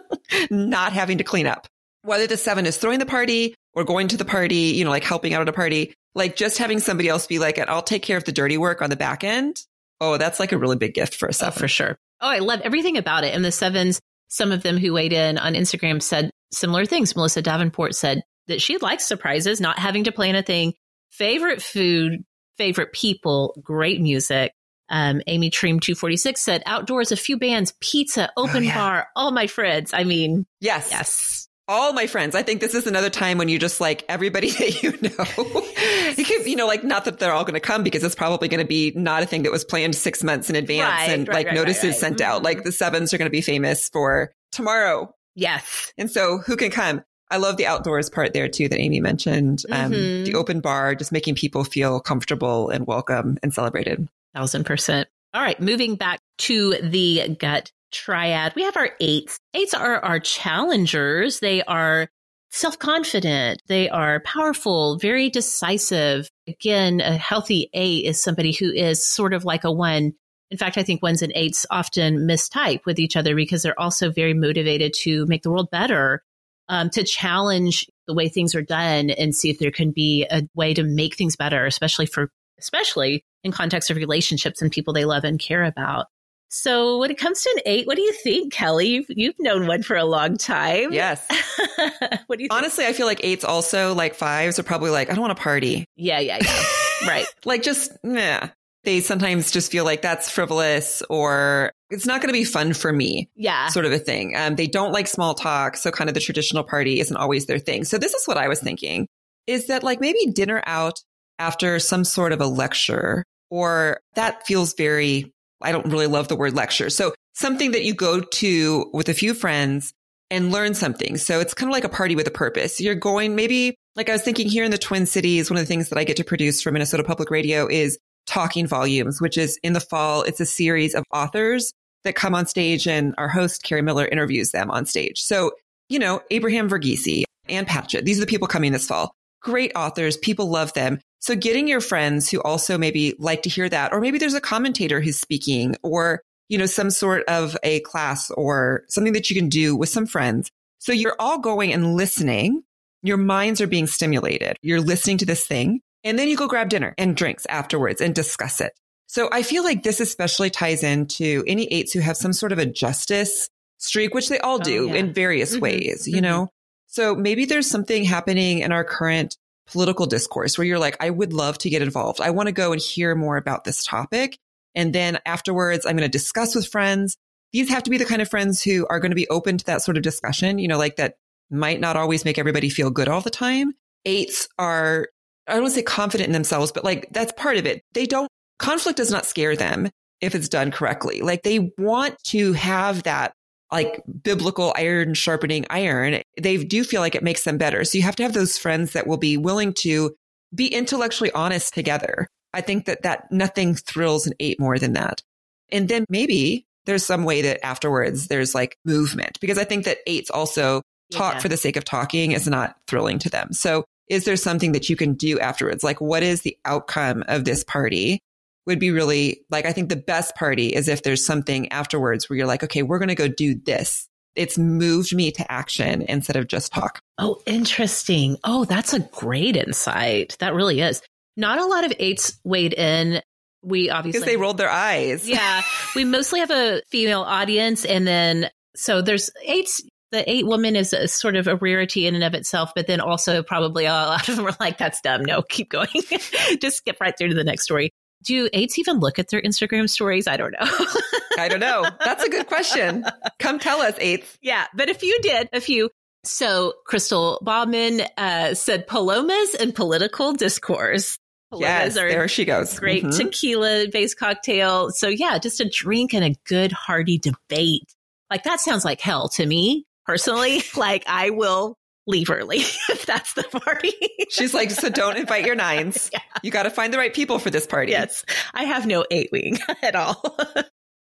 not 0.50 0.92
having 0.92 1.18
to 1.18 1.24
clean 1.24 1.48
up. 1.48 1.66
Whether 2.02 2.28
the 2.28 2.36
seven 2.36 2.64
is 2.64 2.76
throwing 2.76 3.00
the 3.00 3.06
party 3.06 3.56
or 3.74 3.82
going 3.82 4.06
to 4.08 4.16
the 4.16 4.24
party, 4.24 4.72
you 4.76 4.84
know, 4.84 4.90
like 4.90 5.02
helping 5.02 5.34
out 5.34 5.42
at 5.42 5.48
a 5.48 5.52
party, 5.52 5.94
like 6.14 6.36
just 6.36 6.58
having 6.58 6.78
somebody 6.78 7.08
else 7.08 7.26
be 7.26 7.40
like, 7.40 7.58
I'll 7.58 7.82
take 7.82 8.02
care 8.02 8.16
of 8.16 8.22
the 8.22 8.30
dirty 8.30 8.56
work 8.56 8.82
on 8.82 8.88
the 8.88 8.96
back 8.96 9.24
end. 9.24 9.60
Oh, 10.00 10.16
that's 10.16 10.38
like 10.38 10.52
a 10.52 10.58
really 10.58 10.76
big 10.76 10.94
gift 10.94 11.16
for 11.16 11.26
a 11.26 11.32
seven. 11.32 11.54
Oh, 11.56 11.60
for 11.60 11.68
sure. 11.68 11.98
Oh, 12.20 12.28
I 12.28 12.38
love 12.38 12.60
everything 12.60 12.96
about 12.96 13.24
it. 13.24 13.34
And 13.34 13.44
the 13.44 13.50
sevens, 13.50 14.00
some 14.28 14.52
of 14.52 14.62
them 14.62 14.76
who 14.76 14.92
weighed 14.92 15.12
in 15.12 15.38
on 15.38 15.54
Instagram 15.54 16.00
said 16.00 16.30
similar 16.52 16.86
things. 16.86 17.16
Melissa 17.16 17.42
Davenport 17.42 17.96
said 17.96 18.22
that 18.46 18.62
she 18.62 18.78
likes 18.78 19.04
surprises, 19.04 19.60
not 19.60 19.80
having 19.80 20.04
to 20.04 20.12
plan 20.12 20.36
a 20.36 20.42
thing. 20.44 20.74
Favorite 21.10 21.60
food, 21.60 22.22
favorite 22.56 22.92
people, 22.92 23.54
great 23.62 24.00
music. 24.00 24.52
Um, 24.88 25.20
Amy 25.26 25.50
Treem 25.50 25.80
246 25.80 26.40
said 26.40 26.62
outdoors, 26.64 27.10
a 27.10 27.16
few 27.16 27.38
bands, 27.38 27.74
pizza, 27.80 28.30
open 28.36 28.58
oh, 28.58 28.60
yeah. 28.60 28.76
bar, 28.76 29.08
all 29.16 29.32
my 29.32 29.46
friends. 29.46 29.92
I 29.92 30.04
mean, 30.04 30.46
yes, 30.60 30.88
yes. 30.90 31.48
All 31.68 31.92
my 31.92 32.06
friends. 32.06 32.36
I 32.36 32.44
think 32.44 32.60
this 32.60 32.76
is 32.76 32.86
another 32.86 33.10
time 33.10 33.38
when 33.38 33.48
you 33.48 33.58
just 33.58 33.80
like 33.80 34.04
everybody 34.08 34.50
that 34.52 34.82
you 34.82 34.92
know. 34.92 36.14
you 36.16 36.24
can, 36.24 36.48
you 36.48 36.54
know, 36.54 36.68
like 36.68 36.84
not 36.84 37.06
that 37.06 37.18
they're 37.18 37.32
all 37.32 37.42
going 37.42 37.54
to 37.54 37.60
come 37.60 37.82
because 37.82 38.04
it's 38.04 38.14
probably 38.14 38.46
going 38.46 38.60
to 38.60 38.66
be 38.66 38.92
not 38.94 39.24
a 39.24 39.26
thing 39.26 39.42
that 39.42 39.50
was 39.50 39.64
planned 39.64 39.96
six 39.96 40.22
months 40.22 40.48
in 40.48 40.54
advance 40.54 40.88
right, 40.88 41.10
and 41.10 41.26
right, 41.26 41.34
like 41.34 41.46
right, 41.46 41.56
notices 41.56 41.98
sent 41.98 42.20
out. 42.20 42.44
Like 42.44 42.58
mm-hmm. 42.58 42.66
the 42.66 42.72
sevens 42.72 43.12
are 43.12 43.18
going 43.18 43.26
to 43.26 43.30
be 43.30 43.40
famous 43.40 43.88
for 43.88 44.30
tomorrow. 44.52 45.12
Yes. 45.34 45.92
And 45.98 46.10
so 46.10 46.38
who 46.38 46.56
can 46.56 46.70
come? 46.70 47.02
I 47.30 47.38
love 47.38 47.56
the 47.56 47.66
outdoors 47.66 48.08
part 48.08 48.32
there 48.32 48.48
too 48.48 48.68
that 48.68 48.78
Amy 48.78 49.00
mentioned. 49.00 49.62
Um, 49.70 49.92
mm-hmm. 49.92 50.24
The 50.24 50.34
open 50.34 50.60
bar, 50.60 50.94
just 50.94 51.12
making 51.12 51.34
people 51.34 51.64
feel 51.64 52.00
comfortable 52.00 52.70
and 52.70 52.86
welcome 52.86 53.38
and 53.42 53.52
celebrated. 53.52 54.08
Thousand 54.34 54.64
percent. 54.64 55.08
All 55.34 55.42
right, 55.42 55.60
moving 55.60 55.96
back 55.96 56.20
to 56.38 56.76
the 56.82 57.36
gut 57.38 57.72
triad, 57.92 58.54
we 58.54 58.62
have 58.62 58.76
our 58.76 58.90
eights. 59.00 59.38
Eights 59.54 59.74
are 59.74 59.98
our 60.04 60.20
challengers. 60.20 61.40
They 61.40 61.62
are 61.62 62.08
self 62.50 62.78
confident. 62.78 63.62
They 63.66 63.88
are 63.88 64.20
powerful, 64.20 64.98
very 64.98 65.28
decisive. 65.28 66.30
Again, 66.46 67.00
a 67.00 67.16
healthy 67.16 67.70
eight 67.74 68.04
is 68.04 68.22
somebody 68.22 68.52
who 68.52 68.70
is 68.70 69.04
sort 69.04 69.34
of 69.34 69.44
like 69.44 69.64
a 69.64 69.72
one. 69.72 70.12
In 70.50 70.58
fact, 70.58 70.78
I 70.78 70.84
think 70.84 71.02
ones 71.02 71.22
and 71.22 71.32
eights 71.34 71.66
often 71.70 72.18
mistype 72.18 72.86
with 72.86 73.00
each 73.00 73.16
other 73.16 73.34
because 73.34 73.62
they're 73.62 73.78
also 73.78 74.12
very 74.12 74.32
motivated 74.32 74.94
to 75.00 75.26
make 75.26 75.42
the 75.42 75.50
world 75.50 75.70
better 75.72 76.22
um, 76.68 76.90
to 76.90 77.04
challenge 77.04 77.86
the 78.06 78.14
way 78.14 78.28
things 78.28 78.54
are 78.54 78.62
done 78.62 79.10
and 79.10 79.34
see 79.34 79.50
if 79.50 79.58
there 79.58 79.70
can 79.70 79.90
be 79.90 80.26
a 80.30 80.42
way 80.54 80.74
to 80.74 80.82
make 80.82 81.16
things 81.16 81.36
better, 81.36 81.66
especially 81.66 82.06
for, 82.06 82.30
especially 82.58 83.24
in 83.44 83.52
context 83.52 83.90
of 83.90 83.96
relationships 83.96 84.62
and 84.62 84.70
people 84.70 84.92
they 84.92 85.04
love 85.04 85.24
and 85.24 85.38
care 85.38 85.64
about. 85.64 86.06
So 86.48 86.98
when 86.98 87.10
it 87.10 87.18
comes 87.18 87.42
to 87.42 87.50
an 87.56 87.62
eight, 87.66 87.86
what 87.86 87.96
do 87.96 88.02
you 88.02 88.12
think, 88.12 88.52
Kelly? 88.52 88.88
You've, 88.88 89.06
you've 89.08 89.34
known 89.40 89.66
one 89.66 89.82
for 89.82 89.96
a 89.96 90.04
long 90.04 90.36
time. 90.36 90.92
Yes. 90.92 91.26
what 92.26 92.38
do 92.38 92.44
you 92.44 92.48
think? 92.48 92.52
Honestly, 92.52 92.86
I 92.86 92.92
feel 92.92 93.06
like 93.06 93.24
eights 93.24 93.44
also 93.44 93.94
like 93.94 94.14
fives 94.14 94.58
are 94.58 94.62
probably 94.62 94.90
like, 94.90 95.10
I 95.10 95.14
don't 95.14 95.22
want 95.22 95.36
to 95.36 95.42
party. 95.42 95.86
Yeah, 95.96 96.20
yeah, 96.20 96.38
yeah. 96.40 96.64
right. 97.08 97.26
Like 97.44 97.62
just, 97.62 97.92
yeah 98.04 98.50
they 98.86 99.00
sometimes 99.00 99.50
just 99.50 99.70
feel 99.70 99.84
like 99.84 100.00
that's 100.00 100.30
frivolous 100.30 101.02
or 101.10 101.72
it's 101.90 102.06
not 102.06 102.20
going 102.20 102.28
to 102.28 102.38
be 102.38 102.44
fun 102.44 102.72
for 102.72 102.92
me. 102.92 103.30
Yeah. 103.36 103.68
Sort 103.68 103.86
of 103.86 103.92
a 103.92 103.98
thing. 103.98 104.34
Um, 104.36 104.56
they 104.56 104.66
don't 104.66 104.92
like 104.92 105.06
small 105.06 105.34
talk. 105.34 105.76
So 105.76 105.90
kind 105.90 106.10
of 106.10 106.14
the 106.14 106.20
traditional 106.20 106.64
party 106.64 107.00
isn't 107.00 107.16
always 107.16 107.46
their 107.46 107.58
thing. 107.58 107.84
So 107.84 107.98
this 107.98 108.14
is 108.14 108.26
what 108.26 108.36
I 108.36 108.48
was 108.48 108.60
thinking 108.60 109.06
is 109.46 109.68
that 109.68 109.82
like 109.82 110.00
maybe 110.00 110.26
dinner 110.32 110.62
out 110.66 111.00
after 111.38 111.78
some 111.78 112.04
sort 112.04 112.32
of 112.32 112.40
a 112.40 112.46
lecture 112.46 113.24
or 113.50 114.00
that 114.14 114.46
feels 114.46 114.74
very, 114.74 115.32
I 115.62 115.70
don't 115.70 115.86
really 115.86 116.08
love 116.08 116.28
the 116.28 116.36
word 116.36 116.54
lecture. 116.54 116.90
So 116.90 117.14
something 117.34 117.72
that 117.72 117.84
you 117.84 117.94
go 117.94 118.20
to 118.20 118.90
with 118.92 119.08
a 119.08 119.14
few 119.14 119.34
friends 119.34 119.92
and 120.30 120.50
learn 120.50 120.74
something. 120.74 121.16
So 121.16 121.38
it's 121.38 121.54
kind 121.54 121.70
of 121.70 121.72
like 121.72 121.84
a 121.84 121.88
party 121.88 122.16
with 122.16 122.26
a 122.26 122.32
purpose. 122.32 122.80
You're 122.80 122.96
going 122.96 123.36
maybe 123.36 123.76
like 123.94 124.08
I 124.08 124.12
was 124.12 124.22
thinking 124.22 124.48
here 124.48 124.64
in 124.64 124.70
the 124.70 124.78
Twin 124.78 125.06
Cities, 125.06 125.48
one 125.48 125.56
of 125.56 125.62
the 125.62 125.68
things 125.68 125.88
that 125.90 125.98
I 125.98 126.04
get 126.04 126.16
to 126.16 126.24
produce 126.24 126.60
for 126.60 126.72
Minnesota 126.72 127.04
Public 127.04 127.30
Radio 127.30 127.68
is 127.68 127.98
Talking 128.26 128.66
Volumes, 128.66 129.20
which 129.20 129.38
is 129.38 129.58
in 129.62 129.72
the 129.72 129.80
fall. 129.80 130.22
It's 130.22 130.40
a 130.40 130.46
series 130.46 130.94
of 130.94 131.04
authors 131.12 131.72
that 132.04 132.14
come 132.14 132.34
on 132.34 132.46
stage 132.46 132.86
and 132.86 133.14
our 133.18 133.28
host, 133.28 133.64
Kerri 133.64 133.82
Miller, 133.82 134.06
interviews 134.06 134.50
them 134.50 134.70
on 134.70 134.86
stage. 134.86 135.20
So, 135.20 135.52
you 135.88 135.98
know, 135.98 136.22
Abraham 136.30 136.68
Verghese, 136.68 137.24
Ann 137.48 137.66
Patchett, 137.66 138.04
these 138.04 138.18
are 138.18 138.20
the 138.20 138.26
people 138.26 138.48
coming 138.48 138.72
this 138.72 138.86
fall. 138.86 139.12
Great 139.42 139.72
authors. 139.76 140.16
People 140.16 140.50
love 140.50 140.72
them. 140.72 140.98
So 141.20 141.34
getting 141.34 141.66
your 141.68 141.80
friends 141.80 142.30
who 142.30 142.40
also 142.42 142.78
maybe 142.78 143.14
like 143.18 143.42
to 143.42 143.48
hear 143.48 143.68
that, 143.68 143.92
or 143.92 144.00
maybe 144.00 144.18
there's 144.18 144.34
a 144.34 144.40
commentator 144.40 145.00
who's 145.00 145.18
speaking 145.18 145.76
or, 145.82 146.20
you 146.48 146.58
know, 146.58 146.66
some 146.66 146.90
sort 146.90 147.24
of 147.26 147.56
a 147.62 147.80
class 147.80 148.30
or 148.30 148.84
something 148.88 149.12
that 149.12 149.30
you 149.30 149.36
can 149.36 149.48
do 149.48 149.76
with 149.76 149.88
some 149.88 150.06
friends. 150.06 150.50
So 150.78 150.92
you're 150.92 151.16
all 151.18 151.38
going 151.38 151.72
and 151.72 151.94
listening. 151.94 152.62
Your 153.02 153.16
minds 153.16 153.60
are 153.60 153.66
being 153.66 153.86
stimulated. 153.86 154.56
You're 154.62 154.80
listening 154.80 155.18
to 155.18 155.26
this 155.26 155.46
thing 155.46 155.80
and 156.04 156.18
then 156.18 156.28
you 156.28 156.36
go 156.36 156.48
grab 156.48 156.68
dinner 156.68 156.94
and 156.98 157.16
drinks 157.16 157.46
afterwards 157.46 158.00
and 158.00 158.14
discuss 158.14 158.60
it. 158.60 158.72
So 159.06 159.28
I 159.30 159.42
feel 159.42 159.62
like 159.62 159.82
this 159.82 160.00
especially 160.00 160.50
ties 160.50 160.82
into 160.82 161.44
any 161.46 161.66
eights 161.66 161.92
who 161.92 162.00
have 162.00 162.16
some 162.16 162.32
sort 162.32 162.52
of 162.52 162.58
a 162.58 162.66
justice 162.66 163.48
streak, 163.78 164.14
which 164.14 164.28
they 164.28 164.38
all 164.38 164.56
oh, 164.56 164.64
do 164.64 164.90
oh, 164.90 164.92
yeah. 164.92 165.00
in 165.00 165.12
various 165.12 165.52
mm-hmm. 165.52 165.62
ways, 165.62 166.06
you 166.06 166.14
mm-hmm. 166.14 166.22
know? 166.22 166.48
So 166.86 167.14
maybe 167.14 167.44
there's 167.44 167.68
something 167.68 168.04
happening 168.04 168.60
in 168.60 168.72
our 168.72 168.84
current 168.84 169.36
political 169.66 170.06
discourse 170.06 170.56
where 170.56 170.66
you're 170.66 170.78
like, 170.78 170.96
I 171.00 171.10
would 171.10 171.32
love 171.32 171.58
to 171.58 171.70
get 171.70 171.82
involved. 171.82 172.20
I 172.20 172.30
want 172.30 172.46
to 172.46 172.52
go 172.52 172.72
and 172.72 172.80
hear 172.80 173.14
more 173.14 173.36
about 173.36 173.64
this 173.64 173.84
topic. 173.84 174.38
And 174.74 174.94
then 174.94 175.18
afterwards, 175.26 175.86
I'm 175.86 175.96
going 175.96 176.08
to 176.08 176.18
discuss 176.18 176.54
with 176.54 176.66
friends. 176.66 177.16
These 177.52 177.68
have 177.70 177.82
to 177.84 177.90
be 177.90 177.98
the 177.98 178.04
kind 178.04 178.22
of 178.22 178.28
friends 178.28 178.62
who 178.62 178.86
are 178.88 179.00
going 179.00 179.10
to 179.10 179.16
be 179.16 179.28
open 179.28 179.58
to 179.58 179.64
that 179.66 179.82
sort 179.82 179.96
of 179.96 180.02
discussion, 180.02 180.58
you 180.58 180.68
know, 180.68 180.78
like 180.78 180.96
that 180.96 181.14
might 181.50 181.80
not 181.80 181.96
always 181.96 182.24
make 182.24 182.38
everybody 182.38 182.68
feel 182.68 182.90
good 182.90 183.08
all 183.08 183.20
the 183.20 183.30
time. 183.30 183.72
Eights 184.04 184.48
are 184.58 185.08
I 185.46 185.52
don't 185.54 185.62
want 185.62 185.74
to 185.74 185.80
say 185.80 185.82
confident 185.82 186.28
in 186.28 186.32
themselves, 186.32 186.72
but 186.72 186.84
like 186.84 187.08
that's 187.10 187.32
part 187.32 187.56
of 187.56 187.66
it. 187.66 187.82
They 187.92 188.06
don't, 188.06 188.28
conflict 188.58 188.96
does 188.96 189.10
not 189.10 189.26
scare 189.26 189.56
them 189.56 189.88
if 190.20 190.34
it's 190.34 190.48
done 190.48 190.70
correctly. 190.70 191.20
Like 191.20 191.42
they 191.42 191.72
want 191.78 192.16
to 192.24 192.52
have 192.54 193.02
that 193.04 193.32
like 193.72 194.02
biblical 194.22 194.72
iron 194.76 195.14
sharpening 195.14 195.66
iron. 195.70 196.22
They 196.40 196.62
do 196.64 196.84
feel 196.84 197.00
like 197.00 197.14
it 197.14 197.22
makes 197.22 197.44
them 197.44 197.58
better. 197.58 197.84
So 197.84 197.98
you 197.98 198.04
have 198.04 198.16
to 198.16 198.22
have 198.22 198.32
those 198.32 198.58
friends 198.58 198.92
that 198.92 199.06
will 199.06 199.16
be 199.16 199.36
willing 199.36 199.72
to 199.80 200.14
be 200.54 200.68
intellectually 200.68 201.32
honest 201.32 201.74
together. 201.74 202.28
I 202.52 202.60
think 202.60 202.86
that 202.86 203.02
that 203.02 203.30
nothing 203.30 203.74
thrills 203.74 204.26
an 204.26 204.34
eight 204.40 204.60
more 204.60 204.78
than 204.78 204.94
that. 204.94 205.22
And 205.70 205.88
then 205.88 206.04
maybe 206.08 206.64
there's 206.86 207.04
some 207.04 207.24
way 207.24 207.42
that 207.42 207.64
afterwards 207.66 208.28
there's 208.28 208.54
like 208.54 208.78
movement 208.84 209.38
because 209.40 209.58
I 209.58 209.64
think 209.64 209.84
that 209.84 209.98
eights 210.06 210.30
also 210.30 210.82
talk 211.12 211.34
yeah. 211.34 211.40
for 211.40 211.48
the 211.48 211.56
sake 211.56 211.76
of 211.76 211.84
talking 211.84 212.32
is 212.32 212.46
not 212.46 212.76
thrilling 212.86 213.18
to 213.20 213.30
them. 213.30 213.52
So 213.52 213.84
is 214.08 214.24
there 214.24 214.36
something 214.36 214.72
that 214.72 214.88
you 214.88 214.96
can 214.96 215.14
do 215.14 215.38
afterwards? 215.38 215.82
Like, 215.82 216.00
what 216.00 216.22
is 216.22 216.42
the 216.42 216.56
outcome 216.64 217.24
of 217.28 217.44
this 217.44 217.64
party? 217.64 218.20
Would 218.66 218.78
be 218.80 218.90
really 218.90 219.42
like, 219.48 219.64
I 219.64 219.72
think 219.72 219.88
the 219.88 219.96
best 219.96 220.34
party 220.34 220.68
is 220.68 220.88
if 220.88 221.04
there's 221.04 221.24
something 221.24 221.70
afterwards 221.70 222.28
where 222.28 222.36
you're 222.36 222.48
like, 222.48 222.64
okay, 222.64 222.82
we're 222.82 222.98
going 222.98 223.08
to 223.08 223.14
go 223.14 223.28
do 223.28 223.54
this. 223.54 224.08
It's 224.34 224.58
moved 224.58 225.14
me 225.14 225.30
to 225.32 225.50
action 225.50 226.02
instead 226.02 226.36
of 226.36 226.48
just 226.48 226.72
talk. 226.72 227.00
Oh, 227.16 227.40
interesting. 227.46 228.36
Oh, 228.42 228.64
that's 228.64 228.92
a 228.92 229.00
great 229.00 229.56
insight. 229.56 230.36
That 230.40 230.54
really 230.54 230.80
is. 230.80 231.00
Not 231.36 231.58
a 231.58 231.64
lot 231.64 231.84
of 231.84 231.92
eights 231.98 232.38
weighed 232.44 232.74
in. 232.74 233.22
We 233.62 233.90
obviously 233.90 234.20
because 234.20 234.32
they 234.32 234.36
rolled 234.36 234.58
their 234.58 234.70
eyes. 234.70 235.28
yeah, 235.28 235.62
we 235.96 236.04
mostly 236.04 236.40
have 236.40 236.50
a 236.50 236.82
female 236.88 237.22
audience, 237.22 237.84
and 237.84 238.06
then 238.06 238.48
so 238.76 239.02
there's 239.02 239.30
eights 239.44 239.82
the 240.12 240.28
eight 240.30 240.46
woman 240.46 240.76
is 240.76 240.92
a, 240.92 241.08
sort 241.08 241.36
of 241.36 241.48
a 241.48 241.56
rarity 241.56 242.06
in 242.06 242.14
and 242.14 242.24
of 242.24 242.34
itself, 242.34 242.72
but 242.74 242.86
then 242.86 243.00
also 243.00 243.42
probably 243.42 243.86
a 243.86 243.92
lot 243.92 244.28
of 244.28 244.36
them 244.36 244.46
are 244.46 244.56
like, 244.60 244.78
that's 244.78 245.00
dumb. 245.00 245.24
No, 245.24 245.42
keep 245.48 245.68
going. 245.68 245.88
Just 246.60 246.78
skip 246.78 246.98
right 247.00 247.14
through 247.16 247.28
to 247.28 247.34
the 247.34 247.44
next 247.44 247.64
story. 247.64 247.90
Do 248.24 248.48
eights 248.52 248.78
even 248.78 248.98
look 248.98 249.18
at 249.18 249.28
their 249.28 249.42
Instagram 249.42 249.88
stories? 249.88 250.26
I 250.26 250.36
don't 250.36 250.52
know. 250.52 250.58
I 251.38 251.48
don't 251.48 251.60
know. 251.60 251.84
That's 252.04 252.24
a 252.24 252.30
good 252.30 252.46
question. 252.46 253.04
Come 253.38 253.58
tell 253.58 253.80
us, 253.80 253.94
eights. 253.98 254.38
Yeah, 254.40 254.66
but 254.74 254.88
a 254.88 254.94
few 254.94 255.18
did, 255.20 255.48
a 255.52 255.60
few. 255.60 255.90
So 256.24 256.72
Crystal 256.86 257.38
Bauman 257.42 258.02
uh, 258.16 258.54
said 258.54 258.86
palomas 258.86 259.54
and 259.54 259.74
political 259.74 260.32
discourse. 260.32 261.18
Palomas 261.50 261.68
yes, 261.68 261.94
there 261.94 262.26
she 262.26 262.44
goes. 262.44 262.76
Great 262.80 263.04
mm-hmm. 263.04 263.16
tequila 263.16 263.86
based 263.92 264.18
cocktail. 264.18 264.90
So 264.90 265.08
yeah, 265.08 265.38
just 265.38 265.60
a 265.60 265.68
drink 265.68 266.14
and 266.14 266.24
a 266.24 266.34
good 266.48 266.72
hearty 266.72 267.18
debate. 267.18 267.94
Like 268.30 268.42
that 268.44 268.60
sounds 268.60 268.84
like 268.84 269.00
hell 269.00 269.28
to 269.30 269.46
me 269.46 269.84
personally, 270.06 270.62
like 270.76 271.04
I 271.06 271.30
will 271.30 271.76
leave 272.06 272.30
early 272.30 272.58
if 272.88 273.04
that's 273.06 273.32
the 273.34 273.42
party. 273.42 273.92
She's 274.30 274.54
like, 274.54 274.70
so 274.70 274.88
don't 274.88 275.16
invite 275.16 275.44
your 275.44 275.56
nines. 275.56 276.10
Yeah. 276.12 276.20
You 276.42 276.50
got 276.50 276.64
to 276.64 276.70
find 276.70 276.92
the 276.92 276.98
right 276.98 277.12
people 277.12 277.38
for 277.38 277.50
this 277.50 277.66
party. 277.66 277.92
Yes. 277.92 278.24
I 278.54 278.64
have 278.64 278.86
no 278.86 279.04
eight 279.10 279.30
wing 279.32 279.58
at 279.82 279.96
all. 279.96 280.22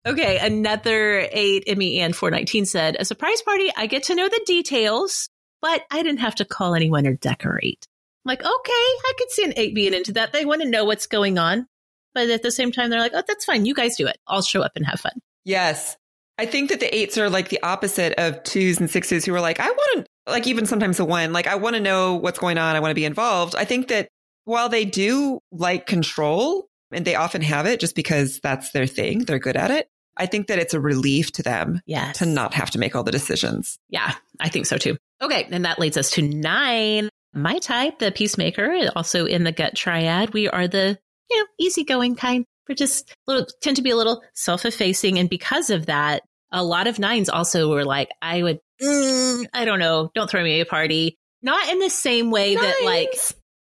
okay. 0.05 0.37
Another 0.39 1.27
eight, 1.31 1.63
Emmy 1.67 1.99
and 1.99 2.15
419 2.15 2.65
said, 2.65 2.97
a 2.99 3.05
surprise 3.05 3.41
party. 3.43 3.71
I 3.77 3.85
get 3.87 4.03
to 4.03 4.15
know 4.15 4.27
the 4.27 4.41
details, 4.45 5.29
but 5.61 5.83
I 5.91 6.03
didn't 6.03 6.19
have 6.19 6.35
to 6.35 6.45
call 6.45 6.75
anyone 6.75 7.05
or 7.07 7.13
decorate. 7.13 7.85
I'm 8.25 8.29
like, 8.29 8.41
okay, 8.41 8.47
I 8.71 9.13
could 9.17 9.31
see 9.31 9.43
an 9.45 9.53
eight 9.55 9.73
being 9.75 9.93
into 9.93 10.13
that. 10.13 10.33
They 10.33 10.45
want 10.45 10.61
to 10.63 10.67
know 10.69 10.83
what's 10.85 11.07
going 11.07 11.37
on. 11.37 11.67
but 12.13 12.29
at 12.29 12.41
the 12.43 12.51
same 12.51 12.71
time, 12.71 12.89
they're 12.89 12.99
like, 12.99 13.13
oh, 13.15 13.23
that's 13.25 13.45
fine. 13.45 13.65
You 13.65 13.73
guys 13.73 13.95
do 13.95 14.07
it. 14.07 14.17
I'll 14.27 14.41
show 14.41 14.61
up 14.61 14.73
and 14.75 14.85
have 14.85 14.99
fun. 14.99 15.13
Yes. 15.45 15.95
I 16.39 16.45
think 16.45 16.69
that 16.69 16.79
the 16.79 16.95
eights 16.95 17.17
are 17.17 17.29
like 17.29 17.49
the 17.49 17.61
opposite 17.63 18.13
of 18.13 18.41
twos 18.43 18.79
and 18.79 18.89
sixes 18.89 19.25
who 19.25 19.35
are 19.35 19.41
like, 19.41 19.59
I 19.59 19.69
want 19.69 20.05
to, 20.05 20.31
like, 20.31 20.47
even 20.47 20.65
sometimes 20.65 20.97
a 20.97 21.03
one, 21.03 21.33
like, 21.33 21.47
I 21.47 21.55
want 21.55 21.75
to 21.75 21.81
know 21.81 22.15
what's 22.15 22.39
going 22.39 22.57
on. 22.57 22.77
I 22.77 22.79
want 22.79 22.91
to 22.91 22.95
be 22.95 23.03
involved. 23.03 23.55
I 23.55 23.65
think 23.65 23.89
that 23.89 24.07
while 24.45 24.69
they 24.69 24.85
do 24.85 25.41
like 25.51 25.85
control 25.85 26.69
and 26.93 27.03
they 27.03 27.15
often 27.15 27.41
have 27.41 27.65
it 27.65 27.81
just 27.81 27.93
because 27.93 28.39
that's 28.39 28.71
their 28.71 28.87
thing, 28.87 29.25
they're 29.25 29.37
good 29.37 29.57
at 29.57 29.69
it. 29.69 29.89
I 30.15 30.27
think 30.27 30.47
that 30.47 30.59
it's 30.59 30.73
a 30.73 30.79
relief 30.79 31.33
to 31.33 31.43
them 31.43 31.81
yes. 31.85 32.19
to 32.19 32.25
not 32.25 32.53
have 32.53 32.71
to 32.71 32.79
make 32.79 32.95
all 32.95 33.03
the 33.03 33.11
decisions. 33.11 33.77
Yeah, 33.89 34.15
I 34.39 34.47
think 34.47 34.65
so 34.65 34.77
too. 34.77 34.95
Okay. 35.21 35.45
And 35.51 35.65
that 35.65 35.77
leads 35.77 35.97
us 35.97 36.11
to 36.11 36.21
nine. 36.21 37.09
My 37.33 37.59
type, 37.59 37.99
the 37.99 38.13
peacemaker, 38.13 38.89
also 38.95 39.25
in 39.25 39.43
the 39.43 39.51
gut 39.51 39.75
triad. 39.75 40.33
We 40.33 40.47
are 40.47 40.69
the, 40.69 40.97
you 41.29 41.37
know, 41.37 41.45
easygoing 41.59 42.15
kind. 42.15 42.45
We're 42.69 42.75
just 42.75 43.13
little, 43.27 43.45
tend 43.61 43.75
to 43.75 43.81
be 43.81 43.89
a 43.89 43.97
little 43.97 44.23
self 44.35 44.63
effacing. 44.63 45.19
And 45.19 45.29
because 45.29 45.69
of 45.69 45.87
that, 45.87 46.23
a 46.51 46.63
lot 46.63 46.87
of 46.87 46.99
nines 46.99 47.29
also 47.29 47.69
were 47.69 47.85
like, 47.85 48.09
I 48.21 48.41
would, 48.41 48.59
mm, 48.81 49.45
I 49.53 49.65
don't 49.65 49.79
know, 49.79 50.11
don't 50.13 50.29
throw 50.29 50.43
me 50.43 50.61
a 50.61 50.65
party. 50.65 51.17
Not 51.41 51.69
in 51.69 51.79
the 51.79 51.89
same 51.89 52.31
way 52.31 52.55
nines. 52.55 52.67
that 52.67 52.85
like 52.85 53.15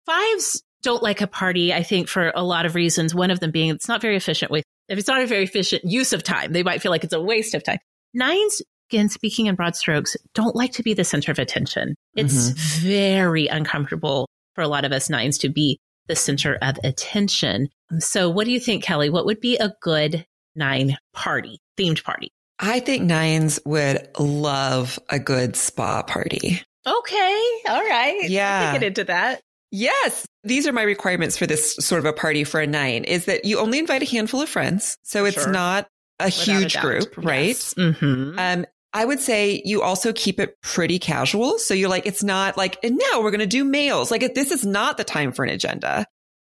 fives 0.07 0.63
don't 0.83 1.03
like 1.03 1.21
a 1.21 1.27
party, 1.27 1.73
I 1.73 1.83
think, 1.83 2.09
for 2.09 2.33
a 2.35 2.43
lot 2.43 2.67
of 2.67 2.75
reasons. 2.75 3.15
One 3.15 3.31
of 3.31 3.41
them 3.41 3.51
being 3.51 3.71
it's 3.71 3.89
not 3.89 4.01
very 4.01 4.17
efficient 4.17 4.51
with, 4.51 4.65
if 4.89 4.99
it's 4.99 5.09
not 5.09 5.21
a 5.21 5.27
very 5.27 5.45
efficient 5.45 5.83
use 5.85 6.13
of 6.13 6.23
time, 6.23 6.53
they 6.53 6.63
might 6.63 6.81
feel 6.81 6.91
like 6.91 7.05
it's 7.05 7.13
a 7.13 7.21
waste 7.21 7.55
of 7.55 7.65
time. 7.65 7.79
Nines, 8.15 8.63
again, 8.91 9.09
speaking 9.09 9.47
in 9.47 9.55
broad 9.55 9.77
strokes, 9.77 10.17
don't 10.35 10.57
like 10.57 10.73
to 10.73 10.83
be 10.83 10.95
the 10.95 11.05
center 11.05 11.33
of 11.33 11.39
attention. 11.39 11.95
It's 12.15 12.51
mm-hmm. 12.51 12.87
very 12.87 13.49
uncomfortable 13.49 14.29
for 14.55 14.63
a 14.63 14.69
lot 14.69 14.85
of 14.85 14.93
us 14.93 15.11
nines 15.11 15.39
to 15.39 15.49
be 15.49 15.79
the 16.07 16.17
center 16.17 16.57
of 16.63 16.79
attention. 16.83 17.69
So, 17.99 18.31
what 18.31 18.45
do 18.45 18.53
you 18.53 18.61
think, 18.61 18.83
Kelly? 18.83 19.11
What 19.11 19.27
would 19.27 19.41
be 19.41 19.57
a 19.57 19.75
good 19.83 20.25
nine 20.55 20.97
party, 21.13 21.59
themed 21.79 22.03
party? 22.03 22.31
I 22.61 22.81
think 22.81 23.05
nines 23.05 23.61
would 23.65 24.09
love 24.19 24.99
a 25.09 25.19
good 25.19 25.57
spa 25.57 26.03
party. 26.03 26.63
Okay. 26.87 27.61
All 27.69 27.85
right. 27.85 28.29
Yeah. 28.29 28.73
Get 28.73 28.83
into 28.83 29.05
that. 29.05 29.41
Yes. 29.71 30.27
These 30.45 30.67
are 30.67 30.73
my 30.73 30.83
requirements 30.83 31.37
for 31.37 31.47
this 31.47 31.77
sort 31.77 31.99
of 31.99 32.07
a 32.07 32.13
party 32.13 32.45
for 32.45 32.61
a 32.61 32.67
nine 32.67 33.05
is 33.05 33.27
that 33.27 33.45
you 33.45 33.59
only 33.59 33.79
invite 33.79 34.03
a 34.03 34.07
handful 34.07 34.41
of 34.41 34.49
friends. 34.49 34.97
So 35.03 35.25
it's 35.25 35.43
sure. 35.43 35.53
not 35.53 35.89
a 36.19 36.27
Without 36.27 36.41
huge 36.41 36.77
a 36.77 36.81
group, 36.81 37.17
right? 37.19 37.49
Yes. 37.49 37.75
Mm-hmm. 37.75 38.39
Um, 38.39 38.67
I 38.95 39.05
would 39.05 39.21
say 39.21 39.63
you 39.65 39.83
also 39.83 40.13
keep 40.13 40.41
it 40.41 40.57
pretty 40.63 40.99
casual. 40.99 41.59
So 41.59 41.75
you're 41.75 41.91
like, 41.91 42.07
it's 42.07 42.25
not 42.25 42.57
like, 42.57 42.79
and 42.83 43.01
now 43.13 43.21
we're 43.21 43.31
going 43.31 43.41
to 43.41 43.47
do 43.47 43.65
males. 43.65 44.11
Like 44.11 44.35
this 44.35 44.51
is 44.51 44.65
not 44.65 44.97
the 44.97 45.05
time 45.05 45.33
for 45.33 45.45
an 45.45 45.51
agenda. 45.51 46.07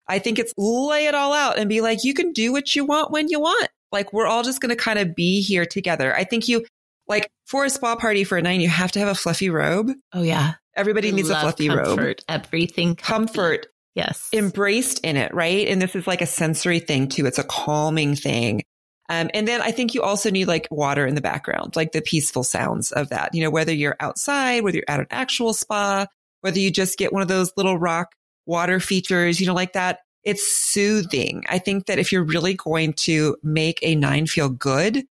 I 0.09 0.19
think 0.19 0.39
it's 0.39 0.53
lay 0.59 1.07
it 1.07 1.15
all 1.15 1.33
out 1.33 1.59
and 1.59 1.69
be 1.69 1.81
like, 1.81 2.05
you 2.05 2.13
can 2.13 2.33
do 2.33 2.53
what 2.53 2.75
you 2.75 2.85
want 2.85 3.11
when 3.11 3.29
you 3.29 3.41
want. 3.41 3.69
Like 3.95 4.13
we're 4.13 4.27
all 4.27 4.43
just 4.43 4.61
going 4.61 4.77
to 4.77 4.77
kind 4.77 4.99
of 4.99 5.15
be 5.15 5.41
here 5.41 5.65
together. 5.65 6.15
I 6.15 6.25
think 6.25 6.49
you 6.49 6.67
like 7.09 7.31
for 7.47 7.65
a 7.65 7.71
spa 7.71 7.97
party 7.97 8.25
for 8.25 8.37
a 8.37 8.43
night, 8.43 8.61
you 8.61 8.69
have 8.69 8.93
to 8.93 8.99
have 8.99 9.09
a 9.09 9.15
fluffy 9.15 9.49
robe. 9.49 9.91
Oh 10.13 10.23
yeah. 10.23 10.55
Everybody 10.77 11.13
needs 11.13 11.31
a 11.31 11.41
fluffy 11.41 11.69
comfort, 11.69 11.97
robe. 11.97 12.17
Everything 12.29 12.97
comfy. 12.97 13.35
comfort. 13.35 13.67
Yes. 13.95 14.29
Embraced 14.33 14.99
in 15.05 15.17
it, 15.17 15.33
right? 15.33 15.69
And 15.69 15.81
this 15.81 15.95
is 15.95 16.07
like 16.07 16.21
a 16.21 16.27
sensory 16.27 16.81
thing 16.81 17.09
too. 17.09 17.27
It's 17.27 17.39
a 17.39 17.45
calming 17.45 18.17
thing. 18.17 18.65
Um, 19.09 19.31
and 19.35 19.47
then 19.47 19.61
I 19.61 19.71
think 19.71 19.95
you 19.95 20.03
also 20.03 20.31
need 20.31 20.49
like 20.49 20.67
water 20.71 21.07
in 21.07 21.15
the 21.15 21.21
background, 21.21 21.77
like 21.77 21.93
the 21.93 22.01
peaceful 22.03 22.43
sounds 22.43 22.91
of 22.91 23.11
that. 23.11 23.35
You 23.35 23.45
know, 23.45 23.51
whether 23.51 23.73
you're 23.73 23.97
outside, 24.01 24.65
whether 24.65 24.79
you're 24.79 24.85
at 24.89 25.01
an 25.01 25.07
actual 25.11 25.53
spa, 25.53 26.07
whether 26.41 26.59
you 26.59 26.71
just 26.71 26.99
get 26.99 27.13
one 27.13 27.23
of 27.23 27.29
those 27.29 27.53
little 27.57 27.79
rock 27.79 28.15
water 28.47 28.81
features, 28.81 29.41
you 29.41 29.47
know, 29.47 29.55
like 29.55 29.75
that. 29.75 30.01
It's 30.25 30.47
soothing. 30.51 31.45
I 31.49 31.59
think 31.59 31.87
that 31.87 31.99
if 31.99 32.13
you're 32.13 32.25
really 32.25 32.55
going 32.55 32.95
to 32.95 33.37
make 33.43 33.79
a 33.83 33.95
nine 33.95 34.27
feel 34.27 34.49
good, 34.49 35.05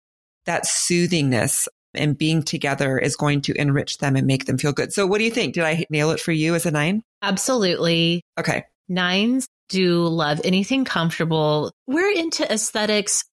that 0.47 0.65
soothingness 0.65 1.69
and 1.95 2.17
being 2.17 2.43
together 2.43 2.99
is 2.99 3.17
going 3.17 3.43
to 3.43 3.55
enrich 3.61 3.99
them 3.99 4.17
and 4.17 4.27
make 4.27 4.47
them 4.47 4.59
feel 4.59 4.73
good. 4.73 4.93
So 4.93 5.07
what 5.07 5.19
do 5.19 5.25
you 5.25 5.31
think? 5.31 5.55
Did 5.55 5.65
I 5.65 5.85
nail 5.91 6.11
it 6.11 6.21
for 6.21 6.33
you 6.33 6.55
as 6.55 6.67
a 6.67 6.71
nine? 6.71 7.03
Absolutely. 7.21 8.23
Okay. 8.39 8.65
Nines 8.89 9.47
do 9.69 10.07
love 10.07 10.41
anything 10.45 10.85
comfortable. 10.85 11.73
We're 11.87 12.11
into 12.11 12.51
aesthetics, 12.51 13.25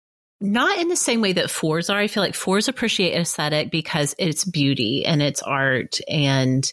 not 0.42 0.78
in 0.78 0.90
the 0.90 0.96
same 0.96 1.22
way 1.22 1.34
that 1.34 1.50
fours 1.50 1.90
are. 1.90 2.00
I 2.00 2.08
feel 2.08 2.24
like 2.24 2.36
fours 2.36 2.68
appreciate 2.68 3.18
aesthetic 3.18 3.72
because 3.72 4.16
it's 4.18 4.46
beauty 4.46 5.06
and 5.06 5.22
it's 5.22 5.42
art 5.42 6.00
and 6.10 6.70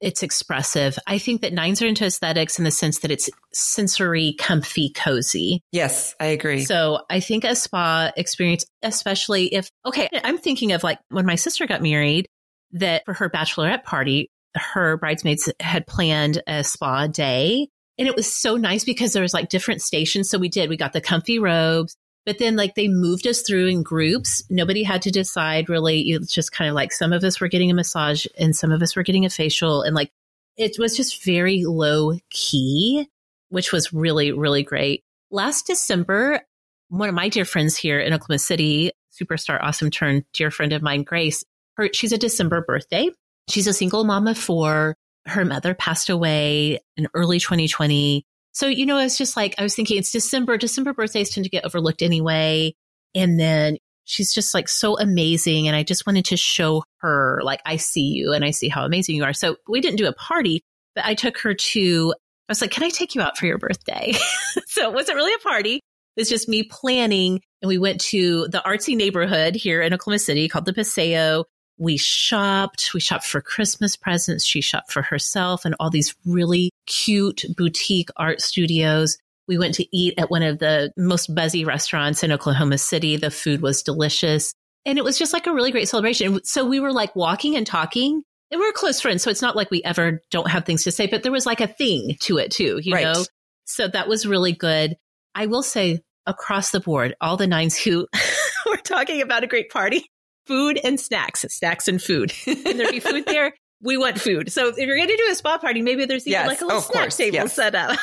it's 0.00 0.22
expressive. 0.22 0.98
I 1.06 1.18
think 1.18 1.42
that 1.42 1.52
nines 1.52 1.82
are 1.82 1.86
into 1.86 2.04
aesthetics 2.04 2.58
in 2.58 2.64
the 2.64 2.70
sense 2.70 3.00
that 3.00 3.10
it's 3.10 3.28
sensory, 3.52 4.34
comfy, 4.38 4.90
cozy. 4.90 5.62
Yes, 5.72 6.14
I 6.18 6.26
agree. 6.26 6.64
So 6.64 7.00
I 7.10 7.20
think 7.20 7.44
a 7.44 7.54
spa 7.54 8.10
experience, 8.16 8.64
especially 8.82 9.54
if, 9.54 9.70
okay, 9.84 10.08
I'm 10.24 10.38
thinking 10.38 10.72
of 10.72 10.82
like 10.82 10.98
when 11.10 11.26
my 11.26 11.34
sister 11.34 11.66
got 11.66 11.82
married, 11.82 12.26
that 12.72 13.04
for 13.04 13.14
her 13.14 13.28
bachelorette 13.28 13.84
party, 13.84 14.30
her 14.54 14.96
bridesmaids 14.96 15.52
had 15.60 15.86
planned 15.86 16.42
a 16.46 16.64
spa 16.64 17.06
day. 17.06 17.68
And 17.98 18.08
it 18.08 18.16
was 18.16 18.32
so 18.32 18.56
nice 18.56 18.84
because 18.84 19.12
there 19.12 19.22
was 19.22 19.34
like 19.34 19.50
different 19.50 19.82
stations. 19.82 20.30
So 20.30 20.38
we 20.38 20.48
did, 20.48 20.70
we 20.70 20.76
got 20.76 20.92
the 20.94 21.02
comfy 21.02 21.38
robes. 21.38 21.96
But 22.26 22.38
then, 22.38 22.56
like, 22.56 22.74
they 22.74 22.88
moved 22.88 23.26
us 23.26 23.42
through 23.42 23.68
in 23.68 23.82
groups. 23.82 24.44
Nobody 24.50 24.82
had 24.82 25.02
to 25.02 25.10
decide 25.10 25.68
really. 25.68 26.00
It's 26.10 26.32
just 26.32 26.52
kind 26.52 26.68
of 26.68 26.74
like 26.74 26.92
some 26.92 27.12
of 27.12 27.24
us 27.24 27.40
were 27.40 27.48
getting 27.48 27.70
a 27.70 27.74
massage 27.74 28.26
and 28.38 28.54
some 28.54 28.72
of 28.72 28.82
us 28.82 28.94
were 28.94 29.02
getting 29.02 29.24
a 29.24 29.30
facial. 29.30 29.82
And 29.82 29.94
like, 29.94 30.10
it 30.56 30.78
was 30.78 30.96
just 30.96 31.24
very 31.24 31.64
low 31.64 32.18
key, 32.28 33.08
which 33.48 33.72
was 33.72 33.92
really, 33.92 34.32
really 34.32 34.62
great. 34.62 35.02
Last 35.30 35.66
December, 35.66 36.42
one 36.88 37.08
of 37.08 37.14
my 37.14 37.28
dear 37.28 37.44
friends 37.44 37.76
here 37.76 37.98
in 37.98 38.12
Oklahoma 38.12 38.38
City, 38.38 38.92
superstar, 39.10 39.58
awesome 39.62 39.90
turn, 39.90 40.24
dear 40.34 40.50
friend 40.50 40.72
of 40.72 40.82
mine, 40.82 41.02
Grace, 41.04 41.44
her, 41.76 41.88
she's 41.92 42.12
a 42.12 42.18
December 42.18 42.62
birthday. 42.62 43.08
She's 43.48 43.66
a 43.66 43.72
single 43.72 44.04
mom 44.04 44.26
of 44.26 44.36
four. 44.36 44.96
Her 45.26 45.44
mother 45.44 45.74
passed 45.74 46.10
away 46.10 46.80
in 46.96 47.08
early 47.14 47.38
2020. 47.38 48.24
So, 48.52 48.66
you 48.66 48.86
know, 48.86 48.98
it's 48.98 49.18
just 49.18 49.36
like, 49.36 49.54
I 49.58 49.62
was 49.62 49.74
thinking 49.74 49.98
it's 49.98 50.10
December. 50.10 50.56
December 50.56 50.92
birthdays 50.92 51.30
tend 51.30 51.44
to 51.44 51.50
get 51.50 51.64
overlooked 51.64 52.02
anyway. 52.02 52.74
And 53.14 53.38
then 53.38 53.76
she's 54.04 54.32
just 54.32 54.54
like 54.54 54.68
so 54.68 54.98
amazing. 54.98 55.68
And 55.68 55.76
I 55.76 55.82
just 55.82 56.06
wanted 56.06 56.24
to 56.26 56.36
show 56.36 56.82
her, 56.98 57.40
like, 57.44 57.60
I 57.64 57.76
see 57.76 58.08
you 58.08 58.32
and 58.32 58.44
I 58.44 58.50
see 58.50 58.68
how 58.68 58.84
amazing 58.84 59.16
you 59.16 59.24
are. 59.24 59.32
So 59.32 59.56
we 59.68 59.80
didn't 59.80 59.98
do 59.98 60.08
a 60.08 60.12
party, 60.12 60.62
but 60.94 61.04
I 61.04 61.14
took 61.14 61.38
her 61.38 61.54
to, 61.54 62.14
I 62.48 62.52
was 62.52 62.60
like, 62.60 62.72
can 62.72 62.82
I 62.82 62.90
take 62.90 63.14
you 63.14 63.22
out 63.22 63.38
for 63.38 63.46
your 63.46 63.58
birthday? 63.58 64.12
so 64.66 64.88
it 64.88 64.94
wasn't 64.94 65.16
really 65.16 65.34
a 65.34 65.38
party. 65.38 65.76
It 65.76 66.20
was 66.20 66.28
just 66.28 66.48
me 66.48 66.64
planning. 66.64 67.40
And 67.62 67.68
we 67.68 67.78
went 67.78 68.00
to 68.02 68.48
the 68.48 68.62
artsy 68.66 68.96
neighborhood 68.96 69.54
here 69.54 69.80
in 69.80 69.94
Oklahoma 69.94 70.18
City 70.18 70.48
called 70.48 70.64
the 70.64 70.72
Paseo 70.72 71.44
we 71.80 71.96
shopped. 71.96 72.92
We 72.92 73.00
shopped 73.00 73.26
for 73.26 73.40
Christmas 73.40 73.96
presents. 73.96 74.44
She 74.44 74.60
shopped 74.60 74.92
for 74.92 75.00
herself 75.00 75.64
and 75.64 75.74
all 75.80 75.88
these 75.88 76.14
really 76.26 76.70
cute 76.86 77.44
boutique 77.56 78.10
art 78.16 78.42
studios. 78.42 79.16
We 79.48 79.56
went 79.56 79.74
to 79.76 79.96
eat 79.96 80.14
at 80.18 80.30
one 80.30 80.42
of 80.42 80.58
the 80.58 80.92
most 80.98 81.34
buzzy 81.34 81.64
restaurants 81.64 82.22
in 82.22 82.32
Oklahoma 82.32 82.76
City. 82.76 83.16
The 83.16 83.30
food 83.30 83.62
was 83.62 83.82
delicious. 83.82 84.52
And 84.84 84.98
it 84.98 85.04
was 85.04 85.18
just 85.18 85.32
like 85.32 85.46
a 85.46 85.54
really 85.54 85.72
great 85.72 85.88
celebration. 85.88 86.44
So 86.44 86.66
we 86.66 86.80
were 86.80 86.92
like 86.92 87.16
walking 87.16 87.56
and 87.56 87.66
talking 87.66 88.22
and 88.50 88.60
we 88.60 88.68
are 88.68 88.72
close 88.72 89.00
friends. 89.00 89.22
So 89.22 89.30
it's 89.30 89.42
not 89.42 89.56
like 89.56 89.70
we 89.70 89.82
ever 89.82 90.20
don't 90.30 90.50
have 90.50 90.66
things 90.66 90.84
to 90.84 90.92
say, 90.92 91.06
but 91.06 91.22
there 91.22 91.32
was 91.32 91.46
like 91.46 91.62
a 91.62 91.66
thing 91.66 92.16
to 92.20 92.36
it 92.36 92.50
too, 92.50 92.78
you 92.82 92.94
right. 92.94 93.04
know? 93.04 93.24
So 93.64 93.88
that 93.88 94.06
was 94.06 94.26
really 94.26 94.52
good. 94.52 94.96
I 95.34 95.46
will 95.46 95.62
say 95.62 96.00
across 96.26 96.72
the 96.72 96.80
board, 96.80 97.16
all 97.22 97.38
the 97.38 97.46
nines 97.46 97.78
who 97.78 98.06
were 98.66 98.76
talking 98.76 99.22
about 99.22 99.44
a 99.44 99.46
great 99.46 99.70
party 99.70 100.10
food 100.50 100.80
and 100.82 100.98
snacks, 100.98 101.42
snacks 101.48 101.86
and 101.86 102.02
food. 102.02 102.32
Can 102.44 102.76
there 102.76 102.90
be 102.90 102.98
food 102.98 103.24
there? 103.24 103.54
We 103.82 103.96
want 103.96 104.20
food. 104.20 104.50
So 104.50 104.66
if 104.66 104.76
you're 104.78 104.96
going 104.96 105.08
to 105.08 105.16
do 105.16 105.28
a 105.30 105.34
spa 105.36 105.58
party, 105.58 105.80
maybe 105.80 106.06
there's 106.06 106.26
even 106.26 106.40
yes. 106.40 106.48
like 106.48 106.60
a 106.60 106.64
little 106.64 106.80
oh, 106.80 106.82
snack 106.82 107.02
course. 107.04 107.16
table 107.16 107.34
yes. 107.36 107.54
set 107.54 107.76
up. 107.76 107.96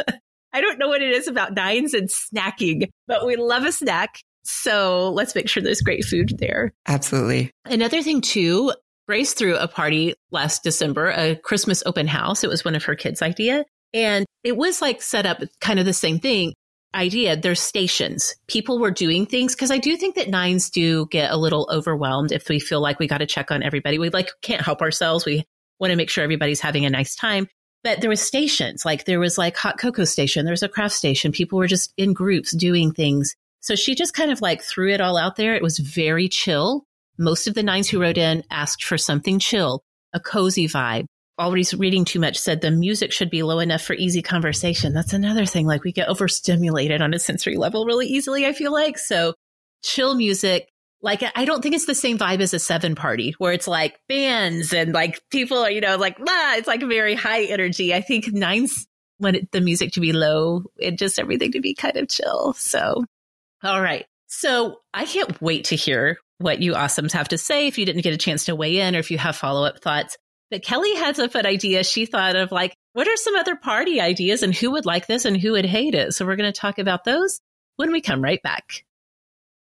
I 0.52 0.60
don't 0.60 0.78
know 0.78 0.88
what 0.88 1.00
it 1.00 1.10
is 1.10 1.26
about 1.28 1.54
nines 1.54 1.94
and 1.94 2.08
snacking, 2.10 2.88
but 3.06 3.26
we 3.26 3.36
love 3.36 3.64
a 3.64 3.72
snack. 3.72 4.20
So 4.44 5.10
let's 5.12 5.34
make 5.34 5.48
sure 5.48 5.62
there's 5.62 5.80
great 5.80 6.04
food 6.04 6.34
there. 6.38 6.72
Absolutely. 6.86 7.50
Another 7.64 8.02
thing 8.02 8.20
too, 8.20 8.72
Grace 9.06 9.32
threw 9.32 9.56
a 9.56 9.66
party 9.66 10.14
last 10.30 10.62
December, 10.62 11.08
a 11.08 11.36
Christmas 11.36 11.82
open 11.86 12.06
house. 12.06 12.44
It 12.44 12.50
was 12.50 12.64
one 12.66 12.74
of 12.74 12.84
her 12.84 12.94
kids' 12.94 13.22
idea. 13.22 13.64
And 13.94 14.26
it 14.44 14.58
was 14.58 14.82
like 14.82 15.00
set 15.00 15.24
up 15.24 15.42
kind 15.60 15.78
of 15.78 15.86
the 15.86 15.94
same 15.94 16.20
thing 16.20 16.52
idea, 16.94 17.36
there's 17.36 17.60
stations. 17.60 18.34
People 18.46 18.78
were 18.78 18.90
doing 18.90 19.26
things 19.26 19.54
because 19.54 19.70
I 19.70 19.78
do 19.78 19.96
think 19.96 20.14
that 20.16 20.28
nines 20.28 20.70
do 20.70 21.06
get 21.06 21.30
a 21.30 21.36
little 21.36 21.68
overwhelmed 21.72 22.32
if 22.32 22.48
we 22.48 22.60
feel 22.60 22.80
like 22.80 22.98
we 22.98 23.06
got 23.06 23.18
to 23.18 23.26
check 23.26 23.50
on 23.50 23.62
everybody. 23.62 23.98
We 23.98 24.10
like 24.10 24.30
can't 24.42 24.62
help 24.62 24.80
ourselves. 24.80 25.24
We 25.24 25.44
want 25.78 25.90
to 25.90 25.96
make 25.96 26.10
sure 26.10 26.24
everybody's 26.24 26.60
having 26.60 26.84
a 26.84 26.90
nice 26.90 27.14
time. 27.14 27.48
But 27.84 28.00
there 28.00 28.10
was 28.10 28.20
stations, 28.20 28.84
like 28.84 29.04
there 29.04 29.20
was 29.20 29.38
like 29.38 29.56
hot 29.56 29.78
cocoa 29.78 30.04
station, 30.04 30.44
there 30.44 30.52
was 30.52 30.64
a 30.64 30.68
craft 30.68 30.94
station. 30.94 31.30
People 31.30 31.58
were 31.58 31.68
just 31.68 31.92
in 31.96 32.12
groups 32.12 32.54
doing 32.54 32.92
things. 32.92 33.34
So 33.60 33.76
she 33.76 33.94
just 33.94 34.14
kind 34.14 34.30
of 34.30 34.40
like 34.40 34.62
threw 34.62 34.92
it 34.92 35.00
all 35.00 35.16
out 35.16 35.36
there. 35.36 35.54
It 35.54 35.62
was 35.62 35.78
very 35.78 36.28
chill. 36.28 36.84
Most 37.18 37.46
of 37.46 37.54
the 37.54 37.62
nines 37.62 37.88
who 37.88 38.00
wrote 38.00 38.18
in 38.18 38.44
asked 38.50 38.84
for 38.84 38.98
something 38.98 39.38
chill, 39.38 39.82
a 40.12 40.20
cozy 40.20 40.66
vibe, 40.66 41.06
always 41.38 41.72
reading 41.74 42.04
too 42.04 42.18
much 42.18 42.36
said 42.36 42.60
the 42.60 42.70
music 42.70 43.12
should 43.12 43.30
be 43.30 43.42
low 43.42 43.60
enough 43.60 43.82
for 43.82 43.94
easy 43.94 44.22
conversation. 44.22 44.92
That's 44.92 45.12
another 45.12 45.46
thing. 45.46 45.66
Like 45.66 45.84
we 45.84 45.92
get 45.92 46.08
overstimulated 46.08 47.00
on 47.00 47.14
a 47.14 47.18
sensory 47.18 47.56
level 47.56 47.86
really 47.86 48.06
easily, 48.06 48.46
I 48.46 48.52
feel 48.52 48.72
like. 48.72 48.98
So 48.98 49.34
chill 49.82 50.14
music. 50.14 50.68
Like 51.00 51.22
I 51.36 51.44
don't 51.44 51.62
think 51.62 51.76
it's 51.76 51.86
the 51.86 51.94
same 51.94 52.18
vibe 52.18 52.40
as 52.40 52.54
a 52.54 52.58
seven 52.58 52.96
party 52.96 53.34
where 53.38 53.52
it's 53.52 53.68
like 53.68 54.00
bands 54.08 54.72
and 54.72 54.92
like 54.92 55.22
people 55.30 55.58
are, 55.58 55.70
you 55.70 55.80
know, 55.80 55.96
like, 55.96 56.18
ah, 56.20 56.56
it's 56.56 56.66
like 56.66 56.80
very 56.80 57.14
high 57.14 57.44
energy. 57.44 57.94
I 57.94 58.00
think 58.00 58.32
nines 58.32 58.86
want 59.20 59.36
it, 59.36 59.52
the 59.52 59.60
music 59.60 59.92
to 59.92 60.00
be 60.00 60.12
low 60.12 60.64
and 60.82 60.98
just 60.98 61.18
everything 61.18 61.52
to 61.52 61.60
be 61.60 61.74
kind 61.74 61.96
of 61.96 62.08
chill. 62.08 62.52
So, 62.54 63.04
all 63.62 63.80
right. 63.80 64.06
So 64.26 64.80
I 64.92 65.04
can't 65.04 65.40
wait 65.40 65.66
to 65.66 65.76
hear 65.76 66.18
what 66.38 66.60
you 66.60 66.72
awesomes 66.72 67.12
have 67.12 67.28
to 67.28 67.38
say 67.38 67.66
if 67.66 67.78
you 67.78 67.86
didn't 67.86 68.02
get 68.02 68.14
a 68.14 68.18
chance 68.18 68.44
to 68.46 68.56
weigh 68.56 68.80
in 68.80 68.94
or 68.94 68.98
if 68.98 69.10
you 69.10 69.18
have 69.18 69.36
follow 69.36 69.64
up 69.64 69.80
thoughts. 69.80 70.16
But 70.50 70.62
Kelly 70.62 70.94
has 70.96 71.18
a 71.18 71.28
fun 71.28 71.46
idea. 71.46 71.84
She 71.84 72.06
thought 72.06 72.36
of 72.36 72.52
like, 72.52 72.74
what 72.94 73.06
are 73.06 73.16
some 73.16 73.36
other 73.36 73.56
party 73.56 74.00
ideas 74.00 74.42
and 74.42 74.54
who 74.54 74.70
would 74.72 74.86
like 74.86 75.06
this 75.06 75.24
and 75.24 75.36
who 75.36 75.52
would 75.52 75.66
hate 75.66 75.94
it? 75.94 76.14
So 76.14 76.24
we're 76.24 76.36
going 76.36 76.52
to 76.52 76.58
talk 76.58 76.78
about 76.78 77.04
those 77.04 77.40
when 77.76 77.92
we 77.92 78.00
come 78.00 78.22
right 78.22 78.42
back. 78.42 78.84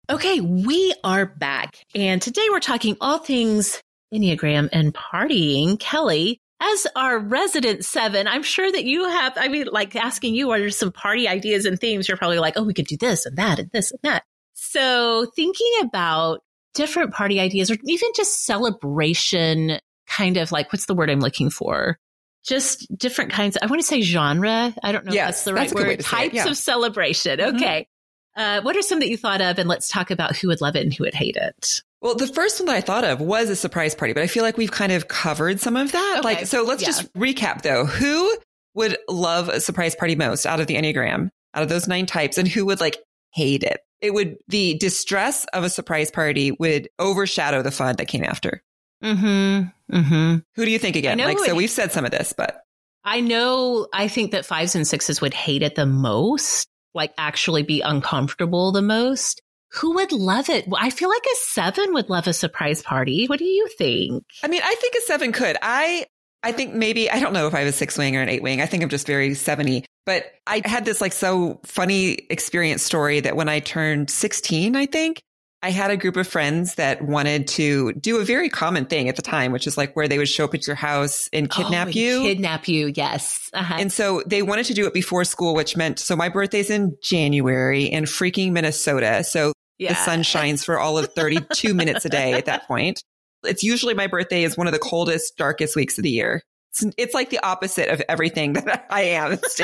Okay, 0.09 0.41
we 0.41 0.93
are 1.03 1.25
back. 1.25 1.77
And 1.95 2.21
today 2.21 2.45
we're 2.49 2.59
talking 2.59 2.97
all 2.99 3.19
things 3.19 3.81
Enneagram 4.13 4.69
and 4.71 4.93
partying. 4.93 5.79
Kelly, 5.79 6.39
as 6.59 6.87
our 6.95 7.17
resident 7.17 7.85
seven, 7.85 8.27
I'm 8.27 8.43
sure 8.43 8.71
that 8.71 8.83
you 8.83 9.07
have, 9.07 9.33
I 9.37 9.47
mean, 9.47 9.67
like 9.71 9.95
asking 9.95 10.35
you, 10.35 10.51
are 10.51 10.69
some 10.69 10.91
party 10.91 11.27
ideas 11.27 11.65
and 11.65 11.79
themes? 11.79 12.07
You're 12.07 12.17
probably 12.17 12.39
like, 12.39 12.53
oh, 12.57 12.63
we 12.63 12.73
could 12.73 12.87
do 12.87 12.97
this 12.97 13.25
and 13.25 13.37
that 13.37 13.59
and 13.59 13.69
this 13.71 13.91
and 13.91 13.99
that. 14.03 14.23
So 14.53 15.27
thinking 15.35 15.71
about 15.81 16.41
different 16.73 17.13
party 17.13 17.39
ideas 17.39 17.71
or 17.71 17.77
even 17.85 18.09
just 18.15 18.45
celebration 18.45 19.79
kind 20.17 20.37
of 20.37 20.51
like, 20.51 20.71
what's 20.71 20.85
the 20.85 20.93
word 20.93 21.09
I'm 21.09 21.19
looking 21.19 21.49
for? 21.49 21.97
Just 22.45 22.87
different 22.97 23.31
kinds. 23.31 23.55
Of, 23.55 23.63
I 23.63 23.65
want 23.67 23.81
to 23.81 23.87
say 23.87 24.01
genre. 24.01 24.73
I 24.83 24.91
don't 24.91 25.05
know 25.05 25.13
yes, 25.13 25.21
if 25.21 25.27
that's 25.27 25.43
the 25.45 25.53
right 25.53 25.69
that's 25.69 25.73
word. 25.73 25.99
Types 26.01 26.35
yeah. 26.35 26.47
of 26.47 26.57
celebration. 26.57 27.39
Mm-hmm. 27.39 27.55
Okay. 27.55 27.87
Uh, 28.35 28.61
what 28.61 28.75
are 28.75 28.81
some 28.81 28.99
that 28.99 29.09
you 29.09 29.17
thought 29.17 29.41
of? 29.41 29.59
And 29.59 29.69
let's 29.69 29.87
talk 29.87 30.11
about 30.11 30.35
who 30.35 30.49
would 30.49 30.59
love 30.59 30.75
it 30.75 30.83
and 30.83 30.93
who 30.93 31.03
would 31.03 31.13
hate 31.13 31.35
it. 31.35 31.81
Well, 32.01 32.15
the 32.15 32.27
first 32.27 32.59
one 32.59 32.67
that 32.67 32.75
I 32.75 32.81
thought 32.81 33.05
of 33.05 33.21
was 33.21 33.49
a 33.49 33.55
surprise 33.55 33.95
party, 33.95 34.11
but 34.13 34.23
I 34.23 34.27
feel 34.27 34.43
like 34.43 34.57
we've 34.57 34.71
kind 34.71 34.91
of 34.91 35.07
covered 35.07 35.61
some 35.61 35.77
of 35.77 35.93
that. 35.93 36.15
Okay. 36.19 36.35
Like, 36.35 36.47
so 36.47 36.63
let's 36.63 36.81
yeah. 36.81 36.87
just 36.87 37.13
recap 37.13 37.61
though. 37.61 37.85
Who 37.85 38.35
would 38.73 38.97
love 39.07 39.47
a 39.47 39.61
surprise 39.61 39.95
party 39.95 40.15
most 40.15 40.45
out 40.45 40.59
of 40.59 40.67
the 40.67 40.75
Enneagram, 40.75 41.29
out 41.53 41.63
of 41.63 41.69
those 41.69 41.87
nine 41.87 42.05
types, 42.05 42.37
and 42.37 42.47
who 42.47 42.65
would 42.65 42.81
like 42.81 42.97
hate 43.31 43.63
it? 43.63 43.79
It 44.01 44.13
would, 44.13 44.35
the 44.49 44.73
distress 44.79 45.45
of 45.53 45.63
a 45.63 45.69
surprise 45.69 46.11
party 46.11 46.51
would 46.51 46.89
overshadow 46.99 47.61
the 47.61 47.71
fun 47.71 47.95
that 47.97 48.09
came 48.09 48.25
after. 48.25 48.61
Mm-hmm. 49.03 49.95
Mm-hmm. 49.95 50.37
Who 50.55 50.65
do 50.65 50.71
you 50.71 50.79
think 50.79 50.95
again? 50.95 51.17
Like, 51.17 51.39
so 51.39 51.55
we've 51.55 51.69
said 51.69 51.91
some 51.91 52.05
of 52.05 52.11
this, 52.11 52.33
but. 52.35 52.61
I 53.03 53.19
know, 53.19 53.87
I 53.93 54.07
think 54.07 54.31
that 54.31 54.45
fives 54.45 54.75
and 54.75 54.87
sixes 54.87 55.19
would 55.19 55.33
hate 55.33 55.61
it 55.61 55.75
the 55.75 55.85
most 55.85 56.67
like 56.93 57.13
actually 57.17 57.63
be 57.63 57.81
uncomfortable 57.81 58.71
the 58.71 58.81
most. 58.81 59.41
Who 59.73 59.95
would 59.95 60.11
love 60.11 60.49
it? 60.49 60.65
I 60.77 60.91
feel 60.91 61.09
like 61.09 61.25
a 61.25 61.35
seven 61.35 61.93
would 61.93 62.09
love 62.09 62.27
a 62.27 62.33
surprise 62.33 62.83
party. 62.83 63.25
What 63.25 63.39
do 63.39 63.45
you 63.45 63.67
think? 63.77 64.23
I 64.43 64.47
mean, 64.47 64.61
I 64.63 64.75
think 64.75 64.93
a 64.95 65.01
seven 65.01 65.31
could. 65.31 65.57
I 65.61 66.05
I 66.43 66.51
think 66.51 66.75
maybe 66.75 67.09
I 67.09 67.19
don't 67.19 67.33
know 67.33 67.47
if 67.47 67.55
I 67.55 67.59
have 67.59 67.67
a 67.67 67.71
six 67.71 67.97
wing 67.97 68.15
or 68.15 68.21
an 68.21 68.29
eight 68.29 68.43
wing. 68.43 68.61
I 68.61 68.67
think 68.67 68.83
I'm 68.83 68.89
just 68.89 69.07
very 69.07 69.33
70. 69.33 69.85
But 70.05 70.25
I 70.45 70.61
had 70.65 70.85
this 70.85 71.01
like 71.01 71.13
so 71.13 71.59
funny 71.65 72.11
experience 72.29 72.83
story 72.83 73.21
that 73.21 73.35
when 73.35 73.49
I 73.49 73.59
turned 73.59 74.09
16, 74.09 74.75
I 74.75 74.85
think 74.85 75.21
I 75.63 75.71
had 75.71 75.91
a 75.91 75.97
group 75.97 76.17
of 76.17 76.27
friends 76.27 76.75
that 76.75 77.01
wanted 77.01 77.47
to 77.47 77.93
do 77.93 78.19
a 78.19 78.25
very 78.25 78.49
common 78.49 78.85
thing 78.85 79.07
at 79.07 79.15
the 79.15 79.21
time, 79.21 79.53
which 79.53 79.65
is 79.65 79.77
like 79.77 79.95
where 79.95 80.09
they 80.09 80.17
would 80.17 80.27
show 80.27 80.43
up 80.43 80.53
at 80.53 80.67
your 80.67 80.75
house 80.75 81.29
and 81.31 81.49
kidnap 81.49 81.87
oh, 81.87 81.91
you. 81.91 82.21
Kidnap 82.21 82.67
you, 82.67 82.91
yes. 82.93 83.49
Uh-huh. 83.53 83.77
And 83.79 83.89
so 83.89 84.21
they 84.25 84.41
wanted 84.41 84.65
to 84.65 84.73
do 84.73 84.85
it 84.87 84.93
before 84.93 85.23
school, 85.23 85.55
which 85.55 85.77
meant 85.77 85.99
so 85.99 86.17
my 86.17 86.27
birthday's 86.27 86.69
in 86.69 86.97
January 87.01 87.85
in 87.85 88.03
freaking 88.03 88.51
Minnesota. 88.51 89.23
So 89.23 89.53
yeah. 89.77 89.93
the 89.93 89.95
sun 89.95 90.23
shines 90.23 90.65
for 90.65 90.77
all 90.77 90.97
of 90.97 91.13
32 91.13 91.73
minutes 91.73 92.03
a 92.03 92.09
day 92.09 92.33
at 92.33 92.43
that 92.45 92.67
point. 92.67 93.01
It's 93.45 93.63
usually 93.63 93.93
my 93.93 94.07
birthday 94.07 94.43
is 94.43 94.57
one 94.57 94.67
of 94.67 94.73
the 94.73 94.79
coldest, 94.79 95.37
darkest 95.37 95.77
weeks 95.77 95.97
of 95.97 96.03
the 96.03 96.11
year. 96.11 96.43
It's, 96.71 96.85
it's 96.97 97.13
like 97.13 97.29
the 97.29 97.39
opposite 97.39 97.87
of 97.87 98.01
everything 98.09 98.53
that 98.53 98.85
I 98.89 99.03
am. 99.03 99.31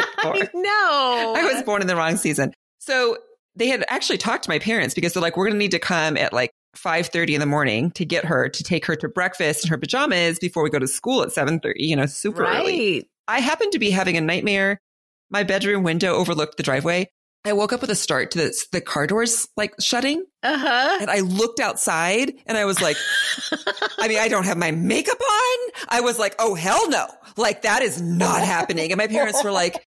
no, 0.54 1.34
I 1.36 1.52
was 1.54 1.62
born 1.64 1.82
in 1.82 1.88
the 1.88 1.98
wrong 1.98 2.16
season. 2.16 2.54
So 2.80 3.18
they 3.60 3.68
had 3.68 3.86
actually 3.90 4.18
talked 4.18 4.46
to 4.46 4.50
my 4.50 4.58
parents 4.58 4.96
because 4.96 5.14
they're 5.14 5.22
like, 5.22 5.38
we're 5.38 5.46
going 5.46 5.54
to 5.56 5.60
need 5.60 5.72
to 5.72 5.80
come 5.80 6.18
at 6.18 6.34
like 6.34 6.52
5.30 6.76 7.34
in 7.34 7.40
the 7.40 7.46
morning 7.46 7.92
to 7.92 8.06
get 8.06 8.26
her 8.26 8.50
to 8.50 8.64
take 8.64 8.86
her 8.86 8.96
to 8.96 9.10
breakfast 9.10 9.66
in 9.66 9.70
her 9.70 9.78
pajamas 9.78 10.40
before 10.40 10.64
we 10.64 10.70
go 10.70 10.80
to 10.80 10.88
school 10.88 11.22
at 11.22 11.30
7.30, 11.30 11.74
you 11.76 11.96
know, 11.96 12.06
super 12.06 12.44
right. 12.44 12.62
early. 12.62 13.10
I 13.28 13.42
happened 13.42 13.74
to 13.74 13.80
be 13.80 13.92
having 13.92 14.18
a 14.18 14.22
nightmare. 14.22 14.80
My 15.30 15.44
bedroom 15.44 15.84
window 15.84 16.16
overlooked 16.16 16.58
the 16.58 16.64
driveway. 16.64 17.10
I 17.46 17.54
woke 17.54 17.72
up 17.72 17.82
with 17.82 17.90
a 17.90 17.96
start 17.96 18.32
to 18.32 18.38
the, 18.38 18.66
the 18.72 18.82
car 18.82 19.08
doors 19.08 19.48
like 19.56 19.74
shutting. 19.80 20.26
Uh-huh. 20.44 20.98
And 21.02 21.10
I 21.10 21.20
looked 21.20 21.60
outside 21.60 22.34
and 22.46 22.58
I 22.58 22.66
was 22.66 22.82
like, 22.82 22.98
I 23.98 24.08
mean, 24.08 24.20
I 24.20 24.28
don't 24.28 24.46
have 24.46 24.58
my 24.58 24.72
makeup 24.72 25.20
on. 25.20 25.72
I 25.88 26.02
was 26.02 26.20
like, 26.20 26.36
oh, 26.40 26.56
hell 26.56 26.90
no. 26.90 27.08
Like 27.38 27.62
that 27.62 27.82
is 27.82 28.02
not 28.02 28.42
happening. 28.42 28.92
And 28.92 28.98
my 28.98 29.08
parents 29.08 29.44
were 29.44 29.52
like, 29.52 29.86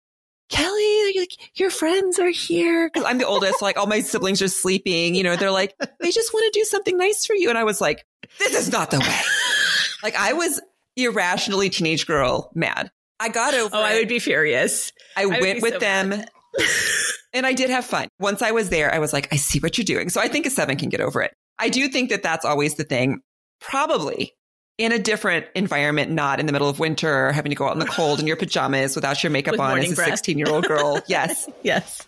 Kelly, 0.52 1.18
like, 1.18 1.58
your 1.58 1.70
friends 1.70 2.18
are 2.18 2.28
here. 2.28 2.90
Cause 2.90 3.04
I'm 3.04 3.16
the 3.16 3.26
oldest. 3.26 3.62
like 3.62 3.78
all 3.78 3.86
my 3.86 4.00
siblings 4.00 4.42
are 4.42 4.48
sleeping. 4.48 5.14
You 5.14 5.22
know, 5.22 5.34
they're 5.34 5.50
like, 5.50 5.74
they 5.98 6.10
just 6.10 6.34
want 6.34 6.52
to 6.52 6.60
do 6.60 6.64
something 6.64 6.96
nice 6.96 7.24
for 7.24 7.34
you. 7.34 7.48
And 7.48 7.56
I 7.56 7.64
was 7.64 7.80
like, 7.80 8.04
this 8.38 8.54
is 8.54 8.70
not 8.70 8.90
the 8.90 9.00
way. 9.00 9.20
like 10.02 10.14
I 10.14 10.34
was 10.34 10.60
irrationally 10.96 11.70
teenage 11.70 12.06
girl 12.06 12.50
mad. 12.54 12.90
I 13.18 13.30
got 13.30 13.54
over. 13.54 13.74
Oh, 13.74 13.80
it. 13.80 13.86
I 13.86 13.94
would 13.98 14.08
be 14.08 14.18
furious. 14.18 14.92
I, 15.16 15.22
I 15.22 15.40
went 15.40 15.62
with 15.62 15.74
so 15.74 15.78
them. 15.78 16.12
and 17.32 17.46
I 17.46 17.54
did 17.54 17.70
have 17.70 17.84
fun. 17.84 18.08
Once 18.18 18.42
I 18.42 18.50
was 18.50 18.68
there, 18.68 18.92
I 18.92 18.98
was 18.98 19.12
like, 19.12 19.32
I 19.32 19.36
see 19.36 19.58
what 19.58 19.78
you're 19.78 19.84
doing. 19.86 20.10
So 20.10 20.20
I 20.20 20.28
think 20.28 20.44
a 20.44 20.50
seven 20.50 20.76
can 20.76 20.90
get 20.90 21.00
over 21.00 21.22
it. 21.22 21.32
I 21.58 21.70
do 21.70 21.88
think 21.88 22.10
that 22.10 22.22
that's 22.22 22.44
always 22.44 22.74
the 22.74 22.84
thing. 22.84 23.20
Probably 23.60 24.34
in 24.78 24.92
a 24.92 24.98
different 24.98 25.46
environment, 25.54 26.10
not 26.10 26.40
in 26.40 26.46
the 26.46 26.52
middle 26.52 26.68
of 26.68 26.78
winter, 26.78 27.32
having 27.32 27.50
to 27.50 27.56
go 27.56 27.66
out 27.66 27.72
in 27.72 27.78
the 27.78 27.86
cold 27.86 28.20
in 28.20 28.26
your 28.26 28.36
pajamas 28.36 28.94
without 28.94 29.22
your 29.22 29.30
makeup 29.30 29.52
With 29.52 29.60
on 29.60 29.78
as 29.78 29.92
a 29.92 29.96
16 29.96 30.38
year 30.38 30.48
old 30.48 30.66
girl. 30.66 31.00
yes. 31.08 31.48
yes. 31.62 32.06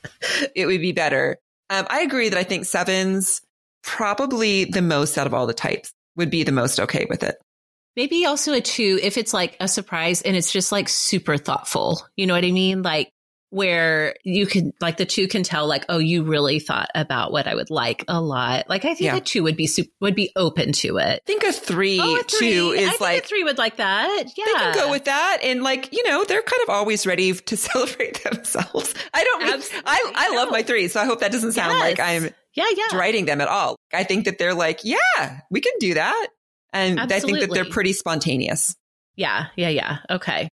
It 0.55 0.67
would 0.67 0.81
be 0.81 0.93
better. 0.93 1.39
Um, 1.71 1.87
I 1.89 2.01
agree 2.01 2.29
that 2.29 2.39
I 2.39 2.45
think 2.45 2.65
sevens, 2.65 3.43
probably 3.83 4.65
the 4.65 4.83
most 4.83 5.17
out 5.19 5.27
of 5.27 5.35
all 5.35 5.47
the 5.47 5.55
types, 5.55 5.93
would 6.17 6.31
be 6.31 6.43
the 6.43 6.53
most 6.53 6.81
okay 6.81 7.07
with 7.09 7.23
it. 7.23 7.37
Maybe 7.97 8.27
also 8.27 8.53
a 8.53 8.61
two 8.61 8.99
if 9.03 9.17
it's 9.19 9.33
like 9.33 9.57
a 9.61 9.69
surprise 9.69 10.23
and 10.23 10.35
it's 10.35 10.53
just 10.53 10.73
like 10.73 10.89
super 10.89 11.37
thoughtful. 11.37 12.03
You 12.17 12.27
know 12.27 12.35
what 12.35 12.45
I 12.45 12.51
mean? 12.51 12.83
Like 12.83 13.13
where 13.55 14.17
you 14.25 14.47
can 14.47 14.73
like 14.81 14.97
the 14.97 15.07
two 15.07 15.29
can 15.29 15.45
tell 15.45 15.69
like 15.69 15.85
oh 15.89 15.99
you 15.99 16.25
really 16.25 16.59
thought 16.59 16.89
about 16.93 17.31
what 17.31 17.47
I 17.47 17.55
would 17.55 17.71
like 17.71 18.05
a 18.09 18.21
lot. 18.21 18.69
Like 18.69 18.85
I 18.85 18.95
think 18.95 19.03
yeah. 19.03 19.17
a 19.17 19.21
two 19.21 19.45
would 19.45 19.57
be 19.57 19.69
super, 19.69 19.91
would 20.01 20.17
be 20.17 20.33
open 20.35 20.73
to 20.73 20.97
it. 20.99 21.23
I 21.23 21.25
think 21.25 21.45
a 21.45 21.53
three, 21.53 22.01
oh, 22.03 22.19
a 22.19 22.23
three. 22.25 22.51
two 22.51 22.71
is 22.71 22.89
I 22.89 22.97
like 23.01 23.25
three 23.25 23.45
would 23.45 23.57
like 23.57 23.77
that. 23.77 24.25
Yeah, 24.37 24.45
they 24.45 24.53
can 24.53 24.75
go 24.75 24.91
with 24.91 25.05
that 25.05 25.39
and 25.45 25.63
like 25.63 25.93
you 25.93 26.03
know 26.09 26.25
they're 26.25 26.43
kind 26.43 26.63
of 26.65 26.71
always 26.71 27.07
ready 27.07 27.33
to 27.33 27.57
celebrate 27.57 28.25
themselves. 28.25 28.93
I 29.15 29.23
don't 29.23 29.45
mean. 29.45 29.63
I 29.87 30.13
I 30.17 30.35
love 30.35 30.51
my 30.51 30.65
three, 30.65 30.89
so 30.89 31.01
I 31.01 31.05
hope 31.05 31.21
that 31.21 31.31
doesn't 31.31 31.53
sound 31.53 31.75
yes. 31.75 31.81
like 31.81 32.01
I'm 32.01 32.35
yeah 32.55 32.67
yeah 32.77 32.87
deriding 32.91 33.27
them 33.27 33.41
at 33.41 33.47
all. 33.47 33.77
I 33.93 34.03
think 34.03 34.25
that 34.25 34.39
they're 34.39 34.55
like 34.55 34.81
yeah 34.83 35.41
we 35.49 35.61
can 35.61 35.75
do 35.79 35.95
that, 35.95 36.27
and 36.73 36.99
Absolutely. 36.99 37.15
I 37.17 37.21
think 37.21 37.41
that 37.41 37.55
they're 37.55 37.73
pretty 37.73 37.93
spontaneous. 37.93 38.75
Yeah 39.15 39.47
yeah 39.55 39.69
yeah 39.69 39.99
okay. 40.11 40.49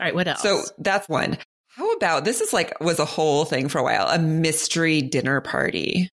All 0.00 0.06
right, 0.06 0.14
what 0.14 0.26
else? 0.26 0.40
So 0.40 0.62
that's 0.78 1.08
one. 1.08 1.36
How 1.76 1.92
about 1.92 2.24
this 2.24 2.40
is 2.40 2.52
like 2.52 2.80
was 2.80 2.98
a 2.98 3.04
whole 3.04 3.44
thing 3.44 3.68
for 3.68 3.78
a 3.78 3.82
while, 3.82 4.06
a 4.08 4.18
mystery 4.18 5.02
dinner 5.02 5.40
party. 5.40 6.10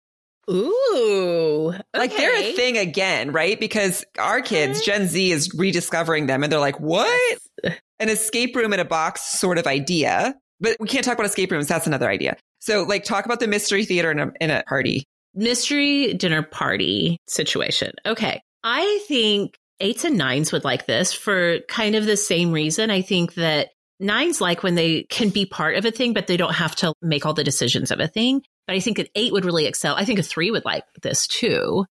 Ooh. 0.50 1.70
Okay. 1.70 1.82
Like 1.94 2.18
they're 2.18 2.36
a 2.36 2.54
thing 2.54 2.78
again, 2.78 3.32
right? 3.32 3.60
Because 3.60 4.04
our 4.20 4.42
kids, 4.42 4.80
uh-huh. 4.80 4.86
Gen 4.86 5.08
Z 5.08 5.32
is 5.32 5.54
rediscovering 5.54 6.26
them 6.26 6.44
and 6.44 6.52
they're 6.52 6.60
like, 6.60 6.80
what? 6.80 7.40
An 8.00 8.10
escape 8.10 8.56
room 8.56 8.74
in 8.74 8.80
a 8.80 8.86
box 8.86 9.22
sort 9.22 9.58
of 9.58 9.68
idea. 9.68 10.36
But 10.60 10.78
we 10.80 10.88
can't 10.88 11.06
talk 11.06 11.14
about 11.14 11.26
escape 11.26 11.52
rooms. 11.52 11.68
That's 11.68 11.88
another 11.88 12.10
idea. 12.10 12.36
So 12.60 12.84
like 12.84 13.06
talk 13.06 13.26
about 13.26 13.40
the 13.40 13.48
mystery 13.48 13.86
theater 13.86 14.12
in 14.12 14.20
a, 14.20 14.32
in 14.42 14.50
a 14.50 14.64
party. 14.68 15.06
Mystery 15.34 16.14
dinner 16.14 16.44
party 16.44 17.18
situation. 17.28 17.94
Okay. 18.06 18.42
I 18.64 19.00
think 19.08 19.56
eights 19.80 20.04
and 20.04 20.18
nines 20.18 20.52
would 20.52 20.64
like 20.64 20.86
this 20.86 21.14
for 21.14 21.60
kind 21.68 21.96
of 21.96 22.06
the 22.06 22.18
same 22.18 22.52
reason. 22.52 22.90
I 22.90 23.02
think 23.02 23.36
that 23.36 23.70
Nines 24.04 24.42
like 24.42 24.64
when 24.64 24.76
they 24.76 25.04
can 25.04 25.30
be 25.30 25.46
part 25.46 25.76
of 25.76 25.86
a 25.86 25.92
thing, 25.92 26.14
but 26.14 26.28
they 26.28 26.38
don't 26.38 26.54
have 26.54 26.76
to 26.78 26.94
make 27.02 27.26
all 27.26 27.34
the 27.34 27.44
decisions 27.44 27.90
of 27.90 28.00
a 28.00 28.08
thing. 28.08 28.44
But 28.68 28.76
I 28.76 28.80
think 28.80 29.00
an 29.00 29.08
eight 29.16 29.34
would 29.34 29.46
really 29.46 29.66
excel. 29.66 29.96
I 29.96 30.06
think 30.06 30.20
a 30.20 30.24
three 30.24 30.52
would 30.52 30.66
like 30.66 30.84
this 31.02 31.28
too. 31.28 31.86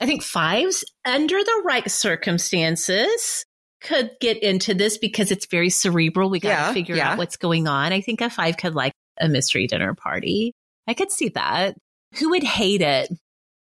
I 0.00 0.06
think 0.06 0.22
fives, 0.22 0.84
under 1.04 1.36
the 1.42 1.62
right 1.64 1.90
circumstances, 1.90 3.44
could 3.80 4.10
get 4.20 4.42
into 4.42 4.74
this 4.74 4.98
because 4.98 5.30
it's 5.30 5.46
very 5.46 5.70
cerebral. 5.70 6.30
We 6.30 6.40
got 6.40 6.48
to 6.48 6.54
yeah, 6.54 6.72
figure 6.72 6.96
yeah. 6.96 7.12
out 7.12 7.18
what's 7.18 7.36
going 7.36 7.66
on. 7.66 7.92
I 7.92 8.00
think 8.00 8.20
a 8.20 8.30
five 8.30 8.56
could 8.56 8.74
like 8.74 8.92
a 9.18 9.28
mystery 9.28 9.66
dinner 9.66 9.94
party. 9.94 10.52
I 10.86 10.94
could 10.94 11.10
see 11.10 11.30
that. 11.30 11.76
Who 12.18 12.30
would 12.30 12.42
hate 12.42 12.82
it? 12.82 13.10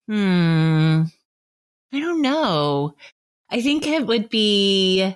Hmm. 0.08 1.02
I 1.92 2.00
don't 2.00 2.22
know. 2.22 2.94
I 3.50 3.60
think 3.62 3.86
it 3.86 4.06
would 4.06 4.28
be 4.28 5.14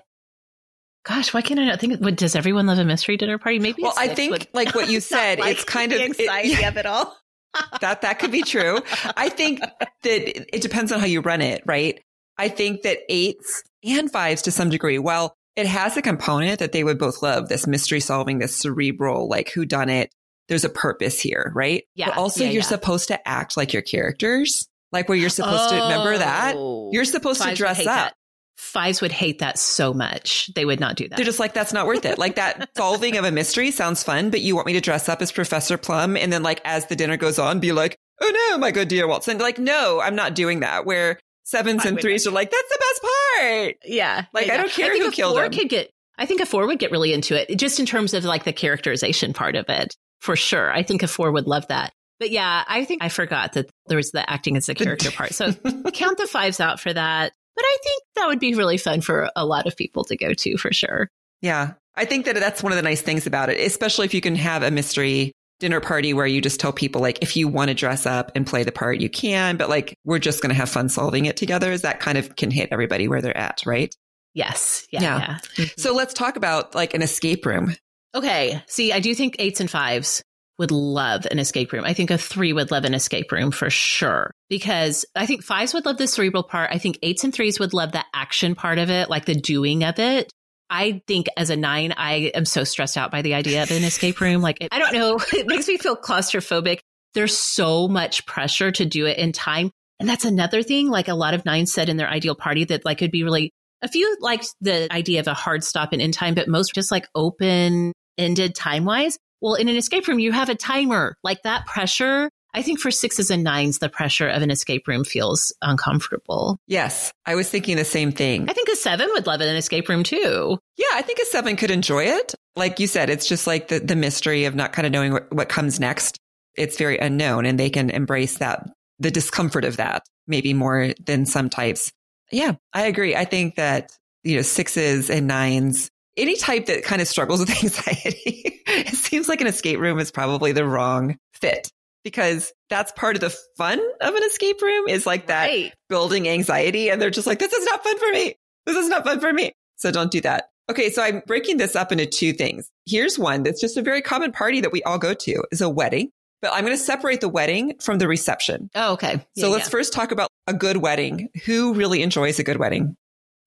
Gosh, 1.04 1.34
why 1.34 1.42
can't 1.42 1.60
I 1.60 1.66
not 1.66 1.80
think? 1.80 2.00
What 2.00 2.16
does 2.16 2.34
everyone 2.34 2.66
love 2.66 2.78
a 2.78 2.84
mystery 2.84 3.16
dinner 3.16 3.38
party? 3.38 3.58
Maybe. 3.58 3.82
Well, 3.82 3.92
I 3.96 4.08
think 4.08 4.32
would, 4.32 4.48
like 4.54 4.74
what 4.74 4.88
you 4.88 5.00
said, 5.00 5.38
like 5.38 5.56
it's 5.56 5.64
kind 5.64 5.92
of 5.92 5.98
the 5.98 6.04
anxiety 6.04 6.52
it, 6.54 6.64
of 6.64 6.76
it 6.76 6.86
all. 6.86 7.16
that 7.80 8.00
that 8.00 8.18
could 8.18 8.32
be 8.32 8.42
true. 8.42 8.80
I 9.16 9.28
think 9.28 9.60
that 9.60 10.56
it 10.56 10.62
depends 10.62 10.92
on 10.92 11.00
how 11.00 11.06
you 11.06 11.20
run 11.20 11.42
it, 11.42 11.62
right? 11.66 12.00
I 12.38 12.48
think 12.48 12.82
that 12.82 12.98
eights 13.08 13.62
and 13.84 14.10
fives 14.10 14.42
to 14.42 14.50
some 14.50 14.70
degree, 14.70 14.98
well, 14.98 15.36
it 15.56 15.66
has 15.66 15.96
a 15.96 16.02
component 16.02 16.58
that 16.58 16.72
they 16.72 16.82
would 16.82 16.98
both 16.98 17.22
love 17.22 17.48
this 17.48 17.66
mystery 17.66 18.00
solving, 18.00 18.38
this 18.38 18.56
cerebral, 18.56 19.28
like 19.28 19.50
who 19.50 19.64
done 19.64 19.88
it. 19.88 20.10
There's 20.48 20.64
a 20.64 20.68
purpose 20.68 21.20
here, 21.20 21.52
right? 21.54 21.84
Yeah. 21.94 22.08
But 22.08 22.16
also 22.16 22.44
yeah, 22.44 22.50
you're 22.50 22.62
yeah. 22.62 22.68
supposed 22.68 23.08
to 23.08 23.28
act 23.28 23.56
like 23.56 23.72
your 23.72 23.82
characters, 23.82 24.66
like 24.90 25.08
where 25.08 25.16
you're 25.16 25.30
supposed 25.30 25.70
to 25.70 25.76
remember 25.76 26.18
that. 26.18 26.54
Oh. 26.56 26.90
You're 26.92 27.04
supposed 27.04 27.42
to 27.42 27.54
dress 27.54 27.80
up. 27.80 27.84
that. 27.84 28.14
Fives 28.56 29.00
would 29.00 29.12
hate 29.12 29.40
that 29.40 29.58
so 29.58 29.92
much. 29.92 30.50
They 30.54 30.64
would 30.64 30.80
not 30.80 30.96
do 30.96 31.08
that. 31.08 31.16
They're 31.16 31.24
just 31.24 31.40
like, 31.40 31.54
that's 31.54 31.72
not 31.72 31.86
worth 31.86 32.04
it. 32.04 32.18
Like 32.18 32.36
that 32.36 32.70
solving 32.76 33.16
of 33.16 33.24
a 33.24 33.32
mystery 33.32 33.70
sounds 33.70 34.02
fun, 34.02 34.30
but 34.30 34.40
you 34.40 34.54
want 34.54 34.66
me 34.66 34.74
to 34.74 34.80
dress 34.80 35.08
up 35.08 35.20
as 35.22 35.32
Professor 35.32 35.76
Plum 35.76 36.16
and 36.16 36.32
then 36.32 36.42
like 36.42 36.60
as 36.64 36.86
the 36.86 36.96
dinner 36.96 37.16
goes 37.16 37.38
on, 37.38 37.60
be 37.60 37.72
like, 37.72 37.96
oh 38.20 38.50
no, 38.50 38.58
my 38.58 38.70
good 38.70 38.88
dear 38.88 39.06
Watson. 39.06 39.38
Like, 39.38 39.58
no, 39.58 40.00
I'm 40.00 40.14
not 40.14 40.34
doing 40.34 40.60
that. 40.60 40.86
Where 40.86 41.18
sevens 41.44 41.84
I 41.84 41.88
and 41.88 42.00
threes 42.00 42.26
are 42.26 42.30
like, 42.30 42.50
that's 42.50 42.68
the 42.68 42.78
best 42.80 43.02
part. 43.02 43.76
yeah. 43.84 44.24
Like, 44.32 44.46
yeah, 44.46 44.54
I 44.54 44.56
don't 44.58 44.70
care 44.70 44.90
think 44.90 45.02
who 45.02 45.08
a 45.08 45.12
killed 45.12 45.34
four 45.34 45.44
him. 45.44 45.52
Could 45.52 45.68
get, 45.68 45.90
I 46.16 46.26
think 46.26 46.40
a 46.40 46.46
four 46.46 46.66
would 46.66 46.78
get 46.78 46.90
really 46.90 47.12
into 47.12 47.34
it, 47.34 47.56
just 47.58 47.80
in 47.80 47.86
terms 47.86 48.14
of 48.14 48.24
like 48.24 48.44
the 48.44 48.52
characterization 48.52 49.32
part 49.32 49.56
of 49.56 49.68
it, 49.68 49.94
for 50.20 50.36
sure. 50.36 50.72
I 50.72 50.82
think 50.82 51.02
a 51.02 51.08
four 51.08 51.32
would 51.32 51.46
love 51.46 51.66
that. 51.68 51.92
But 52.20 52.30
yeah, 52.30 52.64
I 52.66 52.84
think 52.84 53.02
I 53.02 53.08
forgot 53.08 53.54
that 53.54 53.68
there 53.88 53.96
was 53.96 54.12
the 54.12 54.28
acting 54.30 54.56
as 54.56 54.68
a 54.68 54.74
character 54.74 55.10
part. 55.10 55.34
So 55.34 55.52
count 55.92 56.18
the 56.18 56.28
fives 56.28 56.60
out 56.60 56.80
for 56.80 56.92
that. 56.92 57.32
But 57.54 57.64
I 57.64 57.76
think 57.82 58.02
that 58.16 58.26
would 58.26 58.40
be 58.40 58.54
really 58.54 58.78
fun 58.78 59.00
for 59.00 59.30
a 59.36 59.46
lot 59.46 59.66
of 59.66 59.76
people 59.76 60.04
to 60.04 60.16
go 60.16 60.34
to 60.34 60.56
for 60.56 60.72
sure. 60.72 61.08
Yeah. 61.40 61.74
I 61.94 62.04
think 62.04 62.24
that 62.24 62.34
that's 62.34 62.62
one 62.62 62.72
of 62.72 62.76
the 62.76 62.82
nice 62.82 63.02
things 63.02 63.26
about 63.26 63.50
it, 63.50 63.60
especially 63.60 64.06
if 64.06 64.14
you 64.14 64.20
can 64.20 64.34
have 64.36 64.62
a 64.62 64.70
mystery 64.70 65.32
dinner 65.60 65.80
party 65.80 66.12
where 66.12 66.26
you 66.26 66.40
just 66.40 66.58
tell 66.58 66.72
people 66.72 67.00
like, 67.00 67.22
if 67.22 67.36
you 67.36 67.46
want 67.46 67.68
to 67.68 67.74
dress 67.74 68.06
up 68.06 68.32
and 68.34 68.46
play 68.46 68.64
the 68.64 68.72
part, 68.72 69.00
you 69.00 69.08
can, 69.08 69.56
but 69.56 69.68
like, 69.68 69.94
we're 70.04 70.18
just 70.18 70.42
going 70.42 70.50
to 70.50 70.56
have 70.56 70.68
fun 70.68 70.88
solving 70.88 71.26
it 71.26 71.36
together. 71.36 71.70
Is 71.70 71.82
that 71.82 72.00
kind 72.00 72.18
of 72.18 72.34
can 72.34 72.50
hit 72.50 72.70
everybody 72.72 73.06
where 73.06 73.22
they're 73.22 73.36
at, 73.36 73.62
right? 73.64 73.94
Yes. 74.34 74.88
Yeah. 74.90 75.02
Yeah. 75.02 75.18
yeah. 75.18 75.38
Mm-hmm. 75.56 75.80
So 75.80 75.94
let's 75.94 76.12
talk 76.12 76.36
about 76.36 76.74
like 76.74 76.94
an 76.94 77.02
escape 77.02 77.46
room. 77.46 77.76
Okay. 78.16 78.60
See, 78.66 78.92
I 78.92 78.98
do 78.98 79.14
think 79.14 79.36
eights 79.38 79.60
and 79.60 79.70
fives 79.70 80.22
would 80.58 80.70
love 80.70 81.26
an 81.30 81.38
escape 81.38 81.72
room. 81.72 81.84
I 81.84 81.94
think 81.94 82.10
a 82.10 82.18
three 82.18 82.52
would 82.52 82.70
love 82.70 82.84
an 82.84 82.94
escape 82.94 83.32
room 83.32 83.50
for 83.50 83.70
sure. 83.70 84.30
Because 84.48 85.04
I 85.16 85.26
think 85.26 85.42
fives 85.42 85.74
would 85.74 85.84
love 85.84 85.98
the 85.98 86.06
cerebral 86.06 86.44
part. 86.44 86.70
I 86.72 86.78
think 86.78 86.98
eights 87.02 87.24
and 87.24 87.32
threes 87.32 87.58
would 87.58 87.72
love 87.72 87.92
the 87.92 88.04
action 88.14 88.54
part 88.54 88.78
of 88.78 88.90
it, 88.90 89.10
like 89.10 89.24
the 89.24 89.34
doing 89.34 89.84
of 89.84 89.98
it. 89.98 90.30
I 90.70 91.02
think 91.06 91.26
as 91.36 91.50
a 91.50 91.56
nine, 91.56 91.92
I 91.96 92.32
am 92.34 92.44
so 92.44 92.64
stressed 92.64 92.96
out 92.96 93.10
by 93.10 93.22
the 93.22 93.34
idea 93.34 93.62
of 93.62 93.70
an 93.70 93.84
escape 93.84 94.20
room. 94.20 94.42
Like, 94.42 94.58
I 94.70 94.78
don't 94.78 94.94
know. 94.94 95.18
It 95.32 95.46
makes 95.46 95.68
me 95.68 95.76
feel 95.76 95.96
claustrophobic. 95.96 96.78
There's 97.14 97.36
so 97.36 97.86
much 97.86 98.26
pressure 98.26 98.72
to 98.72 98.84
do 98.84 99.06
it 99.06 99.18
in 99.18 99.32
time. 99.32 99.70
And 100.00 100.08
that's 100.08 100.24
another 100.24 100.62
thing, 100.62 100.88
like 100.88 101.08
a 101.08 101.14
lot 101.14 101.34
of 101.34 101.44
nines 101.44 101.72
said 101.72 101.88
in 101.88 101.96
their 101.96 102.08
ideal 102.08 102.34
party 102.34 102.64
that 102.64 102.84
like 102.84 102.98
could 102.98 103.10
be 103.10 103.22
really 103.22 103.52
a 103.82 103.88
few 103.88 104.16
like 104.20 104.42
the 104.60 104.92
idea 104.92 105.20
of 105.20 105.28
a 105.28 105.34
hard 105.34 105.62
stop 105.62 105.92
and 105.92 106.02
in 106.02 106.10
time, 106.10 106.34
but 106.34 106.48
most 106.48 106.74
just 106.74 106.90
like 106.90 107.06
open 107.14 107.92
ended 108.18 108.54
time 108.54 108.84
wise. 108.84 109.18
Well, 109.44 109.56
in 109.56 109.68
an 109.68 109.76
escape 109.76 110.08
room, 110.08 110.20
you 110.20 110.32
have 110.32 110.48
a 110.48 110.54
timer 110.54 111.18
like 111.22 111.42
that 111.42 111.66
pressure. 111.66 112.30
I 112.54 112.62
think 112.62 112.80
for 112.80 112.90
sixes 112.90 113.30
and 113.30 113.44
nines, 113.44 113.78
the 113.78 113.90
pressure 113.90 114.26
of 114.26 114.40
an 114.40 114.50
escape 114.50 114.88
room 114.88 115.04
feels 115.04 115.52
uncomfortable. 115.60 116.56
Yes. 116.66 117.12
I 117.26 117.34
was 117.34 117.50
thinking 117.50 117.76
the 117.76 117.84
same 117.84 118.10
thing. 118.10 118.48
I 118.48 118.54
think 118.54 118.70
a 118.70 118.76
seven 118.76 119.06
would 119.12 119.26
love 119.26 119.42
it 119.42 119.44
in 119.44 119.50
an 119.50 119.56
escape 119.56 119.90
room 119.90 120.02
too. 120.02 120.58
Yeah, 120.78 120.86
I 120.94 121.02
think 121.02 121.18
a 121.18 121.26
seven 121.26 121.56
could 121.56 121.70
enjoy 121.70 122.04
it. 122.04 122.34
Like 122.56 122.80
you 122.80 122.86
said, 122.86 123.10
it's 123.10 123.28
just 123.28 123.46
like 123.46 123.68
the, 123.68 123.80
the 123.80 123.96
mystery 123.96 124.46
of 124.46 124.54
not 124.54 124.72
kind 124.72 124.86
of 124.86 124.92
knowing 124.92 125.12
what, 125.12 125.30
what 125.30 125.50
comes 125.50 125.78
next. 125.78 126.16
It's 126.56 126.78
very 126.78 126.96
unknown 126.96 127.44
and 127.44 127.60
they 127.60 127.68
can 127.68 127.90
embrace 127.90 128.38
that, 128.38 128.66
the 128.98 129.10
discomfort 129.10 129.66
of 129.66 129.76
that, 129.76 130.04
maybe 130.26 130.54
more 130.54 130.94
than 131.04 131.26
some 131.26 131.50
types. 131.50 131.92
Yeah, 132.32 132.52
I 132.72 132.86
agree. 132.86 133.14
I 133.14 133.26
think 133.26 133.56
that, 133.56 133.92
you 134.22 134.36
know, 134.36 134.42
sixes 134.42 135.10
and 135.10 135.26
nines, 135.26 135.90
any 136.16 136.36
type 136.36 136.66
that 136.66 136.84
kind 136.84 137.02
of 137.02 137.08
struggles 137.08 137.40
with 137.40 137.50
anxiety, 137.64 138.62
it 138.66 138.94
seems 138.94 139.28
like 139.28 139.40
an 139.40 139.46
escape 139.46 139.78
room 139.78 139.98
is 139.98 140.10
probably 140.10 140.52
the 140.52 140.64
wrong 140.64 141.16
fit 141.32 141.70
because 142.04 142.52
that's 142.70 142.92
part 142.92 143.16
of 143.16 143.20
the 143.20 143.34
fun 143.56 143.80
of 144.00 144.14
an 144.14 144.22
escape 144.24 144.60
room 144.62 144.88
is 144.88 145.06
like 145.06 145.26
that 145.28 145.46
Right. 145.46 145.72
building 145.88 146.28
anxiety. 146.28 146.90
And 146.90 147.00
they're 147.00 147.10
just 147.10 147.26
like, 147.26 147.38
this 147.38 147.52
is 147.52 147.64
not 147.66 147.82
fun 147.82 147.98
for 147.98 148.10
me. 148.12 148.34
This 148.66 148.76
is 148.76 148.88
not 148.88 149.04
fun 149.04 149.20
for 149.20 149.32
me. 149.32 149.52
So 149.76 149.90
don't 149.90 150.10
do 150.10 150.20
that. 150.20 150.50
Okay. 150.70 150.90
So 150.90 151.02
I'm 151.02 151.22
breaking 151.26 151.56
this 151.56 151.74
up 151.76 151.92
into 151.92 152.06
two 152.06 152.32
things. 152.32 152.68
Here's 152.86 153.18
one 153.18 153.42
that's 153.42 153.60
just 153.60 153.76
a 153.76 153.82
very 153.82 154.02
common 154.02 154.32
party 154.32 154.60
that 154.60 154.72
we 154.72 154.82
all 154.82 154.98
go 154.98 155.14
to 155.14 155.44
is 155.50 155.60
a 155.60 155.68
wedding, 155.68 156.10
but 156.42 156.52
I'm 156.52 156.64
going 156.64 156.76
to 156.76 156.82
separate 156.82 157.20
the 157.22 157.28
wedding 157.28 157.74
from 157.80 157.98
the 157.98 158.06
reception. 158.08 158.70
Oh, 158.74 158.92
okay. 158.94 159.24
So 159.36 159.46
Yeah, 159.48 159.52
let's 159.54 159.66
yeah. 159.66 159.70
first 159.70 159.92
talk 159.92 160.12
about 160.12 160.28
a 160.46 160.52
good 160.54 160.76
wedding. 160.78 161.28
Who 161.46 161.74
really 161.74 162.02
enjoys 162.02 162.38
a 162.38 162.44
good 162.44 162.58
wedding? 162.58 162.96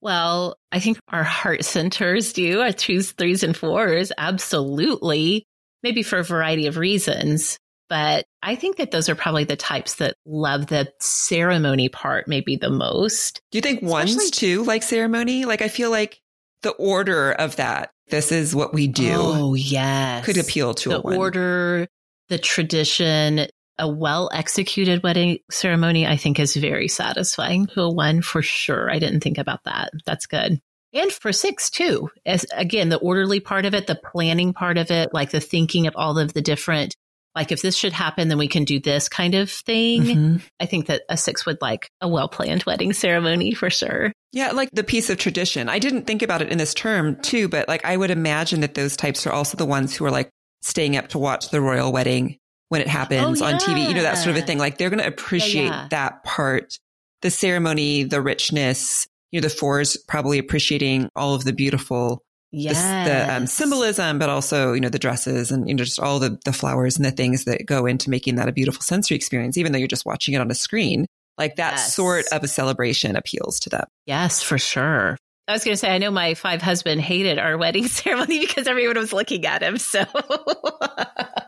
Well, 0.08 0.56
I 0.72 0.80
think 0.80 1.00
our 1.10 1.26
heart 1.26 1.66
centers 1.66 2.32
do, 2.32 2.62
our 2.62 2.72
twos, 2.72 3.12
threes, 3.12 3.44
and 3.44 3.56
fours. 3.58 4.14
Absolutely. 4.18 5.44
Maybe 5.84 6.02
for 6.02 6.20
a 6.20 6.24
variety 6.24 6.68
of 6.68 6.78
reasons. 6.78 7.58
But 7.90 8.24
I 8.42 8.56
think 8.56 8.78
that 8.78 8.92
those 8.92 9.10
are 9.10 9.16
probably 9.16 9.44
the 9.44 9.58
types 9.58 9.96
that 9.96 10.14
love 10.26 10.68
the 10.68 10.90
ceremony 11.02 11.90
part 11.90 12.26
maybe 12.26 12.56
the 12.56 12.70
most. 12.70 13.42
Do 13.52 13.58
you 13.58 13.62
think 13.62 13.82
ones 13.82 14.12
Especially- 14.12 14.32
too 14.32 14.64
like 14.64 14.82
ceremony? 14.84 15.44
Like 15.44 15.62
I 15.62 15.68
feel 15.68 15.92
like 15.92 16.22
the 16.62 16.72
order 16.72 17.34
of 17.34 17.58
that, 17.58 17.92
this 18.10 18.32
is 18.32 18.56
what 18.56 18.74
we 18.74 18.88
do, 18.88 19.12
Oh, 19.14 19.54
yes. 19.56 20.24
could 20.26 20.38
appeal 20.38 20.74
to 20.76 20.90
the 20.90 20.98
a 21.00 21.02
one. 21.02 21.18
order, 21.18 21.88
the 22.30 22.38
tradition, 22.38 23.48
a 23.80 23.88
well 23.88 24.30
executed 24.34 25.04
wedding 25.04 25.40
ceremony, 25.52 26.06
I 26.08 26.18
think 26.18 26.40
is 26.40 26.56
very 26.56 26.88
satisfying 26.88 27.68
to 27.68 27.82
a 27.82 27.94
one 27.94 28.22
for 28.22 28.42
sure. 28.42 28.90
I 28.92 29.00
didn't 29.00 29.22
think 29.22 29.38
about 29.38 29.64
that. 29.66 29.92
That's 30.06 30.26
good. 30.26 30.60
And 30.94 31.12
for 31.12 31.32
six 31.32 31.70
too, 31.70 32.10
as 32.26 32.46
again, 32.54 32.90
the 32.90 32.98
orderly 32.98 33.40
part 33.40 33.66
of 33.66 33.74
it, 33.74 33.88
the 33.88 34.00
planning 34.12 34.54
part 34.54 34.78
of 34.78 34.90
it, 34.90 35.14
like 35.14 35.32
the 35.32 35.40
thinking 35.40 35.86
of 35.88 35.96
all 35.96 36.18
of 36.18 36.34
the 36.34 36.42
different, 36.42 36.96
like 37.36 37.52
if 37.52 37.62
this 37.62 37.76
should 37.76 37.94
happen, 37.94 38.30
then 38.30 38.38
we 38.38 38.48
can 38.48 38.64
do 38.64 38.80
this 38.80 39.10
kind 39.10 39.36
of 39.36 39.52
thing. 39.52 40.04
Mhm. 40.04 40.42
I 40.60 40.66
think 40.66 40.88
that 40.88 41.04
a 41.10 41.18
six 41.18 41.46
would 41.46 41.62
like 41.62 41.90
a 42.02 42.08
well 42.08 42.30
planned 42.30 42.64
wedding 42.64 42.94
ceremony 42.94 43.54
for 43.54 43.70
sure. 43.70 44.12
Yeah, 44.32 44.52
like 44.52 44.70
the 44.72 44.84
piece 44.84 45.10
of 45.10 45.18
tradition. 45.18 45.70
I 45.70 45.78
didn't 45.80 46.08
think 46.08 46.22
about 46.22 46.42
it 46.42 46.52
in 46.52 46.58
this 46.58 46.74
term 46.74 47.18
too, 47.22 47.48
but 47.48 47.68
like 47.68 47.86
I 47.86 47.98
would 47.98 48.12
imagine 48.12 48.62
that 48.62 48.74
those 48.74 48.98
types 48.98 49.28
are 49.28 49.34
also 49.34 49.58
the 49.58 49.66
ones 49.66 49.96
who 49.96 50.06
are 50.06 50.12
like 50.12 50.30
staying 50.62 50.98
up 50.98 51.10
to 51.10 51.20
watch 51.20 51.50
the 51.50 51.62
royal 51.62 51.92
wedding 51.92 52.38
when 52.70 52.82
it 52.82 52.88
happens 52.88 53.42
Oh, 53.42 53.46
on 53.46 53.54
TV, 53.56 53.88
you 53.88 53.94
know, 53.94 54.02
that 54.04 54.16
sort 54.16 54.36
of 54.36 54.44
a 54.44 54.46
thing. 54.46 54.58
Like 54.58 54.78
they're 54.78 54.90
going 54.90 55.02
to 55.02 55.08
appreciate 55.08 55.66
yeah. 55.68 55.88
that 55.92 56.24
part, 56.24 56.78
the 57.22 57.30
ceremony, 57.32 58.04
the 58.04 58.22
richness, 58.22 59.08
you 59.32 59.40
know, 59.42 59.48
the 59.48 59.54
fours 59.54 59.98
probably 60.08 60.38
appreciating 60.40 61.10
all 61.16 61.34
of 61.34 61.44
the 61.44 61.54
beautiful, 61.54 62.24
the, 62.52 62.60
Yes. 62.60 63.08
the 63.08 63.36
um, 63.36 63.48
symbolism, 63.48 64.20
but 64.20 64.30
also, 64.30 64.74
you 64.74 64.82
know, 64.82 64.90
the 64.90 65.00
dresses 65.00 65.52
and, 65.52 65.68
you 65.68 65.76
know, 65.76 65.84
just 65.84 66.00
all 66.00 66.20
the, 66.20 66.40
the 66.46 66.54
flowers 66.54 66.96
and 66.98 67.06
the 67.06 67.12
things 67.12 67.46
that 67.46 67.66
go 67.66 67.86
into 67.86 68.10
making 68.10 68.36
that 68.36 68.48
a 68.50 68.52
beautiful 68.54 68.82
sensory 68.82 69.16
experience, 69.16 69.58
even 69.58 69.72
though 69.72 69.78
you're 69.78 69.88
just 69.88 70.06
watching 70.06 70.34
it 70.34 70.42
on 70.42 70.50
a 70.52 70.56
screen. 70.56 71.06
Like 71.38 71.58
that 71.58 71.74
Yes. 71.74 71.94
sort 71.94 72.26
of 72.32 72.44
a 72.44 72.48
celebration 72.48 73.16
appeals 73.16 73.60
to 73.62 73.70
them. 73.70 73.86
Yes, 74.08 74.42
for 74.42 74.58
sure. 74.58 75.18
I 75.48 75.54
was 75.54 75.64
going 75.64 75.74
to 75.74 75.78
say, 75.78 75.90
I 75.94 75.98
know 76.00 76.10
my 76.12 76.34
five 76.34 76.62
husband 76.62 77.00
hated 77.00 77.38
our 77.40 77.58
wedding 77.58 77.88
ceremony 77.88 78.40
because 78.40 78.66
everyone 78.68 78.98
was 78.98 79.14
looking 79.14 79.46
at 79.46 79.62
him. 79.62 79.78
So, 79.78 80.04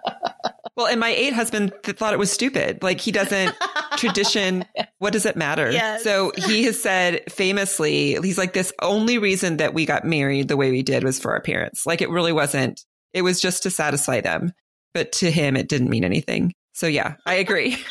Well, 0.79 0.87
and 0.87 1.01
my 1.01 1.09
eight 1.09 1.33
husband 1.33 1.73
th- 1.83 1.97
thought 1.97 2.13
it 2.13 2.19
was 2.19 2.31
stupid. 2.31 2.81
Like 2.81 3.01
he 3.01 3.11
doesn't 3.11 3.53
tradition. 3.97 4.63
What 4.99 5.13
does 5.13 5.25
it 5.25 5.37
matter? 5.37 5.71
Yes. 5.71 6.03
So 6.03 6.33
he 6.35 6.65
has 6.65 6.81
said 6.81 7.23
famously, 7.31 8.17
he's 8.21 8.37
like, 8.37 8.51
this 8.51 8.73
only 8.81 9.17
reason 9.17 9.57
that 9.57 9.73
we 9.73 9.85
got 9.85 10.03
married 10.03 10.49
the 10.49 10.57
way 10.57 10.71
we 10.71 10.83
did 10.83 11.05
was 11.05 11.19
for 11.19 11.31
our 11.31 11.41
parents. 11.41 11.85
Like 11.85 12.01
it 12.01 12.09
really 12.09 12.33
wasn't, 12.33 12.83
it 13.13 13.21
was 13.21 13.39
just 13.39 13.63
to 13.63 13.69
satisfy 13.69 14.19
them. 14.19 14.51
But 14.93 15.13
to 15.13 15.31
him, 15.31 15.55
it 15.55 15.69
didn't 15.69 15.89
mean 15.89 16.03
anything. 16.03 16.53
So 16.73 16.87
yeah, 16.87 17.15
I 17.25 17.35
agree. 17.35 17.77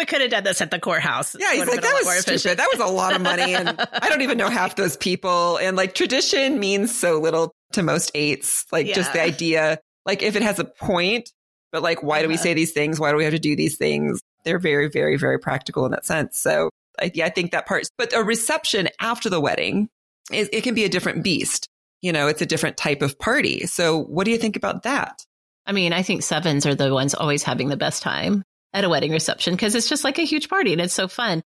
we 0.00 0.06
could 0.06 0.20
have 0.20 0.30
done 0.30 0.42
this 0.44 0.60
at 0.60 0.70
the 0.70 0.80
courthouse. 0.80 1.36
Yeah, 1.38 1.52
he's 1.52 1.66
like, 1.66 1.82
that 1.82 2.02
was 2.04 2.20
stupid. 2.22 2.58
That 2.58 2.68
was 2.72 2.80
a 2.80 2.90
lot 2.92 3.14
of 3.14 3.20
money. 3.20 3.54
And 3.54 3.68
I 3.68 4.08
don't 4.08 4.22
even 4.22 4.38
know 4.38 4.48
half 4.48 4.74
those 4.74 4.96
people. 4.96 5.58
And 5.58 5.76
like 5.76 5.94
tradition 5.94 6.58
means 6.58 6.98
so 6.98 7.20
little 7.20 7.52
to 7.72 7.82
most 7.82 8.10
eights. 8.14 8.64
Like 8.72 8.86
just 8.88 9.12
the 9.12 9.22
idea, 9.22 9.78
like 10.06 10.22
if 10.22 10.34
it 10.34 10.42
has 10.42 10.58
a 10.58 10.64
point, 10.64 11.30
but 11.70 11.82
like, 11.82 12.02
why 12.02 12.22
do 12.22 12.28
we 12.28 12.34
Uh-huh. 12.34 12.42
say 12.42 12.54
these 12.54 12.72
things? 12.72 12.98
Why 12.98 13.10
do 13.12 13.16
we 13.16 13.24
have 13.24 13.34
to 13.34 13.38
do 13.38 13.54
these 13.54 13.76
things? 13.76 14.20
They're 14.44 14.58
very, 14.58 14.88
very, 14.88 15.16
very 15.16 15.38
practical 15.38 15.84
in 15.84 15.92
that 15.92 16.06
sense. 16.06 16.40
So 16.40 16.70
I, 17.00 17.12
yeah, 17.14 17.26
I 17.26 17.28
think 17.28 17.52
that 17.52 17.66
part, 17.66 17.84
but 17.98 18.12
a 18.14 18.24
reception 18.24 18.88
after 19.00 19.28
the 19.30 19.40
wedding 19.40 19.88
is, 20.32 20.48
it 20.52 20.62
can 20.62 20.74
be 20.74 20.84
a 20.84 20.88
different 20.88 21.22
beast. 21.22 21.68
You 22.02 22.12
know, 22.12 22.26
it's 22.26 22.40
a 22.40 22.46
different 22.46 22.78
type 22.78 23.02
of 23.02 23.18
party. 23.18 23.66
So 23.66 23.98
what 23.98 24.24
do 24.24 24.30
you 24.30 24.38
think 24.38 24.56
about 24.56 24.84
that? 24.84 25.24
I 25.66 25.72
mean, 25.72 25.92
I 25.92 26.02
think 26.02 26.22
sevens 26.22 26.64
are 26.64 26.74
the 26.74 26.92
ones 26.92 27.14
always 27.14 27.42
having 27.42 27.68
the 27.68 27.76
best 27.76 28.02
time 28.02 28.42
at 28.72 28.84
a 28.84 28.88
wedding 28.88 29.12
reception 29.12 29.54
because 29.54 29.74
it's 29.74 29.88
just 29.88 30.04
like 30.04 30.18
a 30.18 30.22
huge 30.22 30.48
party 30.48 30.72
and 30.72 30.80
it's 30.80 30.94
so 30.94 31.08
fun. 31.08 31.42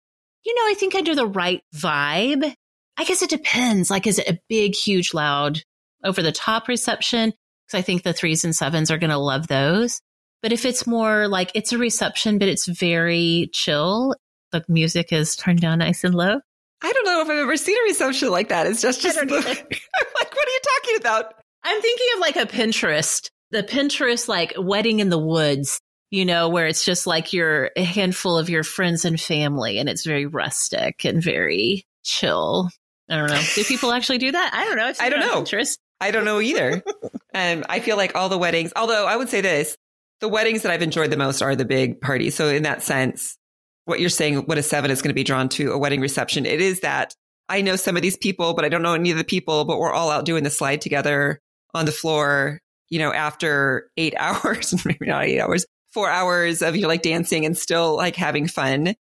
You 0.46 0.56
know, 0.56 0.72
I 0.72 0.76
think 0.78 0.96
under 0.96 1.16
the 1.16 1.28
right 1.28 1.62
vibe, 1.76 2.54
I 2.98 3.04
guess 3.04 3.22
it 3.22 3.30
depends. 3.30 3.90
Like, 3.90 4.08
is 4.08 4.20
it 4.20 4.30
a 4.30 4.40
big, 4.48 4.76
huge, 4.76 5.14
loud, 5.14 5.62
over 6.04 6.22
the 6.22 6.32
top 6.32 6.68
reception? 6.68 7.34
Because 7.66 7.80
I 7.80 7.82
think 7.82 8.04
the 8.04 8.14
threes 8.14 8.46
and 8.46 8.56
sevens 8.56 8.90
are 8.90 8.98
going 8.98 9.10
to 9.10 9.18
love 9.18 9.48
those. 9.48 10.02
But 10.41 10.54
if 10.54 10.66
it's 10.66 10.88
more 10.88 11.28
like 11.28 11.52
it's 11.56 11.74
a 11.74 11.78
reception, 11.78 12.40
but 12.40 12.48
it's 12.48 12.66
very 12.66 13.50
chill, 13.54 14.16
the 14.52 14.64
music 14.68 15.12
is 15.12 15.36
turned 15.36 15.60
down 15.60 15.80
nice 15.80 16.04
and 16.04 16.16
low. 16.16 16.40
I 16.82 16.91
don't 16.94 17.06
know 17.06 17.22
if 17.22 17.30
I've 17.30 17.38
ever 17.38 17.58
seen 17.58 17.78
a 17.78 17.90
reception 17.90 18.30
like 18.30 18.50
that. 18.50 18.66
It's 18.66 18.82
just, 18.82 19.02
just 19.02 19.18
I'm 19.22 19.28
like, 19.28 19.38
what 19.44 19.50
are 19.50 20.52
you 20.52 20.60
talking 20.78 20.98
about? 20.98 21.34
I'm 21.64 21.82
thinking 21.82 22.08
of 22.16 22.20
like 22.22 22.36
a 22.38 22.46
Pinterest, 22.46 23.30
the 23.52 23.64
Pinterest 23.64 24.30
like 24.30 24.54
wedding 24.58 25.02
in 25.02 25.10
the 25.10 25.20
woods, 25.20 25.82
you 26.11 26.26
know, 26.26 26.49
where 26.49 26.68
it's 26.68 26.84
just 26.84 27.06
like 27.06 27.34
you're 27.34 27.72
a 27.76 27.84
handful 27.84 28.38
of 28.38 28.49
your 28.49 28.64
friends 28.64 29.06
and 29.06 29.19
family 29.19 29.77
and 29.77 29.88
it's 29.88 30.06
very 30.06 30.26
rustic 30.26 31.06
and 31.06 31.22
very 31.22 31.86
chill. 32.03 32.69
I 33.10 33.18
don't 33.18 33.30
know. 33.30 33.41
Do 33.56 33.64
people 33.64 33.91
actually 33.91 34.18
do 34.19 34.31
that? 34.31 34.52
I 34.53 34.65
don't 34.65 34.77
know. 34.77 34.94
I 34.99 35.10
don't 35.10 35.19
know. 35.19 35.64
I 36.02 36.11
don't 36.11 36.26
know 36.26 36.40
either. 36.40 36.84
and 37.34 37.65
I 37.69 37.80
feel 37.80 37.98
like 37.98 38.15
all 38.15 38.30
the 38.30 38.38
weddings, 38.38 38.72
although 38.76 39.06
I 39.06 39.15
would 39.15 39.30
say 39.30 39.41
this, 39.41 39.77
the 40.19 40.30
weddings 40.30 40.64
that 40.64 40.72
I've 40.72 40.81
enjoyed 40.81 41.11
the 41.11 41.18
most 41.18 41.41
are 41.41 41.56
the 41.56 41.65
big 41.65 42.02
parties. 42.02 42.36
So 42.36 42.48
in 42.48 42.64
that 42.64 42.84
sense, 42.84 43.38
what 43.86 43.99
you're 43.99 44.10
saying, 44.10 44.38
what 44.45 44.57
a 44.57 44.64
seven 44.64 44.91
is 44.91 45.02
going 45.02 45.10
to 45.10 45.15
be 45.15 45.23
drawn 45.23 45.49
to 45.49 45.72
a 45.72 45.77
wedding 45.77 46.02
reception, 46.02 46.45
it 46.45 46.61
is 46.61 46.81
that 46.81 47.15
I 47.48 47.61
know 47.61 47.76
some 47.76 47.95
of 47.95 48.03
these 48.03 48.18
people, 48.18 48.53
but 48.53 48.64
I 48.64 48.69
don't 48.69 48.84
know 48.84 48.94
any 48.94 49.11
of 49.11 49.18
the 49.18 49.23
people, 49.23 49.65
but 49.65 49.80
we're 49.80 49.91
all 49.91 50.11
out 50.11 50.26
doing 50.26 50.44
the 50.44 50.52
slide 50.52 50.81
together 50.81 51.40
on 51.73 51.86
the 51.86 51.91
floor, 51.91 52.60
you 52.90 52.99
know, 52.99 53.11
after 53.11 53.90
eight 53.98 54.14
hours, 54.18 54.73
maybe 54.86 55.07
not 55.07 55.23
eight 55.23 55.40
hours, 55.40 55.65
four 55.94 56.10
hours 56.10 56.61
of 56.61 56.76
you 56.76 56.84
know, 56.84 56.88
like 56.88 57.02
dancing 57.02 57.45
and 57.45 57.57
still 57.57 57.95
like 57.95 58.16
having 58.16 58.48
fun. 58.48 58.95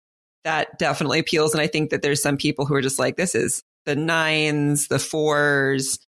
That 0.45 0.79
definitely 0.79 1.19
appeals. 1.19 1.53
And 1.53 1.61
I 1.61 1.67
think 1.67 1.91
that 1.91 2.03
there's 2.03 2.23
some 2.23 2.37
people 2.37 2.65
who 2.65 2.75
are 2.75 2.81
just 2.81 2.99
like, 2.99 3.17
this 3.17 3.35
is 3.35 3.63
the 3.87 3.97
nines, 3.97 4.89
the 4.89 4.99
fours, 4.99 5.99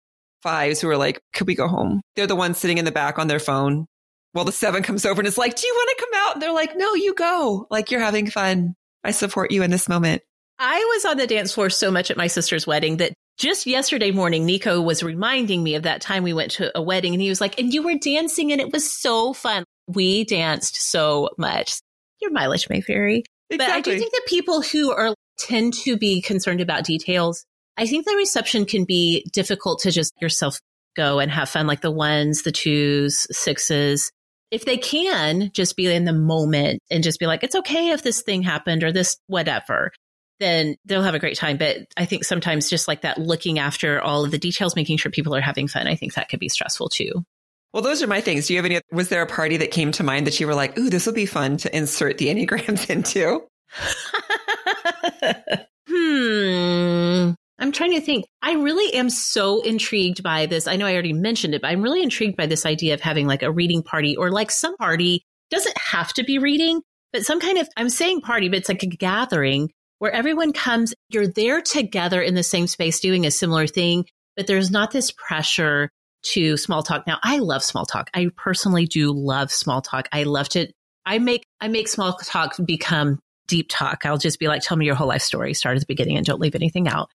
fives 0.42 0.80
who 0.80 0.88
are 0.88 0.96
like, 0.96 1.20
could 1.34 1.46
we 1.46 1.54
go 1.54 1.68
home? 1.68 2.00
They're 2.16 2.26
the 2.26 2.36
ones 2.36 2.58
sitting 2.58 2.78
in 2.78 2.84
the 2.84 2.92
back 2.92 3.18
on 3.18 3.28
their 3.28 3.38
phone 3.38 3.86
while 4.32 4.44
the 4.44 4.52
seven 4.52 4.82
comes 4.82 5.04
over 5.04 5.20
and 5.20 5.28
is 5.28 5.38
like, 5.38 5.56
do 5.56 5.66
you 5.66 5.74
want 5.74 5.90
to 5.90 6.04
come 6.04 6.22
out? 6.22 6.34
And 6.34 6.42
they're 6.42 6.52
like, 6.52 6.76
no, 6.76 6.94
you 6.94 7.14
go. 7.14 7.66
Like 7.70 7.90
you're 7.90 8.00
having 8.00 8.30
fun. 8.30 8.74
I 9.02 9.10
support 9.10 9.50
you 9.50 9.62
in 9.62 9.70
this 9.70 9.88
moment. 9.88 10.22
I 10.58 10.78
was 10.94 11.04
on 11.06 11.16
the 11.16 11.26
dance 11.26 11.52
floor 11.52 11.70
so 11.70 11.90
much 11.90 12.10
at 12.10 12.16
my 12.16 12.26
sister's 12.26 12.66
wedding 12.66 12.98
that 12.98 13.14
just 13.38 13.66
yesterday 13.66 14.10
morning, 14.10 14.44
Nico 14.44 14.80
was 14.82 15.02
reminding 15.02 15.62
me 15.62 15.74
of 15.74 15.84
that 15.84 16.02
time 16.02 16.22
we 16.22 16.34
went 16.34 16.52
to 16.52 16.76
a 16.76 16.82
wedding 16.82 17.14
and 17.14 17.22
he 17.22 17.30
was 17.30 17.40
like, 17.40 17.58
and 17.58 17.72
you 17.72 17.82
were 17.82 17.94
dancing 17.94 18.52
and 18.52 18.60
it 18.60 18.70
was 18.70 18.90
so 18.90 19.32
fun. 19.32 19.64
We 19.94 20.24
danced 20.24 20.76
so 20.76 21.30
much. 21.38 21.80
Your 22.20 22.30
mileage 22.30 22.68
may 22.68 22.80
vary. 22.80 23.24
Exactly. 23.50 23.58
But 23.58 23.70
I 23.70 23.80
do 23.80 23.98
think 23.98 24.12
that 24.12 24.22
people 24.26 24.62
who 24.62 24.92
are 24.92 25.14
tend 25.38 25.74
to 25.74 25.96
be 25.96 26.20
concerned 26.20 26.60
about 26.60 26.84
details, 26.84 27.44
I 27.76 27.86
think 27.86 28.04
the 28.04 28.14
reception 28.14 28.66
can 28.66 28.84
be 28.84 29.24
difficult 29.32 29.80
to 29.80 29.90
just 29.90 30.12
yourself 30.20 30.58
go 30.96 31.18
and 31.18 31.30
have 31.30 31.48
fun, 31.48 31.66
like 31.66 31.80
the 31.80 31.90
ones, 31.90 32.42
the 32.42 32.52
twos, 32.52 33.26
sixes. 33.30 34.10
If 34.50 34.64
they 34.64 34.76
can 34.76 35.50
just 35.54 35.76
be 35.76 35.86
in 35.86 36.04
the 36.04 36.12
moment 36.12 36.80
and 36.90 37.04
just 37.04 37.20
be 37.20 37.26
like, 37.26 37.42
it's 37.42 37.54
okay 37.54 37.90
if 37.90 38.02
this 38.02 38.22
thing 38.22 38.42
happened 38.42 38.82
or 38.82 38.92
this 38.92 39.16
whatever 39.28 39.92
then 40.40 40.76
they'll 40.86 41.02
have 41.02 41.14
a 41.14 41.20
great 41.20 41.36
time. 41.36 41.58
But 41.58 41.86
I 41.96 42.06
think 42.06 42.24
sometimes 42.24 42.68
just 42.68 42.88
like 42.88 43.02
that, 43.02 43.18
looking 43.18 43.58
after 43.58 44.00
all 44.00 44.24
of 44.24 44.30
the 44.30 44.38
details, 44.38 44.74
making 44.74 44.96
sure 44.96 45.12
people 45.12 45.36
are 45.36 45.40
having 45.40 45.68
fun, 45.68 45.86
I 45.86 45.94
think 45.94 46.14
that 46.14 46.28
could 46.28 46.40
be 46.40 46.48
stressful 46.48 46.88
too. 46.88 47.24
Well, 47.72 47.82
those 47.82 48.02
are 48.02 48.08
my 48.08 48.20
things. 48.20 48.46
Do 48.46 48.54
you 48.54 48.58
have 48.58 48.66
any? 48.66 48.80
Was 48.92 49.08
there 49.08 49.22
a 49.22 49.26
party 49.26 49.56
that 49.58 49.70
came 49.70 49.92
to 49.92 50.02
mind 50.02 50.26
that 50.26 50.40
you 50.40 50.46
were 50.46 50.54
like, 50.54 50.76
"Ooh, 50.78 50.90
this 50.90 51.06
will 51.06 51.12
be 51.12 51.26
fun 51.26 51.56
to 51.58 51.76
insert 51.76 52.18
the 52.18 52.26
enneagrams 52.26 52.90
into"? 52.90 53.46
hmm. 55.88 57.30
I'm 57.60 57.72
trying 57.72 57.92
to 57.92 58.00
think. 58.00 58.24
I 58.42 58.54
really 58.54 58.94
am 58.94 59.10
so 59.10 59.60
intrigued 59.60 60.22
by 60.22 60.46
this. 60.46 60.66
I 60.66 60.76
know 60.76 60.86
I 60.86 60.94
already 60.94 61.12
mentioned 61.12 61.54
it, 61.54 61.60
but 61.60 61.68
I'm 61.68 61.82
really 61.82 62.02
intrigued 62.02 62.36
by 62.36 62.46
this 62.46 62.64
idea 62.64 62.94
of 62.94 63.02
having 63.02 63.26
like 63.26 63.42
a 63.42 63.52
reading 63.52 63.82
party 63.82 64.16
or 64.16 64.30
like 64.30 64.50
some 64.50 64.76
party 64.78 65.22
doesn't 65.50 65.76
have 65.76 66.12
to 66.14 66.24
be 66.24 66.38
reading, 66.38 66.80
but 67.12 67.26
some 67.26 67.38
kind 67.38 67.58
of, 67.58 67.68
I'm 67.76 67.90
saying 67.90 68.22
party, 68.22 68.48
but 68.48 68.58
it's 68.58 68.68
like 68.68 68.82
a 68.82 68.86
gathering 68.86 69.70
where 69.98 70.10
everyone 70.10 70.54
comes, 70.54 70.94
you're 71.10 71.26
there 71.26 71.60
together 71.60 72.22
in 72.22 72.34
the 72.34 72.42
same 72.42 72.66
space 72.66 73.00
doing 73.00 73.26
a 73.26 73.30
similar 73.30 73.66
thing, 73.66 74.06
but 74.36 74.46
there's 74.46 74.70
not 74.70 74.90
this 74.90 75.12
pressure 75.12 75.90
to 76.22 76.56
small 76.56 76.82
talk. 76.82 77.06
Now, 77.06 77.18
I 77.22 77.38
love 77.38 77.62
small 77.62 77.86
talk. 77.86 78.10
I 78.14 78.30
personally 78.36 78.86
do 78.86 79.12
love 79.12 79.50
small 79.50 79.82
talk. 79.82 80.08
I 80.12 80.24
love 80.24 80.48
to, 80.50 80.68
I 81.06 81.18
make, 81.18 81.44
I 81.60 81.68
make 81.68 81.88
small 81.88 82.14
talk 82.14 82.56
become 82.64 83.18
deep 83.46 83.66
talk. 83.68 84.06
I'll 84.06 84.18
just 84.18 84.38
be 84.38 84.48
like, 84.48 84.62
tell 84.62 84.76
me 84.76 84.86
your 84.86 84.94
whole 84.94 85.08
life 85.08 85.22
story, 85.22 85.54
start 85.54 85.76
at 85.76 85.80
the 85.80 85.86
beginning 85.86 86.16
and 86.16 86.26
don't 86.26 86.40
leave 86.40 86.54
anything 86.54 86.88
out. 86.88 87.10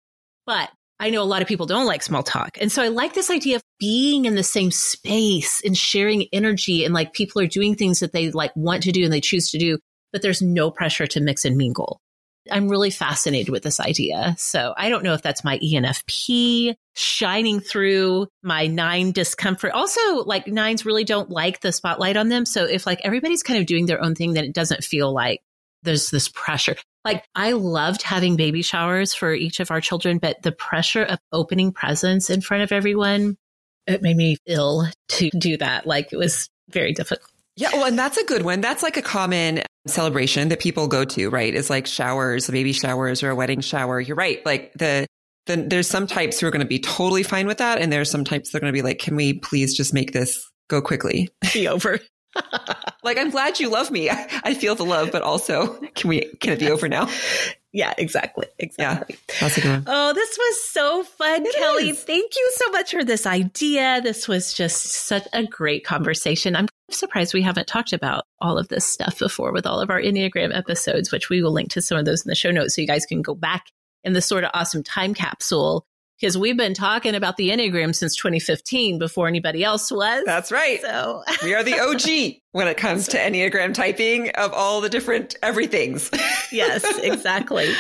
But 0.45 0.69
I 0.99 1.10
know 1.10 1.22
a 1.22 1.23
lot 1.23 1.41
of 1.41 1.48
people 1.48 1.65
don't 1.65 1.86
like 1.86 2.03
small 2.03 2.23
talk. 2.23 2.57
And 2.60 2.72
so 2.72 2.82
I 2.82 2.88
like 2.88 3.14
this 3.14 3.30
idea 3.30 3.57
of 3.57 3.64
being 3.80 4.26
in 4.26 4.36
the 4.36 4.44
same 4.44 4.72
space 4.72 5.61
and 5.65 5.77
sharing 5.77 6.27
energy 6.32 6.86
and 6.86 6.94
like 6.94 7.14
people 7.14 7.41
are 7.41 7.48
doing 7.48 7.76
things 7.76 7.99
that 7.99 8.14
they 8.14 8.32
like 8.32 8.56
want 8.56 8.84
to 8.84 8.91
do 8.91 9.03
and 9.03 9.11
they 9.11 9.22
choose 9.22 9.52
to 9.52 9.57
do, 9.57 9.77
but 10.14 10.22
there's 10.22 10.41
no 10.41 10.72
pressure 10.72 11.07
to 11.07 11.19
mix 11.19 11.44
and 11.44 11.57
mingle. 11.57 11.99
I'm 12.52 12.70
really 12.70 12.90
fascinated 12.90 13.50
with 13.50 13.64
this 13.64 13.80
idea. 13.80 14.36
So 14.38 14.74
I 14.78 14.90
don't 14.90 15.04
know 15.04 15.14
if 15.14 15.22
that's 15.22 15.44
my 15.44 15.58
ENFP 15.60 16.76
shining 16.94 17.60
through 17.60 18.28
my 18.44 18.68
nine 18.68 19.12
discomfort. 19.12 19.72
Also, 19.72 20.24
like 20.24 20.48
nines 20.48 20.86
really 20.86 21.04
don't 21.04 21.30
like 21.30 21.62
the 21.62 21.72
spotlight 21.72 22.18
on 22.18 22.30
them. 22.30 22.46
So 22.46 22.66
if 22.66 22.86
like 22.86 23.02
everybody's 23.04 23.44
kind 23.44 23.60
of 23.60 23.66
doing 23.66 23.86
their 23.86 24.04
own 24.04 24.16
thing, 24.16 24.34
then 24.34 24.46
it 24.46 24.54
doesn't 24.54 24.84
feel 24.84 25.12
like 25.12 25.42
there's 25.84 26.10
this 26.10 26.30
pressure. 26.30 26.76
Like 27.04 27.24
I 27.36 27.52
loved 27.54 28.02
having 28.02 28.36
baby 28.36 28.62
showers 28.62 29.14
for 29.14 29.34
each 29.34 29.60
of 29.60 29.72
our 29.72 29.82
children, 29.82 30.18
but 30.18 30.42
the 30.42 30.52
pressure 30.52 31.04
of 31.04 31.20
opening 31.32 31.72
presents 31.72 32.30
in 32.30 32.42
front 32.42 32.64
of 32.64 32.72
everyone, 32.72 33.38
it 33.88 34.02
made 34.02 34.18
me 34.18 34.38
ill 34.46 34.88
to 35.10 35.30
do 35.30 35.58
that. 35.58 35.86
Like 35.86 36.12
it 36.12 36.18
was 36.18 36.50
very 36.70 36.94
difficult. 36.94 37.30
Yeah, 37.57 37.69
well, 37.73 37.86
and 37.86 37.98
that's 37.98 38.18
a 38.18 38.26
good 38.26 38.44
one. 38.44 38.61
That's 38.61 38.84
like 38.84 38.98
a 38.98 39.02
common 39.02 39.61
celebration 39.88 40.49
that 40.49 40.60
people 40.60 40.88
go 40.88 41.06
to, 41.06 41.30
right? 41.30 41.53
Is 41.53 41.69
like 41.69 41.88
showers, 41.88 42.49
baby 42.49 42.73
showers 42.73 43.23
or 43.23 43.30
a 43.30 43.36
wedding 43.36 43.61
shower. 43.61 43.99
You're 43.99 44.18
right. 44.18 44.45
Like 44.45 44.73
the, 44.73 45.07
the 45.45 45.57
there's 45.57 45.88
some 45.88 46.06
types 46.07 46.40
who 46.40 46.48
are 46.48 46.52
going 46.52 46.61
to 46.61 46.68
be 46.68 46.80
totally 46.80 47.23
fine 47.23 47.48
with 47.48 47.60
that. 47.60 47.80
And 47.80 47.94
there's 47.94 48.11
some 48.11 48.26
types 48.26 48.52
that 48.52 48.57
are 48.57 48.61
going 48.61 48.73
to 48.73 48.77
be 48.77 48.82
like, 48.82 48.99
can 48.99 49.15
we 49.15 49.34
please 49.34 49.76
just 49.76 49.94
make 49.94 50.11
this 50.11 50.49
go 50.68 50.82
quickly? 50.82 51.30
Be 51.53 51.68
over. 51.68 51.99
like, 53.03 53.18
I'm 53.18 53.30
glad 53.30 53.60
you 53.60 53.69
love 53.69 53.91
me. 53.91 54.10
I, 54.10 54.27
I, 54.44 54.53
feel 54.53 54.76
the 54.76 54.84
love, 54.84 55.11
but 55.11 55.22
also 55.22 55.76
can 55.95 56.10
we, 56.10 56.22
can 56.41 56.52
it 56.52 56.60
be 56.60 56.69
over 56.69 56.90
now? 56.90 57.10
Yeah, 57.72 57.94
exactly. 57.98 58.48
Exactly. 58.60 59.15
Yeah, 59.15 59.36
that's 59.40 59.57
a 59.57 59.61
good 59.61 59.69
one. 59.69 59.84
Oh, 59.88 60.14
this 60.14 60.38
was 60.38 60.69
so 60.69 61.03
fun, 61.03 61.45
it 61.45 61.56
Kelly. 61.56 61.90
Is. 61.90 62.03
Thank 62.03 62.36
you 62.36 62.52
so 62.56 62.72
much 62.72 62.91
for 62.91 63.06
this 63.06 63.26
idea. 63.26 64.02
This 64.02 64.27
was 64.27 64.53
just 64.53 64.84
such 64.86 65.27
a 65.32 65.45
great 65.45 65.86
conversation. 65.86 66.56
I'm 66.56 66.68
surprised 66.90 67.34
we 67.34 67.41
haven't 67.41 67.68
talked 67.68 67.94
about 67.94 68.26
all 68.40 68.57
of 68.57 68.68
this 68.68 68.86
stuff 68.86 69.20
before 69.20 69.52
with 69.52 69.66
all 69.66 69.80
of 69.80 69.90
our 69.90 70.02
Enneagram 70.02 70.56
episodes, 70.56 71.12
which 71.12 71.30
we 71.30 71.41
will 71.41 71.52
link 71.52 71.72
to 71.72 71.82
some 71.82 71.98
of 71.98 72.06
those 72.06 72.26
in 72.26 72.30
the 72.30 72.36
show 72.36 72.52
notes 72.52 72.76
so 72.76 72.82
you 72.82 72.88
guys 72.88 73.06
can 73.06 73.22
go 73.22 73.36
back 73.36 73.66
in 74.03 74.14
the 74.14 74.22
Sorta 74.22 74.56
Awesome 74.57 74.84
time 74.84 75.14
capsule 75.14 75.86
because 76.20 76.38
we've 76.38 76.57
been 76.57 76.74
talking 76.74 77.16
about 77.16 77.38
the 77.38 77.49
Enneagram 77.49 77.94
since 77.94 78.16
2015 78.16 78.99
before 78.99 79.28
anybody 79.28 79.64
else 79.64 79.91
was. 79.91 80.24
That's 80.26 80.52
right. 80.52 80.82
So 80.82 81.24
we 81.44 81.53
are 81.53 81.64
the 81.64 81.80
OG 81.80 82.41
when 82.52 82.68
it 82.68 82.78
comes 82.78 83.10
to 83.10 83.18
Enneagram 83.18 83.74
typing 83.74 84.30
of 84.32 84.53
all 84.53 84.82
the 84.82 84.90
different 84.90 85.36
everythings. 85.44 86.10
yes, 86.52 86.86
exactly. 86.99 87.74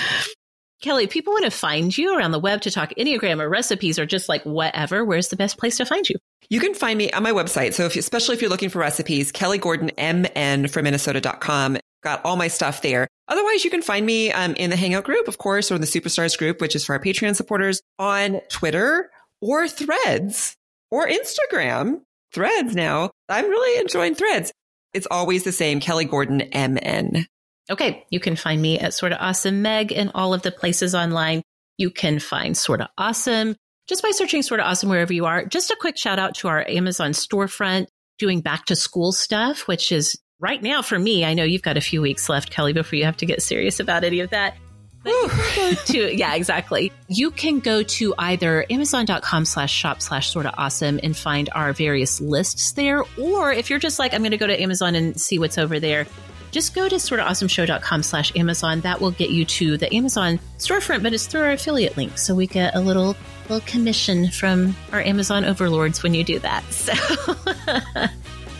Kelly, 0.81 1.07
people 1.07 1.33
want 1.33 1.45
to 1.45 1.51
find 1.51 1.97
you 1.97 2.17
around 2.17 2.31
the 2.31 2.39
web 2.39 2.61
to 2.61 2.71
talk 2.71 2.91
Enneagram 2.97 3.41
or 3.41 3.49
recipes 3.49 3.97
or 3.97 4.05
just 4.05 4.27
like 4.27 4.43
whatever. 4.43 5.05
Where's 5.05 5.29
the 5.29 5.37
best 5.37 5.57
place 5.57 5.77
to 5.77 5.85
find 5.85 6.07
you? 6.07 6.17
You 6.49 6.59
can 6.59 6.73
find 6.73 6.97
me 6.97 7.11
on 7.11 7.23
my 7.23 7.31
website. 7.31 7.73
So 7.73 7.85
if, 7.85 7.95
especially 7.95 8.35
if 8.35 8.41
you're 8.41 8.49
looking 8.49 8.69
for 8.69 8.79
recipes, 8.79 9.31
Kelly 9.31 9.57
Gordon, 9.57 9.91
MN 9.97 10.67
from 10.67 10.83
Minnesota.com. 10.83 11.77
Got 12.03 12.23
all 12.23 12.35
my 12.35 12.47
stuff 12.47 12.81
there. 12.81 13.07
Otherwise, 13.27 13.65
you 13.65 13.71
can 13.71 13.81
find 13.81 14.05
me 14.05 14.31
um, 14.31 14.53
in 14.55 14.69
the 14.69 14.75
Hangout 14.75 15.03
group, 15.03 15.27
of 15.27 15.39
course, 15.39 15.71
or 15.71 15.75
in 15.75 15.81
the 15.81 15.87
Superstars 15.87 16.37
group, 16.37 16.61
which 16.61 16.75
is 16.75 16.85
for 16.85 16.93
our 16.93 17.01
Patreon 17.01 17.35
supporters 17.35 17.81
on 17.97 18.41
Twitter 18.49 19.09
or 19.41 19.67
Threads 19.67 20.55
or 20.91 21.07
Instagram. 21.07 22.01
Threads 22.31 22.75
now. 22.75 23.09
I'm 23.27 23.49
really 23.49 23.81
enjoying 23.81 24.13
Threads. 24.13 24.51
It's 24.93 25.07
always 25.09 25.43
the 25.43 25.51
same, 25.51 25.79
Kelly 25.79 26.05
Gordon, 26.05 26.43
MN. 26.53 27.25
Okay. 27.69 28.05
You 28.11 28.19
can 28.19 28.35
find 28.35 28.61
me 28.61 28.79
at 28.79 28.93
Sorta 28.93 29.17
Awesome 29.19 29.61
Meg 29.63 29.91
in 29.91 30.11
all 30.13 30.33
of 30.33 30.43
the 30.43 30.51
places 30.51 30.93
online. 30.93 31.41
You 31.77 31.89
can 31.89 32.19
find 32.19 32.55
Sorta 32.55 32.89
Awesome 32.97 33.55
just 33.87 34.01
by 34.01 34.11
searching 34.11 34.41
Sorta 34.41 34.63
Awesome 34.63 34.89
wherever 34.89 35.13
you 35.13 35.25
are. 35.25 35.45
Just 35.45 35.71
a 35.71 35.77
quick 35.79 35.97
shout 35.97 36.19
out 36.19 36.35
to 36.35 36.47
our 36.47 36.67
Amazon 36.67 37.11
storefront 37.11 37.87
doing 38.17 38.41
back 38.41 38.65
to 38.65 38.75
school 38.75 39.11
stuff, 39.11 39.67
which 39.67 39.91
is 39.91 40.19
right 40.39 40.61
now 40.61 40.81
for 40.81 40.97
me, 40.97 41.25
I 41.25 41.33
know 41.33 41.43
you've 41.43 41.61
got 41.61 41.77
a 41.77 41.81
few 41.81 42.01
weeks 42.01 42.29
left, 42.29 42.49
Kelly, 42.49 42.73
before 42.73 42.97
you 42.97 43.05
have 43.05 43.17
to 43.17 43.25
get 43.25 43.41
serious 43.41 43.79
about 43.79 44.03
any 44.03 44.19
of 44.21 44.29
that. 44.31 44.55
But 45.03 45.11
you 45.11 45.29
can 45.29 45.73
go 45.73 45.81
to, 45.81 46.15
yeah, 46.17 46.33
exactly. 46.33 46.91
You 47.07 47.29
can 47.29 47.59
go 47.59 47.83
to 47.83 48.15
either 48.17 48.65
amazon.com 48.69 49.45
slash 49.45 49.71
shop 49.71 50.01
slash 50.01 50.31
sorta 50.31 50.51
awesome 50.57 50.99
and 51.03 51.15
find 51.15 51.49
our 51.53 51.73
various 51.73 52.19
lists 52.19 52.71
there. 52.71 53.03
Or 53.17 53.51
if 53.51 53.69
you're 53.69 53.79
just 53.79 53.99
like, 53.99 54.13
I'm 54.13 54.21
going 54.21 54.31
to 54.31 54.37
go 54.37 54.47
to 54.47 54.59
Amazon 54.59 54.95
and 54.95 55.19
see 55.19 55.37
what's 55.37 55.59
over 55.59 55.79
there, 55.79 56.07
just 56.49 56.73
go 56.73 56.89
to 56.89 56.95
sortaawesomeshow.com 56.95 58.01
slash 58.01 58.35
Amazon. 58.35 58.81
That 58.81 58.99
will 58.99 59.11
get 59.11 59.29
you 59.29 59.45
to 59.45 59.77
the 59.77 59.93
Amazon 59.93 60.39
storefront, 60.57 61.03
but 61.03 61.13
it's 61.13 61.27
through 61.27 61.41
our 61.41 61.51
affiliate 61.51 61.97
link. 61.97 62.17
So 62.17 62.33
we 62.33 62.47
get 62.47 62.75
a 62.75 62.79
little 62.79 63.15
little 63.49 63.65
commission 63.67 64.29
from 64.29 64.75
our 64.91 65.01
Amazon 65.01 65.45
overlords 65.45 66.03
when 66.03 66.13
you 66.13 66.23
do 66.23 66.39
that. 66.39 66.63
So 66.71 66.93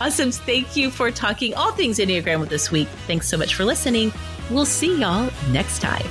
awesome. 0.02 0.32
Thank 0.32 0.76
you 0.76 0.90
for 0.92 1.10
talking 1.12 1.54
all 1.54 1.72
things 1.72 2.00
Enneagram 2.00 2.40
with 2.40 2.50
this 2.50 2.72
week. 2.72 2.88
Thanks 3.08 3.28
so 3.30 3.38
much 3.38 3.56
for 3.56 3.64
listening. 3.64 4.12
We'll 4.50 4.66
see 4.66 5.00
y'all 5.00 5.32
next 5.52 5.80
time. 5.80 6.06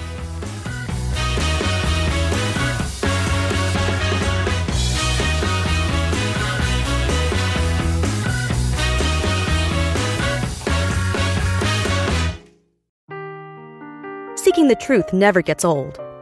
Seeking 14.37 14.69
the 14.69 14.77
truth 14.77 15.13
never 15.13 15.43
gets 15.43 15.65
old. 15.65 15.99